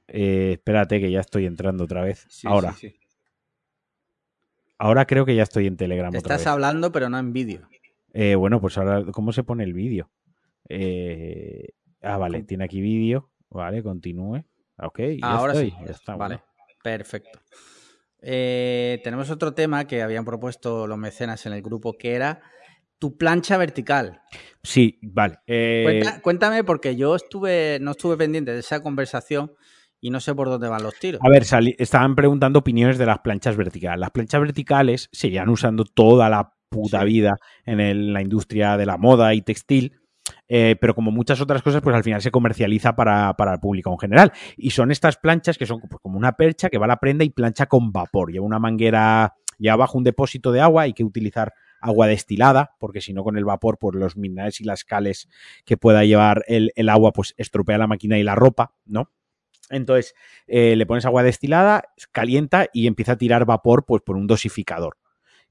Eh, 0.09 0.53
espérate 0.53 1.01
que 1.01 1.11
ya 1.11 1.21
estoy 1.21 1.47
entrando 1.47 1.85
otra 1.85 2.03
vez. 2.03 2.27
Sí, 2.29 2.47
Ahora. 2.47 2.73
sí, 2.73 2.91
sí. 2.91 3.01
Ahora 4.79 5.07
creo 5.07 5.25
que 5.25 5.35
ya 5.35 5.43
estoy 5.43 5.67
en 5.67 5.77
Telegram 5.77 6.13
Te 6.13 6.19
otra 6.19 6.35
estás 6.37 6.43
vez. 6.45 6.53
hablando, 6.53 6.93
pero 6.93 7.09
no 7.09 7.19
en 7.19 7.33
vídeo. 7.33 7.69
Eh, 8.19 8.35
bueno, 8.35 8.61
pues 8.63 8.79
ahora, 8.79 9.05
¿cómo 9.13 9.31
se 9.33 9.45
pone 9.45 9.63
el 9.63 9.75
vídeo? 9.75 10.11
Eh, 10.71 11.69
ah, 12.03 12.17
vale, 12.17 12.43
tiene 12.45 12.65
aquí 12.65 12.81
vídeo. 12.81 13.31
Vale, 13.51 13.83
continúe. 13.83 14.43
Ok, 14.79 15.01
ya 15.21 15.29
Ahora 15.33 15.53
estoy, 15.53 15.71
sí. 15.71 15.77
ya 15.85 15.93
está, 15.93 16.17
vale, 16.17 16.37
bueno. 16.37 16.51
perfecto. 16.83 17.39
Eh, 18.23 19.01
tenemos 19.05 19.31
otro 19.31 19.53
tema 19.53 19.87
que 19.87 20.03
habían 20.03 20.25
propuesto 20.25 20.87
los 20.87 20.97
mecenas 20.99 21.45
en 21.47 21.53
el 21.53 21.63
grupo 21.63 21.93
que 21.99 22.15
era 22.15 22.41
tu 22.99 23.17
plancha 23.19 23.59
vertical. 23.59 24.23
Sí, 24.63 24.99
vale. 25.03 25.37
eh, 25.47 25.83
Cuenta- 25.85 26.21
cuéntame, 26.23 26.65
porque 26.65 26.97
yo 26.97 27.15
estuve, 27.17 27.79
no 27.83 27.91
estuve 27.91 28.17
pendiente 28.17 28.53
de 28.53 28.61
esa 28.61 28.83
conversación 28.83 29.53
y 30.01 30.09
no 30.11 30.21
sé 30.21 30.35
por 30.35 30.49
dónde 30.49 30.69
van 30.69 30.83
los 30.83 30.99
tiros. 30.99 31.21
A 31.23 31.29
ver, 31.29 31.45
estaban 31.79 32.15
preguntando 32.17 32.59
opiniones 32.61 32.97
de 32.97 33.05
las 33.07 33.19
planchas 33.19 33.57
verticales. 33.57 34.01
Las 34.01 34.11
planchas 34.11 34.41
verticales 34.41 35.09
se 35.13 35.29
llevan 35.31 35.51
usando 35.51 35.85
toda 35.85 36.31
la 36.31 36.56
puta 36.83 37.01
Sí. 37.01 37.07
vida 37.07 37.37
en 37.65 37.81
el- 37.81 38.13
la 38.13 38.23
industria 38.23 38.77
de 38.77 38.87
la 38.87 38.97
moda 38.99 39.35
y 39.35 39.43
textil, 39.43 39.93
eh, 40.49 40.77
pero 40.81 40.95
como 40.95 41.11
muchas 41.11 41.41
otras 41.41 41.63
cosas, 41.63 41.81
pues 41.83 41.95
al 41.97 42.03
final 42.05 42.21
se 42.23 42.31
comercializa 42.31 42.95
para, 42.97 43.33
para 43.35 43.55
el 43.55 43.61
público 43.61 43.91
en 43.93 43.99
general. 43.99 44.33
Y 44.57 44.71
son 44.71 44.91
estas 44.91 45.17
planchas 45.17 45.59
que 45.59 45.67
son 45.67 45.81
pues, 45.81 46.01
como 46.01 46.19
una 46.19 46.33
percha 46.33 46.69
que 46.69 46.79
va 46.79 46.87
a 46.87 46.89
la 46.89 46.97
prenda 46.97 47.25
y 47.25 47.31
plancha 47.31 47.67
con 47.67 47.93
vapor. 47.93 48.33
Lleva 48.33 48.45
una 48.47 48.59
manguera, 48.59 49.35
lleva 49.59 49.77
bajo 49.77 49.99
un 49.99 50.05
depósito 50.05 50.53
de 50.53 50.61
agua, 50.61 50.83
hay 50.83 50.93
que 50.93 51.05
utilizar 51.05 51.53
agua 51.81 52.07
destilada, 52.07 52.71
porque 52.81 53.01
si 53.01 53.13
no 53.13 53.23
con 53.23 53.37
el 53.37 53.45
vapor, 53.45 53.79
pues 53.79 53.95
los 53.97 54.17
minerales 54.17 54.61
y 54.61 54.65
las 54.65 54.85
cales 54.85 55.29
que 55.65 55.77
pueda 55.77 56.05
llevar 56.05 56.43
el, 56.49 56.73
el 56.75 56.89
agua, 56.89 57.13
pues 57.13 57.35
estropea 57.37 57.79
la 57.79 57.87
máquina 57.87 58.19
y 58.19 58.23
la 58.25 58.35
ropa, 58.35 58.75
¿no? 58.87 59.11
Entonces, 59.69 60.15
eh, 60.47 60.75
le 60.77 60.87
pones 60.87 61.05
agua 61.07 61.23
destilada, 61.23 61.83
calienta 62.13 62.67
y 62.73 62.87
empieza 62.87 63.13
a 63.13 63.17
tirar 63.19 63.45
vapor 63.45 63.85
pues, 63.85 64.01
por 64.03 64.17
un 64.17 64.27
dosificador. 64.27 64.97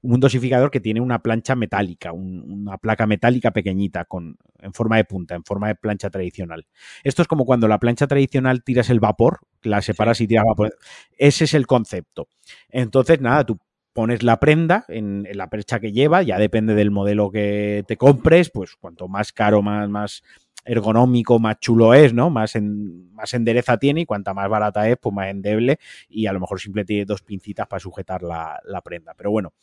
Un 0.08 0.20
dosificador 0.20 0.70
que 0.70 0.80
tiene 0.80 1.00
una 1.00 1.20
plancha 1.20 1.56
metálica, 1.56 2.12
un- 2.12 2.44
una 2.62 2.78
placa 2.78 3.06
metálica 3.06 3.50
pequeñita 3.50 4.04
con, 4.04 4.36
en 4.60 4.72
forma 4.72 4.96
de 4.96 5.04
punta, 5.04 5.34
en 5.34 5.42
forma 5.44 5.68
de 5.68 5.74
plancha 5.74 6.10
tradicional. 6.10 6.66
Esto 7.02 7.22
es 7.22 7.28
como 7.28 7.44
cuando 7.44 7.66
la 7.68 7.78
plancha 7.80 8.06
tradicional 8.06 8.62
tiras 8.62 8.90
el 8.90 9.00
vapor, 9.00 9.40
la 9.62 9.82
separas 9.82 10.20
y 10.20 10.28
tiras 10.28 10.44
vapor. 10.46 10.76
Ese 11.18 11.44
es 11.44 11.54
el 11.54 11.66
concepto. 11.66 12.28
Entonces, 12.68 13.20
nada, 13.20 13.44
tú 13.44 13.58
pones 13.92 14.22
la 14.22 14.38
prenda 14.38 14.84
en, 14.88 15.26
en 15.26 15.38
la 15.38 15.48
percha 15.48 15.80
que 15.80 15.90
lleva, 15.90 16.22
ya 16.22 16.38
depende 16.38 16.74
del 16.74 16.90
modelo 16.90 17.30
que 17.30 17.82
te 17.88 17.96
compres, 17.96 18.50
pues 18.50 18.76
cuanto 18.76 19.08
más 19.08 19.32
caro, 19.32 19.62
más, 19.62 19.88
más 19.88 20.22
ergonómico, 20.66 21.38
más 21.38 21.58
chulo 21.60 21.94
es, 21.94 22.12
¿no? 22.12 22.28
Más, 22.28 22.56
en, 22.56 23.12
más 23.12 23.32
endereza 23.34 23.78
tiene 23.78 24.02
y 24.02 24.06
cuanta 24.06 24.34
más 24.34 24.48
barata 24.48 24.88
es, 24.88 24.96
pues 25.00 25.14
más 25.14 25.28
endeble 25.28 25.78
y 26.08 26.26
a 26.26 26.32
lo 26.32 26.40
mejor 26.40 26.60
simplemente 26.60 26.88
tiene 26.88 27.04
dos 27.04 27.22
pincitas 27.22 27.66
para 27.66 27.80
sujetar 27.80 28.22
la, 28.22 28.60
la 28.64 28.80
prenda. 28.82 29.14
Pero 29.14 29.30
bueno, 29.30 29.54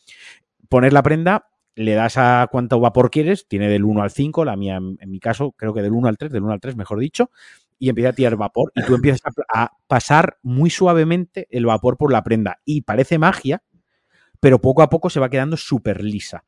pones 0.68 0.92
la 0.92 1.02
prenda, 1.02 1.46
le 1.76 1.94
das 1.94 2.16
a 2.16 2.48
cuánto 2.50 2.80
vapor 2.80 3.10
quieres, 3.10 3.46
tiene 3.48 3.68
del 3.68 3.84
1 3.84 4.02
al 4.02 4.10
5, 4.10 4.44
la 4.44 4.56
mía 4.56 4.76
en, 4.76 5.10
mi 5.10 5.20
caso 5.20 5.52
creo 5.52 5.74
que 5.74 5.82
del 5.82 5.92
1 5.92 6.08
al 6.08 6.16
3, 6.16 6.32
del 6.32 6.42
1 6.42 6.52
al 6.52 6.60
3 6.60 6.76
mejor 6.76 6.98
dicho, 6.98 7.30
y 7.78 7.88
empieza 7.88 8.10
a 8.10 8.12
tirar 8.14 8.36
vapor 8.36 8.72
y 8.74 8.82
tú 8.82 8.94
empiezas 8.94 9.20
a 9.52 9.72
pasar 9.86 10.38
muy 10.42 10.70
suavemente 10.70 11.48
el 11.50 11.66
vapor 11.66 11.96
por 11.96 12.12
la 12.12 12.22
prenda 12.22 12.60
y 12.64 12.82
parece 12.82 13.18
magia, 13.18 13.62
pero 14.40 14.60
poco 14.60 14.82
a 14.82 14.88
poco 14.88 15.10
se 15.10 15.20
va 15.20 15.28
quedando 15.28 15.56
súper 15.56 16.02
lisa 16.02 16.44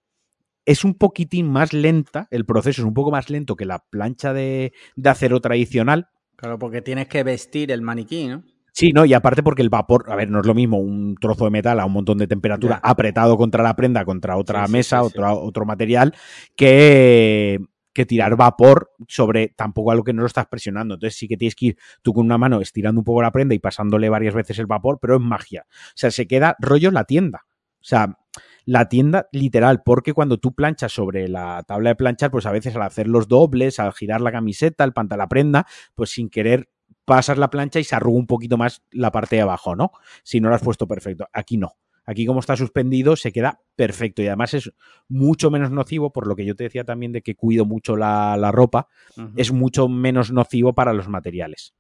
es 0.67 0.85
un 0.85 0.95
poquitín 0.95 1.51
más 1.51 1.73
lenta, 1.73 2.29
el 2.31 2.45
proceso 2.45 2.83
es 2.83 2.87
un 2.87 2.93
poco 2.95 3.11
más 3.11 3.31
lento 3.31 3.57
que 3.57 3.65
la 3.65 3.79
plancha 3.91 4.33
de, 4.35 4.73
de 4.97 5.09
acero 5.11 5.41
tradicional. 5.41 6.09
Claro, 6.37 6.59
porque 6.59 6.83
tienes 6.83 7.09
que 7.09 7.23
vestir 7.23 7.73
el 7.73 7.81
maniquí, 7.81 8.27
¿no? 8.29 8.43
Sí, 8.73 8.91
¿no? 8.93 9.07
Y 9.07 9.15
aparte 9.15 9.43
porque 9.43 9.63
el 9.63 9.71
vapor, 9.71 10.05
a 10.11 10.17
ver, 10.17 10.31
no 10.31 10.41
es 10.41 10.47
lo 10.47 10.53
mismo 10.53 10.77
un 10.79 11.15
trozo 11.19 11.45
de 11.47 11.51
metal 11.51 11.81
a 11.81 11.87
un 11.87 11.93
montón 11.93 12.19
de 12.19 12.27
temperatura 12.27 12.79
Ya. 12.83 12.91
apretado 12.91 13.39
contra 13.39 13.63
la 13.63 13.75
prenda, 13.75 14.05
contra 14.05 14.37
otra 14.37 14.67
Sí, 14.67 14.73
mesa, 14.73 15.01
sí, 15.03 15.09
sí. 15.13 15.19
otro, 15.19 15.41
otro 15.41 15.65
material, 15.65 16.13
que, 16.55 17.59
que 17.95 18.05
tirar 18.05 18.37
vapor 18.37 18.91
sobre 19.09 19.49
tampoco 19.57 19.93
algo 19.93 20.05
que 20.05 20.13
no 20.13 20.21
lo 20.23 20.27
estás 20.27 20.47
presionando. 20.47 20.95
Entonces 20.95 21.19
sí 21.19 21.27
que 21.27 21.39
tienes 21.39 21.55
que 21.55 21.67
ir 21.67 21.79
tú 22.03 22.13
con 22.13 22.27
una 22.27 22.37
mano 22.37 22.61
estirando 22.61 23.01
un 23.01 23.05
poco 23.05 23.23
la 23.23 23.31
prenda 23.33 23.55
y 23.55 23.59
pasándole 23.59 24.11
varias 24.11 24.35
veces 24.35 24.59
el 24.59 24.67
vapor, 24.67 24.99
pero 25.01 25.17
es 25.17 25.23
magia. 25.23 25.65
O 25.71 25.93
sea, 25.95 26.11
se 26.11 26.27
queda 26.27 26.55
rollo 26.59 26.91
la 26.91 27.05
tienda. 27.05 27.43
O 27.81 27.85
sea, 27.89 28.19
la 28.67 28.89
tienda 28.89 29.29
literal, 29.33 29.83
porque 29.85 30.13
cuando 30.13 30.39
tú 30.39 30.55
planchas 30.55 30.93
sobre 30.93 31.29
la 31.29 31.63
tabla 31.63 31.91
de 31.91 31.97
planchar, 31.97 32.31
pues 32.31 32.45
a 32.47 32.53
veces 32.53 32.75
al 32.75 32.83
hacer 32.83 33.07
los 33.07 33.29
dobles, 33.29 33.79
al 33.79 33.93
girar 33.93 34.21
la 34.21 34.33
camiseta, 34.33 34.85
el 34.85 34.93
pantalón, 34.93 35.17
la 35.21 35.29
prenda, 35.29 35.67
pues 35.95 36.11
sin 36.11 36.29
querer 36.29 36.69
pasas 37.05 37.39
la 37.39 37.49
plancha 37.49 37.79
y 37.79 37.85
se 37.85 37.95
arruga 37.95 38.19
un 38.19 38.27
poquito 38.27 38.59
más 38.59 38.83
la 38.91 39.13
parte 39.13 39.37
de 39.37 39.43
abajo, 39.43 39.77
¿no? 39.77 39.93
Si 40.25 40.41
no 40.41 40.49
lo 40.49 40.57
has 40.57 40.63
puesto 40.63 40.89
perfecto. 40.89 41.27
Aquí 41.33 41.57
no. 41.57 41.77
Aquí 42.05 42.27
como 42.27 42.41
está 42.41 42.57
suspendido 42.57 43.17
se 43.17 43.33
queda 43.33 43.61
perfecto 43.77 44.23
y 44.23 44.27
además 44.27 44.55
es 44.55 44.73
mucho 45.09 45.51
menos 45.51 45.71
nocivo, 45.71 46.13
por 46.13 46.27
lo 46.27 46.37
que 46.37 46.45
yo 46.45 46.55
te 46.55 46.65
decía 46.65 46.85
también 46.85 47.13
de 47.13 47.23
que 47.23 47.35
cuido 47.35 47.65
mucho 47.65 47.97
la, 47.97 48.37
la 48.37 48.53
ropa, 48.53 48.89
es 49.37 49.53
mucho 49.53 49.89
menos 49.89 50.33
nocivo 50.33 50.75
para 50.75 50.93
los 50.93 51.09
materiales. 51.09 51.75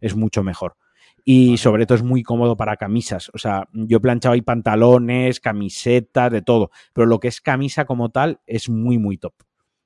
Es 0.00 0.14
mucho 0.14 0.42
mejor. 0.42 0.76
Y 1.28 1.56
sobre 1.56 1.86
todo 1.86 1.96
es 1.96 2.04
muy 2.04 2.22
cómodo 2.22 2.56
para 2.56 2.76
camisas. 2.76 3.32
O 3.34 3.38
sea, 3.38 3.68
yo 3.72 3.96
he 3.96 4.00
planchado 4.00 4.34
ahí 4.34 4.42
pantalones, 4.42 5.40
camisetas, 5.40 6.30
de 6.30 6.40
todo. 6.40 6.70
Pero 6.92 7.06
lo 7.08 7.18
que 7.18 7.26
es 7.26 7.40
camisa 7.40 7.84
como 7.84 8.10
tal 8.10 8.40
es 8.46 8.68
muy, 8.68 8.96
muy 8.96 9.18
top. 9.18 9.34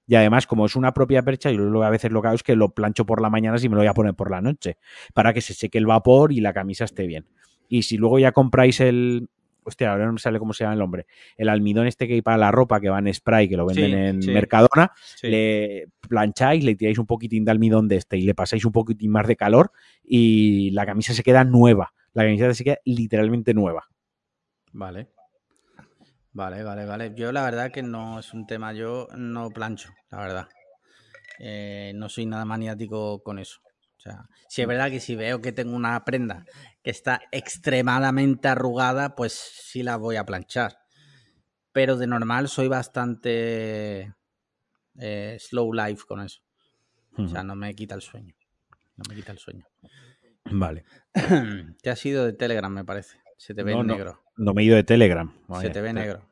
Y 0.06 0.16
además, 0.16 0.46
como 0.46 0.66
es 0.66 0.76
una 0.76 0.92
propia 0.92 1.22
percha, 1.22 1.50
yo 1.50 1.82
a 1.82 1.88
veces 1.88 2.12
lo 2.12 2.20
que 2.20 2.28
hago 2.28 2.34
es 2.34 2.42
que 2.42 2.56
lo 2.56 2.74
plancho 2.74 3.06
por 3.06 3.22
la 3.22 3.30
mañana 3.30 3.56
si 3.56 3.70
me 3.70 3.74
lo 3.74 3.80
voy 3.80 3.88
a 3.88 3.94
poner 3.94 4.12
por 4.12 4.30
la 4.30 4.42
noche. 4.42 4.76
Para 5.14 5.32
que 5.32 5.40
se 5.40 5.54
seque 5.54 5.78
el 5.78 5.86
vapor 5.86 6.30
y 6.30 6.42
la 6.42 6.52
camisa 6.52 6.84
esté 6.84 7.06
bien. 7.06 7.26
Y 7.70 7.84
si 7.84 7.96
luego 7.96 8.18
ya 8.18 8.32
compráis 8.32 8.80
el. 8.80 9.30
Hostia, 9.64 9.92
ahora 9.92 10.06
no 10.06 10.12
me 10.14 10.18
sale 10.18 10.38
cómo 10.38 10.52
se 10.52 10.64
llama 10.64 10.74
el 10.74 10.78
nombre. 10.80 11.06
El 11.36 11.48
almidón 11.48 11.86
este 11.86 12.06
que 12.08 12.14
hay 12.14 12.22
para 12.22 12.36
la 12.38 12.50
ropa 12.50 12.80
que 12.80 12.88
va 12.88 12.98
en 12.98 13.12
spray, 13.12 13.48
que 13.48 13.56
lo 13.56 13.66
venden 13.66 13.90
Sí, 13.90 13.96
en 13.96 14.22
sí. 14.22 14.30
Mercadona, 14.30 14.92
Sí. 15.16 15.28
le 15.28 15.86
plancháis, 16.08 16.64
le 16.64 16.74
tiráis 16.74 16.98
un 16.98 17.06
poquitín 17.06 17.44
de 17.44 17.50
almidón 17.50 17.88
de 17.88 17.96
este 17.96 18.16
y 18.18 18.22
le 18.22 18.34
pasáis 18.34 18.64
un 18.64 18.72
poquitín 18.72 19.10
más 19.10 19.26
de 19.26 19.36
calor 19.36 19.70
y 20.02 20.70
la 20.72 20.86
camisa 20.86 21.12
se 21.14 21.22
queda 21.22 21.44
nueva. 21.44 21.92
La 22.12 22.24
camisa 22.24 22.52
se 22.54 22.64
queda 22.64 22.78
literalmente 22.84 23.54
nueva. 23.54 23.84
Vale. 24.72 25.08
Vale, 26.32 26.62
vale, 26.62 26.84
vale. 26.86 27.12
Yo 27.16 27.32
la 27.32 27.42
verdad 27.44 27.70
que 27.72 27.82
no 27.82 28.20
es 28.20 28.32
un 28.32 28.46
tema, 28.46 28.72
yo 28.72 29.08
no 29.16 29.50
plancho, 29.50 29.90
la 30.10 30.18
verdad. 30.18 30.48
Eh, 31.38 31.92
no 31.94 32.08
soy 32.08 32.26
nada 32.26 32.44
maniático 32.44 33.22
con 33.22 33.38
eso. 33.38 33.60
O 34.00 34.02
sea, 34.02 34.24
si 34.48 34.62
es 34.62 34.66
verdad 34.66 34.90
que 34.90 34.98
si 34.98 35.14
veo 35.14 35.42
que 35.42 35.52
tengo 35.52 35.76
una 35.76 36.02
prenda 36.06 36.46
que 36.82 36.90
está 36.90 37.20
extremadamente 37.32 38.48
arrugada, 38.48 39.14
pues 39.14 39.32
sí 39.34 39.82
la 39.82 39.96
voy 39.96 40.16
a 40.16 40.24
planchar. 40.24 40.78
Pero 41.72 41.98
de 41.98 42.06
normal 42.06 42.48
soy 42.48 42.68
bastante 42.68 44.14
eh, 44.98 45.36
slow 45.38 45.74
life 45.74 46.04
con 46.08 46.22
eso. 46.22 46.40
O 47.18 47.28
sea, 47.28 47.42
no 47.42 47.54
me 47.54 47.74
quita 47.74 47.94
el 47.94 48.00
sueño. 48.00 48.34
No 48.96 49.04
me 49.06 49.14
quita 49.14 49.32
el 49.32 49.38
sueño. 49.38 49.66
Vale. 50.50 50.84
Te 51.82 51.90
has 51.90 52.06
ido 52.06 52.24
de 52.24 52.32
Telegram, 52.32 52.72
me 52.72 52.84
parece. 52.86 53.18
Se 53.36 53.52
te 53.54 53.62
ve 53.62 53.72
No, 53.74 53.82
en 53.82 53.86
no. 53.86 53.94
negro. 53.94 54.22
No 54.38 54.54
me 54.54 54.62
he 54.62 54.64
ido 54.64 54.76
de 54.76 54.84
Telegram. 54.84 55.30
Se 55.60 55.68
te 55.68 55.82
ve 55.82 55.92
negro. 55.92 56.26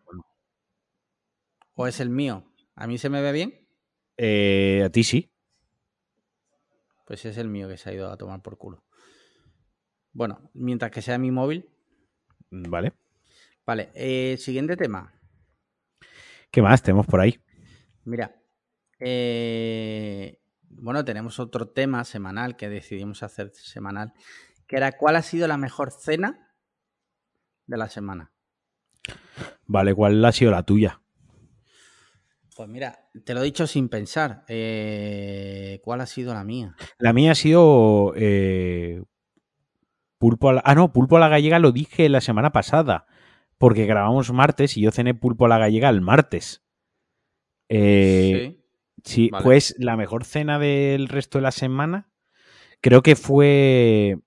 ¿O 1.74 1.86
es 1.86 2.00
el 2.00 2.08
mío? 2.08 2.50
¿A 2.74 2.86
mí 2.86 2.96
se 2.96 3.10
me 3.10 3.20
ve 3.20 3.32
bien? 3.32 3.68
Eh, 4.16 4.82
a 4.86 4.88
ti 4.90 5.04
sí. 5.04 5.30
Pues 7.08 7.24
es 7.24 7.38
el 7.38 7.48
mío 7.48 7.68
que 7.68 7.78
se 7.78 7.88
ha 7.88 7.94
ido 7.94 8.12
a 8.12 8.18
tomar 8.18 8.42
por 8.42 8.58
culo. 8.58 8.84
Bueno, 10.12 10.50
mientras 10.52 10.90
que 10.90 11.00
sea 11.00 11.16
mi 11.16 11.30
móvil. 11.30 11.66
Vale. 12.50 12.92
Vale, 13.64 13.90
eh, 13.94 14.36
siguiente 14.38 14.76
tema. 14.76 15.18
¿Qué 16.50 16.60
más 16.60 16.82
tenemos 16.82 17.06
por 17.06 17.22
ahí? 17.22 17.40
Mira, 18.04 18.36
eh, 19.00 20.38
bueno, 20.68 21.02
tenemos 21.02 21.40
otro 21.40 21.70
tema 21.70 22.04
semanal 22.04 22.56
que 22.56 22.68
decidimos 22.68 23.22
hacer 23.22 23.52
semanal, 23.54 24.12
que 24.66 24.76
era 24.76 24.92
¿cuál 24.92 25.16
ha 25.16 25.22
sido 25.22 25.48
la 25.48 25.56
mejor 25.56 25.90
cena 25.90 26.54
de 27.66 27.78
la 27.78 27.88
semana? 27.88 28.32
Vale, 29.66 29.94
¿cuál 29.94 30.22
ha 30.26 30.32
sido 30.32 30.50
la 30.50 30.62
tuya? 30.62 31.00
Pues 32.58 32.68
mira, 32.68 33.08
te 33.24 33.34
lo 33.34 33.40
he 33.40 33.44
dicho 33.44 33.68
sin 33.68 33.88
pensar. 33.88 34.44
eh, 34.48 35.80
¿Cuál 35.84 36.00
ha 36.00 36.06
sido 36.06 36.34
la 36.34 36.42
mía? 36.42 36.74
La 36.98 37.12
mía 37.12 37.30
ha 37.30 37.34
sido 37.36 38.14
eh, 38.16 39.00
pulpo 40.18 40.48
a 40.48 40.54
la... 40.54 40.62
Ah, 40.64 40.74
no, 40.74 40.92
pulpo 40.92 41.18
a 41.18 41.20
la 41.20 41.28
gallega 41.28 41.60
lo 41.60 41.70
dije 41.70 42.08
la 42.08 42.20
semana 42.20 42.50
pasada, 42.50 43.06
porque 43.58 43.86
grabamos 43.86 44.32
martes 44.32 44.76
y 44.76 44.80
yo 44.80 44.90
cené 44.90 45.14
pulpo 45.14 45.44
a 45.46 45.48
la 45.48 45.58
gallega 45.58 45.88
el 45.88 46.00
martes. 46.00 46.64
Eh, 47.68 48.56
sí. 48.56 48.64
Sí, 49.04 49.30
Vale. 49.30 49.44
pues 49.44 49.76
la 49.78 49.96
mejor 49.96 50.24
cena 50.24 50.58
del 50.58 51.06
resto 51.06 51.38
de 51.38 51.42
la 51.42 51.52
semana, 51.52 52.10
creo 52.80 53.02
que 53.02 53.14
fue 53.14 54.18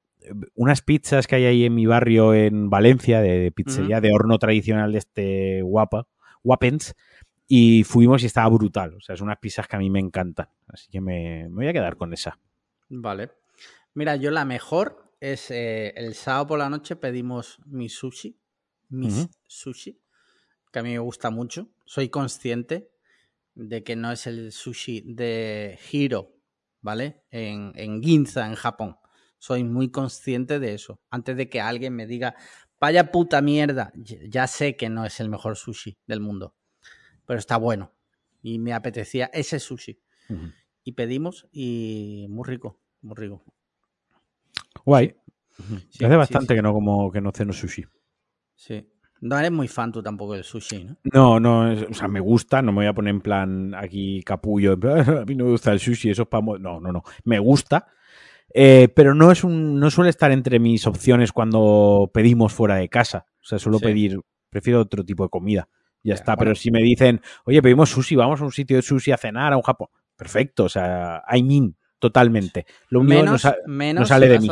unas 0.56 0.82
pizzas 0.82 1.28
que 1.28 1.36
hay 1.36 1.46
ahí 1.48 1.66
en 1.66 1.76
mi 1.76 1.86
barrio 1.86 2.34
en 2.34 2.70
Valencia, 2.70 3.20
de, 3.20 3.52
pizzería 3.52 4.00
de 4.00 4.14
horno 4.14 4.40
tradicional 4.40 4.94
de 4.94 5.00
este 5.00 5.62
guapa, 5.64 6.08
Wapens, 6.44 6.96
y 7.54 7.84
fuimos 7.84 8.24
y 8.24 8.28
estaba 8.28 8.48
brutal. 8.48 8.94
O 8.94 9.02
sea, 9.02 9.14
es 9.14 9.20
unas 9.20 9.38
pizzas 9.38 9.68
que 9.68 9.76
a 9.76 9.80
mí 9.80 9.90
me 9.90 10.00
encantan. 10.00 10.48
Así 10.68 10.90
que 10.90 11.02
me, 11.02 11.50
voy 11.50 11.68
a 11.68 11.74
quedar 11.74 11.98
con 11.98 12.14
esa. 12.14 12.40
Vale. 12.88 13.30
Mira, 13.94 14.16
yo 14.16 14.32
la 14.32 14.46
mejor 14.46 15.12
es 15.20 15.52
eh, 15.52 15.92
el 15.98 16.16
sábado 16.16 16.48
por 16.48 16.60
la 16.60 16.70
noche 16.70 16.96
pedimos 16.96 17.60
mi 17.66 17.90
sushi, 17.90 18.40
mis 18.88 19.28
sushi, 19.46 20.00
que 20.72 20.80
a 20.80 20.82
mí 20.82 20.92
me 20.92 21.00
gusta 21.00 21.30
mucho. 21.30 21.68
Soy 21.84 22.08
consciente 22.08 22.90
de 23.54 23.84
que 23.84 23.98
no 23.98 24.14
es 24.14 24.28
el 24.28 24.54
sushi 24.54 25.14
de 25.14 25.78
Hiro, 25.92 26.32
¿vale? 26.80 27.26
En, 27.32 27.74
en 27.76 28.02
Ginza, 28.02 28.48
en 28.48 28.56
Japón. 28.56 28.96
Soy 29.40 29.66
muy 29.66 29.92
consciente 29.92 30.58
de 30.60 30.74
eso. 30.74 31.02
Antes 31.10 31.36
de 31.36 31.50
que 31.50 31.60
alguien 31.60 31.98
me 31.98 32.08
diga, 32.08 32.34
vaya 32.80 33.12
puta 33.12 33.42
mierda, 33.42 33.92
ya 33.94 34.48
sé 34.48 34.78
que 34.78 34.90
no 34.90 35.06
es 35.06 35.20
el 35.20 35.28
mejor 35.28 35.58
sushi 35.58 35.98
del 36.08 36.22
mundo, 36.22 36.56
pero 37.26 37.40
está 37.40 37.58
bueno. 37.58 37.92
Y 38.42 38.60
me 38.60 38.74
apetecía 38.74 39.30
ese 39.34 39.60
sushi. 39.60 40.00
Y 40.84 40.94
pedimos 40.94 41.48
y 41.52 42.26
muy 42.30 42.48
rico, 42.48 42.80
muy 43.02 43.16
rico. 43.16 43.44
Guay. 44.86 45.16
hace 45.94 46.16
bastante 46.16 46.56
que 46.56 46.62
no 46.62 46.74
como 46.74 47.12
que 47.12 47.22
no 47.22 47.32
ceno 47.32 47.54
sushi. 47.54 47.86
Sí. 48.56 48.88
No 49.20 49.38
eres 49.38 49.52
muy 49.52 49.68
fan 49.68 49.92
tú 49.92 50.02
tampoco 50.02 50.34
del 50.34 50.44
sushi, 50.44 50.84
¿no? 50.84 50.98
No, 51.14 51.40
no, 51.40 51.74
o 51.90 51.94
sea, 51.94 52.08
me 52.08 52.20
gusta, 52.20 52.64
no 52.64 52.72
me 52.72 52.78
voy 52.78 52.86
a 52.88 52.94
poner 52.94 53.14
en 53.14 53.22
plan 53.22 53.76
aquí 53.76 54.24
capullo, 54.24 54.74
a 54.84 55.26
mí 55.26 55.36
no 55.36 55.46
me 55.46 55.52
gusta 55.52 55.72
el 55.72 55.80
sushi, 55.80 56.10
eso 56.10 56.24
es 56.24 56.28
para... 56.28 56.44
No, 56.58 56.80
no, 56.80 56.92
no, 56.92 57.04
me 57.26 57.38
gusta, 57.38 57.86
eh, 58.54 58.90
pero 58.96 59.14
no 59.14 59.32
es 59.32 59.44
un, 59.44 59.80
no 59.80 59.92
suele 59.92 60.10
estar 60.10 60.32
entre 60.32 60.60
mis 60.60 60.88
opciones 60.88 61.32
cuando 61.32 62.10
pedimos 62.14 62.54
fuera 62.54 62.76
de 62.76 62.90
casa. 62.90 63.28
O 63.42 63.46
sea, 63.46 63.60
suelo 63.60 63.80
pedir, 63.80 64.20
prefiero 64.50 64.82
otro 64.82 65.04
tipo 65.04 65.24
de 65.24 65.30
comida. 65.30 65.70
Ya, 66.04 66.16
está. 66.16 66.36
Pero 66.36 66.56
si 66.56 66.72
me 66.72 66.82
dicen, 66.82 67.22
oye, 67.46 67.62
pedimos 67.62 67.90
sushi, 67.90 68.16
vamos 68.16 68.42
a 68.42 68.46
un 68.46 68.52
sitio 68.52 68.78
de 68.78 68.82
sushi 68.82 69.12
a 69.12 69.18
cenar, 69.18 69.54
a 69.54 69.58
un 69.58 69.64
Japón. 69.64 69.88
Perfecto. 70.16 70.66
O 70.66 70.70
sea, 70.70 71.24
I 71.32 71.44
mean, 71.44 71.76
totalmente. 72.00 72.66
Lo 72.90 73.04
menos, 73.04 73.46
no, 73.68 74.06
sale 74.06 74.28
de 74.28 74.40
mí. 74.40 74.48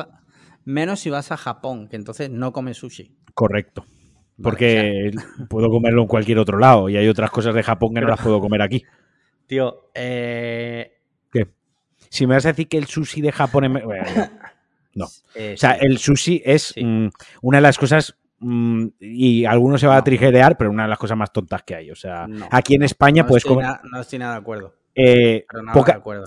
menos 0.66 1.00
si 1.00 1.10
vas 1.10 1.32
a 1.32 1.38
Japón, 1.38 1.88
que 1.88 1.96
entonces 1.96 2.30
no 2.30 2.54
comes 2.54 2.78
sushi. 2.78 3.16
Correcto. 3.34 3.86
Porque 4.42 5.12
puedo 5.50 5.70
comerlo 5.70 6.04
en 6.04 6.08
cualquier 6.08 6.40
otro 6.40 6.60
lado 6.60 6.90
y 6.90 6.98
hay 6.98 7.08
otras 7.08 7.32
cosas 7.32 7.54
de 7.56 7.64
Japón 7.64 7.94
que 7.94 8.02
no 8.02 8.08
las 8.08 8.22
puedo 8.22 8.40
comer 8.40 8.62
aquí. 8.62 8.84
Tío, 9.48 9.90
eh, 9.96 11.00
si 12.10 12.26
me 12.26 12.36
vas 12.36 12.46
a 12.46 12.50
decir 12.50 12.68
que 12.68 12.78
el 12.78 12.88
sushi 12.88 13.22
de 13.22 13.32
Japón 13.32 13.66
es... 13.66 13.72
no. 14.96 15.06
o 15.06 15.58
sea, 15.58 15.74
el 15.74 15.98
sushi 15.98 16.42
es 16.44 16.74
mm, 16.76 17.08
una 17.42 17.58
de 17.58 17.62
las 17.62 17.78
cosas 17.78 18.18
y 18.42 19.46
algunos 19.46 19.82
se 19.82 19.88
va 19.88 19.98
a 19.98 20.04
trigerear, 20.04 20.58
pero 20.58 20.72
una 20.72 20.84
de 20.84 20.90
las 20.90 20.98
cosas 20.98 21.18
más 21.18 21.32
tontas 21.32 21.64
que 21.64 21.76
hay. 21.76 21.92
O 21.92 21.96
sea, 21.96 22.28
aquí 22.52 22.76
en 22.76 22.84
España 22.84 23.26
puedes 23.26 23.44
comer. 23.44 23.68
no 23.92 24.02
estoy 24.02 24.20
nada 24.20 24.34
de 24.34 24.40
acuerdo. 24.40 24.76
Eh, 24.96 25.46
de 25.52 25.92
acuerdo. 25.92 26.26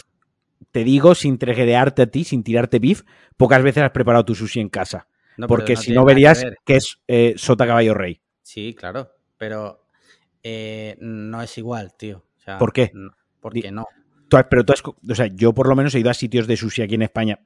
Te 0.70 0.84
digo, 0.84 1.14
sin 1.14 1.38
trigerearte 1.38 2.02
a 2.02 2.06
ti, 2.06 2.24
sin 2.24 2.42
tirarte 2.42 2.78
beef, 2.78 3.02
pocas 3.36 3.62
veces 3.62 3.82
has 3.82 3.90
preparado 3.90 4.24
tu 4.24 4.34
sushi 4.34 4.60
en 4.60 4.68
casa. 4.68 5.06
porque 5.48 5.76
si 5.76 5.92
no 5.92 6.04
verías 6.04 6.44
que, 6.64 6.76
es 6.76 6.98
eh, 7.08 7.34
sota 7.36 7.66
caballo 7.66 7.94
rey. 7.94 8.20
Sí, 8.42 8.74
claro. 8.74 9.10
Pero 9.36 9.84
eh, 10.42 10.96
no 11.00 11.42
es 11.42 11.56
igual, 11.58 11.94
tío. 11.96 12.24
¿Por 12.58 12.72
qué? 12.72 12.92
Porque 13.40 13.70
no 13.70 13.86
pero 14.48 14.64
tú 14.64 14.72
has, 14.72 14.82
o 14.82 15.14
sea, 15.14 15.26
yo 15.26 15.52
por 15.52 15.68
lo 15.68 15.76
menos 15.76 15.94
he 15.94 16.00
ido 16.00 16.10
a 16.10 16.14
sitios 16.14 16.46
de 16.46 16.56
sushi 16.56 16.82
aquí 16.82 16.94
en 16.94 17.02
España 17.02 17.40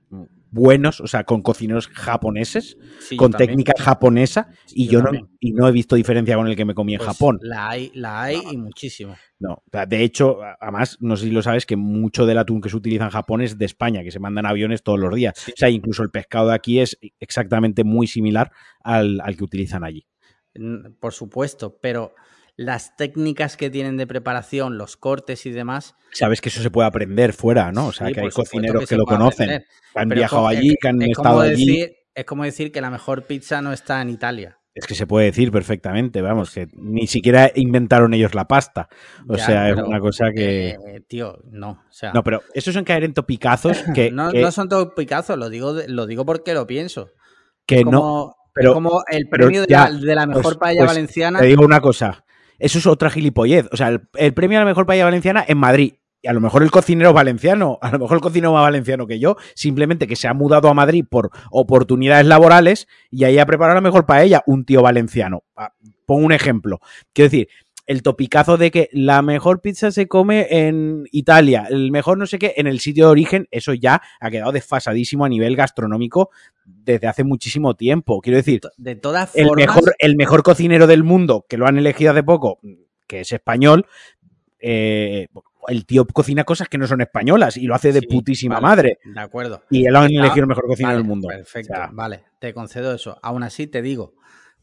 buenos, 0.56 1.00
o 1.00 1.06
sea, 1.06 1.22
con 1.22 1.42
cocineros 1.42 1.86
japoneses, 1.86 2.76
con 3.16 3.30
técnica 3.32 3.74
japonesa, 3.78 4.48
y 4.74 4.88
yo, 4.88 5.02
no, 5.02 5.12
y 5.38 5.52
no 5.52 5.68
he 5.68 5.72
visto 5.72 5.94
diferencia 5.94 6.34
con 6.34 6.48
el 6.48 6.56
que 6.56 6.64
me 6.64 6.74
comí 6.74 6.94
en 6.94 6.98
pues 6.98 7.10
Japón. 7.10 7.38
La 7.42 7.68
hay, 7.68 7.92
la 7.94 8.22
hay 8.22 8.40
y 8.50 8.56
muchísimo. 8.56 9.16
No, 9.38 9.62
de 9.70 10.02
hecho, 10.02 10.38
además, 10.60 10.96
no 11.00 11.16
sé 11.16 11.26
si 11.26 11.30
lo 11.30 11.42
sabes, 11.42 11.66
que 11.66 11.76
mucho 11.76 12.26
del 12.26 12.38
atún 12.38 12.60
que 12.60 12.70
se 12.70 12.76
utiliza 12.76 13.04
en 13.04 13.10
Japón 13.10 13.42
es 13.42 13.58
de 13.58 13.66
España, 13.66 14.02
que 14.02 14.10
se 14.10 14.18
mandan 14.18 14.46
aviones 14.46 14.82
todos 14.82 14.98
los 14.98 15.14
días. 15.14 15.34
O 15.46 15.52
sea, 15.54 15.68
incluso 15.68 16.02
el 16.02 16.10
pescado 16.10 16.48
de 16.48 16.54
aquí 16.54 16.80
es 16.80 16.98
exactamente 17.20 17.84
muy 17.84 18.06
similar 18.06 18.50
al, 18.82 19.20
al 19.20 19.36
que 19.36 19.44
utilizan 19.44 19.84
allí. 19.84 20.06
Por 21.00 21.12
supuesto, 21.12 21.78
pero 21.80 22.14
las 22.56 22.96
técnicas 22.96 23.56
que 23.56 23.70
tienen 23.70 23.96
de 23.96 24.06
preparación, 24.06 24.78
los 24.78 24.96
cortes 24.96 25.46
y 25.46 25.50
demás. 25.50 25.94
Sabes 26.12 26.40
que 26.40 26.48
eso 26.48 26.62
se 26.62 26.70
puede 26.70 26.88
aprender 26.88 27.32
fuera, 27.32 27.70
¿no? 27.70 27.88
O 27.88 27.92
sea, 27.92 28.10
que 28.10 28.20
hay 28.20 28.30
cocineros 28.30 28.88
que, 28.88 28.96
lo 28.96 29.04
conocen, 29.04 29.64
han 29.94 30.08
viajado 30.08 30.48
allí, 30.48 30.74
que 30.80 30.88
han 30.88 31.02
estado 31.02 31.40
allí. 31.40 31.86
es 32.14 32.24
como 32.24 32.44
decir 32.44 32.72
que 32.72 32.80
la 32.80 32.90
mejor 32.90 33.24
pizza 33.24 33.60
no 33.60 33.72
está 33.72 34.00
en 34.00 34.10
Italia. 34.10 34.58
Es 34.76 34.86
que 34.86 34.94
se 34.94 35.06
puede 35.06 35.24
decir 35.26 35.50
perfectamente, 35.50 36.20
vamos, 36.20 36.50
que 36.50 36.68
ni 36.74 37.06
siquiera 37.06 37.50
inventaron 37.54 38.12
ellos 38.12 38.34
la 38.34 38.46
pasta. 38.46 38.90
O 39.26 39.38
sea, 39.38 39.70
es 39.70 39.76
una 39.78 39.98
cosa 40.00 40.26
que. 40.34 40.68
Eh, 40.68 41.00
tío, 41.08 41.38
no. 41.50 41.82
no, 42.12 42.22
pero 42.22 42.42
esos 42.52 42.74
son 42.74 42.84
caer 42.84 43.04
en 43.04 43.14
topicazos 43.14 43.82
que. 43.94 44.10
no, 44.12 44.30
no 44.32 44.50
son 44.52 44.68
topicazos, 44.68 45.38
lo 45.38 45.48
digo, 45.48 45.74
lo 45.88 46.06
digo 46.06 46.26
porque 46.26 46.52
lo 46.52 46.66
pienso. 46.66 47.08
Que 47.64 47.84
no. 47.84 48.34
Pero, 48.52 48.74
como 48.74 49.02
el 49.10 49.28
premio 49.28 49.62
de, 49.62 50.14
la, 50.14 50.26
mejor 50.26 50.42
pues, 50.42 50.56
paella 50.56 50.80
pues 50.80 50.90
valenciana. 50.90 51.40
Te 51.40 51.46
digo 51.46 51.64
una 51.64 51.80
cosa, 51.80 52.24
eso 52.58 52.78
es 52.78 52.86
otra 52.86 53.10
gilipollez. 53.10 53.66
O 53.72 53.76
sea, 53.76 54.00
el, 54.14 54.34
premio 54.34 54.58
a 54.58 54.62
la 54.62 54.66
mejor 54.66 54.86
paella 54.86 55.04
valenciana 55.04 55.44
en 55.46 55.58
Madrid. 55.58 55.94
Y 56.22 56.28
a 56.28 56.32
lo 56.32 56.40
mejor 56.40 56.62
el 56.62 56.70
cocinero 56.70 57.12
valenciano, 57.12 57.78
a 57.82 57.90
lo 57.92 57.98
mejor 57.98 58.16
el 58.16 58.22
cocinero 58.22 58.52
más 58.52 58.62
valenciano 58.62 59.06
que 59.06 59.18
yo, 59.18 59.36
simplemente 59.54 60.06
que 60.06 60.16
se 60.16 60.26
ha 60.26 60.34
mudado 60.34 60.68
a 60.68 60.74
Madrid 60.74 61.04
por 61.08 61.30
oportunidades 61.50 62.26
laborales 62.26 62.88
y 63.10 63.24
ahí 63.24 63.38
ha 63.38 63.46
preparado 63.46 63.76
la 63.76 63.80
mejor 63.82 64.06
paella 64.06 64.42
un 64.46 64.64
tío 64.64 64.82
valenciano. 64.82 65.44
Ah, 65.56 65.72
pongo 66.06 66.24
un 66.24 66.32
ejemplo. 66.32 66.80
Quiero 67.12 67.30
decir, 67.30 67.48
el 67.86 68.02
topicazo 68.02 68.56
de 68.56 68.70
que 68.70 68.88
la 68.92 69.22
mejor 69.22 69.60
pizza 69.60 69.90
se 69.90 70.08
come 70.08 70.46
en 70.50 71.04
Italia, 71.12 71.66
el 71.70 71.90
mejor 71.90 72.18
no 72.18 72.26
sé 72.26 72.38
qué, 72.38 72.54
en 72.56 72.66
el 72.66 72.80
sitio 72.80 73.06
de 73.06 73.10
origen, 73.10 73.48
eso 73.50 73.72
ya 73.74 74.02
ha 74.20 74.30
quedado 74.30 74.52
desfasadísimo 74.52 75.24
a 75.24 75.28
nivel 75.28 75.56
gastronómico 75.56 76.30
desde 76.64 77.06
hace 77.06 77.22
muchísimo 77.24 77.74
tiempo. 77.74 78.20
Quiero 78.20 78.38
decir, 78.38 78.60
de 78.76 78.96
todas 78.96 79.30
formas... 79.30 79.50
el, 79.50 79.56
mejor, 79.56 79.94
el 79.98 80.16
mejor 80.16 80.42
cocinero 80.42 80.86
del 80.86 81.04
mundo, 81.04 81.46
que 81.48 81.56
lo 81.56 81.66
han 81.66 81.78
elegido 81.78 82.10
hace 82.10 82.24
poco, 82.24 82.58
que 83.06 83.20
es 83.20 83.32
español, 83.32 83.86
eh, 84.58 85.28
el 85.68 85.86
tío 85.86 86.06
cocina 86.06 86.44
cosas 86.44 86.68
que 86.68 86.78
no 86.78 86.86
son 86.86 87.00
españolas 87.00 87.56
y 87.56 87.66
lo 87.66 87.74
hace 87.74 87.92
de 87.92 88.02
putísima 88.02 88.60
madre. 88.60 88.98
De 89.04 89.20
acuerdo. 89.20 89.62
Y 89.70 89.86
él 89.86 89.92
lo 89.92 90.00
han 90.00 90.12
elegido 90.12 90.42
el 90.42 90.48
mejor 90.48 90.66
cocinero 90.66 90.96
del 90.96 91.04
mundo. 91.04 91.28
Perfecto, 91.28 91.74
vale, 91.92 92.24
te 92.38 92.52
concedo 92.52 92.94
eso. 92.94 93.18
Aún 93.22 93.42
así 93.42 93.66
te 93.66 93.82
digo, 93.82 94.14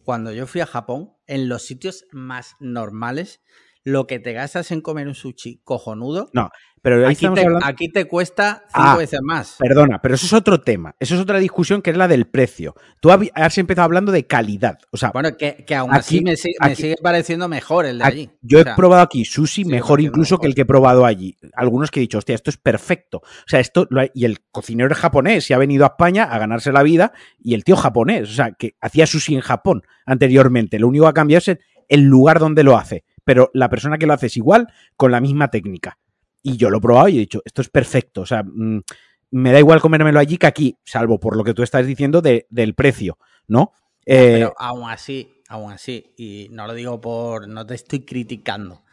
cuando 0.03 0.31
yo 0.31 0.47
fui 0.47 0.61
a 0.61 0.65
Japón, 0.65 1.13
en 1.27 1.49
los 1.49 1.63
sitios 1.63 2.05
más 2.11 2.55
normales, 2.59 3.41
lo 3.83 4.07
que 4.07 4.19
te 4.19 4.33
gastas 4.33 4.71
en 4.71 4.81
comer 4.81 5.07
un 5.07 5.15
sushi 5.15 5.61
cojonudo. 5.63 6.29
No, 6.33 6.49
pero 6.83 7.07
aquí 7.07 7.29
te, 7.33 7.47
aquí 7.63 7.87
te, 7.89 8.05
cuesta 8.05 8.65
cinco 8.67 8.87
ah, 8.89 8.97
veces 8.97 9.21
más. 9.23 9.55
Perdona, 9.57 10.01
pero 10.01 10.15
eso 10.15 10.25
es 10.25 10.33
otro 10.33 10.59
tema. 10.59 10.93
Eso 10.99 11.15
es 11.15 11.21
otra 11.21 11.39
discusión 11.39 11.81
que 11.81 11.91
es 11.91 11.97
la 11.97 12.09
del 12.09 12.27
precio. 12.27 12.75
Tú 12.99 13.09
has 13.09 13.57
empezado 13.57 13.85
hablando 13.85 14.11
de 14.11 14.27
calidad. 14.27 14.79
O 14.91 14.97
sea, 14.97 15.11
bueno, 15.11 15.29
que, 15.37 15.63
aún 15.73 15.93
así 15.93 16.21
me, 16.21 16.35
sigue 16.35 16.95
pareciendo 17.01 17.47
mejor 17.47 17.85
el 17.85 17.99
de 17.99 18.03
allí. 18.03 18.29
Yo 18.41 18.59
he 18.59 18.65
probado 18.65 19.01
aquí 19.01 19.23
sushi 19.23 19.63
mejor 19.63 20.01
incluso 20.01 20.39
que 20.39 20.47
el 20.47 20.55
que 20.55 20.61
he 20.61 20.65
probado 20.65 21.05
allí. 21.05 21.37
Algunos 21.53 21.89
que 21.89 22.01
he 22.01 22.01
dicho, 22.01 22.17
hostia, 22.17 22.35
esto 22.35 22.49
es 22.49 22.57
perfecto. 22.57 23.19
O 23.19 23.47
sea, 23.47 23.61
esto 23.61 23.87
y 24.13 24.25
el 24.25 24.41
cocinero 24.51 24.91
es 24.91 24.97
japonés 24.97 25.49
y 25.49 25.53
ha 25.53 25.57
venido 25.57 25.85
a 25.85 25.87
España 25.87 26.25
a 26.25 26.37
ganarse 26.37 26.73
la 26.73 26.83
vida 26.83 27.13
y 27.39 27.53
el 27.53 27.63
tío 27.63 27.77
japonés, 27.77 28.29
o 28.29 28.33
sea, 28.33 28.51
que 28.51 28.75
hacía 28.81 29.07
sushi 29.07 29.35
en 29.35 29.41
Japón 29.41 29.83
anteriormente. 30.05 30.79
Lo 30.79 30.89
único 30.89 31.05
que 31.05 31.11
ha 31.11 31.13
cambiado 31.13 31.39
es 31.39 31.57
el 31.87 32.01
lugar 32.01 32.39
donde 32.39 32.63
lo 32.63 32.77
hace 32.77 33.05
pero 33.23 33.49
la 33.53 33.69
persona 33.69 33.97
que 33.97 34.05
lo 34.05 34.13
hace 34.13 34.27
es 34.27 34.37
igual 34.37 34.67
con 34.95 35.11
la 35.11 35.21
misma 35.21 35.49
técnica. 35.49 35.97
Y 36.41 36.57
yo 36.57 36.69
lo 36.69 36.77
he 36.77 36.81
probado 36.81 37.07
y 37.09 37.17
he 37.17 37.19
dicho, 37.21 37.41
esto 37.45 37.61
es 37.61 37.69
perfecto. 37.69 38.21
O 38.21 38.25
sea, 38.25 38.43
mm, 38.43 38.81
me 39.31 39.51
da 39.51 39.59
igual 39.59 39.81
comérmelo 39.81 40.19
allí 40.19 40.37
que 40.37 40.47
aquí, 40.47 40.77
salvo 40.83 41.19
por 41.19 41.35
lo 41.35 41.43
que 41.43 41.53
tú 41.53 41.63
estás 41.63 41.87
diciendo 41.87 42.21
del 42.21 42.75
precio, 42.75 43.17
¿no? 43.47 43.71
pero 44.05 44.49
eh, 44.49 44.53
aún 44.57 44.89
así, 44.89 45.41
aún 45.47 45.71
así, 45.71 46.13
y 46.17 46.49
no 46.51 46.67
lo 46.67 46.73
digo 46.73 46.99
por, 46.99 47.47
no 47.47 47.65
te 47.65 47.75
estoy 47.75 48.01
criticando, 48.01 48.83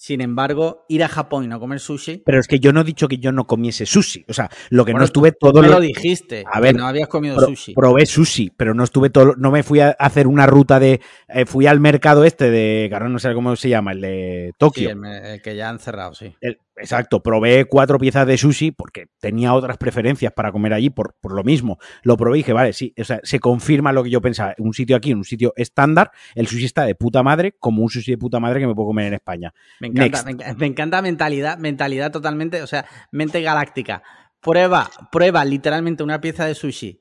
sin 0.00 0.22
embargo, 0.22 0.86
ir 0.88 1.04
a 1.04 1.08
Japón 1.08 1.44
y 1.44 1.46
no 1.46 1.60
comer 1.60 1.78
sushi. 1.78 2.22
Pero 2.24 2.40
es 2.40 2.48
que 2.48 2.58
yo 2.58 2.72
no 2.72 2.80
he 2.80 2.84
dicho 2.84 3.06
que 3.06 3.18
yo 3.18 3.32
no 3.32 3.46
comiese 3.46 3.84
sushi. 3.84 4.24
O 4.28 4.32
sea, 4.32 4.48
lo 4.70 4.86
que 4.86 4.94
no 4.94 5.04
estuve 5.04 5.32
todo. 5.32 5.60
Me 5.60 5.68
lo, 5.68 5.78
dijiste. 5.78 6.42
A 6.50 6.58
ver, 6.58 6.74
no 6.74 6.86
habías 6.86 7.06
comido 7.06 7.38
sushi. 7.38 7.74
Probé 7.74 8.06
sushi, 8.06 8.50
pero 8.56 8.72
no 8.72 8.82
estuve 8.82 9.10
todo. 9.10 9.34
No 9.36 9.50
me 9.50 9.62
fui 9.62 9.80
a 9.80 9.90
hacer 9.90 10.26
una 10.26 10.46
ruta 10.46 10.80
de. 10.80 11.02
Eh, 11.28 11.44
fui 11.44 11.66
al 11.66 11.80
mercado 11.80 12.24
este 12.24 12.50
de. 12.50 12.86
Claro, 12.88 13.10
no 13.10 13.18
sé 13.18 13.34
cómo 13.34 13.54
se 13.56 13.68
llama, 13.68 13.92
el 13.92 14.00
de 14.00 14.54
Tokio. 14.56 14.88
Sí, 14.88 14.96
el, 15.04 15.42
que 15.42 15.54
ya 15.54 15.68
han 15.68 15.78
cerrado, 15.78 16.14
sí. 16.14 16.34
Exacto, 16.80 17.22
probé 17.22 17.66
cuatro 17.66 17.98
piezas 17.98 18.26
de 18.26 18.36
sushi 18.36 18.70
porque 18.70 19.08
tenía 19.20 19.54
otras 19.54 19.76
preferencias 19.76 20.32
para 20.32 20.50
comer 20.50 20.72
allí 20.72 20.90
por, 20.90 21.14
por, 21.20 21.32
lo 21.32 21.44
mismo. 21.44 21.78
Lo 22.02 22.16
probé 22.16 22.38
y 22.38 22.40
dije, 22.40 22.52
vale, 22.52 22.72
sí, 22.72 22.94
o 22.98 23.04
sea, 23.04 23.20
se 23.22 23.38
confirma 23.38 23.92
lo 23.92 24.02
que 24.02 24.10
yo 24.10 24.20
pensaba. 24.20 24.54
Un 24.58 24.72
sitio 24.72 24.96
aquí, 24.96 25.12
un 25.12 25.24
sitio 25.24 25.52
estándar, 25.56 26.10
el 26.34 26.46
sushi 26.46 26.64
está 26.64 26.84
de 26.84 26.94
puta 26.94 27.22
madre, 27.22 27.54
como 27.58 27.82
un 27.82 27.90
sushi 27.90 28.12
de 28.12 28.18
puta 28.18 28.40
madre 28.40 28.60
que 28.60 28.66
me 28.66 28.74
puedo 28.74 28.88
comer 28.88 29.06
en 29.08 29.14
España. 29.14 29.52
Me 29.80 29.88
encanta, 29.88 30.24
me, 30.56 30.66
encanta 30.66 31.02
mentalidad, 31.02 31.58
mentalidad 31.58 32.10
totalmente, 32.10 32.62
o 32.62 32.66
sea, 32.66 32.86
mente 33.10 33.42
galáctica. 33.42 34.02
prueba, 34.40 34.90
prueba 35.12 35.44
literalmente 35.44 36.02
una 36.02 36.20
pieza 36.20 36.46
de 36.46 36.54
sushi. 36.54 37.00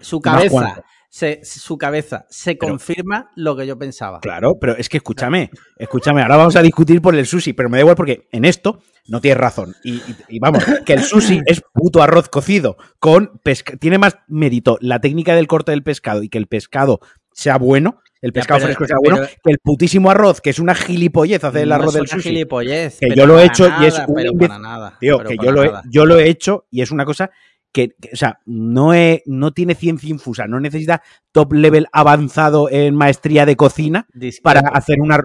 Su 0.00 0.20
cabeza, 0.20 0.82
se, 1.10 1.40
su 1.42 1.76
cabeza 1.76 2.24
se 2.30 2.56
confirma 2.56 3.32
lo 3.34 3.56
que 3.56 3.66
yo 3.66 3.76
pensaba. 3.76 4.20
Claro, 4.20 4.58
pero 4.60 4.76
es 4.76 4.88
que 4.88 4.98
escúchame, 4.98 5.50
escúchame, 5.76 6.22
ahora 6.22 6.36
vamos 6.36 6.54
a 6.54 6.62
discutir 6.62 7.02
por 7.02 7.16
el 7.16 7.26
sushi, 7.26 7.52
pero 7.52 7.68
me 7.68 7.76
da 7.76 7.80
igual 7.80 7.96
porque 7.96 8.28
en 8.30 8.44
esto 8.44 8.80
no 9.08 9.20
tienes 9.20 9.38
razón. 9.38 9.74
Y, 9.82 10.38
vamos, 10.38 10.64
que 10.86 10.92
el 10.92 11.02
sushi 11.02 11.40
es 11.46 11.62
puto 11.72 12.00
arroz 12.00 12.28
cocido 12.28 12.76
con 13.00 13.40
pesca. 13.42 13.76
Tiene 13.76 13.98
más 13.98 14.18
mérito 14.28 14.78
la 14.80 15.00
técnica 15.00 15.34
del 15.34 15.48
corte 15.48 15.72
del 15.72 15.82
pescado 15.82 16.22
y 16.22 16.28
que 16.28 16.38
el 16.38 16.46
pescado 16.46 17.00
sea 17.32 17.58
bueno. 17.58 18.00
El 18.22 18.32
pescado 18.32 18.60
fresco 18.60 18.86
sea 18.86 18.98
bueno 19.02 19.26
que 19.42 19.50
el 19.50 19.58
putísimo 19.58 20.10
arroz, 20.10 20.42
que 20.42 20.50
es 20.50 20.58
una 20.58 20.74
gilipollez 20.74 21.42
hacer 21.42 21.62
el 21.62 21.72
arroz 21.72 21.94
del 21.94 22.06
sushi. 22.06 22.28
Gilipollez, 22.28 22.98
que 23.00 23.14
yo 23.16 23.26
lo 23.26 23.40
he 23.40 23.46
hecho 23.46 23.68
y 23.80 23.86
es 23.86 23.98
un 24.06 24.62
nada, 24.62 24.98
Tío, 25.00 25.24
que 25.24 25.36
yo 25.42 25.50
lo, 25.50 25.64
he, 25.64 25.72
yo 25.88 26.04
lo 26.04 26.18
he 26.18 26.28
hecho 26.28 26.66
y 26.70 26.82
es 26.82 26.90
una 26.90 27.06
cosa 27.06 27.30
que, 27.72 27.94
o 28.12 28.16
sea, 28.16 28.40
no, 28.46 28.92
no 29.26 29.52
tiene 29.52 29.74
ciencia 29.74 30.10
infusa, 30.10 30.46
no 30.46 30.60
necesita 30.60 31.02
top 31.32 31.52
level 31.52 31.86
avanzado 31.92 32.68
en 32.70 32.94
maestría 32.94 33.46
de 33.46 33.56
cocina 33.56 34.06
para 34.42 34.60
hacer 34.60 35.00
una. 35.00 35.20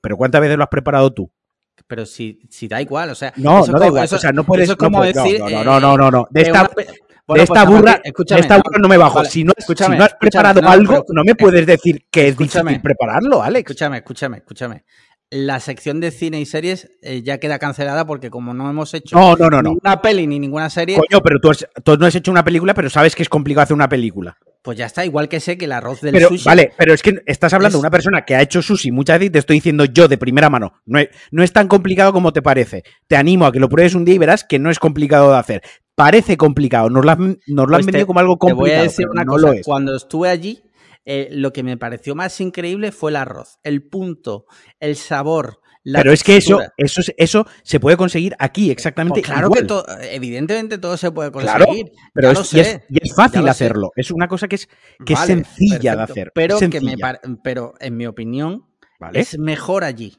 Pero 0.00 0.16
¿cuántas 0.16 0.40
veces 0.40 0.56
lo 0.56 0.64
has 0.64 0.70
preparado 0.70 1.12
tú? 1.12 1.30
Pero 1.86 2.06
si, 2.06 2.40
si 2.48 2.68
da 2.68 2.80
igual, 2.80 3.10
o 3.10 3.14
sea. 3.14 3.32
No, 3.36 3.66
no 3.66 3.78
da 3.78 3.86
igual. 3.86 4.08
o 4.10 4.18
sea, 4.18 4.32
no 4.32 4.44
puedes. 4.44 4.68
Eso 4.68 4.76
como 4.76 5.02
decir. 5.02 5.40
No, 5.40 5.64
no, 5.64 5.80
no, 5.80 5.96
no, 5.96 6.10
no. 6.10 6.26
De 6.30 6.42
esta, 6.42 6.70
de 6.74 7.42
esta 7.42 7.66
pues, 7.66 7.68
burra, 7.68 8.00
de 8.02 8.40
esta 8.40 8.56
burra 8.56 8.78
no 8.78 8.88
me 8.88 8.96
bajo. 8.96 9.24
si, 9.24 9.44
no, 9.44 9.52
si 9.58 9.74
no 9.90 10.04
has 10.04 10.14
preparado 10.14 10.66
algo, 10.66 11.04
no 11.08 11.24
me 11.24 11.34
puedes 11.34 11.66
decir 11.66 12.06
que 12.10 12.28
es 12.28 12.36
difícil 12.36 12.80
prepararlo, 12.80 13.42
Alex. 13.42 13.70
Escúchame, 13.70 13.98
escúchame, 13.98 14.38
escúchame 14.38 14.84
la 15.34 15.58
sección 15.58 15.98
de 15.98 16.12
cine 16.12 16.40
y 16.40 16.46
series 16.46 16.92
eh, 17.02 17.22
ya 17.22 17.38
queda 17.38 17.58
cancelada 17.58 18.06
porque 18.06 18.30
como 18.30 18.54
no 18.54 18.70
hemos 18.70 18.94
hecho 18.94 19.18
no, 19.18 19.34
no, 19.34 19.50
no, 19.50 19.62
ninguna 19.62 20.00
peli 20.00 20.28
ni 20.28 20.38
ninguna 20.38 20.70
serie... 20.70 20.96
Coño, 20.96 21.20
pero 21.24 21.40
tú, 21.40 21.50
tú, 21.82 21.96
no 21.96 22.06
has 22.06 22.14
hecho 22.14 22.30
una 22.30 22.44
película, 22.44 22.72
pero 22.72 22.88
sabes 22.88 23.16
que 23.16 23.24
es 23.24 23.28
complicado 23.28 23.64
hacer 23.64 23.74
una 23.74 23.88
película. 23.88 24.38
Pues 24.62 24.78
ya 24.78 24.86
está, 24.86 25.04
igual 25.04 25.28
que 25.28 25.40
sé 25.40 25.58
que 25.58 25.64
el 25.64 25.72
arroz 25.72 26.02
del 26.02 26.12
pero, 26.12 26.28
sushi... 26.28 26.44
Vale, 26.44 26.70
pero 26.78 26.94
es 26.94 27.02
que 27.02 27.20
estás 27.26 27.52
hablando 27.52 27.78
de 27.78 27.80
una 27.80 27.90
persona 27.90 28.24
que 28.24 28.36
ha 28.36 28.42
hecho 28.42 28.62
sushi 28.62 28.92
muchas 28.92 29.18
veces 29.18 29.30
y 29.30 29.32
te 29.32 29.38
estoy 29.40 29.56
diciendo 29.56 29.86
yo 29.86 30.06
de 30.06 30.18
primera 30.18 30.48
mano. 30.48 30.74
No 30.86 31.00
es, 31.00 31.08
no 31.32 31.42
es 31.42 31.52
tan 31.52 31.66
complicado 31.66 32.12
como 32.12 32.32
te 32.32 32.40
parece. 32.40 32.84
Te 33.08 33.16
animo 33.16 33.44
a 33.44 33.50
que 33.50 33.58
lo 33.58 33.68
pruebes 33.68 33.96
un 33.96 34.04
día 34.04 34.14
y 34.14 34.18
verás 34.18 34.44
que 34.44 34.60
no 34.60 34.70
es 34.70 34.78
complicado 34.78 35.32
de 35.32 35.38
hacer. 35.38 35.62
Parece 35.96 36.36
complicado, 36.36 36.90
nos 36.90 37.04
lo 37.04 37.10
han, 37.10 37.40
nos 37.48 37.68
lo 37.68 37.74
han 37.74 37.82
pues 37.82 37.86
vendido 37.86 38.06
como 38.06 38.20
algo 38.20 38.38
complicado. 38.38 38.66
Te 38.66 38.70
voy 38.70 38.80
a 38.80 38.82
decir 38.84 39.08
una 39.08 39.24
cosa, 39.24 39.52
cuando 39.64 39.96
estuve 39.96 40.28
allí... 40.28 40.62
Eh, 41.06 41.28
lo 41.30 41.52
que 41.52 41.62
me 41.62 41.76
pareció 41.76 42.14
más 42.14 42.40
increíble 42.40 42.90
fue 42.90 43.10
el 43.10 43.16
arroz, 43.16 43.58
el 43.62 43.82
punto, 43.82 44.46
el 44.80 44.96
sabor, 44.96 45.60
pero 45.84 46.12
es 46.12 46.24
que 46.24 46.36
eso, 46.36 46.60
eso, 46.76 47.02
eso 47.16 47.46
se 47.62 47.78
puede 47.78 47.96
conseguir 47.96 48.34
aquí 48.38 48.70
exactamente. 48.70 49.20
Pues 49.20 49.30
claro 49.30 49.50
que 49.50 49.66
evidentemente 50.14 50.78
todo 50.78 50.96
se 50.96 51.10
puede 51.10 51.30
conseguir. 51.30 51.92
pero 52.14 52.30
es, 52.30 52.54
y 52.54 52.60
es, 52.60 53.14
fácil 53.14 53.46
hacerlo. 53.48 53.90
Es 53.94 54.10
una 54.10 54.26
cosa 54.26 54.48
que 54.48 54.56
es, 54.56 54.68
que 55.04 55.12
es 55.12 55.18
sencilla 55.20 55.96
de 55.96 56.02
hacer. 56.02 56.32
Pero, 56.34 56.58
que 56.58 56.80
me 56.80 56.96
pero 57.42 57.74
en 57.80 57.96
mi 57.96 58.06
opinión, 58.06 58.66
es 59.12 59.38
mejor 59.38 59.84
allí. 59.84 60.16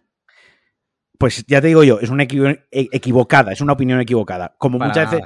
Pues 1.18 1.46
ya 1.48 1.62
te 1.62 1.68
digo 1.68 1.84
yo, 1.84 2.00
es 2.00 2.10
una 2.10 2.24
e-, 2.24 2.60
equivocada, 2.70 3.52
es 3.52 3.62
una 3.62 3.74
opinión 3.74 4.00
equivocada. 4.02 4.56
Como 4.60 4.78
muchas 4.78 5.12
veces 5.12 5.26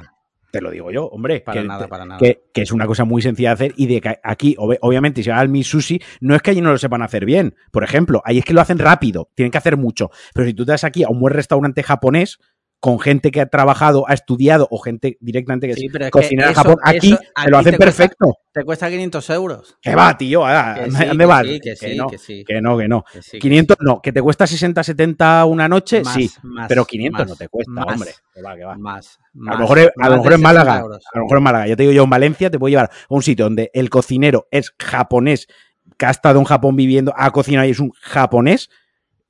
te 0.50 0.60
lo 0.60 0.70
digo 0.70 0.90
yo, 0.90 1.06
hombre. 1.06 1.40
Para 1.40 1.60
que, 1.60 1.66
nada, 1.66 1.88
para 1.88 2.04
nada. 2.04 2.18
Que, 2.18 2.40
es 2.54 2.72
una 2.72 2.86
cosa 2.86 3.04
muy 3.04 3.22
sencilla 3.22 3.50
de 3.50 3.54
hacer 3.54 3.74
y 3.76 3.86
de 3.86 4.00
que 4.00 4.18
aquí, 4.22 4.54
obviamente, 4.58 5.22
si 5.22 5.30
va 5.30 5.38
al 5.38 5.48
mi 5.48 5.64
sushi, 5.64 6.00
no 6.20 6.34
es 6.34 6.42
que 6.42 6.50
allí 6.50 6.60
no 6.60 6.70
lo 6.70 6.78
sepan 6.78 7.02
hacer 7.02 7.24
bien. 7.24 7.54
Por 7.70 7.84
ejemplo, 7.84 8.22
ahí 8.24 8.38
es 8.38 8.44
que 8.44 8.52
lo 8.52 8.60
hacen 8.60 8.78
rápido, 8.78 9.30
tienen 9.34 9.50
que 9.50 9.58
hacer 9.58 9.76
mucho. 9.76 10.10
Pero 10.34 10.46
si 10.46 10.54
tú 10.54 10.64
te 10.64 10.72
das 10.72 10.84
aquí 10.84 11.04
a 11.04 11.08
un 11.08 11.20
buen 11.20 11.34
restaurante 11.34 11.82
japonés, 11.82 12.38
con 12.80 12.98
gente 12.98 13.30
que 13.30 13.42
ha 13.42 13.46
trabajado, 13.46 14.04
ha 14.08 14.14
estudiado 14.14 14.66
o 14.70 14.78
gente 14.78 15.18
directamente 15.20 15.68
que 15.68 15.74
sí, 15.74 15.88
cocina 16.10 16.48
en 16.48 16.54
Japón, 16.54 16.76
aquí 16.82 17.14
te 17.44 17.50
lo 17.50 17.58
hacen 17.58 17.76
perfecto. 17.76 18.38
te 18.52 18.64
cuesta 18.64 18.88
500 18.88 19.30
euros. 19.30 19.76
Que 19.82 19.94
va, 19.94 20.16
tío, 20.16 20.44
¿dónde 21.06 21.26
vas? 21.26 21.46
Que, 21.62 21.76
sí, 21.76 21.94
no, 21.96 22.06
que, 22.06 22.16
sí. 22.16 22.42
que 22.46 22.60
no, 22.62 22.78
que 22.78 22.88
no. 22.88 23.04
500 23.38 23.76
no, 23.80 24.00
que 24.00 24.12
te 24.12 24.22
cuesta 24.22 24.46
60, 24.46 24.82
70 24.82 25.44
una 25.44 25.68
noche, 25.68 26.02
sí, 26.06 26.30
pero 26.68 26.86
500 26.86 27.28
no 27.28 27.36
te 27.36 27.48
cuesta, 27.48 27.82
hombre. 27.84 28.12
Que 28.34 28.40
va, 28.40 28.56
que 28.56 28.64
va. 28.64 28.78
Más, 28.78 29.18
a 29.46 29.52
lo 29.52 29.58
mejor, 29.58 29.92
a 30.00 30.08
lo 30.08 30.16
mejor 30.16 30.32
en 30.32 30.40
Málaga, 30.40 30.76
a 30.76 31.18
lo 31.18 31.22
mejor 31.24 31.36
en 31.36 31.42
Málaga, 31.42 31.66
ya 31.66 31.76
te 31.76 31.82
digo 31.82 31.92
yo, 31.92 32.04
en 32.04 32.10
Valencia 32.10 32.50
te 32.50 32.58
puedo 32.58 32.70
llevar 32.70 32.86
a 32.86 33.14
un 33.14 33.22
sitio 33.22 33.44
donde 33.44 33.70
el 33.74 33.90
cocinero 33.90 34.48
es 34.50 34.74
japonés, 34.78 35.48
que 35.98 36.06
ha 36.06 36.10
estado 36.10 36.38
en 36.38 36.46
Japón 36.46 36.76
viviendo, 36.76 37.12
ha 37.14 37.30
cocinado 37.30 37.66
y 37.66 37.72
es 37.72 37.80
un 37.80 37.92
japonés, 38.00 38.70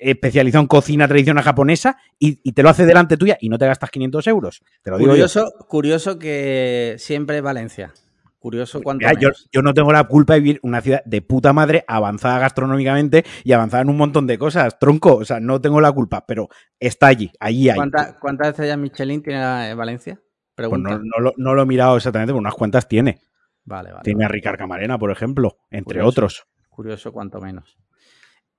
especializado 0.01 0.63
en 0.63 0.69
cocina 0.69 1.07
tradicional 1.07 1.45
japonesa 1.45 1.99
y, 2.19 2.53
te 2.53 2.63
lo 2.63 2.69
hace 2.69 2.87
delante 2.87 3.17
tuya 3.17 3.37
y 3.41 3.49
no 3.49 3.59
te 3.59 3.67
gastas 3.67 3.91
500 3.91 4.27
euros. 4.27 4.63
Te 4.83 4.91
lo 4.91 4.99
digo 4.99 5.11
curioso, 5.11 5.53
curioso 5.69 6.19
que 6.19 6.97
siempre 6.99 7.41
Valencia. 7.41 7.93
Curioso 8.39 8.81
cuánto. 8.83 9.07
yo, 9.53 9.63
no 9.63 9.75
tengo 9.75 9.93
la 9.93 10.05
culpa 10.05 10.33
de 10.33 10.41
vivir 10.41 10.61
una 10.63 10.81
ciudad 10.81 11.03
de 11.05 11.21
puta 11.21 11.53
madre, 11.53 11.85
avanzada 11.87 12.39
gastronómicamente 12.39 13.23
y 13.45 13.53
avanzada 13.53 13.83
en 13.83 13.91
un 13.91 13.99
montón 13.99 14.27
de 14.27 14.39
cosas. 14.39 14.79
Tronco, 14.79 15.17
o 15.17 15.25
sea, 15.27 15.41
no 15.41 15.61
tengo 15.61 15.79
la 15.83 15.93
culpa, 15.93 16.25
pero 16.27 16.49
está 16.79 17.09
allí, 17.09 17.31
allí 17.39 17.69
hay. 17.69 17.77
¿Cuántas 18.19 18.49
estrellas 18.49 18.79
Michelin 18.79 19.23
tiene 19.23 19.75
Valencia? 19.75 20.19
Pues 20.55 20.81
no, 20.81 21.55
lo, 21.55 21.63
he 21.63 21.67
mirado 21.67 21.97
exactamente, 21.97 22.33
pero 22.33 22.39
unas 22.39 22.55
cuantas 22.55 22.89
tiene. 22.89 23.21
Vale, 23.65 23.91
vale. 23.93 24.05
Tiene 24.05 24.25
a 24.25 24.29
Ricard 24.29 24.59
Camarena, 24.59 24.99
por 24.99 25.11
ejemplo, 25.11 25.59
entre 25.71 26.03
otros. 26.03 26.47
Curioso, 26.71 27.13
cuanto 27.13 27.41
menos. 27.41 27.79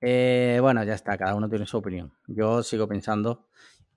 Eh, 0.02 0.58
bueno, 0.60 0.82
ya 0.82 0.94
está, 0.94 1.16
cada 1.16 1.34
uno 1.34 1.48
tiene 1.48 1.64
su 1.64 1.76
opinión. 1.76 2.12
Yo 2.26 2.62
sigo 2.62 2.88
pensando 2.88 3.48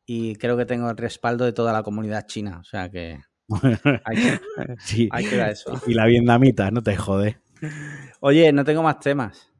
y 0.05 0.35
creo 0.35 0.55
que 0.55 0.65
tengo 0.65 0.89
el 0.89 0.97
respaldo 0.97 1.45
de 1.45 1.51
toda 1.51 1.73
la 1.73 1.81
comunidad 1.81 2.27
china, 2.27 2.59
o 2.59 2.63
sea 2.63 2.89
que 2.89 3.19
hay 4.05 4.15
que, 4.15 4.39
sí. 4.79 5.09
dar 5.09 5.49
eso. 5.49 5.81
Y 5.87 5.95
la 5.95 6.05
vietnamita, 6.05 6.69
no 6.69 6.83
te 6.83 6.95
jode. 6.95 7.39
Oye, 8.19 8.53
no 8.53 8.63
tengo 8.63 8.83
más 8.83 8.99
temas. 8.99 9.51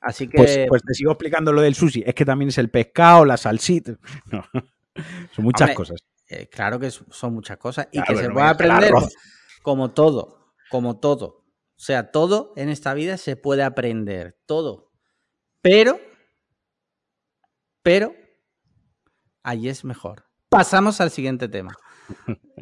Así 0.00 0.28
que. 0.28 0.36
Pues, 0.36 0.58
pues, 0.68 0.82
te 0.82 0.94
sigo 0.94 1.12
explicando 1.12 1.52
lo 1.52 1.62
del 1.62 1.74
sushi. 1.74 2.02
Es 2.06 2.14
que 2.14 2.24
también 2.24 2.50
es 2.50 2.58
el 2.58 2.70
pescado, 2.70 3.24
la 3.24 3.36
salsita. 3.36 3.98
son 5.34 5.44
muchas 5.44 5.74
cosas. 5.74 6.00
Eh, 6.28 6.48
claro 6.48 6.78
que 6.78 6.90
son 6.90 7.34
muchas 7.34 7.56
cosas. 7.56 7.88
Y 7.90 8.02
que 8.02 8.16
se 8.16 8.30
puede 8.30 8.46
aprender 8.46 8.92
como 9.62 9.92
todo. 9.92 10.52
Como 10.70 10.98
todo. 10.98 11.44
O 11.78 11.78
sea, 11.78 12.10
todo 12.10 12.52
en 12.56 12.68
esta 12.68 12.94
vida 12.94 13.16
se 13.16 13.36
puede 13.36 13.62
aprender. 13.62 14.38
Todo. 14.46 14.85
Pero, 15.62 16.00
pero, 17.82 18.14
ahí 19.42 19.68
es 19.68 19.84
mejor. 19.84 20.24
Pasamos 20.48 21.00
al 21.00 21.10
siguiente 21.10 21.48
tema. 21.48 21.76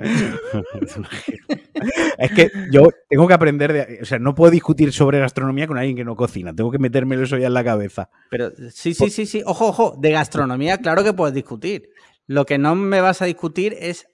es 2.18 2.32
que 2.32 2.50
yo 2.70 2.88
tengo 3.08 3.28
que 3.28 3.34
aprender 3.34 3.72
de. 3.72 4.00
O 4.02 4.04
sea, 4.04 4.18
no 4.18 4.34
puedo 4.34 4.50
discutir 4.50 4.92
sobre 4.92 5.18
gastronomía 5.18 5.66
con 5.66 5.78
alguien 5.78 5.96
que 5.96 6.04
no 6.04 6.16
cocina. 6.16 6.54
Tengo 6.54 6.70
que 6.70 6.78
metérmelo 6.78 7.24
eso 7.24 7.36
ya 7.36 7.48
en 7.48 7.54
la 7.54 7.64
cabeza. 7.64 8.10
Pero 8.30 8.50
sí, 8.70 8.94
sí, 8.94 9.10
sí, 9.10 9.26
sí. 9.26 9.42
Ojo, 9.44 9.68
ojo. 9.68 9.96
De 9.98 10.10
gastronomía, 10.10 10.78
claro 10.78 11.04
que 11.04 11.12
puedes 11.12 11.34
discutir. 11.34 11.90
Lo 12.26 12.46
que 12.46 12.58
no 12.58 12.74
me 12.74 13.00
vas 13.00 13.22
a 13.22 13.26
discutir 13.26 13.76
es. 13.78 14.06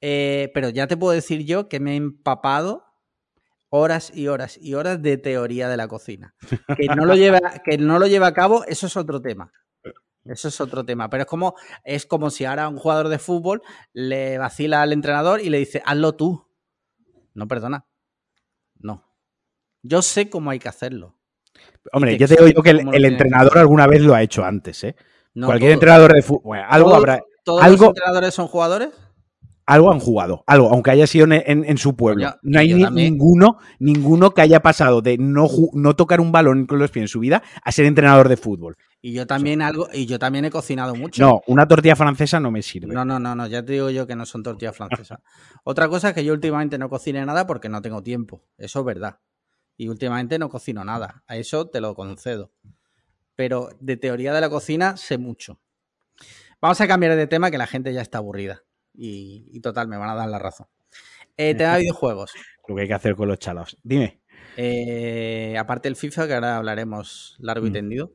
Eh, 0.00 0.50
pero 0.52 0.68
ya 0.68 0.88
te 0.88 0.96
puedo 0.96 1.12
decir 1.12 1.44
yo 1.44 1.68
que 1.68 1.78
me 1.78 1.92
he 1.92 1.96
empapado 1.96 2.91
horas 3.74 4.12
y 4.14 4.28
horas 4.28 4.58
y 4.60 4.74
horas 4.74 5.00
de 5.00 5.16
teoría 5.16 5.66
de 5.66 5.78
la 5.78 5.88
cocina. 5.88 6.34
Que 6.76 6.86
no 6.94 7.06
lo 7.06 7.14
lleva, 7.14 7.40
que 7.64 7.78
no 7.78 7.98
lo 7.98 8.06
lleva 8.06 8.26
a 8.26 8.34
cabo, 8.34 8.64
eso 8.66 8.86
es 8.86 8.96
otro 8.96 9.20
tema. 9.22 9.50
Eso 10.24 10.48
es 10.48 10.60
otro 10.60 10.84
tema. 10.84 11.08
Pero 11.08 11.22
es 11.22 11.26
como, 11.26 11.56
es 11.82 12.04
como 12.04 12.30
si 12.30 12.44
ahora 12.44 12.68
un 12.68 12.76
jugador 12.76 13.08
de 13.08 13.18
fútbol 13.18 13.62
le 13.94 14.36
vacila 14.36 14.82
al 14.82 14.92
entrenador 14.92 15.40
y 15.40 15.48
le 15.48 15.58
dice, 15.58 15.82
hazlo 15.86 16.14
tú. 16.14 16.46
No, 17.32 17.48
perdona. 17.48 17.86
No. 18.78 19.04
Yo 19.82 20.02
sé 20.02 20.28
cómo 20.28 20.50
hay 20.50 20.58
que 20.58 20.68
hacerlo. 20.68 21.16
Hombre, 21.92 22.18
yo 22.18 22.28
te 22.28 22.44
digo 22.44 22.62
que 22.62 22.70
el, 22.70 23.04
entrenador 23.04 23.58
alguna 23.58 23.86
vez 23.86 24.02
lo 24.02 24.14
ha 24.14 24.22
hecho 24.22 24.44
antes, 24.44 24.84
¿eh? 24.84 24.96
Cualquier 25.34 25.72
entrenador 25.72 26.12
de 26.12 26.22
fútbol. 26.22 26.58
algo 26.58 26.94
habrá. 26.94 27.22
¿Todos 27.42 27.66
los 27.66 27.80
entrenadores 27.80 28.34
son 28.34 28.48
jugadores? 28.48 28.90
Algo 29.66 29.92
han 29.92 30.00
jugado, 30.00 30.44
algo, 30.46 30.70
aunque 30.70 30.90
haya 30.90 31.06
sido 31.06 31.26
en, 31.30 31.78
su 31.78 31.96
pueblo. 31.96 32.34
no 32.42 32.58
hay 32.58 32.74
ninguno, 32.74 33.58
ninguno 33.78 34.32
que 34.32 34.42
haya 34.42 34.60
pasado 34.60 35.02
de 35.02 35.18
no, 35.18 35.48
no 35.72 35.94
tocar 35.94 36.20
un 36.20 36.32
balón 36.32 36.66
con 36.66 36.78
los 36.78 36.90
pies 36.90 37.04
en 37.04 37.08
su 37.08 37.20
vida 37.20 37.42
a 37.62 37.72
ser 37.72 37.86
entrenador 37.86 38.28
de 38.28 38.36
fútbol. 38.36 38.76
Y 39.04 39.12
yo 39.12 39.26
también 39.26 39.62
algo, 39.62 39.88
y 39.92 40.06
yo 40.06 40.20
también 40.20 40.44
he 40.44 40.50
cocinado 40.50 40.94
mucho. 40.94 41.20
No, 41.22 41.42
una 41.48 41.66
tortilla 41.66 41.96
francesa 41.96 42.38
no 42.38 42.52
me 42.52 42.62
sirve. 42.62 42.94
No, 42.94 43.04
no, 43.04 43.18
no, 43.18 43.34
no, 43.34 43.48
ya 43.48 43.64
te 43.64 43.72
digo 43.72 43.90
yo 43.90 44.06
que 44.06 44.14
no 44.14 44.24
son 44.24 44.44
tortillas 44.44 44.76
francesas. 44.76 45.18
Otra 45.64 45.88
cosa 45.88 46.10
es 46.10 46.14
que 46.14 46.24
yo 46.24 46.32
últimamente 46.32 46.78
no 46.78 46.88
cocine 46.88 47.24
nada 47.26 47.44
porque 47.46 47.68
no 47.68 47.82
tengo 47.82 48.02
tiempo. 48.02 48.44
Eso 48.58 48.78
es 48.78 48.86
verdad. 48.86 49.18
Y 49.76 49.88
últimamente 49.88 50.38
no 50.38 50.48
cocino 50.48 50.84
nada. 50.84 51.24
A 51.26 51.36
eso 51.36 51.68
te 51.68 51.80
lo 51.80 51.96
concedo. 51.96 52.52
Pero 53.34 53.70
de 53.80 53.96
teoría 53.96 54.32
de 54.32 54.40
la 54.40 54.50
cocina 54.50 54.96
sé 54.96 55.18
mucho. 55.18 55.58
Vamos 56.60 56.80
a 56.80 56.86
cambiar 56.86 57.16
de 57.16 57.26
tema 57.26 57.50
que 57.50 57.58
la 57.58 57.66
gente 57.66 57.92
ya 57.92 58.02
está 58.02 58.18
aburrida. 58.18 58.62
Y, 58.94 59.60
total, 59.60 59.88
me 59.88 59.96
van 59.96 60.10
a 60.10 60.14
dar 60.14 60.28
la 60.28 60.38
razón. 60.38 60.66
Eh, 61.36 61.54
tema 61.54 61.74
de 61.74 61.80
videojuegos. 61.80 62.32
Lo 62.68 62.74
que 62.76 62.82
hay 62.82 62.88
que 62.88 62.94
hacer 62.94 63.16
con 63.16 63.28
los 63.28 63.38
chalos. 63.38 63.76
Dime. 63.82 64.20
Eh, 64.56 65.56
aparte 65.58 65.88
del 65.88 65.96
FIFA, 65.96 66.26
que 66.26 66.34
ahora 66.34 66.56
hablaremos 66.56 67.36
largo 67.40 67.66
y 67.66 67.70
mm. 67.70 67.72
tendido. 67.72 68.12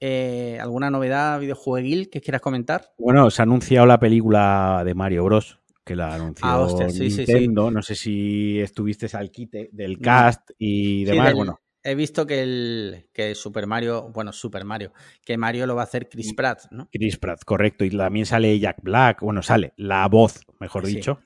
Eh, 0.00 0.58
¿Alguna 0.60 0.90
novedad 0.90 1.40
videojueguil 1.40 2.10
que 2.10 2.20
quieras 2.20 2.40
comentar? 2.42 2.92
Bueno, 2.98 3.30
se 3.30 3.42
ha 3.42 3.44
anunciado 3.44 3.86
la 3.86 3.98
película 3.98 4.82
de 4.84 4.94
Mario 4.94 5.24
Bros. 5.24 5.58
que 5.84 5.94
la 5.94 6.14
anunció 6.14 6.44
Ah, 6.46 6.58
hostia, 6.58 6.90
sí, 6.90 7.10
sí, 7.10 7.24
sí. 7.24 7.32
Nintendo. 7.32 7.70
No 7.70 7.80
sé 7.80 7.94
si 7.94 8.60
estuviste 8.60 9.06
al 9.16 9.30
quite 9.30 9.68
del 9.72 9.98
cast 10.00 10.50
y 10.58 11.04
demás. 11.04 11.26
del- 11.26 11.34
Bueno, 11.36 11.60
He 11.88 11.94
visto 11.94 12.26
que 12.26 12.42
el 12.42 13.06
que 13.12 13.34
Super 13.36 13.66
Mario, 13.68 14.10
bueno, 14.12 14.32
Super 14.32 14.64
Mario, 14.64 14.92
que 15.24 15.36
Mario 15.38 15.66
lo 15.66 15.76
va 15.76 15.82
a 15.82 15.84
hacer 15.84 16.08
Chris 16.08 16.34
Pratt, 16.34 16.64
¿no? 16.72 16.88
Chris 16.90 17.16
Pratt, 17.16 17.44
correcto. 17.44 17.84
Y 17.84 17.90
también 17.96 18.26
sale 18.26 18.58
Jack 18.58 18.78
Black. 18.82 19.20
Bueno, 19.20 19.40
sale 19.42 19.72
la 19.76 20.06
voz, 20.08 20.40
mejor 20.58 20.84
Sí. 20.86 20.96
dicho. 20.96 21.20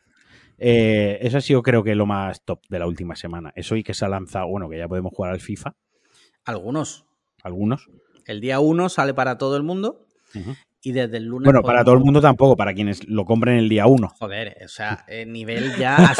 Eh, 0.58 1.18
eso 1.22 1.38
ha 1.38 1.40
sido, 1.40 1.62
creo 1.62 1.82
que, 1.82 1.94
lo 1.94 2.04
más 2.04 2.44
top 2.44 2.61
de 2.68 2.78
la 2.78 2.86
última 2.86 3.16
semana. 3.16 3.52
Eso 3.56 3.74
y 3.76 3.82
que 3.82 3.94
se 3.94 4.04
ha 4.04 4.08
lanzado, 4.08 4.48
bueno, 4.48 4.68
que 4.68 4.76
ya 4.76 4.86
podemos 4.86 5.12
jugar 5.14 5.32
al 5.32 5.40
FIFA, 5.40 5.74
Algunos. 6.44 7.06
algunos. 7.42 7.88
El 8.26 8.42
día 8.42 8.61
1 8.61 8.90
sale 8.90 9.14
para 9.14 9.38
todo 9.38 9.56
el 9.56 9.62
mundo 9.62 10.06
Ujú. 10.34 10.54
Y 10.83 10.93
desde 10.93 11.18
el 11.18 11.24
lunes. 11.24 11.45
Bueno, 11.45 11.62
para 11.62 11.85
todo 11.85 11.95
el 11.95 12.01
mundo 12.01 12.20
tampoco, 12.20 12.57
para 12.57 12.72
quienes 12.74 13.07
lo 13.09 13.24
compren 13.24 13.57
el 13.59 13.68
día 13.68 13.87
1. 13.87 14.09
Joder, 14.18 14.57
o 14.64 14.68
sea, 14.68 15.05
el 15.09 15.33
nivel 15.33 15.76
ya. 15.76 16.14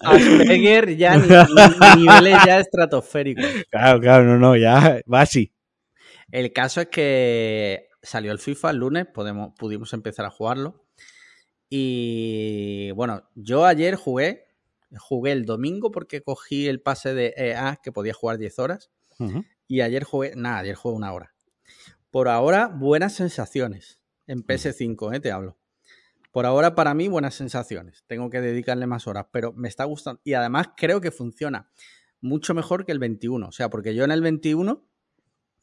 Asperger 0.00 0.96
ya 0.96 1.16
ni- 1.16 1.26
ni- 1.28 2.02
niveles 2.02 2.38
ya 2.46 2.58
estratosféricos. 2.60 3.44
Claro, 3.70 4.00
claro, 4.00 4.24
no, 4.24 4.38
no, 4.38 4.56
ya 4.56 5.00
va 5.12 5.20
así. 5.22 5.52
El 6.30 6.52
caso 6.52 6.80
es 6.80 6.88
que 6.88 7.88
salió 8.02 8.32
el 8.32 8.38
FIFA 8.38 8.70
el 8.70 8.76
lunes, 8.78 9.06
podemos, 9.06 9.52
pudimos 9.58 9.92
empezar 9.92 10.24
a 10.24 10.30
jugarlo. 10.30 10.84
Y 11.68 12.90
bueno, 12.92 13.22
yo 13.34 13.64
ayer 13.64 13.94
jugué, 13.96 14.44
jugué 14.98 15.32
el 15.32 15.46
domingo 15.46 15.90
porque 15.90 16.22
cogí 16.22 16.68
el 16.68 16.80
pase 16.80 17.14
de 17.14 17.34
EA 17.36 17.78
que 17.82 17.92
podía 17.92 18.12
jugar 18.14 18.38
10 18.38 18.58
horas. 18.58 18.90
Y 19.68 19.80
ayer 19.82 20.04
jugué, 20.04 20.32
nada, 20.36 20.58
ayer 20.58 20.74
jugué 20.74 20.96
una 20.96 21.12
hora. 21.12 21.31
Por 22.12 22.28
ahora, 22.28 22.68
buenas 22.68 23.14
sensaciones. 23.14 23.98
En 24.26 24.44
PS5, 24.44 25.16
eh, 25.16 25.20
te 25.20 25.32
hablo. 25.32 25.58
Por 26.30 26.44
ahora, 26.44 26.74
para 26.74 26.92
mí, 26.92 27.08
buenas 27.08 27.34
sensaciones. 27.34 28.04
Tengo 28.06 28.28
que 28.28 28.42
dedicarle 28.42 28.86
más 28.86 29.06
horas, 29.06 29.26
pero 29.32 29.54
me 29.54 29.66
está 29.66 29.84
gustando. 29.84 30.20
Y 30.22 30.34
además 30.34 30.68
creo 30.76 31.00
que 31.00 31.10
funciona 31.10 31.70
mucho 32.20 32.52
mejor 32.52 32.84
que 32.84 32.92
el 32.92 32.98
21. 32.98 33.48
O 33.48 33.52
sea, 33.52 33.70
porque 33.70 33.94
yo 33.94 34.04
en 34.04 34.10
el 34.10 34.20
21 34.20 34.86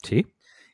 Sí. 0.02 0.26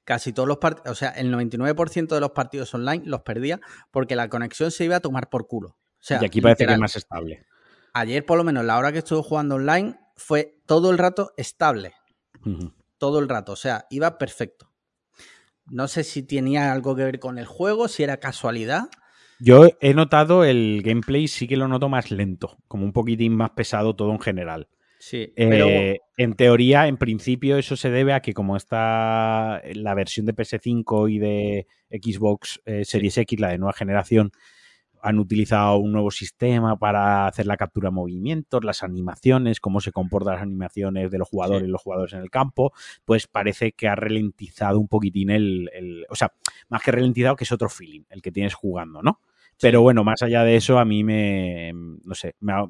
casi 0.05 0.31
todos 0.31 0.47
los 0.47 0.59
partidos, 0.59 0.91
o 0.91 0.95
sea, 0.95 1.09
el 1.09 1.29
99% 1.29 2.15
de 2.15 2.21
los 2.21 2.31
partidos 2.31 2.73
online 2.73 3.03
los 3.05 3.23
perdía 3.23 3.59
porque 3.91 4.15
la 4.15 4.29
conexión 4.29 4.71
se 4.71 4.85
iba 4.85 4.95
a 4.95 5.01
tomar 5.01 5.29
por 5.29 5.45
culo. 5.45 5.69
O 5.71 5.77
sea, 5.99 6.19
y 6.21 6.25
aquí 6.25 6.39
parece 6.39 6.65
que 6.65 6.73
es 6.73 6.79
más 6.79 6.95
estable. 6.95 7.45
Ayer, 7.93 8.25
por 8.25 8.37
lo 8.37 8.45
menos, 8.45 8.63
la 8.63 8.77
hora 8.77 8.93
que 8.93 8.99
estuve 8.99 9.21
jugando 9.23 9.55
online 9.55 9.99
fue 10.15 10.57
todo 10.65 10.89
el 10.91 10.97
rato 10.97 11.33
estable. 11.35 11.93
Todo 12.97 13.19
el 13.19 13.27
rato. 13.27 13.51
O 13.51 13.57
sea, 13.57 13.87
iba 13.89 14.17
perfecto. 14.17 14.71
No 15.69 15.87
sé 15.87 16.03
si 16.03 16.23
tenía 16.23 16.71
algo 16.71 16.95
que 16.95 17.03
ver 17.03 17.19
con 17.19 17.37
el 17.37 17.45
juego, 17.45 17.87
si 17.87 18.03
era 18.03 18.17
casualidad. 18.17 18.89
Yo 19.39 19.67
he 19.81 19.93
notado 19.93 20.43
el 20.43 20.81
gameplay, 20.83 21.27
sí 21.27 21.47
que 21.47 21.57
lo 21.57 21.67
noto 21.67 21.89
más 21.89 22.11
lento, 22.11 22.57
como 22.67 22.85
un 22.85 22.93
poquitín 22.93 23.35
más 23.35 23.51
pesado 23.51 23.95
todo 23.95 24.11
en 24.11 24.19
general. 24.19 24.67
Sí, 24.99 25.33
pero 25.35 25.67
Eh, 25.67 25.99
en 26.17 26.33
teoría, 26.33 26.87
en 26.87 26.97
principio, 26.97 27.57
eso 27.57 27.75
se 27.75 27.89
debe 27.89 28.13
a 28.13 28.21
que 28.21 28.33
como 28.33 28.55
está 28.55 29.61
la 29.73 29.93
versión 29.93 30.25
de 30.25 30.33
PS5 30.33 31.11
y 31.11 31.19
de 31.19 31.67
Xbox 31.91 32.61
eh, 32.65 32.85
Series 32.85 33.17
X, 33.17 33.39
la 33.39 33.49
de 33.49 33.57
nueva 33.57 33.73
generación, 33.73 34.31
han 35.05 35.19
utilizado 35.19 35.77
un 35.77 35.91
nuevo 35.91 36.11
sistema 36.11 36.77
para 36.77 37.27
hacer 37.27 37.45
la 37.45 37.57
captura 37.57 37.89
de 37.89 37.95
movimientos, 37.95 38.63
las 38.63 38.83
animaciones, 38.83 39.59
cómo 39.59 39.79
se 39.79 39.91
comportan 39.91 40.33
las 40.33 40.41
animaciones 40.43 41.11
de 41.11 41.17
los 41.17 41.29
jugadores 41.29 41.61
Sí. 41.63 41.67
y 41.69 41.71
los 41.71 41.81
jugadores 41.81 42.13
en 42.13 42.19
el 42.21 42.29
campo, 42.29 42.73
pues 43.05 43.27
parece 43.27 43.71
que 43.73 43.87
ha 43.87 43.95
ralentizado 43.95 44.79
un 44.79 44.87
poquitín 44.87 45.29
el, 45.29 45.69
el- 45.73 46.05
O 46.09 46.15
sea, 46.15 46.33
más 46.69 46.81
que 46.81 46.91
ralentizado, 46.91 47.35
que 47.35 47.43
es 47.43 47.51
otro 47.51 47.69
feeling, 47.69 48.01
el 48.09 48.21
que 48.21 48.31
tienes 48.31 48.53
jugando, 48.53 49.01
¿no? 49.01 49.19
Pero 49.61 49.81
bueno, 49.81 50.03
más 50.03 50.21
allá 50.21 50.43
de 50.43 50.57
eso, 50.57 50.79
a 50.79 50.83
mí 50.83 51.05
me. 51.05 51.71
No 52.03 52.13
sé. 52.13 52.35
me 52.41 52.51
ha- 52.51 52.65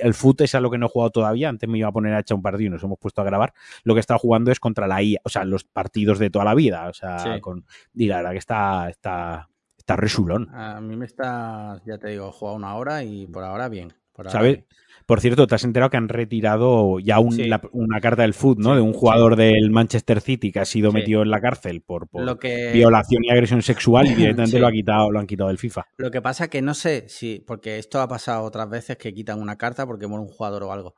el 0.00 0.14
foot 0.14 0.40
es 0.40 0.54
a 0.54 0.60
lo 0.60 0.70
que 0.70 0.78
no 0.78 0.86
he 0.86 0.88
jugado 0.88 1.10
todavía. 1.10 1.50
Antes 1.50 1.68
me 1.68 1.76
iba 1.76 1.88
a 1.88 1.92
poner 1.92 2.14
a 2.14 2.20
echar 2.20 2.34
un 2.36 2.40
partido 2.42 2.68
y 2.68 2.70
nos 2.70 2.82
hemos 2.82 2.98
puesto 2.98 3.20
a 3.20 3.24
grabar. 3.26 3.52
Lo 3.84 3.92
que 3.92 3.98
he 3.98 4.00
estado 4.00 4.18
jugando 4.18 4.50
es 4.50 4.58
contra 4.58 4.86
la 4.86 5.02
IA, 5.02 5.20
o 5.22 5.28
sea, 5.28 5.44
los 5.44 5.64
partidos 5.64 6.18
de 6.18 6.30
toda 6.30 6.46
la 6.46 6.54
vida. 6.54 6.88
O 6.88 6.94
sea, 6.94 7.18
Sí. 7.18 7.40
con. 7.42 7.66
Y 7.94 8.06
la 8.06 8.16
verdad 8.16 8.30
que 8.32 8.38
está. 8.38 8.88
Está, 8.88 9.49
está 9.94 9.96
resulón. 10.00 10.48
a 10.54 10.80
mí 10.80 10.96
me 10.96 11.06
está, 11.06 11.80
ya 11.86 11.98
te 11.98 12.08
digo, 12.08 12.30
jugado 12.32 12.56
una 12.56 12.74
hora 12.76 13.02
y 13.04 13.26
por 13.26 13.44
ahora 13.44 13.68
bien. 13.68 13.92
Por 14.12 14.26
ahora 14.26 14.38
¿Sabes? 14.38 14.52
bien. 14.56 14.66
Por 15.06 15.20
cierto, 15.20 15.46
te 15.46 15.54
has 15.56 15.64
enterado 15.64 15.90
que 15.90 15.96
han 15.96 16.08
retirado 16.08 17.00
ya 17.00 17.18
un- 17.18 17.32
Sí. 17.32 17.44
la- 17.48 17.60
una 17.72 18.00
carta 18.00 18.22
del 18.22 18.34
foot, 18.34 18.58
¿no? 18.58 18.70
Sí, 18.70 18.76
de 18.76 18.82
un 18.82 18.92
sí. 18.92 18.98
jugador 19.00 19.34
del 19.34 19.70
Manchester 19.70 20.20
City 20.20 20.52
que 20.52 20.60
ha 20.60 20.64
sido 20.64 20.92
metido 20.92 21.22
en 21.22 21.30
la 21.30 21.40
cárcel 21.40 21.80
por, 21.82 22.06
por 22.08 22.22
Lo 22.24 22.38
que, 22.38 22.70
violación 22.72 23.24
y 23.24 23.30
agresión 23.30 23.62
sexual 23.62 24.06
y 24.06 24.14
directamente 24.46 24.58
lo, 24.60 24.66
ha 24.68 24.72
quitado, 24.72 25.10
lo 25.10 25.18
han 25.18 25.26
quitado 25.26 25.48
del 25.48 25.58
FIFA. 25.58 25.86
Lo 25.96 26.10
que 26.12 26.22
pasa 26.22 26.48
que 26.48 26.62
no 26.62 26.74
sé 26.74 27.08
si, 27.08 27.40
porque 27.44 27.78
esto 27.78 28.00
ha 28.00 28.06
pasado 28.08 28.44
otras 28.44 28.68
veces 28.68 28.96
que 28.98 29.12
quitan 29.12 29.40
una 29.40 29.56
carta 29.56 29.86
porque 29.86 30.06
muere 30.06 30.22
un 30.22 30.28
jugador 30.30 30.62
o 30.64 30.72
algo. 30.72 30.94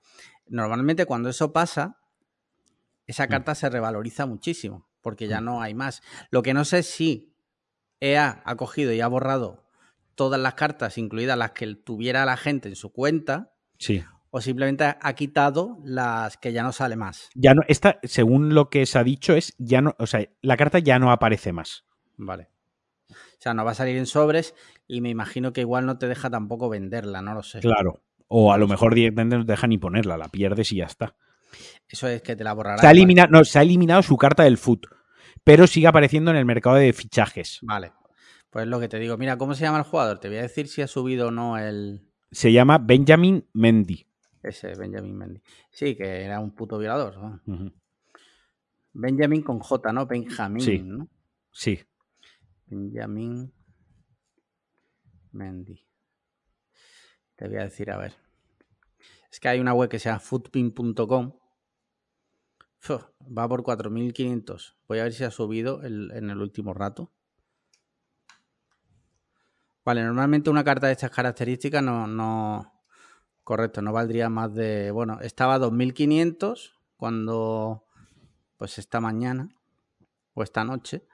Normalmente 0.49 1.07
cuando 1.07 1.30
eso 1.30 1.53
pasa, 1.53 1.97
esa 3.07 3.26
Mm. 3.26 3.28
carta 3.30 3.55
se 3.55 3.70
revaloriza 3.70 4.26
muchísimo, 4.26 4.88
porque 5.01 5.26
ya 5.26 5.40
no 5.40 5.62
hay 5.62 5.74
más. 5.74 6.03
Lo 6.30 6.43
que 6.43 6.53
no 6.55 6.64
sé 6.66 6.80
es 6.80 6.86
si 6.86 7.32
EA 8.03 8.42
ha 8.44 8.57
cogido 8.57 8.92
y 8.92 9.00
ha 9.00 9.07
borrado 9.07 9.62
todas 10.16 10.40
las 10.40 10.55
cartas, 10.55 10.98
incluidas 10.98 11.38
las 11.38 11.53
que 11.53 11.74
tuviera 11.76 12.24
la 12.26 12.36
gente 12.36 12.68
en 12.68 12.76
su 12.76 12.92
cuenta, 12.92 13.53
Sí. 13.78 14.03
o 14.30 14.40
simplemente 14.40 14.84
ha 14.84 15.12
quitado 15.14 15.78
las 15.84 16.36
que 16.36 16.53
ya 16.53 16.62
no 16.62 16.72
sale 16.72 16.96
más. 16.96 17.30
Ya 17.34 17.55
no, 17.55 17.62
esta, 17.68 17.98
según 18.03 18.55
lo 18.55 18.68
que 18.70 18.86
se 18.86 18.98
ha 18.98 19.05
dicho, 19.05 19.34
es 19.34 19.55
ya 19.59 19.80
no, 19.80 19.94
o 19.98 20.07
sea, 20.07 20.28
la 20.40 20.57
carta 20.57 20.80
ya 20.80 20.98
no 20.98 21.12
aparece 21.12 21.53
más. 21.53 21.84
Vale. 22.16 22.48
O 23.11 23.14
sea, 23.38 23.55
no 23.55 23.64
va 23.64 23.70
a 23.72 23.74
salir 23.74 23.96
en 23.96 24.07
sobres 24.07 24.55
y 24.86 25.00
me 25.00 25.09
imagino 25.11 25.53
que 25.53 25.62
igual 25.62 25.86
no 25.86 25.98
te 25.98 26.09
deja 26.09 26.28
tampoco 26.28 26.68
venderla, 26.68 27.22
no 27.22 27.34
lo 27.34 27.42
sé. 27.42 27.61
Claro. 27.61 28.03
O 28.28 28.53
a 28.53 28.59
lo 28.59 28.66
mejor 28.66 28.94
directamente 28.94 29.36
no 29.36 29.44
te 29.46 29.53
deja 29.53 29.66
ni 29.66 29.78
ponerla, 29.78 30.16
la 30.16 30.28
pierdes 30.28 30.72
y 30.72 30.76
ya 30.76 30.86
está. 30.86 31.14
Eso 31.88 32.09
es 32.09 32.22
que 32.22 32.34
te 32.34 32.44
la 32.44 32.53
borrará. 32.53 32.78
Se 32.78 32.86
ha, 32.86 32.90
eliminado, 32.92 33.28
no, 33.30 33.44
se 33.44 33.59
ha 33.59 33.62
eliminado 33.62 34.03
su 34.03 34.16
carta 34.16 34.44
del 34.44 34.57
foot, 34.59 34.86
pero 35.45 35.66
sigue 35.66 35.86
apareciendo 35.86 36.30
en 36.30 36.36
el 36.36 36.45
mercado 36.45 36.76
de 36.76 36.93
fichajes. 36.93 37.59
Vale. 37.62 37.93
Pues 38.51 38.66
lo 38.66 38.78
que 38.80 38.88
te 38.88 38.99
digo. 38.99 39.16
Mira, 39.16 39.38
¿cómo 39.38 39.55
se 39.55 39.62
llama 39.64 39.78
el 39.78 39.84
jugador? 39.84 40.18
Te 40.18 40.28
voy 40.28 40.38
a 40.38 40.43
decir 40.43 40.68
si 40.68 40.82
ha 40.82 40.86
subido 40.86 41.28
o 41.28 41.30
no 41.30 41.57
el. 41.59 42.07
Se 42.30 42.53
llama 42.53 42.78
Benjamin 42.78 43.49
Mendy. 43.55 44.07
Ese, 44.43 44.74
Benjamin 44.74 45.16
Mendy. 45.16 45.43
Sí, 45.70 45.95
que 45.97 46.22
era 46.24 46.40
un 46.40 46.55
puto 46.55 46.78
violador. 46.78 47.40
Benjamin 48.93 49.43
con 49.43 49.59
J, 49.61 49.93
¿no? 49.93 50.07
Benjamin, 50.07 50.61
Sí. 50.61 50.78
¿no? 50.82 51.09
Sí. 51.51 51.80
Benjamin 52.66 53.53
Mendy. 55.32 55.86
Te 57.36 57.49
voy 57.49 57.57
a 57.57 57.64
decir, 57.64 57.90
a 57.90 57.97
ver. 57.97 58.14
Es 59.30 59.40
que 59.40 59.49
hay 59.49 59.61
una 59.61 59.72
web 59.72 59.88
que 59.88 59.99
se 59.99 60.09
llama 60.11 60.20
footpin.com. 60.20 61.32
Va 62.91 63.49
por 63.49 63.62
4.500. 63.62 64.76
Voy 64.89 64.99
a 64.99 65.05
ver 65.05 65.12
si 65.12 65.24
ha 65.24 65.30
subido 65.30 65.83
el- 65.83 66.11
en 66.12 66.30
el 66.30 66.41
último 66.41 66.74
rato. 66.74 67.11
Vale, 69.85 70.03
normalmente 70.05 70.51
una 70.51 70.64
carta 70.64 70.87
de 70.87 70.93
estas 70.93 71.11
características 71.11 71.83
no, 71.83 72.07
no... 72.07 72.72
Correcto, 73.45 73.83
no 73.83 73.93
valdría 73.93 74.28
más 74.28 74.55
de... 74.55 74.91
Bueno, 74.93 75.18
estaba 75.20 75.55
a 75.55 75.59
2.500 75.59 76.78
cuando... 76.97 77.85
Pues 78.57 78.78
esta 78.78 79.01
mañana 79.01 79.49
o 80.35 80.43
esta 80.45 80.64
noche 80.64 81.07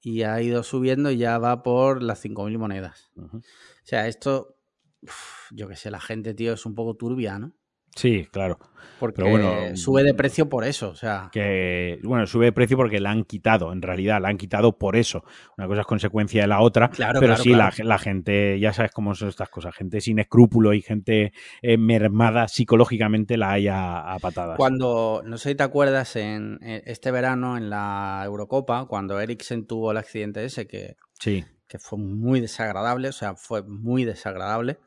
y 0.00 0.22
ha 0.22 0.40
ido 0.42 0.62
subiendo 0.64 1.10
y 1.10 1.18
ya 1.18 1.38
va 1.38 1.62
por 1.62 2.02
las 2.02 2.20
5.000 2.20 2.58
monedas. 2.58 3.10
O 3.16 3.40
sea, 3.84 4.08
esto, 4.08 4.56
uf, 5.02 5.50
yo 5.52 5.68
qué 5.68 5.76
sé, 5.76 5.90
la 5.90 6.00
gente, 6.00 6.34
tío, 6.34 6.54
es 6.54 6.66
un 6.66 6.74
poco 6.74 6.96
turbia, 6.96 7.38
¿no? 7.38 7.52
Sí, 7.94 8.26
claro. 8.30 8.58
Porque 8.98 9.16
Pero 9.16 9.30
bueno, 9.30 9.76
sube 9.76 10.04
de 10.04 10.14
precio 10.14 10.48
por 10.48 10.64
eso, 10.64 10.90
o 10.90 10.94
sea, 10.94 11.28
Que, 11.32 11.98
bueno, 12.04 12.24
sube 12.24 12.44
de 12.44 12.52
precio 12.52 12.76
porque 12.76 13.00
la 13.00 13.10
han 13.10 13.24
quitado, 13.24 13.72
en 13.72 13.82
realidad, 13.82 14.20
la 14.22 14.28
han 14.28 14.38
quitado 14.38 14.78
por 14.78 14.94
eso. 14.94 15.24
Una 15.58 15.66
cosa 15.66 15.80
es 15.80 15.86
consecuencia 15.88 16.42
de 16.42 16.46
la 16.46 16.60
otra, 16.60 16.88
Claro, 16.88 17.18
pero 17.18 17.34
claro, 17.34 17.42
sí, 17.42 17.52
claro. 17.52 17.74
La, 17.78 17.84
la 17.84 17.98
gente, 17.98 18.60
ya 18.60 18.72
sabes 18.72 18.92
cómo 18.92 19.16
son 19.16 19.28
estas 19.28 19.48
cosas, 19.48 19.74
gente 19.74 20.00
sin 20.00 20.20
escrúpulo 20.20 20.72
y 20.72 20.82
gente 20.82 21.32
eh, 21.62 21.76
mermada 21.78 22.46
psicológicamente 22.46 23.36
la 23.36 23.50
hay 23.50 23.66
a, 23.66 24.12
a 24.12 24.18
patadas. 24.20 24.56
cuando, 24.56 25.22
no 25.24 25.36
sé 25.36 25.48
si 25.48 25.54
te 25.56 25.64
acuerdas, 25.64 26.14
en 26.14 26.60
eh, 26.62 26.84
este 26.86 27.10
verano 27.10 27.56
en 27.56 27.70
la 27.70 28.22
Eurocopa, 28.24 28.86
cuando 28.86 29.18
Eriksen 29.18 29.66
tuvo 29.66 29.90
el 29.90 29.96
accidente 29.96 30.44
ese, 30.44 30.68
que, 30.68 30.94
Sí, 31.18 31.44
que 31.66 31.80
fue 31.80 31.98
muy 31.98 32.40
desagradable, 32.40 33.08
o 33.08 33.12
sea, 33.12 33.34
fue 33.34 33.64
muy 33.64 34.04
desagradable, 34.04 34.78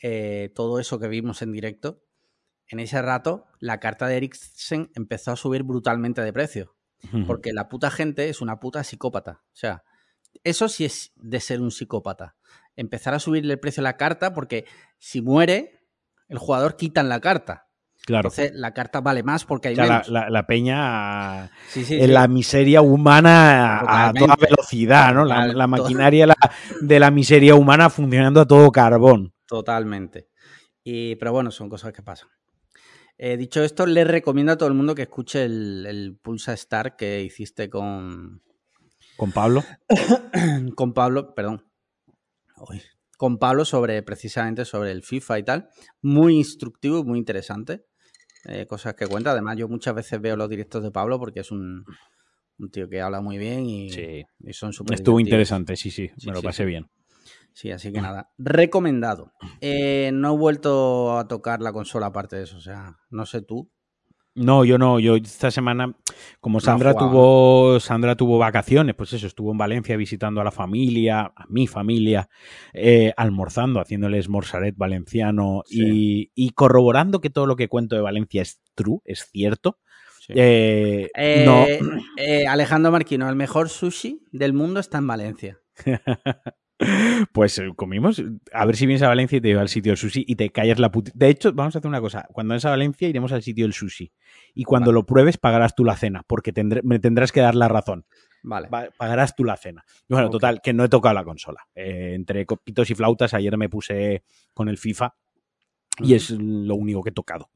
eh, 0.00 0.50
todo 0.56 0.80
eso 0.80 0.98
que 0.98 1.06
vimos 1.06 1.40
en 1.42 1.52
directo, 1.52 2.00
en 2.68 2.80
ese 2.80 3.00
rato 3.02 3.46
la 3.60 3.78
carta 3.80 4.06
de 4.06 4.16
Eriksen 4.16 4.90
empezó 4.94 5.32
a 5.32 5.36
subir 5.36 5.62
brutalmente 5.62 6.22
de 6.22 6.32
precio. 6.32 6.76
Porque 7.26 7.52
la 7.52 7.68
puta 7.68 7.90
gente 7.90 8.30
es 8.30 8.40
una 8.40 8.58
puta 8.60 8.82
psicópata. 8.82 9.42
O 9.48 9.54
sea, 9.56 9.82
eso 10.42 10.68
sí 10.70 10.86
es 10.86 11.12
de 11.16 11.38
ser 11.38 11.60
un 11.60 11.70
psicópata. 11.70 12.34
Empezar 12.76 13.12
a 13.12 13.18
subirle 13.18 13.52
el 13.52 13.60
precio 13.60 13.82
a 13.82 13.84
la 13.84 13.98
carta 13.98 14.32
porque 14.32 14.64
si 14.98 15.20
muere, 15.20 15.80
el 16.28 16.38
jugador 16.38 16.76
quitan 16.76 17.10
la 17.10 17.20
carta. 17.20 17.66
Claro. 18.06 18.28
Entonces 18.28 18.52
la 18.54 18.72
carta 18.72 19.02
vale 19.02 19.22
más 19.22 19.44
porque 19.44 19.68
hay 19.68 19.74
O 19.74 19.76
sea, 19.76 19.86
la, 19.86 19.92
menos. 19.92 20.08
la- 20.08 20.30
la 20.30 20.46
peña 20.46 21.50
Sí, 21.68 21.84
sí, 21.84 21.94
en 21.96 22.06
sí. 22.06 22.12
la 22.12 22.26
miseria 22.26 22.80
humana 22.80 23.80
a- 23.80 24.08
a 24.08 24.12
toda 24.14 24.36
velocidad, 24.36 25.12
¿no? 25.14 25.24
La, 25.26 25.46
la 25.46 25.66
maquinaria 25.66 26.26
de 26.80 27.00
la 27.00 27.10
miseria 27.10 27.54
humana 27.54 27.90
funcionando 27.90 28.40
a 28.40 28.46
todo 28.46 28.72
carbón. 28.72 29.34
Totalmente. 29.46 30.28
Y, 30.82 31.16
pero 31.16 31.32
bueno, 31.32 31.50
son 31.50 31.68
cosas 31.68 31.92
que 31.92 32.02
pasan. 32.02 32.28
Eh, 33.16 33.36
dicho 33.36 33.62
esto, 33.62 33.86
les 33.86 34.06
recomiendo 34.06 34.52
a 34.52 34.56
todo 34.58 34.68
el 34.68 34.74
mundo 34.74 34.94
que 34.94 35.02
escuche 35.02 35.44
el, 35.44 35.86
el 35.86 36.16
Pulsa 36.20 36.52
Star 36.54 36.96
que 36.96 37.22
hiciste 37.22 37.70
con, 37.70 38.42
Con 39.16 39.32
Pablo. 39.32 39.62
con 40.76 40.92
Pablo, 40.92 41.34
perdón. 41.34 41.64
Uy. 42.68 42.82
Con 43.16 43.38
Pablo 43.38 43.64
sobre 43.64 44.02
precisamente 44.02 44.64
sobre 44.64 44.90
el 44.90 45.02
FIFA 45.02 45.38
y 45.38 45.42
tal. 45.44 45.68
Muy 46.02 46.34
instructivo 46.34 46.98
y 46.98 47.04
muy 47.04 47.18
interesante. 47.18 47.84
Eh, 48.46 48.66
cosas 48.66 48.94
que 48.94 49.06
cuenta. 49.06 49.30
Además, 49.30 49.56
yo 49.56 49.68
muchas 49.68 49.94
veces 49.94 50.20
veo 50.20 50.36
los 50.36 50.48
directos 50.50 50.82
de 50.82 50.90
Pablo 50.90 51.18
porque 51.18 51.40
es 51.40 51.50
un, 51.52 51.84
un 52.58 52.70
tío 52.70 52.88
que 52.88 53.00
habla 53.00 53.20
muy 53.20 53.38
bien 53.38 53.64
y, 53.66 53.90
Sí. 53.90 54.24
y 54.40 54.52
son 54.52 54.72
súper 54.72 54.96
Estuvo 54.96 55.20
interesante, 55.20 55.76
sí, 55.76 55.90
sí. 55.90 56.10
Sí, 56.18 56.26
Me 56.26 56.32
lo 56.32 56.40
sí, 56.40 56.46
pasé 56.46 56.64
bien. 56.64 56.86
Sí, 57.54 57.70
así 57.70 57.92
que 57.92 58.00
nada. 58.00 58.32
Recomendado. 58.36 59.32
Eh, 59.60 60.10
no 60.12 60.34
he 60.34 60.36
vuelto 60.36 61.16
a 61.16 61.28
tocar 61.28 61.60
la 61.60 61.72
consola 61.72 62.06
aparte 62.06 62.34
de 62.34 62.42
eso. 62.42 62.56
O 62.56 62.60
sea, 62.60 62.96
no 63.10 63.26
sé 63.26 63.42
tú. 63.42 63.70
No, 64.34 64.64
yo 64.64 64.76
no, 64.76 64.98
yo 64.98 65.14
esta 65.14 65.52
semana, 65.52 65.96
como 66.40 66.58
Sandra 66.58 66.92
tuvo, 66.94 67.78
Sandra 67.78 68.16
tuvo 68.16 68.36
vacaciones, 68.38 68.96
pues 68.96 69.12
eso, 69.12 69.28
estuvo 69.28 69.52
en 69.52 69.58
Valencia 69.58 69.96
visitando 69.96 70.40
a 70.40 70.44
la 70.44 70.50
familia, 70.50 71.32
a 71.36 71.46
mi 71.48 71.68
familia, 71.68 72.28
eh, 72.72 73.12
almorzando, 73.16 73.78
haciéndoles 73.78 74.28
morsaret 74.28 74.76
valenciano 74.76 75.62
y, 75.70 76.32
y 76.34 76.50
corroborando 76.50 77.20
que 77.20 77.30
todo 77.30 77.46
lo 77.46 77.54
que 77.54 77.68
cuento 77.68 77.94
de 77.94 78.02
Valencia 78.02 78.42
es 78.42 78.60
true, 78.74 78.98
es 79.04 79.28
cierto. 79.30 79.78
Sí. 80.18 80.32
Eh, 80.34 81.10
no, 81.46 81.64
Alejandro 82.50 82.90
Marquino, 82.90 83.28
el 83.28 83.36
mejor 83.36 83.68
sushi 83.68 84.20
del 84.32 84.52
mundo 84.52 84.80
está 84.80 84.98
en 84.98 85.06
Valencia. 85.06 85.60
Pues 87.32 87.58
eh, 87.58 87.68
comimos. 87.76 88.22
A 88.52 88.64
ver 88.66 88.76
si 88.76 88.86
vienes 88.86 89.02
a 89.02 89.08
Valencia 89.08 89.38
y 89.38 89.40
te 89.40 89.48
llevo 89.48 89.60
al 89.60 89.68
sitio 89.68 89.90
del 89.92 89.96
sushi 89.96 90.24
y 90.26 90.34
te 90.36 90.50
callas 90.50 90.78
la 90.78 90.90
puta. 90.90 91.12
De 91.14 91.28
hecho, 91.28 91.52
vamos 91.52 91.74
a 91.74 91.78
hacer 91.78 91.88
una 91.88 92.00
cosa. 92.00 92.26
Cuando 92.32 92.52
vienes 92.52 92.64
a 92.64 92.70
Valencia, 92.70 93.08
iremos 93.08 93.32
al 93.32 93.42
sitio 93.42 93.64
del 93.64 93.72
sushi. 93.72 94.12
Y 94.54 94.64
cuando 94.64 94.90
Vale. 94.90 94.94
lo 95.00 95.06
pruebes, 95.06 95.38
pagarás 95.38 95.74
tú 95.74 95.84
la 95.84 95.96
cena, 95.96 96.22
porque 96.26 96.52
tendré- 96.52 96.82
me 96.82 96.98
tendrás 96.98 97.32
que 97.32 97.40
dar 97.40 97.54
la 97.54 97.68
razón. 97.68 98.06
Vale. 98.42 98.68
Va- 98.68 98.88
pagarás 98.96 99.34
tú 99.36 99.44
la 99.44 99.56
cena. 99.56 99.84
Y 100.08 100.14
bueno, 100.14 100.28
total, 100.30 100.60
que 100.62 100.72
no 100.72 100.84
he 100.84 100.88
tocado 100.88 101.14
la 101.14 101.24
consola. 101.24 101.66
Eh, 101.74 102.12
entre 102.14 102.44
copitos 102.44 102.90
y 102.90 102.94
flautas, 102.94 103.32
ayer 103.34 103.56
me 103.56 103.68
puse 103.68 104.24
con 104.52 104.68
el 104.68 104.76
FIFA 104.76 105.14
y 106.00 106.14
es 106.14 106.30
lo 106.30 106.74
único 106.74 107.02
que 107.02 107.10
he 107.10 107.14
tocado. 107.14 107.50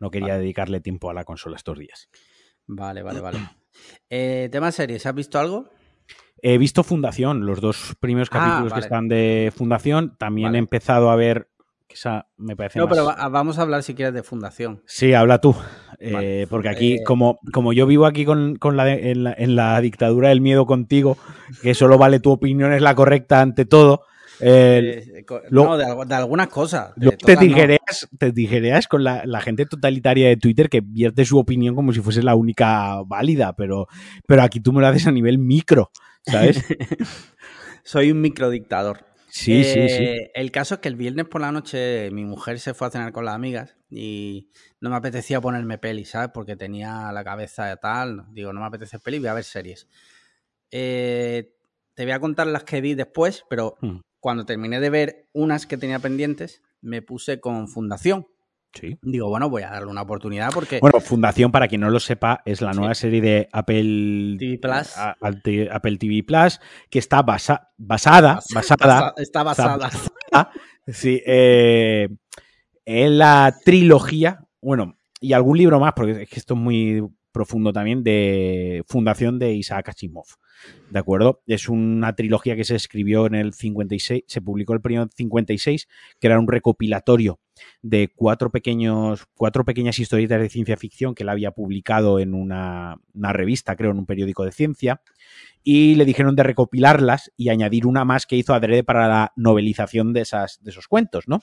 No 0.00 0.10
quería 0.10 0.28
Vale. 0.32 0.40
dedicarle 0.40 0.80
tiempo 0.80 1.10
a 1.10 1.14
la 1.14 1.24
consola 1.24 1.56
estos 1.56 1.78
días. 1.78 2.08
Vale, 2.66 3.02
vale, 3.02 3.20
vale. 3.20 3.38
Eh, 4.10 4.50
tema 4.52 4.70
series, 4.70 5.06
¿has 5.06 5.14
visto 5.14 5.38
algo? 5.38 5.70
He 6.42 6.58
visto 6.58 6.82
Fundación, 6.82 7.46
los 7.46 7.60
dos 7.60 7.94
primeros 8.00 8.28
Ah, 8.32 8.38
capítulos 8.38 8.70
vale. 8.72 8.74
que 8.74 8.84
están 8.86 9.08
de 9.08 9.52
Fundación. 9.56 10.16
También 10.18 10.48
Vale. 10.48 10.58
he 10.58 10.60
empezado 10.60 11.10
a 11.10 11.16
ver. 11.16 11.48
Esa 11.88 12.26
me 12.38 12.56
parece 12.56 12.78
No, 12.78 12.86
más- 12.86 12.94
pero 12.94 13.04
va- 13.04 13.28
vamos 13.28 13.58
a 13.58 13.62
hablar 13.62 13.82
si 13.82 13.94
quieres 13.94 14.14
de 14.14 14.22
Fundación. 14.22 14.82
Sí, 14.86 15.12
habla 15.12 15.40
tú. 15.42 15.54
Vale. 16.00 16.42
Eh, 16.42 16.46
porque 16.48 16.70
aquí, 16.70 16.94
Eh, 16.94 17.02
como, 17.04 17.38
como 17.52 17.72
yo 17.74 17.86
vivo 17.86 18.06
aquí 18.06 18.24
con, 18.24 18.56
con 18.56 18.76
la, 18.78 18.84
de- 18.86 19.10
en, 19.12 19.24
la, 19.24 19.34
en 19.36 19.54
la 19.56 19.78
dictadura 19.82 20.30
del 20.30 20.40
miedo 20.40 20.64
contigo, 20.66 21.16
que 21.62 21.74
solo 21.74 21.98
vale 21.98 22.18
tu 22.18 22.30
opinión 22.32 22.72
es 22.72 22.80
la 22.82 22.94
correcta 22.94 23.40
ante 23.42 23.66
todo, 23.66 24.02
eh, 24.40 25.22
lo- 25.50 25.64
no, 25.64 25.76
de, 25.76 25.84
de 26.06 26.14
algunas 26.14 26.48
cosas. 26.48 26.92
de 26.96 27.10
te 27.12 27.34
no. 27.34 27.40
tijereas, 27.40 28.08
te 28.18 28.32
tijereas 28.32 28.88
con 28.88 29.04
la, 29.04 29.24
la 29.26 29.40
gente 29.42 29.66
totalitaria 29.66 30.28
de 30.28 30.36
Twitter 30.38 30.68
que 30.70 30.80
vierte 30.80 31.24
su 31.26 31.38
opinión 31.38 31.74
como 31.76 31.92
si 31.92 32.00
fuese 32.00 32.22
la 32.22 32.34
única 32.34 33.02
válida, 33.06 33.52
pero, 33.54 33.86
pero 34.26 34.42
aquí 34.42 34.60
tú 34.60 34.72
me 34.72 34.80
lo 34.80 34.86
haces 34.88 35.06
a 35.06 35.12
nivel 35.12 35.38
micro, 35.38 35.90
¿sabes? 36.24 36.62
Soy 37.84 38.10
un 38.10 38.20
microdictador. 38.20 39.04
Sí, 39.28 39.64
sí, 39.64 39.88
sí. 39.88 40.02
Eh, 40.04 40.30
El 40.34 40.50
caso 40.50 40.74
es 40.74 40.80
que 40.80 40.88
el 40.88 40.96
viernes 40.96 41.26
por 41.26 41.40
la 41.40 41.52
noche 41.52 42.10
mi 42.10 42.24
mujer 42.24 42.60
se 42.60 42.74
fue 42.74 42.86
a 42.88 42.90
cenar 42.90 43.12
con 43.12 43.24
las 43.24 43.34
amigas 43.34 43.76
y 43.90 44.50
no 44.80 44.90
me 44.90 44.96
apetecía 44.96 45.40
ponerme 45.40 45.78
peli, 45.78 46.04
¿sabes? 46.04 46.30
Porque 46.34 46.54
tenía 46.54 47.10
la 47.12 47.24
cabeza 47.24 47.74
tal. 47.76 48.26
Digo, 48.32 48.52
no 48.52 48.60
me 48.60 48.66
apetece 48.66 48.98
peli, 48.98 49.18
voy 49.18 49.28
a 49.28 49.34
ver 49.34 49.44
series. 49.44 49.88
Eh, 50.70 51.54
te 51.94 52.04
voy 52.04 52.12
a 52.12 52.20
contar 52.20 52.46
las 52.46 52.64
que 52.64 52.80
vi 52.80 52.94
después, 52.94 53.44
pero 53.48 53.76
Hmm. 53.80 54.00
cuando 54.20 54.44
terminé 54.44 54.80
de 54.80 54.90
ver 54.90 55.28
unas 55.32 55.66
que 55.66 55.76
tenía 55.76 55.98
pendientes, 55.98 56.62
me 56.80 57.02
puse 57.02 57.40
con 57.40 57.68
Fundación. 57.68 58.26
Sí. 58.74 58.96
Digo, 59.02 59.28
bueno, 59.28 59.50
voy 59.50 59.62
a 59.62 59.70
darle 59.70 59.90
una 59.90 60.02
oportunidad 60.02 60.50
porque 60.52 60.78
Bueno, 60.80 61.00
Fundación, 61.00 61.52
para 61.52 61.68
quien 61.68 61.82
no 61.82 61.90
lo 61.90 62.00
sepa, 62.00 62.40
es 62.44 62.60
la 62.62 62.72
Sí. 62.72 62.78
nueva 62.78 62.94
serie 62.94 63.20
de 63.20 63.48
Apple 63.52 64.36
TV 64.38 64.58
Plus. 64.58 64.96
a- 64.96 65.16
Apple 65.20 65.96
TV 65.98 66.22
Plus, 66.22 66.58
que 66.90 66.98
está 66.98 67.22
basa- 67.22 67.70
basada, 67.76 68.36
Basa- 68.36 68.76
basada, 68.76 69.00
basa- 69.00 69.14
está 69.18 69.42
basada. 69.42 69.90
sí, 70.86 71.22
eh, 71.26 72.08
en 72.86 73.18
la 73.18 73.54
trilogía, 73.64 74.40
bueno, 74.60 74.96
y 75.20 75.34
algún 75.34 75.58
libro 75.58 75.78
más, 75.78 75.92
porque 75.94 76.22
es 76.22 76.28
que 76.28 76.38
esto 76.40 76.54
es 76.54 76.60
muy 76.60 77.02
profundo 77.30 77.72
también, 77.72 78.02
de 78.02 78.82
Fundación 78.88 79.38
de 79.38 79.52
Isaac 79.52 79.90
Asimov. 79.90 80.24
¿De 80.90 80.98
acuerdo? 80.98 81.42
Es 81.46 81.68
una 81.68 82.14
trilogía 82.14 82.54
que 82.54 82.64
se 82.64 82.76
escribió 82.76 83.26
en 83.26 83.34
el 83.34 83.54
56, 83.54 84.24
se 84.26 84.40
publicó 84.42 84.74
el 84.74 84.80
en 84.84 85.08
56, 85.08 85.88
que 86.20 86.26
era 86.26 86.38
un 86.38 86.46
recopilatorio 86.46 87.40
de 87.80 88.12
cuatro 88.14 88.50
pequeños, 88.50 89.26
cuatro 89.34 89.64
pequeñas 89.64 89.98
historietas 89.98 90.40
de 90.40 90.48
ciencia 90.48 90.76
ficción 90.76 91.14
que 91.14 91.22
él 91.22 91.30
había 91.30 91.52
publicado 91.52 92.18
en 92.18 92.34
una, 92.34 92.96
una 93.14 93.32
revista, 93.32 93.76
creo, 93.76 93.90
en 93.90 93.98
un 93.98 94.06
periódico 94.06 94.44
de 94.44 94.52
ciencia, 94.52 95.00
y 95.62 95.94
le 95.94 96.04
dijeron 96.04 96.36
de 96.36 96.42
recopilarlas 96.42 97.32
y 97.36 97.48
añadir 97.48 97.86
una 97.86 98.04
más 98.04 98.26
que 98.26 98.36
hizo 98.36 98.52
adrede 98.52 98.84
para 98.84 99.08
la 99.08 99.32
novelización 99.36 100.12
de, 100.12 100.20
esas, 100.22 100.62
de 100.62 100.70
esos 100.70 100.88
cuentos, 100.88 101.24
¿no? 101.26 101.40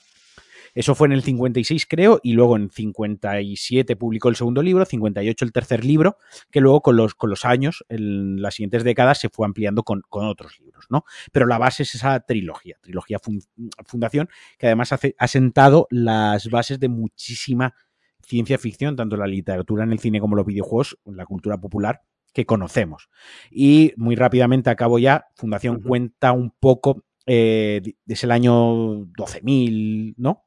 Eso 0.74 0.94
fue 0.94 1.06
en 1.08 1.12
el 1.12 1.22
56, 1.22 1.86
creo, 1.88 2.20
y 2.22 2.32
luego 2.32 2.56
en 2.56 2.70
57 2.70 3.96
publicó 3.96 4.28
el 4.28 4.36
segundo 4.36 4.62
libro, 4.62 4.84
58 4.84 5.44
el 5.44 5.52
tercer 5.52 5.84
libro, 5.84 6.16
que 6.50 6.60
luego 6.60 6.80
con 6.82 6.96
los, 6.96 7.14
con 7.14 7.30
los 7.30 7.44
años, 7.44 7.84
en 7.88 8.40
las 8.42 8.54
siguientes 8.54 8.84
décadas, 8.84 9.18
se 9.18 9.28
fue 9.28 9.46
ampliando 9.46 9.82
con, 9.82 10.02
con 10.08 10.24
otros 10.26 10.58
libros, 10.60 10.86
¿no? 10.90 11.04
Pero 11.32 11.46
la 11.46 11.58
base 11.58 11.82
es 11.82 11.94
esa 11.94 12.20
trilogía, 12.20 12.76
trilogía 12.80 13.18
fun- 13.18 13.40
Fundación, 13.86 14.28
que 14.58 14.66
además 14.66 14.92
hace- 14.92 15.14
ha 15.18 15.28
sentado 15.28 15.86
las 15.90 16.48
bases 16.50 16.78
de 16.80 16.88
muchísima 16.88 17.74
ciencia 18.22 18.58
ficción, 18.58 18.96
tanto 18.96 19.16
la 19.16 19.26
literatura, 19.26 19.84
en 19.84 19.92
el 19.92 19.98
cine 19.98 20.20
como 20.20 20.36
los 20.36 20.46
videojuegos, 20.46 20.98
en 21.04 21.16
la 21.16 21.26
cultura 21.26 21.58
popular 21.60 22.02
que 22.32 22.46
conocemos. 22.46 23.08
Y 23.50 23.92
muy 23.96 24.14
rápidamente 24.14 24.70
acabo 24.70 24.98
ya, 25.00 25.26
Fundación 25.34 25.80
cuenta 25.82 26.30
un 26.32 26.52
poco, 26.60 27.04
eh, 27.26 27.82
es 28.06 28.22
el 28.22 28.30
año 28.30 29.06
12.000, 29.16 30.14
¿no? 30.16 30.44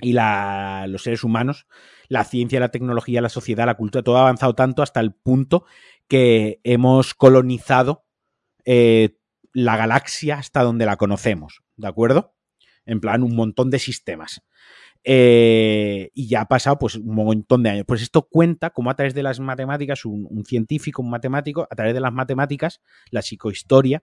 Y 0.00 0.12
la, 0.12 0.86
los 0.88 1.02
seres 1.02 1.24
humanos, 1.24 1.66
la 2.08 2.24
ciencia, 2.24 2.60
la 2.60 2.70
tecnología, 2.70 3.20
la 3.20 3.28
sociedad, 3.28 3.66
la 3.66 3.76
cultura, 3.76 4.02
todo 4.02 4.16
ha 4.18 4.22
avanzado 4.22 4.54
tanto 4.54 4.82
hasta 4.82 5.00
el 5.00 5.12
punto 5.12 5.64
que 6.08 6.60
hemos 6.64 7.14
colonizado 7.14 8.04
eh, 8.64 9.16
la 9.52 9.76
galaxia 9.76 10.38
hasta 10.38 10.62
donde 10.62 10.86
la 10.86 10.96
conocemos, 10.96 11.62
¿de 11.76 11.88
acuerdo? 11.88 12.34
En 12.84 13.00
plan, 13.00 13.22
un 13.22 13.34
montón 13.34 13.70
de 13.70 13.78
sistemas. 13.78 14.42
Eh, 15.04 16.10
y 16.14 16.28
ya 16.28 16.42
ha 16.42 16.48
pasado 16.48 16.78
pues 16.78 16.94
un 16.94 17.14
montón 17.14 17.62
de 17.62 17.70
años. 17.70 17.84
Pues 17.86 18.02
esto 18.02 18.28
cuenta 18.28 18.70
como 18.70 18.90
a 18.90 18.94
través 18.94 19.14
de 19.14 19.22
las 19.22 19.40
matemáticas, 19.40 20.04
un 20.04 20.44
científico, 20.46 21.02
un 21.02 21.10
matemático, 21.10 21.66
a 21.70 21.74
través 21.74 21.94
de 21.94 22.00
las 22.00 22.12
matemáticas, 22.12 22.80
la 23.10 23.22
psicohistoria, 23.22 24.02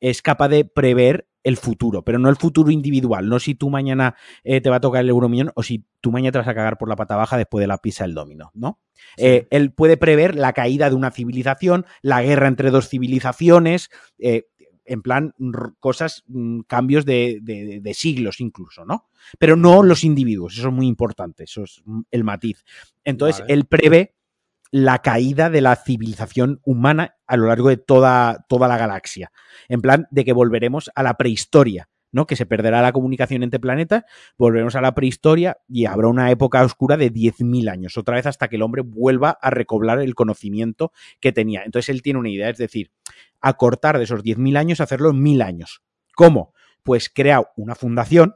es 0.00 0.22
capaz 0.22 0.48
de 0.48 0.64
prever 0.64 1.28
el 1.44 1.56
futuro, 1.56 2.02
pero 2.02 2.18
no 2.18 2.28
el 2.28 2.36
futuro 2.36 2.70
individual, 2.70 3.28
no 3.28 3.38
si 3.38 3.54
tú 3.54 3.70
mañana 3.70 4.14
eh, 4.44 4.60
te 4.60 4.70
va 4.70 4.76
a 4.76 4.80
tocar 4.80 5.02
el 5.02 5.08
euromillón 5.10 5.50
o 5.54 5.62
si 5.62 5.84
tú 6.00 6.10
mañana 6.10 6.32
te 6.32 6.38
vas 6.38 6.48
a 6.48 6.54
cagar 6.54 6.78
por 6.78 6.88
la 6.88 6.96
pata 6.96 7.16
baja 7.16 7.36
después 7.36 7.60
de 7.62 7.66
la 7.68 7.78
pizza 7.78 8.04
del 8.04 8.14
domino, 8.14 8.50
¿no? 8.54 8.80
Sí. 9.16 9.24
Eh, 9.24 9.48
él 9.50 9.72
puede 9.72 9.96
prever 9.96 10.34
la 10.34 10.52
caída 10.52 10.90
de 10.90 10.96
una 10.96 11.10
civilización, 11.10 11.86
la 12.02 12.22
guerra 12.22 12.48
entre 12.48 12.70
dos 12.70 12.88
civilizaciones, 12.88 13.88
eh, 14.18 14.46
en 14.84 15.02
plan 15.02 15.34
cosas, 15.80 16.24
mm, 16.28 16.60
cambios 16.60 17.04
de, 17.04 17.38
de- 17.42 17.80
de 17.80 17.94
siglos 17.94 18.40
incluso, 18.40 18.84
¿no? 18.86 19.08
Pero 19.38 19.54
no 19.54 19.82
los 19.82 20.02
individuos, 20.02 20.56
eso 20.58 20.68
es 20.68 20.74
muy 20.74 20.86
importante, 20.86 21.44
eso 21.44 21.64
es 21.64 21.82
mm, 21.84 22.00
el 22.10 22.24
matiz. 22.24 22.64
Entonces, 23.04 23.40
Vale. 23.42 23.52
él 23.54 23.64
prevé 23.66 24.14
la 24.70 24.98
caída 25.00 25.50
de 25.50 25.60
la 25.60 25.76
civilización 25.76 26.60
humana 26.64 27.16
a 27.28 27.36
lo 27.36 27.46
largo 27.46 27.68
de 27.68 27.76
toda, 27.76 28.44
toda 28.48 28.66
la 28.66 28.76
galaxia. 28.76 29.30
En 29.68 29.80
plan 29.80 30.08
de 30.10 30.24
que 30.24 30.32
volveremos 30.32 30.90
a 30.94 31.02
la 31.02 31.14
prehistoria, 31.14 31.88
¿no? 32.10 32.26
Que 32.26 32.36
se 32.36 32.46
perderá 32.46 32.82
la 32.82 32.92
comunicación 32.92 33.42
entre 33.42 33.60
planetas, 33.60 34.04
volveremos 34.36 34.74
a 34.74 34.80
la 34.80 34.94
prehistoria 34.94 35.58
y 35.68 35.84
habrá 35.84 36.08
una 36.08 36.30
época 36.30 36.64
oscura 36.64 36.96
de 36.96 37.12
10.000 37.12 37.70
años, 37.70 37.98
otra 37.98 38.16
vez 38.16 38.26
hasta 38.26 38.48
que 38.48 38.56
el 38.56 38.62
hombre 38.62 38.82
vuelva 38.82 39.38
a 39.40 39.50
recobrar 39.50 40.00
el 40.00 40.14
conocimiento 40.14 40.92
que 41.20 41.32
tenía. 41.32 41.62
Entonces 41.64 41.90
él 41.90 42.02
tiene 42.02 42.18
una 42.18 42.30
idea, 42.30 42.48
es 42.48 42.58
decir, 42.58 42.90
acortar 43.40 43.98
de 43.98 44.04
esos 44.04 44.24
10.000 44.24 44.56
años, 44.56 44.80
hacerlo 44.80 45.10
en 45.10 45.22
1.000 45.22 45.44
años. 45.44 45.82
¿Cómo? 46.14 46.54
Pues 46.82 47.10
crea 47.10 47.42
una 47.56 47.74
fundación 47.74 48.34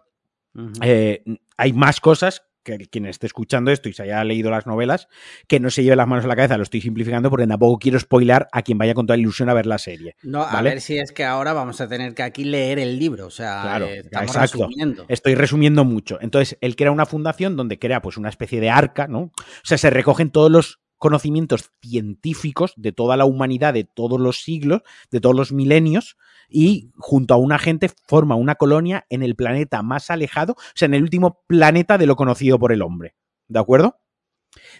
eh, 0.82 1.24
hay 1.56 1.72
más 1.72 2.00
cosas 2.00 2.44
que 2.62 2.78
quien 2.88 3.06
esté 3.06 3.26
escuchando 3.26 3.70
esto 3.70 3.88
y 3.88 3.92
se 3.92 4.02
haya 4.04 4.22
leído 4.24 4.50
las 4.50 4.66
novelas, 4.66 5.08
que 5.48 5.60
no 5.60 5.70
se 5.70 5.82
lleve 5.82 5.96
las 5.96 6.06
manos 6.06 6.24
a 6.24 6.28
la 6.28 6.36
cabeza, 6.36 6.56
lo 6.56 6.62
estoy 6.62 6.80
simplificando 6.80 7.30
porque 7.30 7.46
tampoco 7.46 7.78
quiero 7.78 7.98
spoilar 7.98 8.48
a 8.52 8.62
quien 8.62 8.78
vaya 8.78 8.94
con 8.94 9.06
toda 9.06 9.16
la 9.16 9.22
ilusión 9.22 9.48
a 9.48 9.54
ver 9.54 9.66
la 9.66 9.78
serie. 9.78 10.16
No, 10.22 10.42
a 10.42 10.62
ver 10.62 10.80
si 10.80 10.98
es 10.98 11.12
que 11.12 11.24
ahora 11.24 11.52
vamos 11.52 11.80
a 11.80 11.88
tener 11.88 12.14
que 12.14 12.22
aquí 12.22 12.44
leer 12.44 12.78
el 12.78 12.98
libro, 12.98 13.26
o 13.26 13.30
sea, 13.30 13.62
claro, 13.62 13.86
eh, 13.86 13.98
estamos 13.98 14.28
exacto. 14.28 14.58
resumiendo. 14.58 15.04
Estoy 15.08 15.34
resumiendo 15.34 15.84
mucho. 15.84 16.18
Entonces, 16.20 16.58
él 16.60 16.76
crea 16.76 16.90
una 16.90 17.06
fundación 17.06 17.56
donde 17.56 17.78
crea 17.78 18.00
pues 18.02 18.16
una 18.16 18.28
especie 18.28 18.60
de 18.60 18.70
arca, 18.70 19.06
¿no? 19.08 19.20
O 19.20 19.64
sea, 19.64 19.78
se 19.78 19.90
recogen 19.90 20.30
todos 20.30 20.50
los 20.50 20.80
conocimientos 21.02 21.72
científicos 21.82 22.74
de 22.76 22.92
toda 22.92 23.16
la 23.16 23.24
humanidad, 23.24 23.74
de 23.74 23.82
todos 23.82 24.20
los 24.20 24.42
siglos, 24.42 24.82
de 25.10 25.20
todos 25.20 25.34
los 25.34 25.50
milenios, 25.50 26.16
y 26.52 26.90
junto 26.96 27.34
a 27.34 27.38
una 27.38 27.58
gente 27.58 27.90
forma 28.06 28.34
una 28.34 28.54
colonia 28.54 29.06
en 29.10 29.22
el 29.22 29.34
planeta 29.36 29.82
más 29.82 30.10
alejado, 30.10 30.52
o 30.52 30.72
sea, 30.74 30.86
en 30.86 30.94
el 30.94 31.02
último 31.02 31.42
planeta 31.46 31.98
de 31.98 32.06
lo 32.06 32.16
conocido 32.16 32.58
por 32.58 32.72
el 32.72 32.82
hombre. 32.82 33.14
¿De 33.48 33.58
acuerdo? 33.58 33.98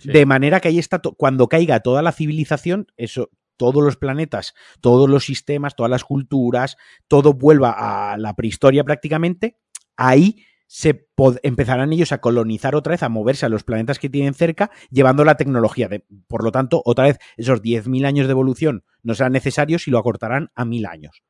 Sí. 0.01 0.11
De 0.11 0.27
manera 0.27 0.61
que 0.61 0.68
ahí 0.68 0.79
está, 0.79 1.01
cuando 1.16 1.49
caiga 1.49 1.81
toda 1.81 2.03
la 2.03 2.12
civilización, 2.12 2.87
eso, 2.97 3.31
todos 3.57 3.83
los 3.83 3.97
planetas, 3.97 4.55
todos 4.81 5.09
los 5.09 5.25
sistemas, 5.25 5.77
todas 5.77 5.91
las 5.91 6.05
culturas, 6.05 6.77
todo 7.09 7.33
vuelva 7.33 8.12
a 8.12 8.18
la 8.18 8.35
prehistoria 8.35 8.85
prácticamente, 8.85 9.59
ahí 9.97 10.45
se 10.66 11.07
empezarán 11.43 11.93
ellos 11.93 12.12
a 12.12 12.23
colonizar 12.23 12.75
otra 12.75 12.93
vez, 12.93 13.03
a 13.03 13.11
moverse 13.11 13.45
a 13.45 13.51
los 13.51 13.62
planetas 13.62 13.99
que 13.99 14.09
tienen 14.09 14.33
cerca, 14.33 14.70
llevando 14.91 15.23
la 15.23 15.37
tecnología. 15.37 15.87
De, 15.87 16.07
por 16.27 16.43
lo 16.43 16.51
tanto, 16.51 16.81
otra 16.87 17.05
vez, 17.05 17.18
esos 17.37 17.61
10.000 17.61 18.07
años 18.07 18.27
de 18.27 18.31
evolución 18.31 18.83
no 19.03 19.14
serán 19.14 19.33
necesarios 19.33 19.87
y 19.87 19.91
lo 19.91 19.99
acortarán 19.99 20.51
a 20.55 20.64
1.000 20.64 20.89
años. 20.89 21.23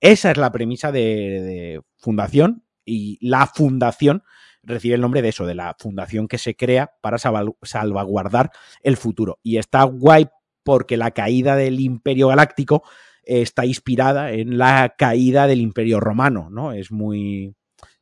Esa 0.00 0.30
es 0.30 0.36
la 0.36 0.52
premisa 0.52 0.92
de, 0.92 1.00
de 1.00 1.80
fundación 1.96 2.64
y 2.84 3.18
la 3.26 3.46
fundación 3.46 4.22
recibe 4.62 4.94
el 4.94 5.00
nombre 5.00 5.22
de 5.22 5.30
eso, 5.30 5.46
de 5.46 5.54
la 5.54 5.74
fundación 5.78 6.28
que 6.28 6.38
se 6.38 6.54
crea 6.56 6.92
para 7.00 7.18
salva- 7.18 7.54
salvaguardar 7.62 8.50
el 8.82 8.96
futuro. 8.96 9.38
Y 9.42 9.56
está 9.58 9.82
guay 9.84 10.28
porque 10.62 10.96
la 10.96 11.10
caída 11.12 11.56
del 11.56 11.80
imperio 11.80 12.28
galáctico 12.28 12.82
está 13.22 13.64
inspirada 13.66 14.32
en 14.32 14.58
la 14.58 14.94
caída 14.96 15.46
del 15.46 15.60
imperio 15.60 16.00
romano, 16.00 16.48
¿no? 16.50 16.72
Es 16.72 16.90
muy... 16.92 17.54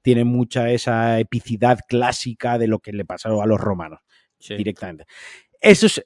tiene 0.03 0.25
mucha 0.25 0.71
esa 0.71 1.19
epicidad 1.21 1.81
clásica 1.89 2.59
de 2.59 2.69
lo 2.69 2.79
que 2.81 2.93
le 2.93 3.05
pasó 3.05 3.43
a 3.43 3.47
los 3.47 3.61
romanos 3.61 4.01
Sí. 4.39 4.55
directamente. 4.55 5.07
Eso, 5.61 5.87
es, 5.87 6.05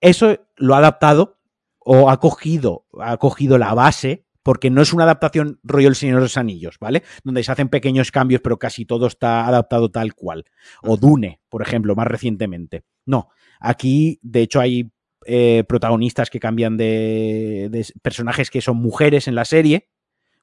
eso 0.00 0.36
lo 0.56 0.74
ha 0.74 0.78
adaptado 0.78 1.38
o 1.78 2.10
ha 2.10 2.20
cogido, 2.20 2.86
ha 3.00 3.16
cogido 3.16 3.56
la 3.58 3.72
base, 3.74 4.26
porque 4.42 4.70
no 4.70 4.82
es 4.82 4.92
una 4.92 5.04
adaptación 5.04 5.60
rollo 5.62 5.88
El 5.88 5.94
Señor 5.94 6.16
de 6.16 6.22
los 6.22 6.36
Anillos, 6.36 6.76
¿vale? 6.80 7.02
Donde 7.24 7.42
se 7.42 7.52
hacen 7.52 7.68
pequeños 7.68 8.10
cambios, 8.10 8.40
pero 8.42 8.58
casi 8.58 8.84
todo 8.84 9.06
está 9.06 9.46
adaptado 9.46 9.90
tal 9.90 10.14
cual. 10.14 10.44
O 10.82 10.96
Dune, 10.96 11.40
por 11.48 11.62
ejemplo, 11.62 11.94
más 11.94 12.06
recientemente. 12.06 12.84
No, 13.06 13.28
aquí 13.60 14.18
de 14.22 14.42
hecho 14.42 14.60
hay 14.60 14.90
eh, 15.26 15.64
protagonistas 15.68 16.30
que 16.30 16.40
cambian 16.40 16.76
de, 16.76 17.68
de 17.70 17.86
personajes 18.02 18.50
que 18.50 18.60
son 18.60 18.76
mujeres 18.76 19.28
en 19.28 19.34
la 19.34 19.44
serie, 19.44 19.88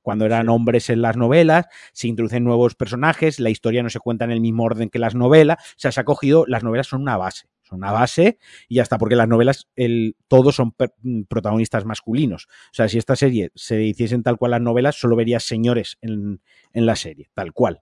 cuando 0.02 0.26
eran 0.26 0.45
Sí. 0.45 0.52
hombres 0.52 0.89
en 0.89 1.02
las 1.02 1.18
novelas, 1.18 1.66
se 1.91 2.08
introducen 2.08 2.43
nuevos 2.45 2.76
personajes, 2.76 3.39
la 3.39 3.50
historia 3.50 3.84
no 3.84 3.89
se 3.89 4.00
cuenta 4.00 4.24
en 4.26 4.32
el 4.32 4.39
mismo 4.39 4.64
orden 4.64 4.89
que 4.89 4.97
las 4.97 5.14
novelas, 5.14 5.58
o 5.60 5.74
sea, 5.76 5.91
se 5.91 6.00
ha 6.00 6.06
cogido, 6.06 6.45
las 6.47 6.64
novelas 6.64 6.88
son 6.88 7.02
una 7.02 7.18
base, 7.18 7.47
son 7.70 7.80
una 7.80 7.91
base 7.91 8.39
y 8.67 8.76
ya 8.76 8.84
está, 8.84 8.97
porque 8.97 9.15
las 9.15 9.28
novelas 9.28 9.67
el, 9.76 10.15
todos 10.28 10.55
son 10.55 10.74
mm, 11.03 11.22
protagonistas 11.24 11.86
masculinos. 11.86 12.45
O 12.45 12.74
sea, 12.74 12.88
si 12.89 12.97
esta 12.97 13.15
serie 13.15 13.51
se 13.55 13.82
hiciesen 13.84 14.24
tal 14.24 14.38
cual 14.38 14.51
las 14.51 14.61
novelas, 14.61 14.95
solo 14.99 15.15
verías 15.15 15.43
señores 15.43 15.97
en, 16.01 16.41
en 16.74 16.86
la 16.86 16.95
serie, 16.95 17.30
tal 17.34 17.53
cual. 17.53 17.82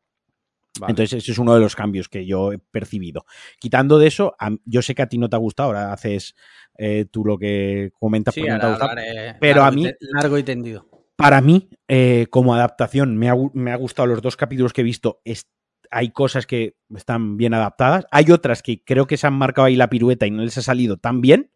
Vale. 0.79 0.91
Entonces, 0.91 1.23
ese 1.23 1.31
es 1.31 1.37
uno 1.39 1.55
de 1.55 1.59
los 1.59 1.75
cambios 1.75 2.07
que 2.07 2.25
yo 2.27 2.51
he 2.53 2.59
percibido. 2.59 3.25
Quitando 3.59 3.97
de 3.97 4.07
eso, 4.07 4.35
a- 4.39 4.51
yo 4.65 4.83
sé 4.83 4.93
que 4.93 5.01
a 5.01 5.09
ti 5.09 5.17
no 5.17 5.27
te 5.29 5.35
ha 5.35 5.39
gustado, 5.39 5.69
ahora 5.69 5.91
haces 5.91 6.35
eh, 6.77 7.05
tú 7.09 7.25
lo 7.25 7.39
que 7.39 7.89
comentas 7.99 8.35
Sí, 8.35 8.41
no 8.41 8.53
gustado. 8.53 8.73
hablaré 8.75 9.35
Pero 9.39 9.63
a 9.63 9.71
mí- 9.71 9.89
largo 10.13 10.37
y 10.37 10.43
tendido. 10.43 10.87
Para 11.15 11.41
mí, 11.41 11.67
eh, 11.87 12.27
como 12.29 12.53
adaptación, 12.53 13.17
me 13.17 13.27
ha, 13.27 13.33
me 13.53 13.71
ha 13.71 13.75
gustado 13.75 14.05
los 14.07 14.21
dos 14.21 14.37
capítulos 14.37 14.71
que 14.71 14.81
he 14.81 14.83
visto. 14.83 15.19
Es- 15.25 15.47
hay 15.91 16.11
cosas 16.11 16.45
que 16.45 16.75
están 16.95 17.37
bien 17.37 17.53
adaptadas. 17.53 18.05
Hay 18.11 18.31
otras 18.31 18.61
que 18.61 18.83
creo 18.83 19.07
que 19.07 19.17
se 19.17 19.27
han 19.27 19.33
marcado 19.33 19.67
ahí 19.67 19.75
la 19.75 19.89
pirueta 19.89 20.25
y 20.25 20.31
no 20.31 20.43
les 20.43 20.57
ha 20.57 20.61
salido 20.61 20.97
tan 20.97 21.21
bien. 21.21 21.51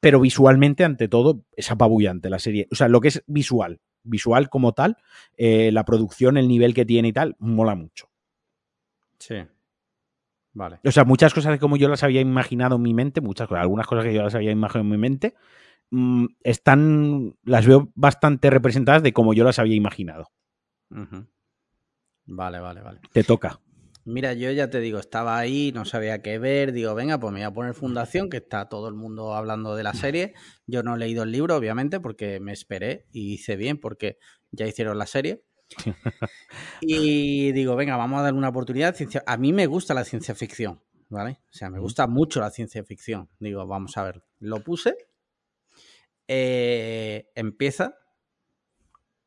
Pero 0.00 0.20
visualmente, 0.20 0.84
ante 0.84 1.08
todo, 1.08 1.44
es 1.56 1.70
apabullante 1.70 2.30
la 2.30 2.38
serie. 2.38 2.66
O 2.70 2.74
sea, 2.74 2.88
lo 2.88 3.00
que 3.00 3.08
es 3.08 3.22
visual, 3.26 3.80
visual 4.02 4.48
como 4.48 4.72
tal, 4.72 4.96
eh, 5.36 5.70
la 5.72 5.84
producción, 5.84 6.36
el 6.38 6.48
nivel 6.48 6.72
que 6.74 6.86
tiene 6.86 7.08
y 7.08 7.12
tal, 7.12 7.36
mola 7.38 7.74
mucho. 7.74 8.08
Sí. 9.18 9.36
Vale. 10.52 10.80
O 10.84 10.90
sea, 10.90 11.04
muchas 11.04 11.34
cosas 11.34 11.58
como 11.58 11.76
yo 11.76 11.88
las 11.88 12.02
había 12.02 12.20
imaginado 12.20 12.76
en 12.76 12.82
mi 12.82 12.94
mente, 12.94 13.20
muchas 13.20 13.46
cosas, 13.46 13.62
algunas 13.62 13.86
cosas 13.86 14.04
que 14.04 14.14
yo 14.14 14.22
las 14.22 14.34
había 14.34 14.50
imaginado 14.50 14.84
en 14.84 14.90
mi 14.90 14.98
mente, 14.98 15.34
mm, 15.90 16.26
están, 16.42 17.36
las 17.44 17.66
veo 17.66 17.92
bastante 17.94 18.50
representadas 18.50 19.02
de 19.02 19.12
como 19.12 19.34
yo 19.34 19.44
las 19.44 19.58
había 19.58 19.76
imaginado. 19.76 20.30
Ujú. 20.90 21.26
Vale, 22.30 22.60
vale, 22.60 22.80
vale. 22.80 23.00
Te 23.12 23.24
toca. 23.24 23.60
Mira, 24.04 24.32
yo 24.32 24.50
ya 24.50 24.70
te 24.70 24.80
digo, 24.80 24.98
estaba 24.98 25.38
ahí, 25.38 25.72
no 25.74 25.84
sabía 25.84 26.22
qué 26.22 26.38
ver, 26.38 26.72
digo, 26.72 26.94
venga, 26.94 27.20
pues 27.20 27.32
me 27.32 27.40
voy 27.40 27.46
a 27.46 27.52
poner 27.52 27.74
Fundación, 27.74 28.30
que 28.30 28.38
está 28.38 28.68
todo 28.68 28.88
el 28.88 28.94
mundo 28.94 29.34
hablando 29.34 29.76
de 29.76 29.82
la 29.82 29.92
serie. 29.92 30.34
Yo 30.66 30.82
no 30.82 30.94
he 30.94 30.98
leído 30.98 31.24
el 31.24 31.32
libro, 31.32 31.54
obviamente, 31.56 32.00
porque 32.00 32.40
me 32.40 32.52
esperé 32.52 33.06
y 33.12 33.34
hice 33.34 33.56
bien, 33.56 33.78
porque 33.78 34.18
ya 34.50 34.66
hicieron 34.66 34.98
la 34.98 35.06
serie. 35.06 35.44
Y 36.80 37.52
digo, 37.52 37.76
venga, 37.76 37.96
vamos 37.96 38.20
a 38.20 38.22
darle 38.22 38.38
una 38.38 38.48
oportunidad. 38.48 38.96
A 39.26 39.36
mí 39.36 39.52
me 39.52 39.66
gusta 39.66 39.94
la 39.94 40.04
ciencia 40.04 40.34
ficción, 40.34 40.82
¿vale? 41.08 41.40
O 41.50 41.52
sea, 41.52 41.68
me 41.68 41.78
gusta 41.78 42.06
mucho 42.06 42.40
la 42.40 42.50
ciencia 42.50 42.82
ficción. 42.82 43.28
Digo, 43.38 43.66
vamos 43.66 43.96
a 43.96 44.02
ver, 44.04 44.24
lo 44.38 44.64
puse, 44.64 44.96
eh, 46.26 47.30
empieza 47.34 47.94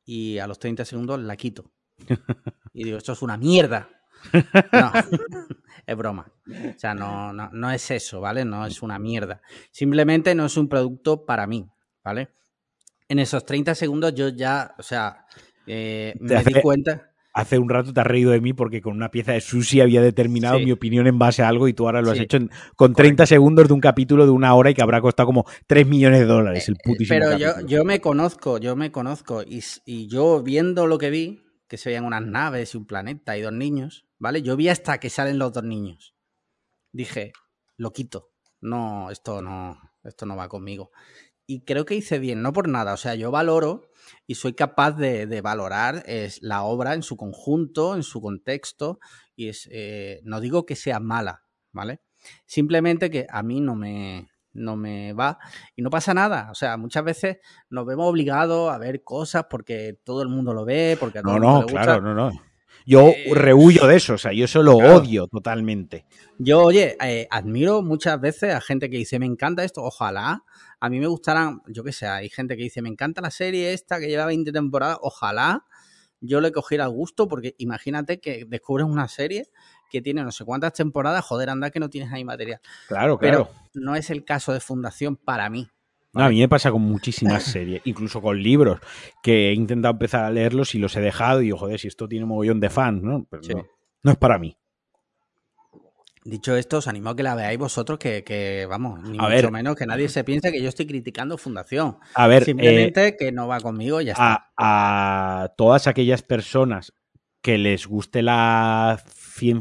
y 0.04 0.40
a 0.40 0.48
los 0.48 0.60
30 0.60 0.84
segundos 0.84 1.20
la 1.20 1.38
quito. 1.38 1.72
Y 2.74 2.84
digo, 2.86 2.98
esto 2.98 3.14
es 3.14 3.22
una 3.22 3.38
mierda. 3.38 3.90
No, 4.72 4.92
es 5.86 5.98
broma. 5.98 6.26
O 6.48 6.80
sea, 6.80 6.94
no, 6.94 7.34
no, 7.34 7.50
no 7.52 7.72
es 7.72 7.92
eso, 7.92 8.22
¿vale? 8.22 8.46
No 8.46 8.66
es 8.66 8.82
una 8.82 8.98
mierda. 9.00 9.42
Simplemente 9.72 10.34
no 10.34 10.46
es 10.46 10.56
un 10.56 10.70
producto 10.70 11.26
para 11.26 11.46
mí, 11.46 11.68
¿vale? 12.04 12.30
En 13.10 13.20
esos 13.20 13.46
30 13.46 13.76
segundos 13.76 14.16
yo 14.16 14.30
ya, 14.30 14.74
o 14.78 14.84
sea, 14.84 15.26
eh, 15.68 16.16
me 16.22 16.36
hace- 16.36 16.54
di 16.54 16.62
cuenta. 16.62 17.10
Hace 17.36 17.58
un 17.58 17.68
rato 17.68 17.92
te 17.92 18.00
has 18.00 18.06
reído 18.08 18.32
de 18.32 18.40
mí 18.40 18.54
porque 18.54 18.80
con 18.82 18.96
una 18.96 19.10
pieza 19.12 19.34
de 19.34 19.42
sushi 19.42 19.82
había 19.82 20.02
determinado 20.02 20.60
Sí. 20.60 20.66
mi 20.66 20.72
opinión 20.72 21.08
en 21.08 21.18
base 21.20 21.42
a 21.42 21.50
algo 21.50 21.68
y 21.68 21.74
tú 21.74 21.86
ahora 21.88 22.02
lo 22.02 22.12
has 22.12 22.18
Sí. 22.18 22.24
hecho 22.26 22.38
en- 22.38 22.52
con 22.76 22.94
30 22.94 23.26
segundos 23.26 23.68
de 23.68 23.74
un 23.74 23.82
capítulo 23.82 24.24
de 24.26 24.32
una 24.32 24.54
hora 24.54 24.70
y 24.70 24.74
que 24.76 24.84
habrá 24.84 25.02
costado 25.02 25.28
como 25.28 25.46
3 25.68 25.86
millones 25.88 26.20
de 26.20 26.26
dólares 26.28 26.70
el 26.70 26.76
putísimo 26.76 27.20
Pero 27.20 27.38
yo, 27.38 27.60
yo 27.66 27.84
me 27.84 28.00
conozco, 28.00 28.58
yo 28.60 28.76
me 28.76 28.92
conozco. 28.92 29.42
Y 29.46 30.08
yo 30.08 30.44
viendo 30.44 30.86
lo 30.88 30.98
que 31.00 31.10
vi, 31.10 31.43
que 31.68 31.78
se 31.78 31.90
veían 31.90 32.06
unas 32.06 32.24
naves 32.24 32.74
y 32.74 32.78
un 32.78 32.86
planeta 32.86 33.38
y 33.38 33.42
dos 33.42 33.54
niños, 33.54 34.06
¿vale? 34.20 34.42
Yo 34.42 34.56
vi 34.56 34.70
hasta 34.70 35.00
que 35.00 35.10
salen 35.10 35.40
los 35.40 35.54
dos 35.54 35.64
niños. 35.64 36.16
Dije, 36.92 37.34
lo 37.78 37.92
quito. 37.92 38.32
No, 38.62 39.12
esto 39.12 39.42
no, 39.42 39.78
esto 40.04 40.26
no 40.26 40.36
va 40.36 40.48
conmigo. 40.48 40.92
Y 41.46 41.62
creo 41.66 41.86
que 41.86 41.96
hice 41.96 42.20
bien, 42.20 42.42
no 42.42 42.54
por 42.54 42.70
nada. 42.70 42.94
O 42.94 42.98
sea, 42.98 43.16
yo 43.16 43.32
valoro 43.32 43.90
y 44.28 44.36
soy 44.36 44.54
capaz 44.54 44.92
de, 44.92 45.28
de 45.28 45.42
valorar 45.42 46.04
es, 46.06 46.42
la 46.42 46.64
obra 46.64 46.94
en 46.94 47.04
su 47.04 47.18
conjunto, 47.18 47.96
en 47.96 48.04
su 48.04 48.22
contexto. 48.22 49.00
Y 49.36 49.50
es, 49.50 49.68
eh, 49.72 50.22
no 50.24 50.40
digo 50.40 50.66
que 50.66 50.76
sea 50.76 51.00
mala, 51.00 51.44
¿vale? 51.72 52.02
Simplemente 52.46 53.10
que 53.10 53.28
a 53.30 53.44
mí 53.44 53.60
no 53.60 53.76
me, 53.76 54.30
no 54.54 54.76
me 54.76 55.14
va 55.14 55.38
y 55.76 55.82
no 55.82 55.90
pasa 55.90 56.14
nada. 56.14 56.50
O 56.52 56.56
sea, 56.56 56.78
muchas 56.78 57.04
veces 57.04 57.38
nos 57.70 57.86
vemos 57.86 58.08
obligados 58.10 58.72
a 58.72 58.78
ver 58.78 59.04
cosas 59.04 59.46
porque 59.50 59.98
todo 60.04 60.22
el 60.22 60.30
mundo 60.30 60.54
lo 60.54 60.66
ve, 60.66 60.98
porque 61.00 61.20
a 61.20 61.22
todo 61.24 61.34
No, 61.34 61.38
el 61.38 61.44
mundo 61.44 61.60
no, 61.62 61.66
le 61.68 61.74
gusta. 61.74 61.98
claro, 61.98 62.02
no, 62.02 62.14
no. 62.14 62.32
Yo 62.86 63.10
Eh, 63.10 63.32
rehuyo 63.34 63.88
de 63.88 63.96
eso, 63.96 64.16
o 64.16 64.18
sea, 64.18 64.34
yo 64.34 64.46
eso 64.46 64.62
lo 64.62 64.78
claro. 64.78 64.98
odio 64.98 65.28
totalmente. 65.28 66.06
Yo, 66.38 66.64
oye, 66.64 66.98
eh, 67.02 67.28
admiro 67.32 67.82
muchas 67.82 68.20
veces 68.20 68.54
a 68.54 68.60
gente 68.62 68.90
que 68.90 68.98
dice, 68.98 69.20
me 69.20 69.26
encanta 69.26 69.64
esto, 69.64 69.82
ojalá 69.84 70.44
a 70.80 70.90
mí 70.90 71.00
me 71.00 71.08
gustaran, 71.08 71.62
yo 71.68 71.84
qué 71.84 71.94
sé, 71.94 72.08
hay 72.08 72.28
gente 72.30 72.58
que 72.58 72.64
dice, 72.64 72.82
me 72.82 72.90
encanta 72.90 73.22
la 73.22 73.32
serie 73.32 73.72
esta 73.72 74.00
que 74.00 74.08
lleva 74.08 74.26
20 74.26 74.52
temporadas, 74.52 74.98
ojalá 75.02 75.64
yo 76.20 76.42
le 76.42 76.52
cogiera 76.52 76.88
gusto, 76.88 77.28
porque 77.30 77.56
imagínate 77.58 78.20
que 78.20 78.46
descubres 78.46 78.86
una 78.86 79.08
serie 79.08 79.48
que 79.94 80.02
tiene 80.02 80.24
no 80.24 80.32
sé 80.32 80.44
cuántas 80.44 80.74
temporadas, 80.74 81.24
joder, 81.24 81.50
anda 81.52 81.70
que 81.70 81.80
no 81.80 81.90
tienes 81.90 82.12
ahí 82.12 82.26
material. 82.26 82.60
Claro, 82.88 83.18
Pero 83.20 83.46
claro. 83.46 83.60
no 83.76 83.96
es 83.96 84.10
el 84.10 84.26
caso 84.26 84.52
de 84.52 84.60
Fundación 84.60 85.16
para 85.16 85.50
mí. 85.50 85.70
No, 86.14 86.24
a 86.26 86.30
mí 86.30 86.40
me 86.40 86.50
pasa 86.50 86.72
con 86.72 86.82
muchísimas 86.82 87.44
series, 87.44 87.82
incluso 87.86 88.22
con 88.22 88.42
libros, 88.42 88.80
que 89.22 89.50
he 89.50 89.54
intentado 89.54 89.94
empezar 89.94 90.26
a 90.26 90.32
leerlos 90.32 90.74
y 90.76 90.80
los 90.80 90.96
he 90.96 91.02
dejado 91.02 91.42
y 91.42 91.46
digo, 91.46 91.58
joder, 91.58 91.80
si 91.80 91.88
esto 91.88 92.08
tiene 92.08 92.26
mogollón 92.26 92.60
de 92.60 92.70
fans, 92.70 93.02
¿no? 93.04 93.26
Pero 93.30 93.44
Sí. 93.44 93.54
no, 93.54 93.66
no 94.04 94.12
es 94.12 94.18
para 94.18 94.38
mí. 94.40 94.58
Dicho 96.26 96.56
esto, 96.56 96.78
os 96.78 96.88
animo 96.88 97.10
a 97.10 97.16
que 97.18 97.24
la 97.24 97.36
veáis 97.36 97.60
vosotros, 97.60 98.00
que, 98.00 98.24
que, 98.24 98.66
vamos, 98.70 99.02
ni 99.04 99.18
A 99.20 99.24
mucho 99.24 99.30
ver. 99.30 99.52
menos 99.52 99.76
que 99.76 99.86
nadie 99.86 100.08
se 100.08 100.24
piense 100.24 100.52
que 100.54 100.62
yo 100.62 100.70
estoy 100.70 100.88
criticando 100.88 101.38
Fundación. 101.38 101.98
A 102.16 102.28
ver, 102.28 102.44
eh, 102.44 102.46
Simplemente 102.46 103.18
que 103.18 103.32
no 103.34 103.48
va 103.50 103.60
conmigo 103.60 104.00
y 104.00 104.06
ya 104.06 104.14
está. 104.14 104.50
a, 104.58 105.44
a 105.44 105.50
todas 105.58 105.86
aquellas 105.88 106.22
personas 106.22 106.94
que 107.42 107.58
les 107.58 107.88
guste 107.88 108.22
la, 108.22 109.04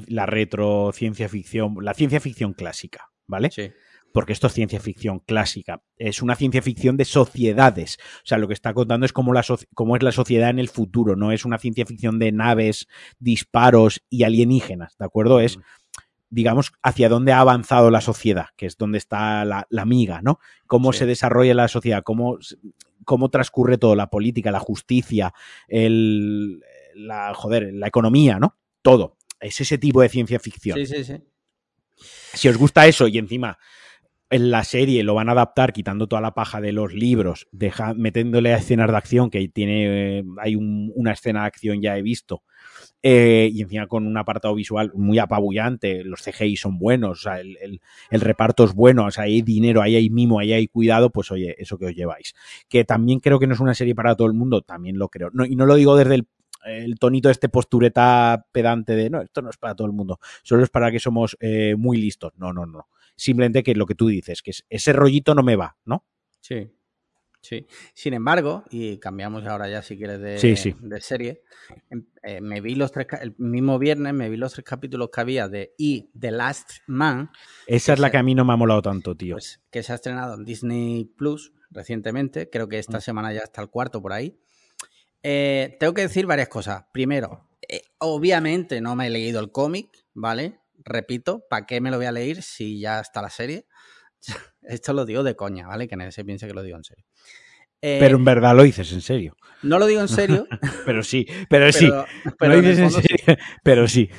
la 0.08 0.26
retro 0.26 0.90
ciencia 0.92 1.28
ficción, 1.28 1.76
la 1.80 1.94
ciencia 1.94 2.20
ficción 2.20 2.52
clásica, 2.52 3.10
¿vale? 3.26 3.50
Sí. 3.50 3.70
Porque 4.12 4.34
esto 4.34 4.46
es 4.46 4.52
ciencia 4.52 4.78
ficción 4.78 5.20
clásica. 5.20 5.82
Es 5.96 6.20
una 6.20 6.34
ciencia 6.34 6.60
ficción 6.60 6.98
de 6.98 7.06
sociedades. 7.06 7.98
O 8.16 8.26
sea, 8.26 8.36
lo 8.36 8.46
que 8.46 8.52
está 8.54 8.74
contando 8.74 9.06
es 9.06 9.12
cómo, 9.14 9.32
la 9.32 9.42
cómo 9.74 9.96
es 9.96 10.02
la 10.02 10.12
sociedad 10.12 10.50
en 10.50 10.58
el 10.58 10.68
futuro. 10.68 11.16
No 11.16 11.32
es 11.32 11.46
una 11.46 11.56
ciencia 11.58 11.86
ficción 11.86 12.18
de 12.18 12.30
naves, 12.30 12.88
disparos 13.18 14.02
y 14.10 14.24
alienígenas, 14.24 14.96
¿de 14.98 15.04
acuerdo? 15.06 15.40
Es 15.40 15.56
Mm. 15.56 15.62
digamos, 16.34 16.72
hacia 16.82 17.10
dónde 17.10 17.32
ha 17.32 17.40
avanzado 17.40 17.90
la 17.90 18.00
sociedad, 18.00 18.46
que 18.56 18.64
es 18.64 18.78
donde 18.78 18.96
está 18.96 19.44
la, 19.44 19.66
la 19.68 19.84
miga, 19.84 20.22
¿no? 20.22 20.38
Cómo 20.66 20.92
Sí. 20.92 21.00
se 21.00 21.06
desarrolla 21.06 21.52
la 21.54 21.68
sociedad, 21.68 22.02
cómo, 22.02 22.38
cómo 23.04 23.28
transcurre 23.28 23.76
todo, 23.76 23.94
la 23.96 24.08
política, 24.08 24.50
la 24.50 24.58
justicia, 24.58 25.34
el, 25.68 26.60
la, 26.94 27.34
joder, 27.34 27.74
la 27.74 27.86
economía, 27.86 28.38
¿no? 28.38 28.56
Todo. 28.80 29.16
Es 29.42 29.60
ese 29.60 29.76
tipo 29.76 30.00
de 30.00 30.08
ciencia 30.08 30.38
ficción. 30.38 30.78
Sí, 30.78 30.86
sí, 30.86 31.04
sí. 31.04 31.14
Si 32.34 32.48
os 32.48 32.56
gusta 32.56 32.86
eso 32.86 33.06
y 33.06 33.18
encima 33.18 33.58
en 34.32 34.50
la 34.50 34.64
serie 34.64 35.02
lo 35.02 35.14
van 35.14 35.28
a 35.28 35.32
adaptar 35.32 35.74
quitando 35.74 36.06
toda 36.06 36.22
la 36.22 36.32
paja 36.32 36.62
de 36.62 36.72
los 36.72 36.94
libros, 36.94 37.48
deja, 37.52 37.92
metiéndole 37.92 38.54
a 38.54 38.56
escenas 38.56 38.90
de 38.90 38.96
acción, 38.96 39.28
que 39.28 39.46
tiene, 39.48 40.20
eh, 40.20 40.24
hay 40.38 40.56
un, 40.56 40.90
una 40.94 41.12
escena 41.12 41.42
de 41.42 41.48
acción 41.48 41.82
ya 41.82 41.98
he 41.98 42.02
visto, 42.02 42.42
eh, 43.02 43.50
y 43.52 43.60
encima 43.60 43.86
con 43.86 44.06
un 44.06 44.16
apartado 44.16 44.54
visual 44.54 44.90
muy 44.94 45.18
apabullante, 45.18 46.02
los 46.02 46.22
CGI 46.22 46.56
son 46.56 46.78
buenos, 46.78 47.18
o 47.18 47.22
sea, 47.22 47.40
el, 47.40 47.58
el, 47.60 47.80
el, 48.10 48.20
reparto 48.22 48.64
es 48.64 48.72
bueno, 48.72 49.04
o 49.04 49.10
sea, 49.10 49.24
hay 49.24 49.42
dinero, 49.42 49.82
ahí 49.82 49.96
hay 49.96 50.08
mimo, 50.08 50.38
ahí 50.38 50.54
hay 50.54 50.66
cuidado, 50.66 51.10
pues 51.10 51.30
oye, 51.30 51.54
eso 51.58 51.76
que 51.76 51.86
os 51.86 51.94
lleváis. 51.94 52.32
Que 52.70 52.84
también 52.84 53.20
creo 53.20 53.38
que 53.38 53.46
no 53.46 53.52
es 53.52 53.60
una 53.60 53.74
serie 53.74 53.94
para 53.94 54.14
todo 54.14 54.28
el 54.28 54.34
mundo, 54.34 54.62
también 54.62 54.98
lo 54.98 55.10
creo. 55.10 55.28
No, 55.34 55.44
y 55.44 55.56
no 55.56 55.66
lo 55.66 55.74
digo 55.74 55.94
desde 55.94 56.14
el, 56.14 56.26
el 56.64 56.98
tonito 56.98 57.28
de 57.28 57.32
este 57.32 57.48
postureta 57.48 58.46
pedante 58.52 58.94
de 58.94 59.10
no, 59.10 59.22
esto 59.22 59.42
no 59.42 59.50
es 59.50 59.56
para 59.56 59.74
todo 59.74 59.86
el 59.86 59.92
mundo, 59.92 60.18
solo 60.42 60.62
es 60.62 60.70
para 60.70 60.90
que 60.90 61.00
somos 61.00 61.36
eh, 61.40 61.74
muy 61.76 61.98
listos. 61.98 62.32
No, 62.36 62.52
no, 62.52 62.66
no. 62.66 62.88
Simplemente 63.16 63.62
que 63.62 63.74
lo 63.74 63.86
que 63.86 63.94
tú 63.94 64.08
dices, 64.08 64.42
que 64.42 64.50
es, 64.50 64.64
ese 64.68 64.92
rollito 64.92 65.34
no 65.34 65.42
me 65.42 65.56
va, 65.56 65.76
¿no? 65.84 66.04
Sí. 66.40 66.70
Sí. 67.42 67.66
Sin 67.92 68.14
embargo, 68.14 68.62
y 68.70 68.98
cambiamos 68.98 69.44
ahora 69.46 69.68
ya 69.68 69.82
si 69.82 69.96
quieres 69.96 70.20
de, 70.20 70.38
sí, 70.38 70.54
sí. 70.54 70.76
de 70.80 71.00
serie, 71.00 71.42
eh, 72.22 72.40
me 72.40 72.60
vi 72.60 72.76
los 72.76 72.92
tres, 72.92 73.08
el 73.20 73.34
mismo 73.36 73.80
viernes 73.80 74.14
me 74.14 74.30
vi 74.30 74.36
los 74.36 74.52
tres 74.52 74.64
capítulos 74.64 75.10
que 75.12 75.20
había 75.20 75.48
de 75.48 75.74
E, 75.76 76.08
The 76.16 76.30
Last 76.30 76.70
Man. 76.86 77.30
Esa 77.66 77.94
es 77.94 77.98
la 77.98 78.12
que 78.12 78.18
a 78.18 78.22
mí 78.22 78.36
no 78.36 78.44
me 78.44 78.52
ha 78.52 78.56
molado 78.56 78.80
tanto, 78.80 79.16
tío. 79.16 79.34
Pues, 79.34 79.60
que 79.72 79.82
se 79.82 79.90
ha 79.90 79.96
estrenado 79.96 80.34
en 80.34 80.44
Disney 80.44 81.04
Plus 81.04 81.52
recientemente, 81.70 82.48
creo 82.48 82.68
que 82.68 82.78
esta 82.78 82.98
mm. 82.98 83.02
semana 83.02 83.32
ya 83.32 83.40
está 83.40 83.60
el 83.60 83.70
cuarto 83.70 84.00
por 84.00 84.12
ahí. 84.12 84.38
Eh, 85.22 85.76
tengo 85.78 85.94
que 85.94 86.02
decir 86.02 86.26
varias 86.26 86.48
cosas. 86.48 86.84
Primero, 86.92 87.48
eh, 87.68 87.82
obviamente 87.98 88.80
no 88.80 88.96
me 88.96 89.06
he 89.06 89.10
leído 89.10 89.40
el 89.40 89.52
cómic, 89.52 89.88
¿vale? 90.14 90.60
Repito, 90.84 91.46
¿para 91.48 91.66
qué 91.66 91.80
me 91.80 91.90
lo 91.90 91.96
voy 91.96 92.06
a 92.06 92.12
leer 92.12 92.42
si 92.42 92.80
ya 92.80 93.00
está 93.00 93.22
la 93.22 93.30
serie? 93.30 93.66
Esto 94.62 94.92
lo 94.92 95.04
digo 95.04 95.22
de 95.22 95.36
coña, 95.36 95.66
¿vale? 95.66 95.88
Que 95.88 95.96
nadie 95.96 96.12
se 96.12 96.24
piense 96.24 96.46
que 96.46 96.54
lo 96.54 96.62
digo 96.62 96.76
en 96.76 96.84
serio. 96.84 97.04
Eh, 97.80 97.98
pero 97.98 98.16
en 98.16 98.24
verdad 98.24 98.54
lo 98.54 98.62
dices 98.62 98.92
en 98.92 99.00
serio. 99.00 99.36
No 99.62 99.78
lo 99.78 99.86
digo 99.86 100.00
en 100.00 100.08
serio. 100.08 100.46
pero 100.86 101.02
sí, 101.02 101.26
pero, 101.48 101.66
pero 101.66 101.72
sí. 101.72 101.90
Pero 102.38 102.54
lo 102.54 102.60
dices 102.60 102.78
en, 102.78 102.84
en 102.84 102.90
serio, 102.90 103.16
sí. 103.18 103.34
pero 103.64 103.88
sí. 103.88 104.10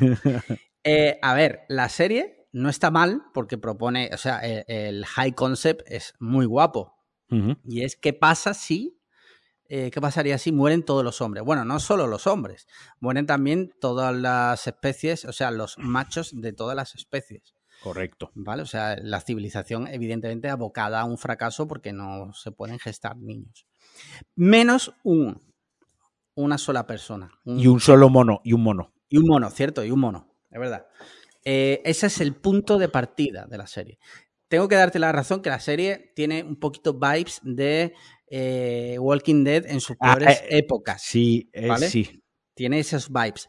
A 1.21 1.33
ver, 1.33 1.61
la 1.69 1.87
serie 1.89 2.47
no 2.51 2.69
está 2.69 2.91
mal 2.91 3.23
porque 3.33 3.57
propone, 3.57 4.09
o 4.13 4.17
sea, 4.17 4.39
el, 4.39 4.63
el 4.67 5.05
high 5.05 5.33
concept 5.33 5.81
es 5.89 6.13
muy 6.19 6.45
guapo. 6.45 6.93
Uh 7.29 7.35
-huh. 7.35 7.59
Y 7.65 7.83
es 7.83 7.95
qué 7.95 8.13
pasa 8.13 8.53
si, 8.53 8.99
eh, 9.75 9.89
qué 9.89 9.99
pasaría 9.99 10.37
si 10.37 10.51
mueren 10.51 10.83
todos 10.83 11.03
los 11.03 11.19
hombres. 11.19 11.43
Bueno, 11.43 11.65
no 11.65 11.79
solo 11.79 12.05
los 12.05 12.27
hombres, 12.27 12.67
mueren 12.99 13.25
también 13.25 13.73
todas 13.81 14.15
las 14.15 14.67
especies, 14.67 15.25
o 15.25 15.33
sea, 15.33 15.49
los 15.49 15.79
machos 15.79 16.29
de 16.39 16.53
todas 16.53 16.75
las 16.75 16.93
especies. 16.93 17.55
Correcto. 17.81 18.29
¿Vale? 18.35 18.61
O 18.61 18.67
sea, 18.67 18.95
la 19.01 19.19
civilización 19.19 19.87
evidentemente 19.87 20.47
abocada 20.47 21.01
a 21.01 21.05
un 21.05 21.17
fracaso 21.17 21.67
porque 21.67 21.91
no 21.91 22.33
se 22.35 22.51
pueden 22.51 22.77
gestar 22.77 23.17
niños. 23.17 23.65
Menos 24.35 24.93
un, 25.01 25.41
una 26.35 26.59
sola 26.59 26.85
persona. 26.85 27.31
Un, 27.43 27.59
y 27.59 27.65
un 27.65 27.79
solo 27.79 28.09
mono, 28.09 28.41
y 28.43 28.53
un 28.53 28.61
mono. 28.61 28.93
Y 29.09 29.17
un 29.17 29.25
mono, 29.25 29.49
cierto, 29.49 29.83
y 29.83 29.89
un 29.89 30.01
mono, 30.01 30.35
es 30.51 30.59
verdad. 30.59 30.85
Eh, 31.45 31.81
ese 31.83 32.05
es 32.05 32.21
el 32.21 32.35
punto 32.35 32.77
de 32.77 32.89
partida 32.89 33.47
de 33.47 33.57
la 33.57 33.65
serie. 33.65 33.97
Tengo 34.49 34.67
que 34.67 34.75
darte 34.75 34.99
la 34.99 35.11
razón 35.11 35.41
que 35.41 35.49
la 35.49 35.59
serie 35.59 36.13
tiene 36.15 36.43
un 36.43 36.59
poquito 36.59 36.93
vibes 36.93 37.39
de 37.41 37.95
eh, 38.35 38.97
Walking 38.97 39.43
Dead 39.43 39.63
en 39.67 39.79
sus 39.79 39.95
peores 39.95 40.27
ah, 40.27 40.45
eh, 40.45 40.57
épocas. 40.57 41.03
Sí, 41.03 41.51
¿vale? 41.67 41.87
sí. 41.87 42.23
Tiene 42.55 42.79
esos 42.79 43.09
vibes. 43.09 43.47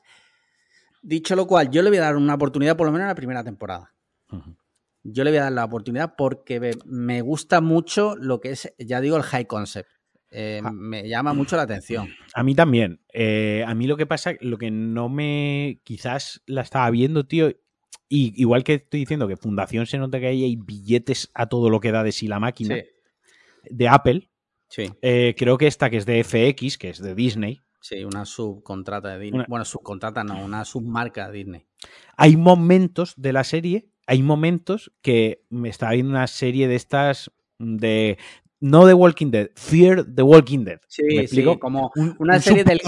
Dicho 1.02 1.34
lo 1.34 1.46
cual, 1.46 1.70
yo 1.70 1.80
le 1.80 1.88
voy 1.88 1.98
a 1.98 2.02
dar 2.02 2.16
una 2.16 2.34
oportunidad 2.34 2.76
por 2.76 2.86
lo 2.86 2.92
menos 2.92 3.04
en 3.04 3.08
la 3.08 3.14
primera 3.14 3.42
temporada. 3.42 3.94
Uh 4.30 4.36
-huh. 4.36 4.56
Yo 5.04 5.24
le 5.24 5.30
voy 5.30 5.38
a 5.38 5.44
dar 5.44 5.52
la 5.52 5.64
oportunidad 5.64 6.16
porque 6.16 6.72
me 6.84 7.22
gusta 7.22 7.62
mucho 7.62 8.14
lo 8.16 8.40
que 8.40 8.50
es, 8.50 8.74
ya 8.78 9.00
digo, 9.00 9.16
el 9.16 9.22
high 9.22 9.46
concept. 9.46 9.88
Eh, 10.30 10.60
me 10.72 11.08
llama 11.08 11.32
mucho 11.32 11.56
la 11.56 11.62
atención. 11.62 12.08
A 12.34 12.42
mí 12.42 12.54
también. 12.54 13.00
Eh, 13.12 13.64
a 13.66 13.74
mí 13.74 13.86
lo 13.86 13.96
que 13.96 14.04
pasa, 14.04 14.34
lo 14.40 14.58
que 14.58 14.70
no 14.70 15.08
me. 15.08 15.80
Quizás 15.84 16.42
la 16.46 16.60
estaba 16.60 16.90
viendo, 16.90 17.26
tío. 17.26 17.50
Y 18.08 18.34
igual 18.36 18.64
que 18.64 18.74
estoy 18.74 19.00
diciendo 19.00 19.28
que 19.28 19.36
Fundación 19.36 19.86
se 19.86 19.96
nota 19.96 20.20
que 20.20 20.26
ahí 20.26 20.44
hay 20.44 20.56
billetes 20.56 21.30
a 21.34 21.46
todo 21.46 21.70
lo 21.70 21.80
que 21.80 21.92
da 21.92 22.02
de 22.02 22.12
sí 22.12 22.26
la 22.26 22.40
máquina. 22.40 22.76
Sí. 22.76 22.82
De 23.70 23.88
Apple. 23.88 24.28
Sí, 24.74 24.90
Eh, 25.02 25.36
creo 25.38 25.56
que 25.56 25.68
esta 25.68 25.88
que 25.88 25.98
es 25.98 26.04
de 26.06 26.18
FX, 26.24 26.78
que 26.78 26.88
es 26.90 26.98
de 27.00 27.14
Disney. 27.14 27.60
sí, 27.80 28.02
una 28.04 28.24
subcontrata 28.24 29.10
de 29.10 29.18
Disney. 29.20 29.38
Una- 29.40 29.46
Bueno, 29.48 29.64
subcontrata 29.64 30.24
no, 30.24 30.44
una 30.44 30.64
submarca 30.64 31.28
de 31.30 31.38
Disney. 31.38 31.66
Hay 32.16 32.36
momentos 32.36 33.14
de 33.16 33.32
la 33.32 33.44
serie, 33.44 33.86
hay 34.08 34.22
momentos 34.24 34.90
que 35.00 35.44
me 35.48 35.68
estaba 35.68 35.92
viendo 35.92 36.10
una 36.10 36.26
serie 36.26 36.66
de 36.66 36.74
estas 36.74 37.30
de 37.58 38.18
no 38.66 38.86
de 38.86 38.94
Walking 38.94 39.30
Dead, 39.30 39.48
Fear 39.54 40.06
the 40.14 40.22
Walking 40.22 40.64
Dead. 40.64 40.78
Sí, 40.88 41.02
¿Me 41.02 41.10
sí, 41.10 41.18
explico? 41.18 41.58
como 41.58 41.90
Un- 41.96 42.16
una 42.18 42.36
un 42.36 42.40
serie 42.40 42.64
del, 42.64 42.80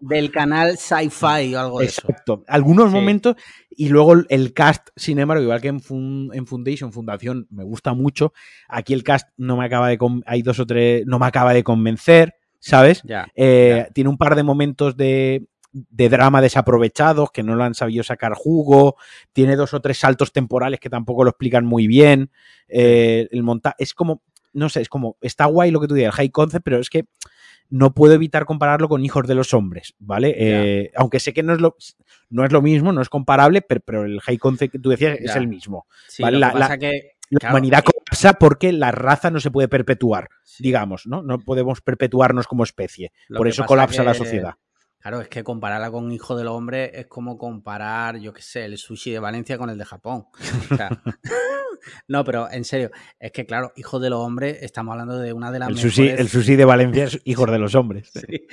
del 0.00 0.30
canal 0.30 0.76
Sci-Fi 0.76 1.54
o 1.54 1.60
algo 1.60 1.78
de 1.80 1.86
eso. 1.86 2.02
Exacto. 2.08 2.44
Algunos 2.46 2.90
Sí. 2.90 2.94
momentos 2.94 3.36
y 3.70 3.88
luego 3.88 4.12
el- 4.28 4.52
cast, 4.52 4.88
sin 4.96 5.18
embargo, 5.18 5.42
igual 5.42 5.62
que 5.62 5.68
en, 5.68 5.80
Fun- 5.80 6.30
en 6.34 6.46
Foundation, 6.46 6.92
Fundación, 6.92 7.46
me 7.50 7.64
gusta 7.64 7.94
mucho. 7.94 8.34
Aquí 8.68 8.92
el 8.92 9.02
cast 9.02 9.28
no 9.38 9.56
me 9.56 9.64
acaba 9.64 9.88
de 9.88 9.96
hay 10.26 10.42
dos 10.42 10.58
o 10.60 10.66
tres, 10.66 11.04
no 11.06 11.18
me 11.18 11.24
acaba 11.26 11.54
de 11.54 11.64
convencer, 11.64 12.34
¿sabes? 12.58 13.00
Ya. 13.04 13.26
Eh, 13.34 13.86
tiene 13.94 14.10
un 14.10 14.18
par 14.18 14.36
de 14.36 14.42
momentos 14.42 14.94
de, 14.94 15.46
de 15.72 16.08
drama 16.10 16.42
desaprovechados 16.42 17.30
que 17.32 17.42
no 17.42 17.54
lo 17.56 17.64
han 17.64 17.74
sabido 17.74 18.04
sacar 18.04 18.34
jugo. 18.34 18.96
Tiene 19.32 19.56
dos 19.56 19.72
o 19.72 19.80
tres 19.80 19.96
saltos 19.98 20.32
temporales 20.32 20.80
que 20.80 20.90
tampoco 20.90 21.24
lo 21.24 21.30
explican 21.30 21.64
muy 21.64 21.86
bien. 21.86 22.30
Eh, 22.68 23.26
el 23.32 23.42
monta 23.42 23.74
es 23.78 23.94
como, 23.94 24.22
no 24.54 24.68
sé, 24.68 24.80
es 24.80 24.88
como, 24.88 25.16
está 25.20 25.44
guay 25.46 25.70
lo 25.70 25.80
que 25.80 25.88
tú 25.88 25.94
dices, 25.94 26.06
el 26.06 26.12
high 26.12 26.30
concept, 26.30 26.64
pero 26.64 26.78
es 26.78 26.88
que 26.88 27.04
no 27.70 27.92
puedo 27.94 28.14
evitar 28.14 28.44
compararlo 28.46 28.88
con 28.88 29.04
Hijos 29.04 29.26
de 29.26 29.34
los 29.34 29.52
Hombres, 29.54 29.94
¿vale? 29.98 30.34
Eh, 30.36 30.92
aunque 30.96 31.20
sé 31.20 31.32
que 31.32 31.42
no 31.42 31.52
es 31.54 31.60
lo, 31.60 31.76
no 32.30 32.44
es 32.44 32.52
lo 32.52 32.62
mismo, 32.62 32.92
no 32.92 33.00
es 33.02 33.08
comparable, 33.08 33.62
pero, 33.62 33.80
pero 33.84 34.04
el 34.04 34.20
high 34.20 34.38
concept 34.38 34.72
que 34.72 34.78
tú 34.78 34.90
decías 34.90 35.18
es 35.20 35.34
el 35.36 35.48
mismo. 35.48 35.86
Sí, 36.08 36.22
Vale, 36.22 36.36
lo 36.36 36.40
la- 36.40 36.48
que 36.48 36.52
pasa 36.58 36.68
la- 36.70 36.78
que 36.78 37.10
La 37.30 37.38
Claro, 37.40 37.54
humanidad 37.54 37.82
y- 37.86 37.90
colapsa 37.90 38.34
porque 38.34 38.70
la 38.72 38.92
raza 38.92 39.30
no 39.30 39.40
se 39.40 39.50
puede 39.50 39.66
perpetuar, 39.66 40.28
sí, 40.44 40.62
digamos, 40.62 41.06
¿no? 41.06 41.22
No 41.22 41.38
podemos 41.38 41.80
perpetuarnos 41.80 42.46
como 42.46 42.64
especie. 42.64 43.12
lo 43.28 43.38
Por 43.38 43.48
eso 43.48 43.64
colapsa 43.64 44.04
la 44.04 44.12
sociedad. 44.14 44.54
Claro, 45.04 45.20
es 45.20 45.28
que 45.28 45.44
compararla 45.44 45.90
con 45.90 46.10
Hijo 46.10 46.34
del 46.34 46.46
Hombre 46.46 46.90
es 46.98 47.06
como 47.08 47.36
comparar, 47.36 48.16
yo 48.20 48.32
qué 48.32 48.40
sé, 48.40 48.64
el 48.64 48.78
sushi 48.78 49.10
de 49.10 49.18
Valencia 49.18 49.58
con 49.58 49.68
el 49.68 49.76
de 49.76 49.84
Japón. 49.84 50.24
O 50.70 50.76
sea, 50.76 50.88
no, 52.08 52.24
pero 52.24 52.50
en 52.50 52.64
serio, 52.64 52.90
es 53.18 53.30
que 53.30 53.44
claro, 53.44 53.70
Hijo 53.76 54.00
de 54.00 54.08
los 54.08 54.20
Hombres, 54.20 54.56
estamos 54.62 54.92
hablando 54.92 55.18
de 55.18 55.34
una 55.34 55.52
de 55.52 55.58
las 55.58 55.68
El 55.68 55.74
mejores... 55.74 55.94
sushi, 55.94 56.08
el 56.08 56.28
sushi 56.30 56.56
de 56.56 56.64
Valencia 56.64 57.04
es 57.04 57.20
Hijos 57.26 57.50
de 57.50 57.58
los 57.58 57.74
Hombres. 57.74 58.10
Sí. 58.14 58.46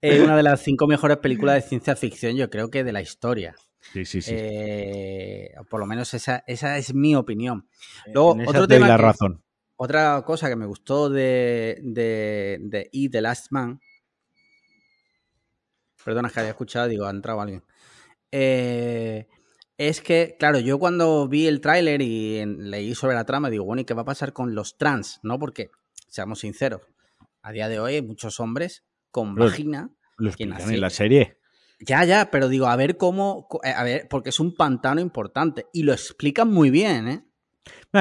Es 0.00 0.20
una 0.20 0.34
de 0.34 0.42
las 0.42 0.62
cinco 0.62 0.86
mejores 0.86 1.18
películas 1.18 1.56
de 1.56 1.68
ciencia 1.68 1.94
ficción, 1.94 2.36
yo 2.36 2.48
creo 2.48 2.70
que 2.70 2.84
de 2.84 2.92
la 2.92 3.02
historia. 3.02 3.54
Sí, 3.92 4.06
sí, 4.06 4.22
sí. 4.22 4.32
Eh, 4.34 5.52
por 5.68 5.78
lo 5.78 5.84
menos 5.84 6.14
esa, 6.14 6.42
esa 6.46 6.78
es 6.78 6.94
mi 6.94 7.14
opinión. 7.16 7.68
luego, 8.14 8.32
En 8.36 8.40
esa 8.40 8.50
otro 8.50 8.66
tema 8.66 8.88
la 8.88 8.96
que- 8.96 9.02
razón. 9.02 9.44
Otra 9.76 10.22
cosa 10.24 10.48
que 10.48 10.56
me 10.56 10.64
gustó 10.64 11.10
de, 11.10 11.80
de, 11.82 12.58
de 12.62 12.88
E 12.94 13.10
The 13.10 13.20
Last 13.20 13.48
Man. 13.50 13.78
Perdona, 16.04 16.28
es 16.28 16.34
que 16.34 16.40
había 16.40 16.50
escuchado, 16.50 16.88
digo, 16.88 17.06
ha 17.06 17.10
entrado 17.10 17.40
alguien. 17.40 17.62
Eh, 18.30 19.26
es 19.78 20.00
que, 20.00 20.36
claro, 20.38 20.58
yo 20.58 20.78
cuando 20.78 21.28
vi 21.28 21.46
el 21.46 21.60
tráiler 21.60 22.02
y 22.02 22.38
en- 22.38 22.70
leí 22.70 22.94
sobre 22.94 23.14
la 23.14 23.24
trama, 23.24 23.50
digo, 23.50 23.64
bueno, 23.64 23.82
¿y 23.82 23.84
qué 23.84 23.94
va 23.94 24.02
a 24.02 24.06
pasar 24.06 24.32
con 24.32 24.54
los 24.54 24.76
trans? 24.78 25.20
¿No? 25.22 25.38
Porque, 25.38 25.70
seamos 26.08 26.40
sinceros, 26.40 26.82
a 27.42 27.52
día 27.52 27.68
de 27.68 27.80
hoy 27.80 27.94
hay 27.96 28.02
muchos 28.02 28.40
hombres 28.40 28.84
con 29.10 29.34
Los- 29.34 29.50
vagina. 29.50 29.90
Lo 30.16 30.30
¿Quién 30.32 30.50
explican 30.50 30.62
hace? 30.66 30.74
en 30.74 30.80
la 30.80 30.90
serie. 30.90 31.38
Ya, 31.80 32.04
ya, 32.04 32.30
pero 32.30 32.48
digo, 32.48 32.66
a 32.66 32.76
ver 32.76 32.96
cómo. 32.96 33.48
eh, 33.64 33.70
A 33.76 33.82
ver, 33.82 34.06
porque 34.08 34.28
es 34.30 34.38
un 34.38 34.54
pantano 34.54 35.00
importante. 35.00 35.66
Y 35.72 35.82
lo 35.82 35.92
explican 35.92 36.48
muy 36.48 36.70
bien, 36.70 37.08
¿eh? 37.08 37.24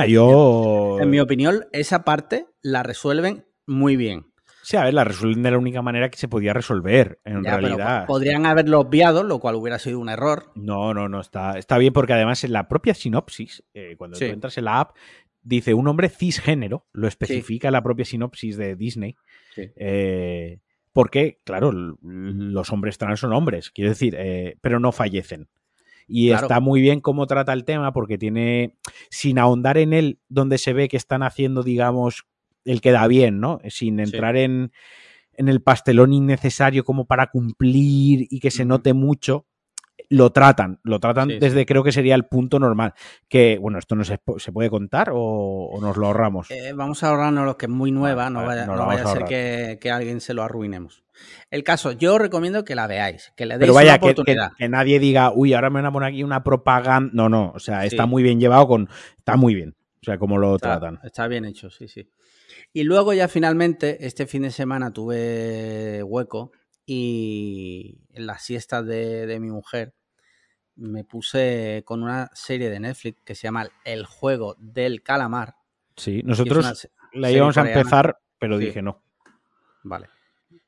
Yo. 0.07 0.97
En 1.01 1.09
mi 1.09 1.19
opinión, 1.19 1.65
esa 1.71 2.03
parte 2.03 2.45
la 2.61 2.83
resuelven 2.83 3.45
muy 3.65 3.95
bien. 3.95 4.30
Sí, 4.63 4.77
a 4.77 4.83
ver, 4.85 4.93
la 4.93 5.03
resolución 5.03 5.43
de 5.43 5.51
la 5.51 5.57
única 5.57 5.81
manera 5.81 6.09
que 6.09 6.17
se 6.17 6.27
podía 6.27 6.53
resolver, 6.53 7.19
en 7.25 7.43
Ya, 7.43 7.57
realidad. 7.57 8.05
podrían 8.05 8.45
haberlo 8.45 8.79
obviado, 8.79 9.23
lo 9.23 9.39
cual 9.39 9.55
hubiera 9.55 9.79
sido 9.79 9.99
un 9.99 10.09
error. 10.09 10.51
No, 10.55 10.93
no, 10.93 11.09
no, 11.09 11.19
está, 11.19 11.57
está 11.57 11.77
bien 11.77 11.93
porque 11.93 12.13
además 12.13 12.43
en 12.43 12.53
la 12.53 12.67
propia 12.67 12.93
sinopsis, 12.93 13.63
eh, 13.73 13.95
cuando 13.97 14.17
Sí. 14.17 14.27
tú 14.27 14.33
entras 14.33 14.57
en 14.57 14.65
la 14.65 14.79
app, 14.81 14.95
dice 15.41 15.73
un 15.73 15.87
hombre 15.87 16.09
cisgénero, 16.09 16.85
lo 16.93 17.07
especifica 17.07 17.71
la 17.71 17.81
propia 17.81 18.05
sinopsis 18.05 18.55
de 18.57 18.75
Disney, 18.75 19.15
Sí. 19.55 19.71
eh, 19.75 20.59
porque, 20.93 21.39
claro, 21.43 21.71
los 21.71 22.71
hombres 22.71 22.97
trans 22.97 23.19
son 23.21 23.33
hombres, 23.33 23.71
quiero 23.71 23.89
decir, 23.89 24.15
eh, 24.17 24.57
pero 24.61 24.79
no 24.79 24.91
fallecen. 24.91 25.47
Y 26.07 26.27
Claro. 26.29 26.43
está 26.47 26.59
muy 26.59 26.81
bien 26.81 26.99
cómo 26.99 27.25
trata 27.25 27.53
el 27.53 27.63
tema 27.63 27.93
porque 27.93 28.17
tiene, 28.17 28.75
sin 29.09 29.39
ahondar 29.39 29.77
en 29.77 29.93
él, 29.93 30.19
donde 30.27 30.57
se 30.57 30.73
ve 30.73 30.89
que 30.89 30.97
están 30.97 31.23
haciendo, 31.23 31.63
digamos, 31.63 32.25
el 32.65 32.81
que 32.81 32.91
da 32.91 33.07
bien, 33.07 33.39
¿no? 33.39 33.59
Sin 33.69 33.99
entrar 33.99 34.35
en, 34.37 34.71
en 35.33 35.47
el 35.49 35.61
pastelón 35.61 36.13
innecesario 36.13 36.83
como 36.83 37.05
para 37.05 37.27
cumplir 37.27 38.27
y 38.29 38.39
que 38.39 38.51
se 38.51 38.65
note 38.65 38.93
mucho, 38.93 39.45
lo 40.09 40.31
tratan, 40.31 40.79
lo 40.83 40.99
tratan 40.99 41.29
Sí, 41.29 41.33
sí. 41.35 41.39
desde 41.39 41.65
creo 41.65 41.83
que 41.83 41.91
sería 41.93 42.15
el 42.15 42.25
punto 42.25 42.59
normal. 42.59 42.93
Que, 43.29 43.57
bueno, 43.59 43.79
esto 43.79 43.95
no 43.95 44.03
se, 44.03 44.19
se 44.37 44.51
puede 44.51 44.69
contar 44.69 45.09
o, 45.13 45.17
o 45.71 45.79
nos 45.81 45.95
lo 45.95 46.07
ahorramos. 46.07 46.51
Eh, 46.51 46.73
vamos 46.75 47.01
a 47.03 47.09
ahorrarnos 47.09 47.45
lo 47.45 47.57
que 47.57 47.67
es 47.67 47.71
muy 47.71 47.91
nueva, 47.91 48.29
no 48.29 48.43
vaya, 48.45 48.65
no 48.65 48.85
vaya 48.85 49.03
a 49.03 49.07
ser 49.13 49.23
que, 49.23 49.77
que 49.79 49.89
alguien 49.89 50.19
se 50.19 50.33
lo 50.33 50.43
arruinemos. 50.43 51.03
El 51.49 51.63
caso, 51.63 51.91
yo 51.93 52.17
recomiendo 52.17 52.65
que 52.65 52.75
la 52.75 52.87
veáis, 52.87 53.31
que 53.37 53.45
le 53.45 53.53
deis 53.53 53.61
Pero 53.61 53.73
vaya, 53.73 53.91
una 53.91 53.99
que, 53.99 54.05
que- 54.07 54.11
oportunidad. 54.11 54.51
que 54.57 54.67
nadie 54.69 54.99
diga, 54.99 55.31
uy, 55.33 55.53
ahora 55.53 55.69
me 55.69 55.75
van 55.75 55.85
a 55.85 55.91
poner 55.93 56.09
aquí 56.09 56.23
una 56.23 56.43
propaganda. 56.43 57.11
No, 57.13 57.29
no, 57.29 57.51
o 57.55 57.59
sea, 57.59 57.85
está 57.85 58.03
Sí. 58.03 58.09
muy 58.09 58.23
bien 58.23 58.39
llevado 58.39 58.67
con. 58.67 58.89
Está 59.17 59.37
muy 59.37 59.53
bien. 59.55 59.75
O 60.01 60.03
sea, 60.03 60.17
como 60.17 60.39
lo 60.39 60.55
Está, 60.55 60.79
tratan. 60.79 60.99
está 61.03 61.27
bien 61.27 61.45
hecho, 61.45 61.69
sí, 61.69 61.87
sí. 61.87 62.09
Y 62.73 62.83
luego 62.83 63.13
ya 63.13 63.27
finalmente, 63.27 64.05
este 64.05 64.27
fin 64.27 64.43
de 64.43 64.51
semana 64.51 64.91
tuve 64.93 66.01
hueco 66.03 66.51
y 66.85 67.99
en 68.13 68.25
las 68.25 68.43
siestas 68.43 68.85
de, 68.85 69.25
de 69.27 69.39
mi 69.39 69.49
mujer 69.51 69.93
me 70.75 71.03
puse 71.03 71.83
con 71.85 72.01
una 72.01 72.29
serie 72.33 72.69
de 72.69 72.79
Netflix 72.79 73.21
que 73.25 73.35
se 73.35 73.43
llama 73.43 73.67
El 73.83 74.05
juego 74.05 74.55
del 74.57 75.03
calamar. 75.03 75.55
Sí, 75.97 76.21
nosotros 76.23 76.87
la 77.13 77.29
íbamos 77.29 77.57
a 77.57 77.67
empezar, 77.67 78.17
pero 78.39 78.57
Sí. 78.57 78.65
dije 78.65 78.81
no. 78.81 79.03
Vale. 79.83 80.07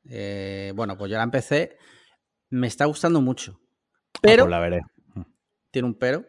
Eh, 0.10 0.74
bueno, 0.76 0.98
pues 0.98 1.10
yo 1.10 1.18
la 1.18 1.24
empecé. 1.24 1.78
Me 2.50 2.68
está 2.68 2.86
gustando 2.86 3.22
mucho. 3.22 3.60
Ah, 4.16 4.20
Pero 4.22 4.44
pues 4.44 4.52
la 4.52 4.60
veré. 4.60 4.82
tiene 5.72 5.88
un 5.88 5.96
pero. 5.96 6.26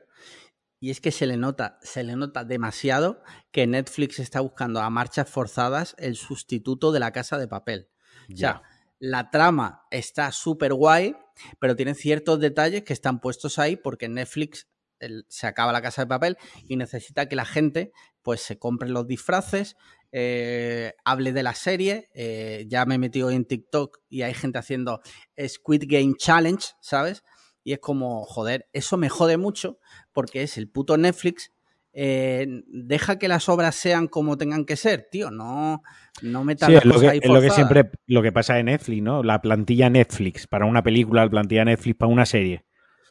Y 0.84 0.90
es 0.90 1.00
que 1.00 1.12
se 1.12 1.26
le 1.26 1.38
nota, 1.38 1.78
se 1.80 2.04
le 2.04 2.14
nota 2.14 2.44
demasiado 2.44 3.22
que 3.52 3.66
Netflix 3.66 4.18
está 4.18 4.40
buscando 4.40 4.82
a 4.82 4.90
marchas 4.90 5.30
forzadas 5.30 5.94
el 5.98 6.14
sustituto 6.14 6.92
de 6.92 7.00
la 7.00 7.10
casa 7.10 7.38
de 7.38 7.48
papel. 7.48 7.88
O 8.30 8.36
sea, 8.36 8.62
la 8.98 9.30
trama 9.30 9.86
está 9.90 10.30
súper 10.30 10.74
guay, 10.74 11.16
pero 11.58 11.74
tiene 11.74 11.94
ciertos 11.94 12.38
detalles 12.38 12.82
que 12.82 12.92
están 12.92 13.20
puestos 13.20 13.58
ahí 13.58 13.76
porque 13.76 14.10
Netflix 14.10 14.68
el- 14.98 15.24
se 15.30 15.46
acaba 15.46 15.72
la 15.72 15.80
casa 15.80 16.02
de 16.02 16.06
papel 16.08 16.36
y 16.68 16.76
necesita 16.76 17.30
que 17.30 17.36
la 17.36 17.46
gente 17.46 17.90
pues 18.20 18.42
se 18.42 18.58
compre 18.58 18.90
los 18.90 19.06
disfraces, 19.06 19.76
eh, 20.12 20.92
hable 21.02 21.32
de 21.32 21.42
la 21.44 21.54
serie. 21.54 22.10
eh, 22.14 22.66
ya 22.68 22.84
me 22.84 22.96
he 22.96 22.98
metido 22.98 23.30
en 23.30 23.46
TikTok 23.46 24.00
y 24.10 24.20
hay 24.20 24.34
gente 24.34 24.58
haciendo 24.58 25.00
Squid 25.48 25.84
Game 25.86 26.14
Challenge, 26.18 26.62
¿sabes? 26.82 27.24
Y 27.66 27.72
es 27.72 27.78
como, 27.78 28.26
joder, 28.26 28.68
eso 28.74 28.98
me 28.98 29.08
jode 29.08 29.38
mucho 29.38 29.78
porque 30.14 30.42
es 30.42 30.56
el 30.58 30.68
puto 30.70 30.96
Netflix. 30.96 31.52
eh, 31.92 32.46
deja 32.66 33.18
que 33.18 33.28
las 33.28 33.48
obras 33.48 33.74
sean 33.76 34.08
como 34.08 34.36
tengan 34.38 34.64
que 34.64 34.76
ser, 34.76 35.08
tío. 35.10 35.30
No, 35.30 35.82
no 36.22 36.44
metas 36.44 36.68
Sí, 36.68 36.72
las 36.72 36.82
es 36.82 36.86
lo, 36.86 36.94
cosas 36.94 37.02
que, 37.02 37.10
ahí 37.10 37.20
es 37.22 37.30
lo 37.30 37.40
que 37.40 37.50
siempre 37.50 37.90
lo 38.06 38.22
que 38.22 38.32
pasa 38.32 38.58
en 38.58 38.66
Netflix, 38.66 39.02
¿no? 39.02 39.22
La 39.22 39.40
plantilla 39.42 39.90
Netflix 39.90 40.46
para 40.46 40.66
una 40.66 40.82
película, 40.82 41.24
la 41.24 41.30
plantilla 41.30 41.64
Netflix 41.64 41.96
para 41.96 42.12
una 42.12 42.26
serie. 42.26 42.64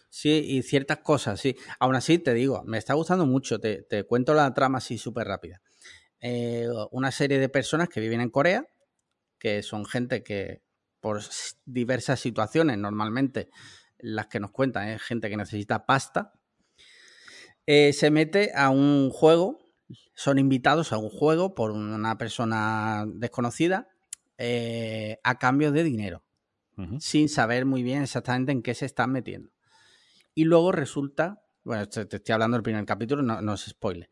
Sí, 0.09 0.43
y 0.47 0.61
ciertas 0.63 0.99
cosas, 0.99 1.39
sí. 1.39 1.55
Aún 1.79 1.95
así, 1.95 2.19
te 2.19 2.33
digo, 2.33 2.63
me 2.65 2.77
está 2.77 2.93
gustando 2.93 3.25
mucho. 3.25 3.59
Te, 3.59 3.81
te 3.83 4.03
cuento 4.03 4.33
la 4.33 4.53
trama 4.53 4.77
así 4.79 4.97
súper 4.97 5.27
rápida. 5.27 5.61
Eh, 6.19 6.67
una 6.91 7.11
serie 7.11 7.39
de 7.39 7.49
personas 7.49 7.89
que 7.89 7.99
viven 7.99 8.21
en 8.21 8.29
Corea, 8.29 8.65
que 9.39 9.63
son 9.63 9.85
gente 9.85 10.23
que 10.23 10.61
por 10.99 11.21
diversas 11.65 12.19
situaciones, 12.19 12.77
normalmente 12.77 13.49
las 13.97 14.27
que 14.27 14.39
nos 14.39 14.51
cuentan 14.51 14.89
es 14.89 15.01
gente 15.01 15.29
que 15.29 15.37
necesita 15.37 15.85
pasta, 15.85 16.33
eh, 17.65 17.93
se 17.93 18.11
mete 18.11 18.51
a 18.55 18.69
un 18.69 19.09
juego, 19.09 19.59
son 20.13 20.39
invitados 20.39 20.93
a 20.93 20.97
un 20.97 21.09
juego 21.09 21.55
por 21.55 21.71
una 21.71 22.17
persona 22.17 23.05
desconocida 23.07 23.89
eh, 24.37 25.19
a 25.23 25.37
cambio 25.37 25.71
de 25.71 25.83
dinero 25.83 26.23
sin 26.99 27.29
saber 27.29 27.65
muy 27.65 27.83
bien 27.83 28.01
exactamente 28.01 28.51
en 28.51 28.63
qué 28.63 28.73
se 28.73 28.87
están 28.87 29.11
metiendo. 29.11 29.51
Y 30.33 30.45
luego 30.45 30.71
resulta, 30.71 31.43
bueno, 31.63 31.87
te, 31.87 32.05
te 32.05 32.17
estoy 32.17 32.33
hablando 32.33 32.57
del 32.57 32.63
primer 32.63 32.83
capítulo, 32.85 33.21
no, 33.21 33.41
no 33.41 33.53
es 33.53 33.65
spoiler. 33.65 34.09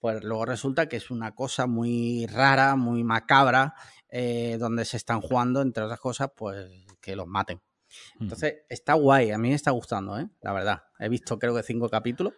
Pues 0.00 0.24
luego 0.24 0.46
resulta 0.46 0.88
que 0.88 0.96
es 0.96 1.10
una 1.10 1.34
cosa 1.34 1.66
muy 1.66 2.26
rara, 2.26 2.74
muy 2.74 3.04
macabra, 3.04 3.74
eh, 4.08 4.56
donde 4.58 4.84
se 4.84 4.96
están 4.96 5.20
jugando, 5.20 5.60
entre 5.62 5.84
otras 5.84 6.00
cosas, 6.00 6.30
pues 6.34 6.68
que 7.00 7.14
los 7.14 7.26
maten. 7.26 7.60
Entonces, 8.18 8.62
está 8.68 8.94
guay, 8.94 9.30
a 9.30 9.38
mí 9.38 9.48
me 9.48 9.54
está 9.54 9.72
gustando, 9.72 10.18
¿eh? 10.18 10.28
la 10.40 10.52
verdad. 10.52 10.82
He 10.98 11.08
visto 11.08 11.38
creo 11.38 11.54
que 11.54 11.62
cinco 11.62 11.88
capítulos. 11.88 12.34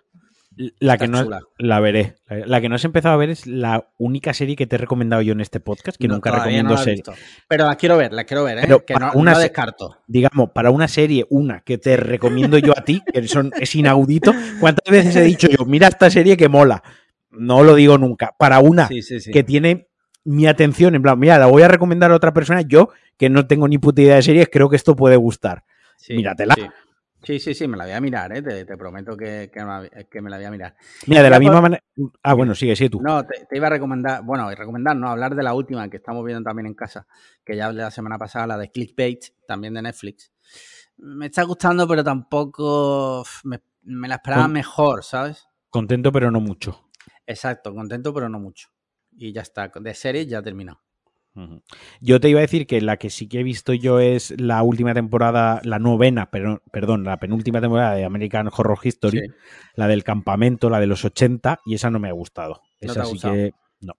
La 0.78 0.98
que 0.98 1.08
no 1.08 1.28
la 1.58 1.80
veré. 1.80 2.16
La, 2.28 2.60
que 2.60 2.68
no 2.68 2.74
has 2.74 2.84
empezado 2.84 3.14
a 3.14 3.18
ver 3.18 3.30
es 3.30 3.46
la 3.46 3.88
única 3.98 4.34
serie 4.34 4.56
que 4.56 4.66
te 4.66 4.76
he 4.76 4.78
recomendado 4.78 5.22
yo 5.22 5.32
en 5.32 5.40
este 5.40 5.60
podcast, 5.60 5.98
que 5.98 6.08
No, 6.08 6.14
nunca 6.14 6.30
recomiendo 6.30 6.70
no 6.70 6.76
la 6.76 6.82
series. 6.82 7.04
Pero 7.48 7.66
la 7.66 7.76
quiero 7.76 7.96
ver, 7.96 8.12
la 8.12 8.24
quiero 8.24 8.44
ver, 8.44 8.58
¿eh? 8.58 8.62
Pero 8.62 8.84
que 8.84 8.94
no, 8.94 9.12
una 9.14 9.32
no 9.32 9.38
descarto. 9.38 9.98
Digamos, 10.06 10.50
para 10.50 10.70
una 10.70 10.88
serie, 10.88 11.26
una 11.30 11.60
que 11.60 11.78
te 11.78 11.96
recomiendo 11.96 12.58
yo 12.58 12.72
a 12.76 12.84
ti, 12.84 13.02
que 13.12 13.26
son, 13.28 13.52
es 13.58 13.74
inaudito, 13.74 14.32
¿cuántas 14.60 14.90
veces 14.90 15.16
he 15.16 15.22
dicho 15.22 15.48
yo, 15.48 15.64
mira 15.64 15.88
esta 15.88 16.10
serie 16.10 16.36
que 16.36 16.48
mola? 16.48 16.82
No 17.30 17.62
lo 17.62 17.74
digo 17.74 17.96
nunca. 17.96 18.34
Para 18.38 18.58
una 18.60 18.88
Sí, 18.88 19.02
sí, 19.02 19.20
sí. 19.20 19.30
que 19.30 19.42
tiene 19.42 19.88
mi 20.24 20.46
atención, 20.46 20.94
en 20.94 21.02
plan, 21.02 21.18
mira, 21.18 21.38
la 21.38 21.46
voy 21.46 21.62
a 21.62 21.68
recomendar 21.68 22.12
a 22.12 22.16
otra 22.16 22.32
persona, 22.32 22.60
yo, 22.62 22.90
que 23.16 23.30
no 23.30 23.46
tengo 23.46 23.66
ni 23.68 23.78
puta 23.78 24.02
idea 24.02 24.16
de 24.16 24.22
series, 24.22 24.48
creo 24.50 24.68
que 24.68 24.76
esto 24.76 24.94
puede 24.94 25.16
gustar. 25.16 25.64
Sí, 25.96 26.14
míratela. 26.14 26.54
Sí. 27.22 27.38
sí, 27.38 27.54
sí, 27.54 27.68
me 27.68 27.76
la 27.76 27.84
voy 27.84 27.92
a 27.92 28.00
mirar, 28.00 28.36
¿eh? 28.36 28.42
te, 28.42 28.64
te 28.64 28.76
prometo 28.76 29.16
que, 29.16 29.50
que 29.52 29.60
me 29.60 29.66
la- 29.66 29.88
que 30.10 30.20
me 30.20 30.28
la 30.30 30.36
voy 30.36 30.44
a 30.46 30.50
mirar. 30.50 30.76
Mira, 31.06 31.22
de 31.22 31.30
la 31.30 31.36
Ya, 31.36 31.40
misma 31.40 31.52
pues- 31.54 31.62
manera... 31.62 31.82
Ah, 32.22 32.34
bueno, 32.34 32.54
sigue, 32.54 32.74
sigue 32.76 32.90
tú. 32.90 33.00
No, 33.00 33.24
te, 33.24 33.46
te 33.46 33.56
iba 33.56 33.66
a 33.68 33.70
recomendar, 33.70 34.22
bueno, 34.24 34.50
y 34.50 34.54
recomendar, 34.54 34.96
no, 34.96 35.08
hablar 35.08 35.34
de 35.34 35.42
la 35.42 35.54
última 35.54 35.88
que 35.88 35.98
estamos 35.98 36.24
viendo 36.24 36.42
también 36.42 36.66
en 36.66 36.74
casa, 36.74 37.06
que 37.44 37.56
ya 37.56 37.66
hablé 37.66 37.82
la 37.82 37.90
semana 37.90 38.18
pasada, 38.18 38.46
la 38.46 38.58
de 38.58 38.70
Clickbait, 38.70 39.24
también 39.46 39.74
de 39.74 39.82
Netflix. 39.82 40.32
Me 40.96 41.26
está 41.26 41.42
gustando, 41.44 41.86
pero 41.88 42.02
tampoco 42.04 43.24
me, 43.44 43.60
me 43.82 44.08
la 44.08 44.16
esperaba 44.16 44.44
Con- 44.44 44.52
mejor, 44.52 45.04
¿sabes? 45.04 45.46
Contento, 45.70 46.12
pero 46.12 46.30
no 46.30 46.40
mucho. 46.40 46.88
Exacto, 47.26 47.74
contento, 47.74 48.12
pero 48.12 48.28
no 48.28 48.38
mucho. 48.40 48.68
Y 49.16 49.32
ya 49.32 49.42
está, 49.42 49.68
de 49.68 49.94
serie 49.94 50.26
ya. 50.26 50.40
Ujú. 50.40 50.78
Yo 52.00 52.20
te 52.20 52.28
iba 52.28 52.40
a 52.40 52.42
decir 52.42 52.66
que 52.66 52.80
la 52.80 52.98
que 52.98 53.08
sí 53.10 53.28
que 53.28 53.40
he 53.40 53.42
visto 53.42 53.72
yo 53.72 54.00
es 54.00 54.38
la 54.38 54.62
última 54.62 54.92
temporada, 54.92 55.60
la 55.64 55.78
novena, 55.78 56.30
pero, 56.30 56.62
perdón, 56.72 57.04
la 57.04 57.18
penúltima 57.18 57.60
temporada 57.60 57.94
de 57.94 58.04
American 58.04 58.48
Horror 58.54 58.78
History, 58.82 59.18
Sí. 59.18 59.26
la 59.74 59.88
del 59.88 60.04
campamento, 60.04 60.68
la 60.68 60.78
de 60.80 60.86
los 60.86 61.04
80, 61.04 61.60
y 61.64 61.74
esa 61.74 61.90
no 61.90 61.98
me 61.98 62.08
ha 62.08 62.12
gustado. 62.12 62.60
¿No 62.82 62.92
esa 62.92 63.04
sí 63.06 63.18
que 63.18 63.52
no. 63.80 63.94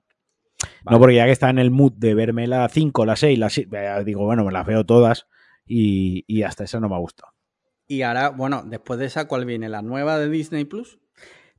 Vale. 0.84 0.96
No, 0.96 1.00
porque 1.00 1.16
ya 1.16 1.26
que 1.26 1.32
está 1.32 1.50
en 1.50 1.60
el 1.60 1.72
mood 1.72 1.94
de 1.94 2.14
verme 2.14 2.46
la 2.48 2.70
5, 2.70 3.06
la 3.06 3.16
6, 3.16 3.40
la 3.40 3.50
7, 3.50 4.04
digo, 4.06 4.26
bueno, 4.26 4.46
me 4.46 4.52
las 4.52 4.66
veo 4.66 4.86
todas 4.86 5.26
y, 5.66 6.24
y 6.28 6.44
hasta 6.44 6.66
esa 6.66 6.80
no 6.80 6.88
me 6.90 6.96
ha 6.96 7.00
gustado. 7.00 7.34
Y 7.88 8.04
ahora, 8.04 8.30
bueno, 8.30 8.64
después 8.64 9.00
de 9.00 9.08
esa, 9.08 9.28
¿cuál 9.28 9.46
viene? 9.46 9.70
¿La 9.70 9.82
nueva 9.82 10.18
de 10.20 10.30
Disney 10.30 10.66
Plus? 10.66 11.00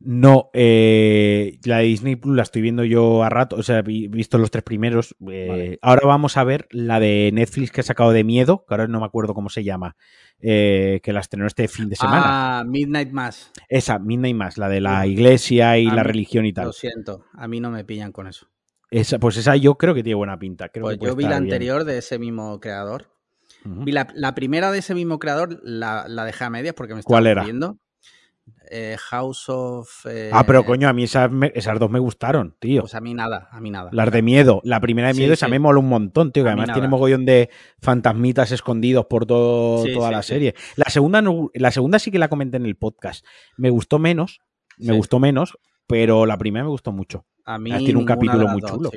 No, 0.05 0.51
eh, 0.53 1.59
la 1.65 1.79
de 1.79 1.85
Disney 1.85 2.17
Plus 2.17 2.37
la 2.37 2.43
estoy 2.43 2.63
viendo 2.63 2.85
yo 2.85 3.23
a 3.23 3.29
rato, 3.31 3.57
o 3.57 3.63
sea, 3.63 3.79
he 3.79 3.83
visto 3.83 4.39
los 4.39 4.51
tres 4.51 4.63
primeros. 4.65 5.15
eh, 5.31 5.47
Vale. 5.49 5.79
Ahora 5.83 6.07
vamos 6.07 6.37
a 6.37 6.45
ver 6.45 6.67
la 6.71 7.01
de 7.01 7.31
Netflix 7.33 7.71
que 7.73 7.81
he 7.81 7.85
sacado 7.85 8.13
de 8.13 8.25
miedo, 8.25 8.65
que 8.69 8.75
ahora 8.75 8.87
no 8.87 9.01
me 9.01 9.07
acuerdo 9.07 9.35
cómo 9.35 9.49
se 9.49 9.65
llama, 9.65 9.97
eh, 10.41 11.01
que 11.03 11.13
la 11.13 11.21
estrenó 11.21 11.47
este 11.47 11.69
fin 11.69 11.89
de 11.89 11.97
semana. 11.97 12.61
Ah, 12.61 12.65
Midnight 12.65 13.11
Mass. 13.13 13.51
Esa, 13.69 13.99
Midnight 13.99 14.37
Mass, 14.37 14.59
la 14.59 14.69
de 14.69 14.81
la 14.81 15.07
iglesia 15.07 15.79
y 15.79 15.87
A 15.89 15.95
la 15.95 16.03
mí- 16.03 16.09
religión 16.09 16.45
y 16.47 16.53
tal. 16.53 16.67
Lo 16.67 16.73
siento, 16.73 17.25
a 17.33 17.49
mí 17.49 17.61
no 17.61 17.71
me 17.71 17.85
pillan 17.85 18.13
con 18.13 18.27
eso. 18.27 18.47
Esa, 18.91 19.19
pues 19.19 19.37
esa 19.39 19.57
yo 19.57 19.77
creo 19.77 19.95
que 19.95 20.03
tiene 20.03 20.15
buena 20.17 20.39
pinta. 20.39 20.69
Creo 20.69 20.85
Pues 20.85 20.99
que 20.99 21.07
yo 21.07 21.17
vi 21.17 21.25
la 21.25 21.31
bien. 21.31 21.43
anterior 21.45 21.85
de 21.85 21.99
ese 21.99 22.19
mismo 22.19 22.61
creador. 22.61 23.11
Vi 23.65 23.93
la, 23.93 24.07
la 24.15 24.35
primera 24.35 24.71
de 24.71 24.79
ese 24.81 24.95
mismo 24.95 25.19
creador 25.19 25.59
la, 25.65 26.05
la 26.07 26.27
dejé 26.27 26.45
a 26.45 26.51
medias 26.51 26.75
porque 26.75 26.93
me 26.93 27.01
estaba 27.01 27.15
¿Cuál 27.15 27.27
era? 27.29 27.45
Eh, 28.71 28.97
House 29.11 29.49
of. 29.49 30.07
eh, 30.07 30.31
Ah, 30.33 30.45
pero 30.47 30.65
coño, 30.65 30.89
a 30.89 30.93
mí 30.93 31.05
esas, 31.05 31.31
me- 31.31 31.53
esas 31.55 31.79
dos 31.79 31.91
me 31.91 31.99
gustaron, 31.99 32.57
tío. 32.59 32.83
Pues 32.83 32.95
a 32.95 33.01
mí 33.01 33.15
nada, 33.15 33.49
a 33.53 33.61
mí 33.61 33.71
nada. 33.71 33.91
Las 33.93 34.11
de 34.11 34.23
miedo. 34.23 34.61
La 34.65 34.81
primera 34.81 35.09
de 35.09 35.15
Sí, 35.15 35.21
miedo, 35.21 35.33
esa 35.35 35.47
sí. 35.47 35.51
me 35.53 35.59
mola 35.59 35.79
un 35.79 35.89
montón, 35.89 36.33
tío. 36.33 36.43
Que 36.45 36.51
A 36.51 36.53
además 36.53 36.73
tiene 36.73 36.89
mogollón 36.89 37.25
de 37.25 37.51
fantasmitas 37.81 38.53
escondidos 38.53 39.07
por 39.07 39.27
todo, 39.27 39.85
Sí, 39.85 39.93
toda 39.95 40.11
la 40.11 40.23
serie. 40.23 40.55
La 40.77 40.87
segunda, 40.91 41.23
la 41.55 41.71
segunda 41.71 41.99
sí 41.99 42.11
que 42.11 42.19
la 42.19 42.29
comenté 42.29 42.57
en 42.57 42.67
el 42.67 42.77
podcast. 42.77 43.25
Me 43.57 43.71
gustó 43.71 43.99
menos, 43.99 44.41
me 44.79 44.95
gustó 44.97 45.19
menos, 45.19 45.59
pero 45.87 46.27
la 46.27 46.37
primera 46.39 46.65
me 46.65 46.71
gustó 46.71 46.91
mucho. 46.93 47.27
A 47.45 47.59
mí 47.59 47.71
tiene 47.79 47.99
un 47.99 48.07
capítulo 48.07 48.49
muy 48.49 48.61
dos, 48.61 48.71
chulo. 48.73 48.91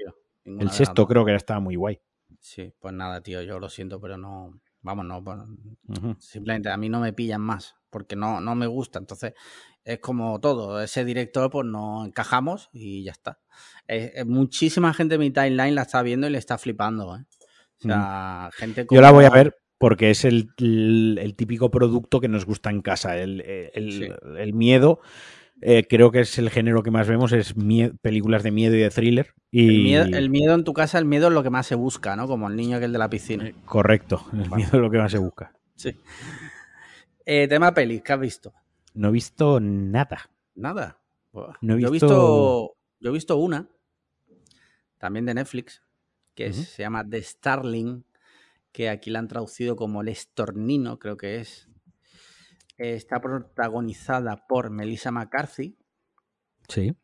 El 0.45 0.69
sexto 0.71 1.05
creo 1.07 1.25
que 1.25 1.35
estaba 1.35 1.59
muy 1.59 1.75
guay. 1.75 1.99
Sí, 2.39 2.73
pues 2.79 2.93
nada, 2.93 3.21
tío, 3.21 3.41
yo 3.41 3.59
lo 3.59 3.67
siento, 3.69 3.99
pero 3.99 4.17
no. 4.17 4.53
Vamos, 4.87 5.05
no. 5.05 6.15
simplemente 6.19 6.69
a 6.69 6.77
mí 6.77 6.87
no 6.89 6.99
me 7.01 7.11
pillan 7.13 7.41
más, 7.41 7.75
porque 7.89 8.15
no, 8.15 8.39
no 8.39 8.55
me 8.55 8.67
gusta. 8.67 8.99
Entonces, 8.99 9.33
es 9.83 9.99
como 9.99 10.39
todo. 10.39 10.81
Ese 10.81 11.03
director, 11.05 11.49
pues 11.51 11.65
no 11.65 12.05
encajamos 12.05 12.69
y 12.71 13.03
ya 13.03 13.11
está. 13.11 13.39
Eh, 13.87 14.13
eh, 14.15 14.23
muchísima 14.25 14.93
gente 14.93 15.15
de 15.15 15.19
mi 15.19 15.31
timeline 15.31 15.75
la 15.75 15.81
está 15.83 16.01
viendo 16.01 16.27
y 16.27 16.29
le 16.29 16.37
está 16.37 16.57
flipando, 16.57 17.15
¿eh? 17.17 17.25
O 17.79 17.81
sea, 17.81 18.49
gente 18.53 18.87
Yo 18.89 19.01
la 19.01 19.11
voy 19.11 19.25
a 19.25 19.29
ver 19.29 19.57
porque 19.77 20.09
es 20.09 20.25
el, 20.25 20.49
el- 20.57 21.19
el 21.21 21.35
típico 21.35 21.69
producto 21.69 22.19
que 22.19 22.27
nos 22.27 22.45
gusta 22.45 22.69
en 22.71 22.81
casa. 22.81 23.17
El, 23.17 23.41
el- 23.41 23.91
Sí. 23.91 24.07
el 24.37 24.53
miedo, 24.53 24.99
eh, 25.61 25.85
creo 25.89 26.11
que 26.11 26.21
es 26.21 26.37
el 26.37 26.49
género 26.49 26.83
que 26.83 26.91
más 26.91 27.07
vemos, 27.07 27.31
es 27.33 27.53
películas 28.01 28.43
de 28.43 28.51
miedo 28.51 28.75
y 28.75 28.79
de 28.79 28.89
thriller. 28.89 29.33
Y... 29.51 29.67
El 29.67 29.83
miedo, 29.83 30.17
el 30.17 30.29
miedo 30.29 30.53
en 30.55 30.63
tu 30.63 30.73
casa, 30.73 30.97
el 30.99 31.05
miedo 31.05 31.27
es 31.27 31.33
lo 31.33 31.43
que 31.43 31.49
más 31.49 31.67
se 31.67 31.75
busca, 31.75 32.15
¿no? 32.15 32.27
Como 32.27 32.47
el 32.47 32.55
niño 32.55 32.77
aquel 32.77 32.91
de 32.91 32.99
la 32.99 33.09
piscina. 33.09 33.51
Correcto, 33.65 34.25
el 34.33 34.49
miedo 34.51 34.69
es 34.73 34.81
lo 34.81 34.89
que 34.91 34.97
más 34.97 35.11
se 35.11 35.17
busca. 35.17 35.53
Sí. 35.75 35.95
Eh, 37.25 37.47
tema 37.47 37.73
pelis, 37.73 38.01
¿qué 38.01 38.13
has 38.13 38.19
visto? 38.19 38.53
No 38.93 39.09
he 39.09 39.11
visto 39.11 39.59
nada. 39.59 40.29
Nada. 40.55 40.99
No 41.61 41.75
he 41.75 41.81
Yo 41.81 41.87
he 41.87 41.91
visto- 41.91 42.07
visto. 42.07 42.73
Yo 42.99 43.09
he 43.09 43.13
visto 43.13 43.37
una, 43.37 43.67
también 44.97 45.25
de 45.25 45.33
Netflix, 45.35 45.83
que 46.33 46.47
es- 46.47 46.69
se 46.69 46.81
llama 46.83 47.07
The 47.07 47.21
Starling, 47.21 48.03
que 48.71 48.89
aquí 48.89 49.09
la 49.11 49.19
han 49.19 49.27
traducido 49.27 49.75
como 49.75 50.01
El 50.01 50.07
Estornino, 50.07 50.97
creo 50.99 51.17
que 51.17 51.37
es. 51.39 51.67
Está 52.77 53.19
protagonizada 53.19 54.45
por 54.47 54.69
Melissa 54.69 55.11
McCarthy 55.11 55.77
Sí. 56.69 56.95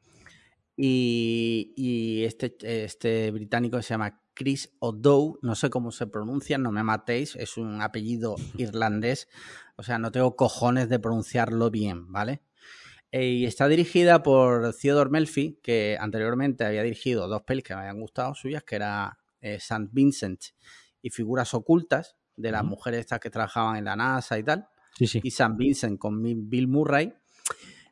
y, 0.75 1.73
y 1.75 2.25
este, 2.25 2.55
este 2.83 3.31
británico 3.31 3.81
se 3.81 3.89
llama 3.89 4.21
Chris 4.33 4.73
O'Dow, 4.79 5.39
no 5.41 5.55
sé 5.55 5.69
cómo 5.69 5.91
se 5.91 6.07
pronuncia, 6.07 6.57
no 6.57 6.71
me 6.71 6.83
matéis, 6.83 7.35
es 7.35 7.57
un 7.57 7.81
apellido 7.81 8.35
irlandés, 8.57 9.29
o 9.75 9.83
sea, 9.83 9.99
no 9.99 10.11
tengo 10.11 10.35
cojones 10.35 10.89
de 10.89 10.99
pronunciarlo 10.99 11.69
bien, 11.69 12.11
¿vale? 12.11 12.41
Eh, 13.11 13.27
y 13.29 13.45
está 13.45 13.67
dirigida 13.67 14.23
por 14.23 14.73
Theodore 14.75 15.11
Melfi, 15.11 15.59
que 15.61 15.97
anteriormente 15.99 16.65
había 16.65 16.81
dirigido 16.81 17.27
dos 17.27 17.43
pelis 17.43 17.63
que 17.63 17.75
me 17.75 17.81
habían 17.81 17.99
gustado 17.99 18.33
suyas, 18.33 18.63
que 18.63 18.75
era 18.75 19.19
eh, 19.39 19.55
St. 19.55 19.89
Vincent 19.91 20.41
y 21.01 21.11
Figuras 21.11 21.53
Ocultas, 21.53 22.17
de 22.35 22.51
las 22.51 22.63
mujeres 22.63 23.01
estas 23.01 23.19
que 23.19 23.29
trabajaban 23.29 23.75
en 23.77 23.85
la 23.85 23.95
NASA 23.95 24.39
y 24.39 24.43
tal 24.43 24.67
Sí, 24.95 25.07
sí. 25.07 25.21
y 25.23 25.31
San 25.31 25.57
Vincent 25.57 25.99
con 25.99 26.21
Bill 26.21 26.67
Murray. 26.67 27.13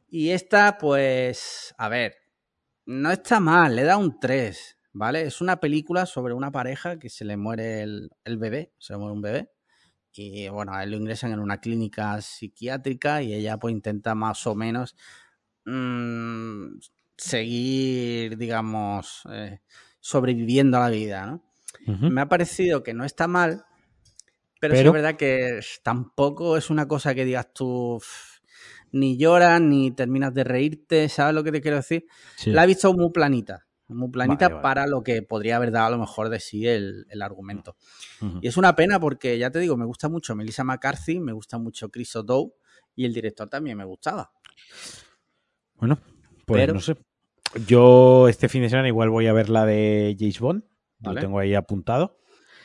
Y 0.09 0.29
esta, 0.29 0.77
pues, 0.77 1.73
a 1.77 1.89
ver, 1.89 2.15
no 2.85 3.11
está 3.11 3.39
mal, 3.39 3.75
le 3.75 3.83
da 3.83 3.97
un 3.97 4.19
3, 4.19 4.77
¿vale? 4.93 5.21
Es 5.21 5.41
una 5.41 5.59
película 5.59 6.05
sobre 6.05 6.33
una 6.33 6.51
pareja 6.51 6.99
que 6.99 7.09
se 7.09 7.25
le 7.25 7.37
muere 7.37 7.81
el, 7.81 8.09
el 8.25 8.37
bebé, 8.37 8.73
se 8.77 8.93
le 8.93 8.99
muere 8.99 9.13
un 9.13 9.21
bebé. 9.21 9.51
Y 10.13 10.49
bueno, 10.49 10.73
a 10.73 10.83
él 10.83 10.91
lo 10.91 10.97
ingresan 10.97 11.31
en 11.31 11.39
una 11.39 11.61
clínica 11.61 12.19
psiquiátrica 12.21 13.21
y 13.21 13.33
ella 13.33 13.57
pues 13.57 13.71
intenta 13.73 14.13
más 14.13 14.45
o 14.45 14.55
menos 14.55 14.95
mm, 15.65 16.79
seguir, 17.17 18.37
digamos, 18.37 19.23
eh, 19.31 19.61
sobreviviendo 19.99 20.77
a 20.77 20.81
la 20.81 20.89
vida. 20.89 21.41
Me 21.85 22.21
ha 22.21 22.27
parecido 22.27 22.83
que 22.83 22.93
no 22.93 23.05
está 23.05 23.27
mal, 23.27 23.65
pero, 24.61 24.75
sí 24.75 24.79
Pero- 24.79 24.89
es 24.91 24.93
verdad 24.93 25.17
que 25.17 25.59
tampoco 25.83 26.55
es 26.55 26.69
una 26.69 26.87
cosa 26.87 27.13
que 27.13 27.25
digas 27.25 27.51
tú 27.53 27.99
ni 28.93 29.17
lloras 29.17 29.59
ni 29.59 29.91
terminas 29.91 30.33
de 30.33 30.43
reírte, 30.45 31.09
¿sabes 31.09 31.35
lo 31.35 31.43
que 31.43 31.51
te 31.51 31.59
quiero 31.61 31.75
decir? 31.77 32.05
Sí. 32.37 32.51
La 32.51 32.63
he 32.63 32.67
visto 32.67 32.93
muy 32.93 33.09
planita, 33.11 33.65
muy 33.87 34.09
planita 34.09 34.45
Vale, 34.47 34.53
vale. 34.55 34.63
para 34.63 34.87
lo 34.87 35.01
que 35.03 35.21
podría 35.23 35.55
haber 35.57 35.71
dado 35.71 35.87
a 35.87 35.89
lo 35.91 35.97
mejor 35.97 36.29
de 36.29 36.39
sí 36.39 36.65
el, 36.67 37.05
el 37.09 37.21
argumento. 37.21 37.75
Ujú. 38.21 38.39
Y 38.41 38.47
es 38.47 38.55
una 38.57 38.75
pena 38.75 38.99
porque, 38.99 39.37
ya 39.37 39.49
te 39.51 39.59
digo, 39.59 39.75
me 39.77 39.85
gusta 39.85 40.07
mucho 40.09 40.35
Melissa 40.35 40.63
McCarthy, 40.63 41.19
me 41.19 41.31
gusta 41.33 41.57
mucho 41.57 41.89
Chris 41.89 42.15
O'Dow 42.15 42.53
y 42.95 43.05
el 43.05 43.13
director 43.13 43.49
también 43.49 43.77
me 43.77 43.85
gustaba. 43.85 44.31
Bueno, 45.75 45.97
pues 46.45 46.61
Pero- 46.61 46.73
no 46.73 46.79
sé. 46.81 46.95
Yo 47.67 48.29
este 48.29 48.47
fin 48.47 48.61
de 48.61 48.69
semana 48.69 48.87
igual 48.87 49.09
voy 49.09 49.27
a 49.27 49.33
ver 49.33 49.49
la 49.49 49.65
de 49.65 50.15
James 50.17 50.39
Bond. 50.39 50.63
Vale. 50.99 51.15
Lo 51.15 51.21
tengo 51.21 51.39
ahí 51.39 51.53
apuntado. 51.53 52.17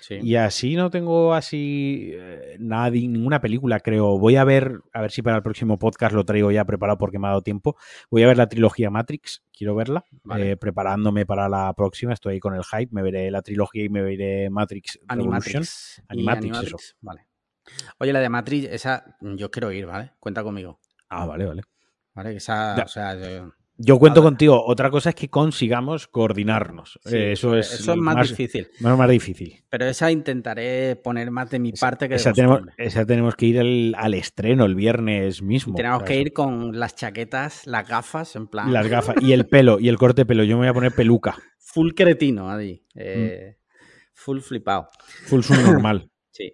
Sí. 0.07 0.19
Y 0.23 0.37
así 0.37 0.77
no 0.77 0.89
tengo 0.89 1.35
así 1.35 2.13
eh, 2.15 2.57
nada, 2.61 2.91
ninguna 2.91 3.41
película, 3.41 3.81
creo. 3.81 4.19
Voy 4.21 4.37
a 4.37 4.45
ver, 4.45 4.81
a 4.93 5.01
ver 5.01 5.11
si 5.11 5.21
para 5.21 5.39
el 5.39 5.43
próximo 5.43 5.81
podcast 5.81 6.15
lo 6.15 6.25
traigo 6.25 6.53
ya 6.53 6.65
preparado 6.65 6.97
porque 6.97 7.19
me 7.19 7.27
ha 7.27 7.31
dado 7.31 7.43
tiempo. 7.43 7.77
Voy 8.09 8.23
a 8.23 8.29
ver 8.29 8.37
la 8.37 8.49
trilogía 8.49 8.89
Matrix, 8.89 9.43
quiero 9.53 9.75
verla, 9.75 10.05
Vale. 10.23 10.53
eh, 10.53 10.57
preparándome 10.57 11.27
para 11.27 11.49
la 11.49 11.73
próxima. 11.75 12.13
Estoy 12.13 12.35
ahí 12.35 12.41
con 12.41 12.55
el 12.55 12.63
hype, 12.63 12.89
me 12.93 13.03
veré 13.03 13.33
la 13.33 13.43
trilogía 13.43 13.83
y 13.83 13.89
me 13.89 14.01
veré 14.03 14.49
Matrix. 14.49 15.01
Animatrix. 15.09 16.03
Animatrix, 16.07 16.63
eso. 16.63 16.77
Vale. 17.01 17.27
Oye, 17.99 18.13
la 18.13 18.21
de 18.21 18.29
Matrix, 18.29 18.69
esa 18.71 19.17
yo 19.21 19.51
quiero 19.51 19.73
ir, 19.73 19.87
¿vale? 19.87 20.13
Cuenta 20.21 20.45
conmigo. 20.45 20.79
Ah, 21.09 21.27
vale, 21.27 21.47
vale. 21.47 21.63
¿Vale? 22.15 22.37
Esa, 22.37 22.77
Ya. 22.77 22.85
o 22.85 22.89
sea, 22.89 23.15
yo- 23.17 23.53
Yo 23.79 23.99
cuento 23.99 24.23
contigo. 24.23 24.65
Otra 24.65 24.91
cosa 24.91 25.11
es 25.11 25.15
que 25.15 25.29
consigamos 25.29 26.07
coordinarnos. 26.07 26.99
sí, 27.05 27.17
Eh, 27.17 27.33
eso 27.33 27.57
es, 27.57 27.73
eso 27.75 27.93
es 27.93 27.99
más, 27.99 28.29
difícil. 28.29 28.69
más, 28.81 28.97
más 28.97 29.11
difícil. 29.11 29.63
Pero 29.69 29.85
esa 29.87 30.11
intentaré 30.11 30.97
poner 30.97 31.31
más 31.31 31.51
de 31.51 31.59
mi 31.59 31.73
parte 31.73 32.07
que 32.09 32.15
de 32.15 32.17
Esa 32.17 32.33
tenemos, 32.33 32.63
esa 32.79 33.05
tenemos 33.05 33.35
que 33.37 33.47
ir 33.47 33.61
al, 33.61 33.95
al 33.99 34.15
estreno 34.15 34.65
el 34.65 34.75
viernes 34.75 35.43
mismo. 35.43 35.75
Tenemos 35.75 36.03
que 36.05 36.19
ir 36.19 36.33
con 36.33 36.79
las 36.79 36.95
chaquetas, 36.97 37.67
las 37.67 37.87
gafas, 37.87 38.35
en 38.37 38.47
plan. 38.47 38.73
Las 38.73 38.89
gafas 38.89 39.17
y 39.23 39.33
el 39.33 39.47
pelo 39.47 39.79
y 39.79 39.89
el 39.89 39.99
corte 39.99 40.23
de 40.23 40.27
pelo. 40.27 40.45
Yo 40.45 40.57
me 40.57 40.61
voy 40.63 40.69
a 40.69 40.75
poner 40.75 40.93
peluca. 40.93 41.37
Full 41.59 41.93
cretino, 41.93 42.49
Adi. 42.51 42.83
Eh, 42.95 43.59
Full 44.15 44.41
flipado. 44.41 44.89
Full 45.27 45.43
normal. 45.65 46.11
Sí. 46.31 46.53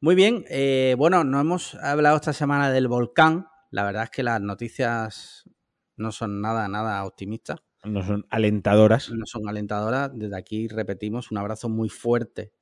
Muy 0.00 0.14
bien. 0.14 0.44
eh, 0.48 0.94
bueno, 0.98 1.24
no 1.24 1.40
hemos 1.40 1.74
hablado 1.76 2.16
esta 2.16 2.32
semana 2.32 2.70
del 2.70 2.88
volcán. 2.88 3.46
La 3.70 3.82
verdad 3.84 4.04
es 4.04 4.10
que 4.10 4.22
las 4.22 4.40
noticias 4.40 5.44
no 5.96 6.12
son 6.12 6.40
nada, 6.40 6.68
nada 6.68 7.04
optimistas. 7.04 7.60
No 7.84 8.04
son 8.04 8.26
alentadoras. 8.30 9.10
no 9.10 9.26
son 9.26 9.48
alentadoras. 9.48 10.10
Desde 10.14 10.36
aquí 10.36 10.68
repetimos 10.68 11.30
un 11.30 11.38
abrazo 11.38 11.68
muy 11.68 11.88
fuerte, 11.88 12.52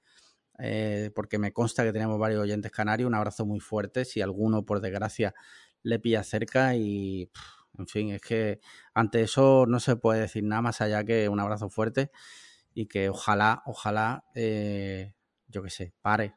eh, 0.58 1.10
porque 1.14 1.38
me 1.38 1.52
consta 1.52 1.84
que 1.84 1.92
tenemos 1.92 2.18
varios 2.18 2.42
oyentes 2.42 2.70
canarios. 2.70 3.08
Un 3.08 3.14
abrazo 3.14 3.46
muy 3.46 3.60
fuerte. 3.60 4.04
Si 4.04 4.20
alguno, 4.20 4.64
por 4.64 4.80
desgracia, 4.80 5.34
le 5.82 5.98
pilla 5.98 6.22
cerca 6.22 6.76
y, 6.76 7.26
pff, 7.26 7.64
en 7.78 7.86
fin, 7.86 8.10
es 8.10 8.20
que 8.20 8.60
ante 8.92 9.22
eso 9.22 9.66
no 9.66 9.80
se 9.80 9.96
puede 9.96 10.20
decir 10.20 10.44
nada 10.44 10.62
más 10.62 10.80
allá 10.80 11.04
que 11.04 11.28
un 11.28 11.40
abrazo 11.40 11.68
fuerte 11.68 12.10
y 12.72 12.86
que 12.86 13.08
ojalá, 13.08 13.62
ojalá, 13.66 14.24
eh, 14.34 15.14
yo 15.48 15.62
qué 15.62 15.70
sé, 15.70 15.94
pare. 16.02 16.34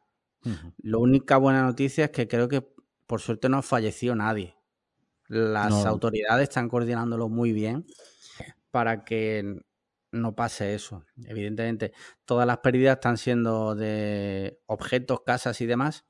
La 0.77 0.97
única 0.97 1.35
buena 1.37 1.63
noticia 1.63 2.05
es 2.05 2.11
que 2.11 2.27
creo 2.27 2.47
que 2.47 2.65
por 3.05 3.19
suerte 3.19 3.49
no 3.49 3.57
ha 3.57 3.61
fallecido 3.61 4.15
nadie. 4.15 4.56
Las 5.27 5.69
No. 5.69 5.85
autoridades 5.87 6.49
están 6.49 6.69
coordinándolo 6.69 7.29
muy 7.29 7.51
bien 7.51 7.85
para 8.71 9.03
que 9.03 9.59
no 10.11 10.35
pase 10.35 10.73
eso. 10.73 11.03
Evidentemente, 11.25 11.91
todas 12.25 12.47
las 12.47 12.59
pérdidas 12.59 12.95
están 12.97 13.17
siendo 13.17 13.75
de 13.75 14.59
objetos, 14.67 15.21
casas 15.25 15.59
y 15.61 15.65
demás, 15.65 16.05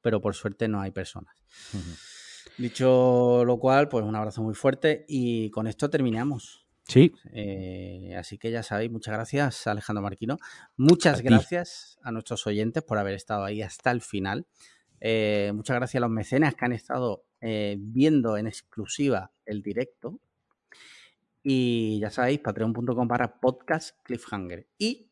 pero 0.00 0.20
por 0.20 0.34
suerte 0.34 0.68
no 0.68 0.80
hay 0.80 0.90
personas. 0.90 1.34
Dicho 2.56 3.44
lo 3.44 3.58
cual, 3.58 3.88
pues 3.88 4.04
un 4.04 4.14
abrazo 4.16 4.42
muy 4.42 4.54
fuerte 4.54 5.04
y 5.08 5.50
con 5.50 5.66
esto 5.66 5.90
terminamos. 5.90 6.66
Sí, 6.86 7.12
Eh, 7.32 8.14
así 8.18 8.36
que 8.36 8.50
ya 8.50 8.62
sabéis, 8.62 8.90
muchas 8.90 9.14
gracias 9.14 9.66
Alejandro 9.66 10.02
Marquino. 10.02 10.36
Muchas 10.76 11.14
A 11.20 11.22
ti. 11.22 11.24
gracias 11.24 11.98
a 12.02 12.12
nuestros 12.12 12.46
oyentes 12.46 12.82
por 12.82 12.98
haber 12.98 13.14
estado 13.14 13.44
ahí 13.44 13.62
hasta 13.62 13.90
el 13.90 14.02
final. 14.02 14.46
Eh, 15.00 15.52
muchas 15.54 15.76
gracias 15.76 16.00
a 16.00 16.06
los 16.06 16.10
mecenas 16.10 16.54
que 16.54 16.64
han 16.64 16.72
estado 16.72 17.24
eh, 17.40 17.76
viendo 17.78 18.36
en 18.36 18.46
exclusiva 18.46 19.30
el 19.44 19.62
directo. 19.62 20.20
Y 21.42 21.98
ya 22.00 22.10
sabéis, 22.10 22.40
patreon.com 22.40 23.06
para 23.06 23.38
podcast 23.40 23.96
cliffhanger. 24.02 24.66
Y 24.78 25.10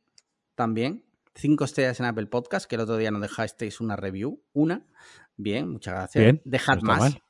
también 0.54 1.04
cinco 1.34 1.64
estrellas 1.64 2.00
en 2.00 2.06
Apple 2.06 2.26
Podcast, 2.26 2.66
que 2.66 2.76
el 2.76 2.82
otro 2.82 2.96
día 2.96 3.10
nos 3.10 3.20
dejasteis 3.22 3.80
una 3.80 3.96
review. 3.96 4.42
Una. 4.54 4.86
Bien, 5.36 5.68
muchas 5.68 5.94
gracias. 5.94 6.22
Bien, 6.24 6.40
Dejad 6.44 6.76
no 6.76 6.82
más. 6.82 7.00
mal. 7.00 7.22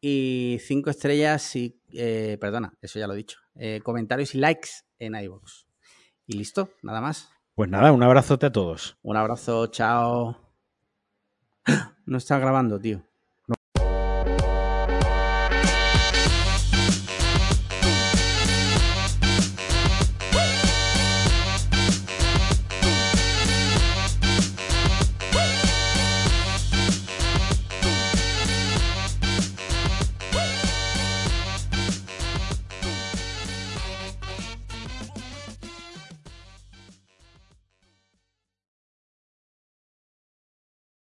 Y 0.00 0.58
cinco 0.60 0.90
estrellas 0.90 1.56
y. 1.56 1.80
eh, 1.92 2.36
perdona, 2.40 2.74
eso 2.82 2.98
ya 2.98 3.06
lo 3.06 3.14
he 3.14 3.16
dicho. 3.16 3.38
eh, 3.56 3.80
comentarios 3.82 4.34
y 4.34 4.38
likes 4.38 4.68
en 4.98 5.14
iVoox. 5.14 5.64
Y 6.26 6.36
listo, 6.38 6.70
nada 6.82 7.00
más. 7.00 7.30
pues 7.54 7.68
nada, 7.70 7.90
un 7.92 8.02
abrazote 8.02 8.46
a 8.46 8.52
todos. 8.52 8.96
Un 9.02 9.16
abrazo, 9.16 9.66
chao. 9.68 10.43
No 12.06 12.18
está 12.18 12.38
grabando, 12.38 12.78
tío. 12.78 13.02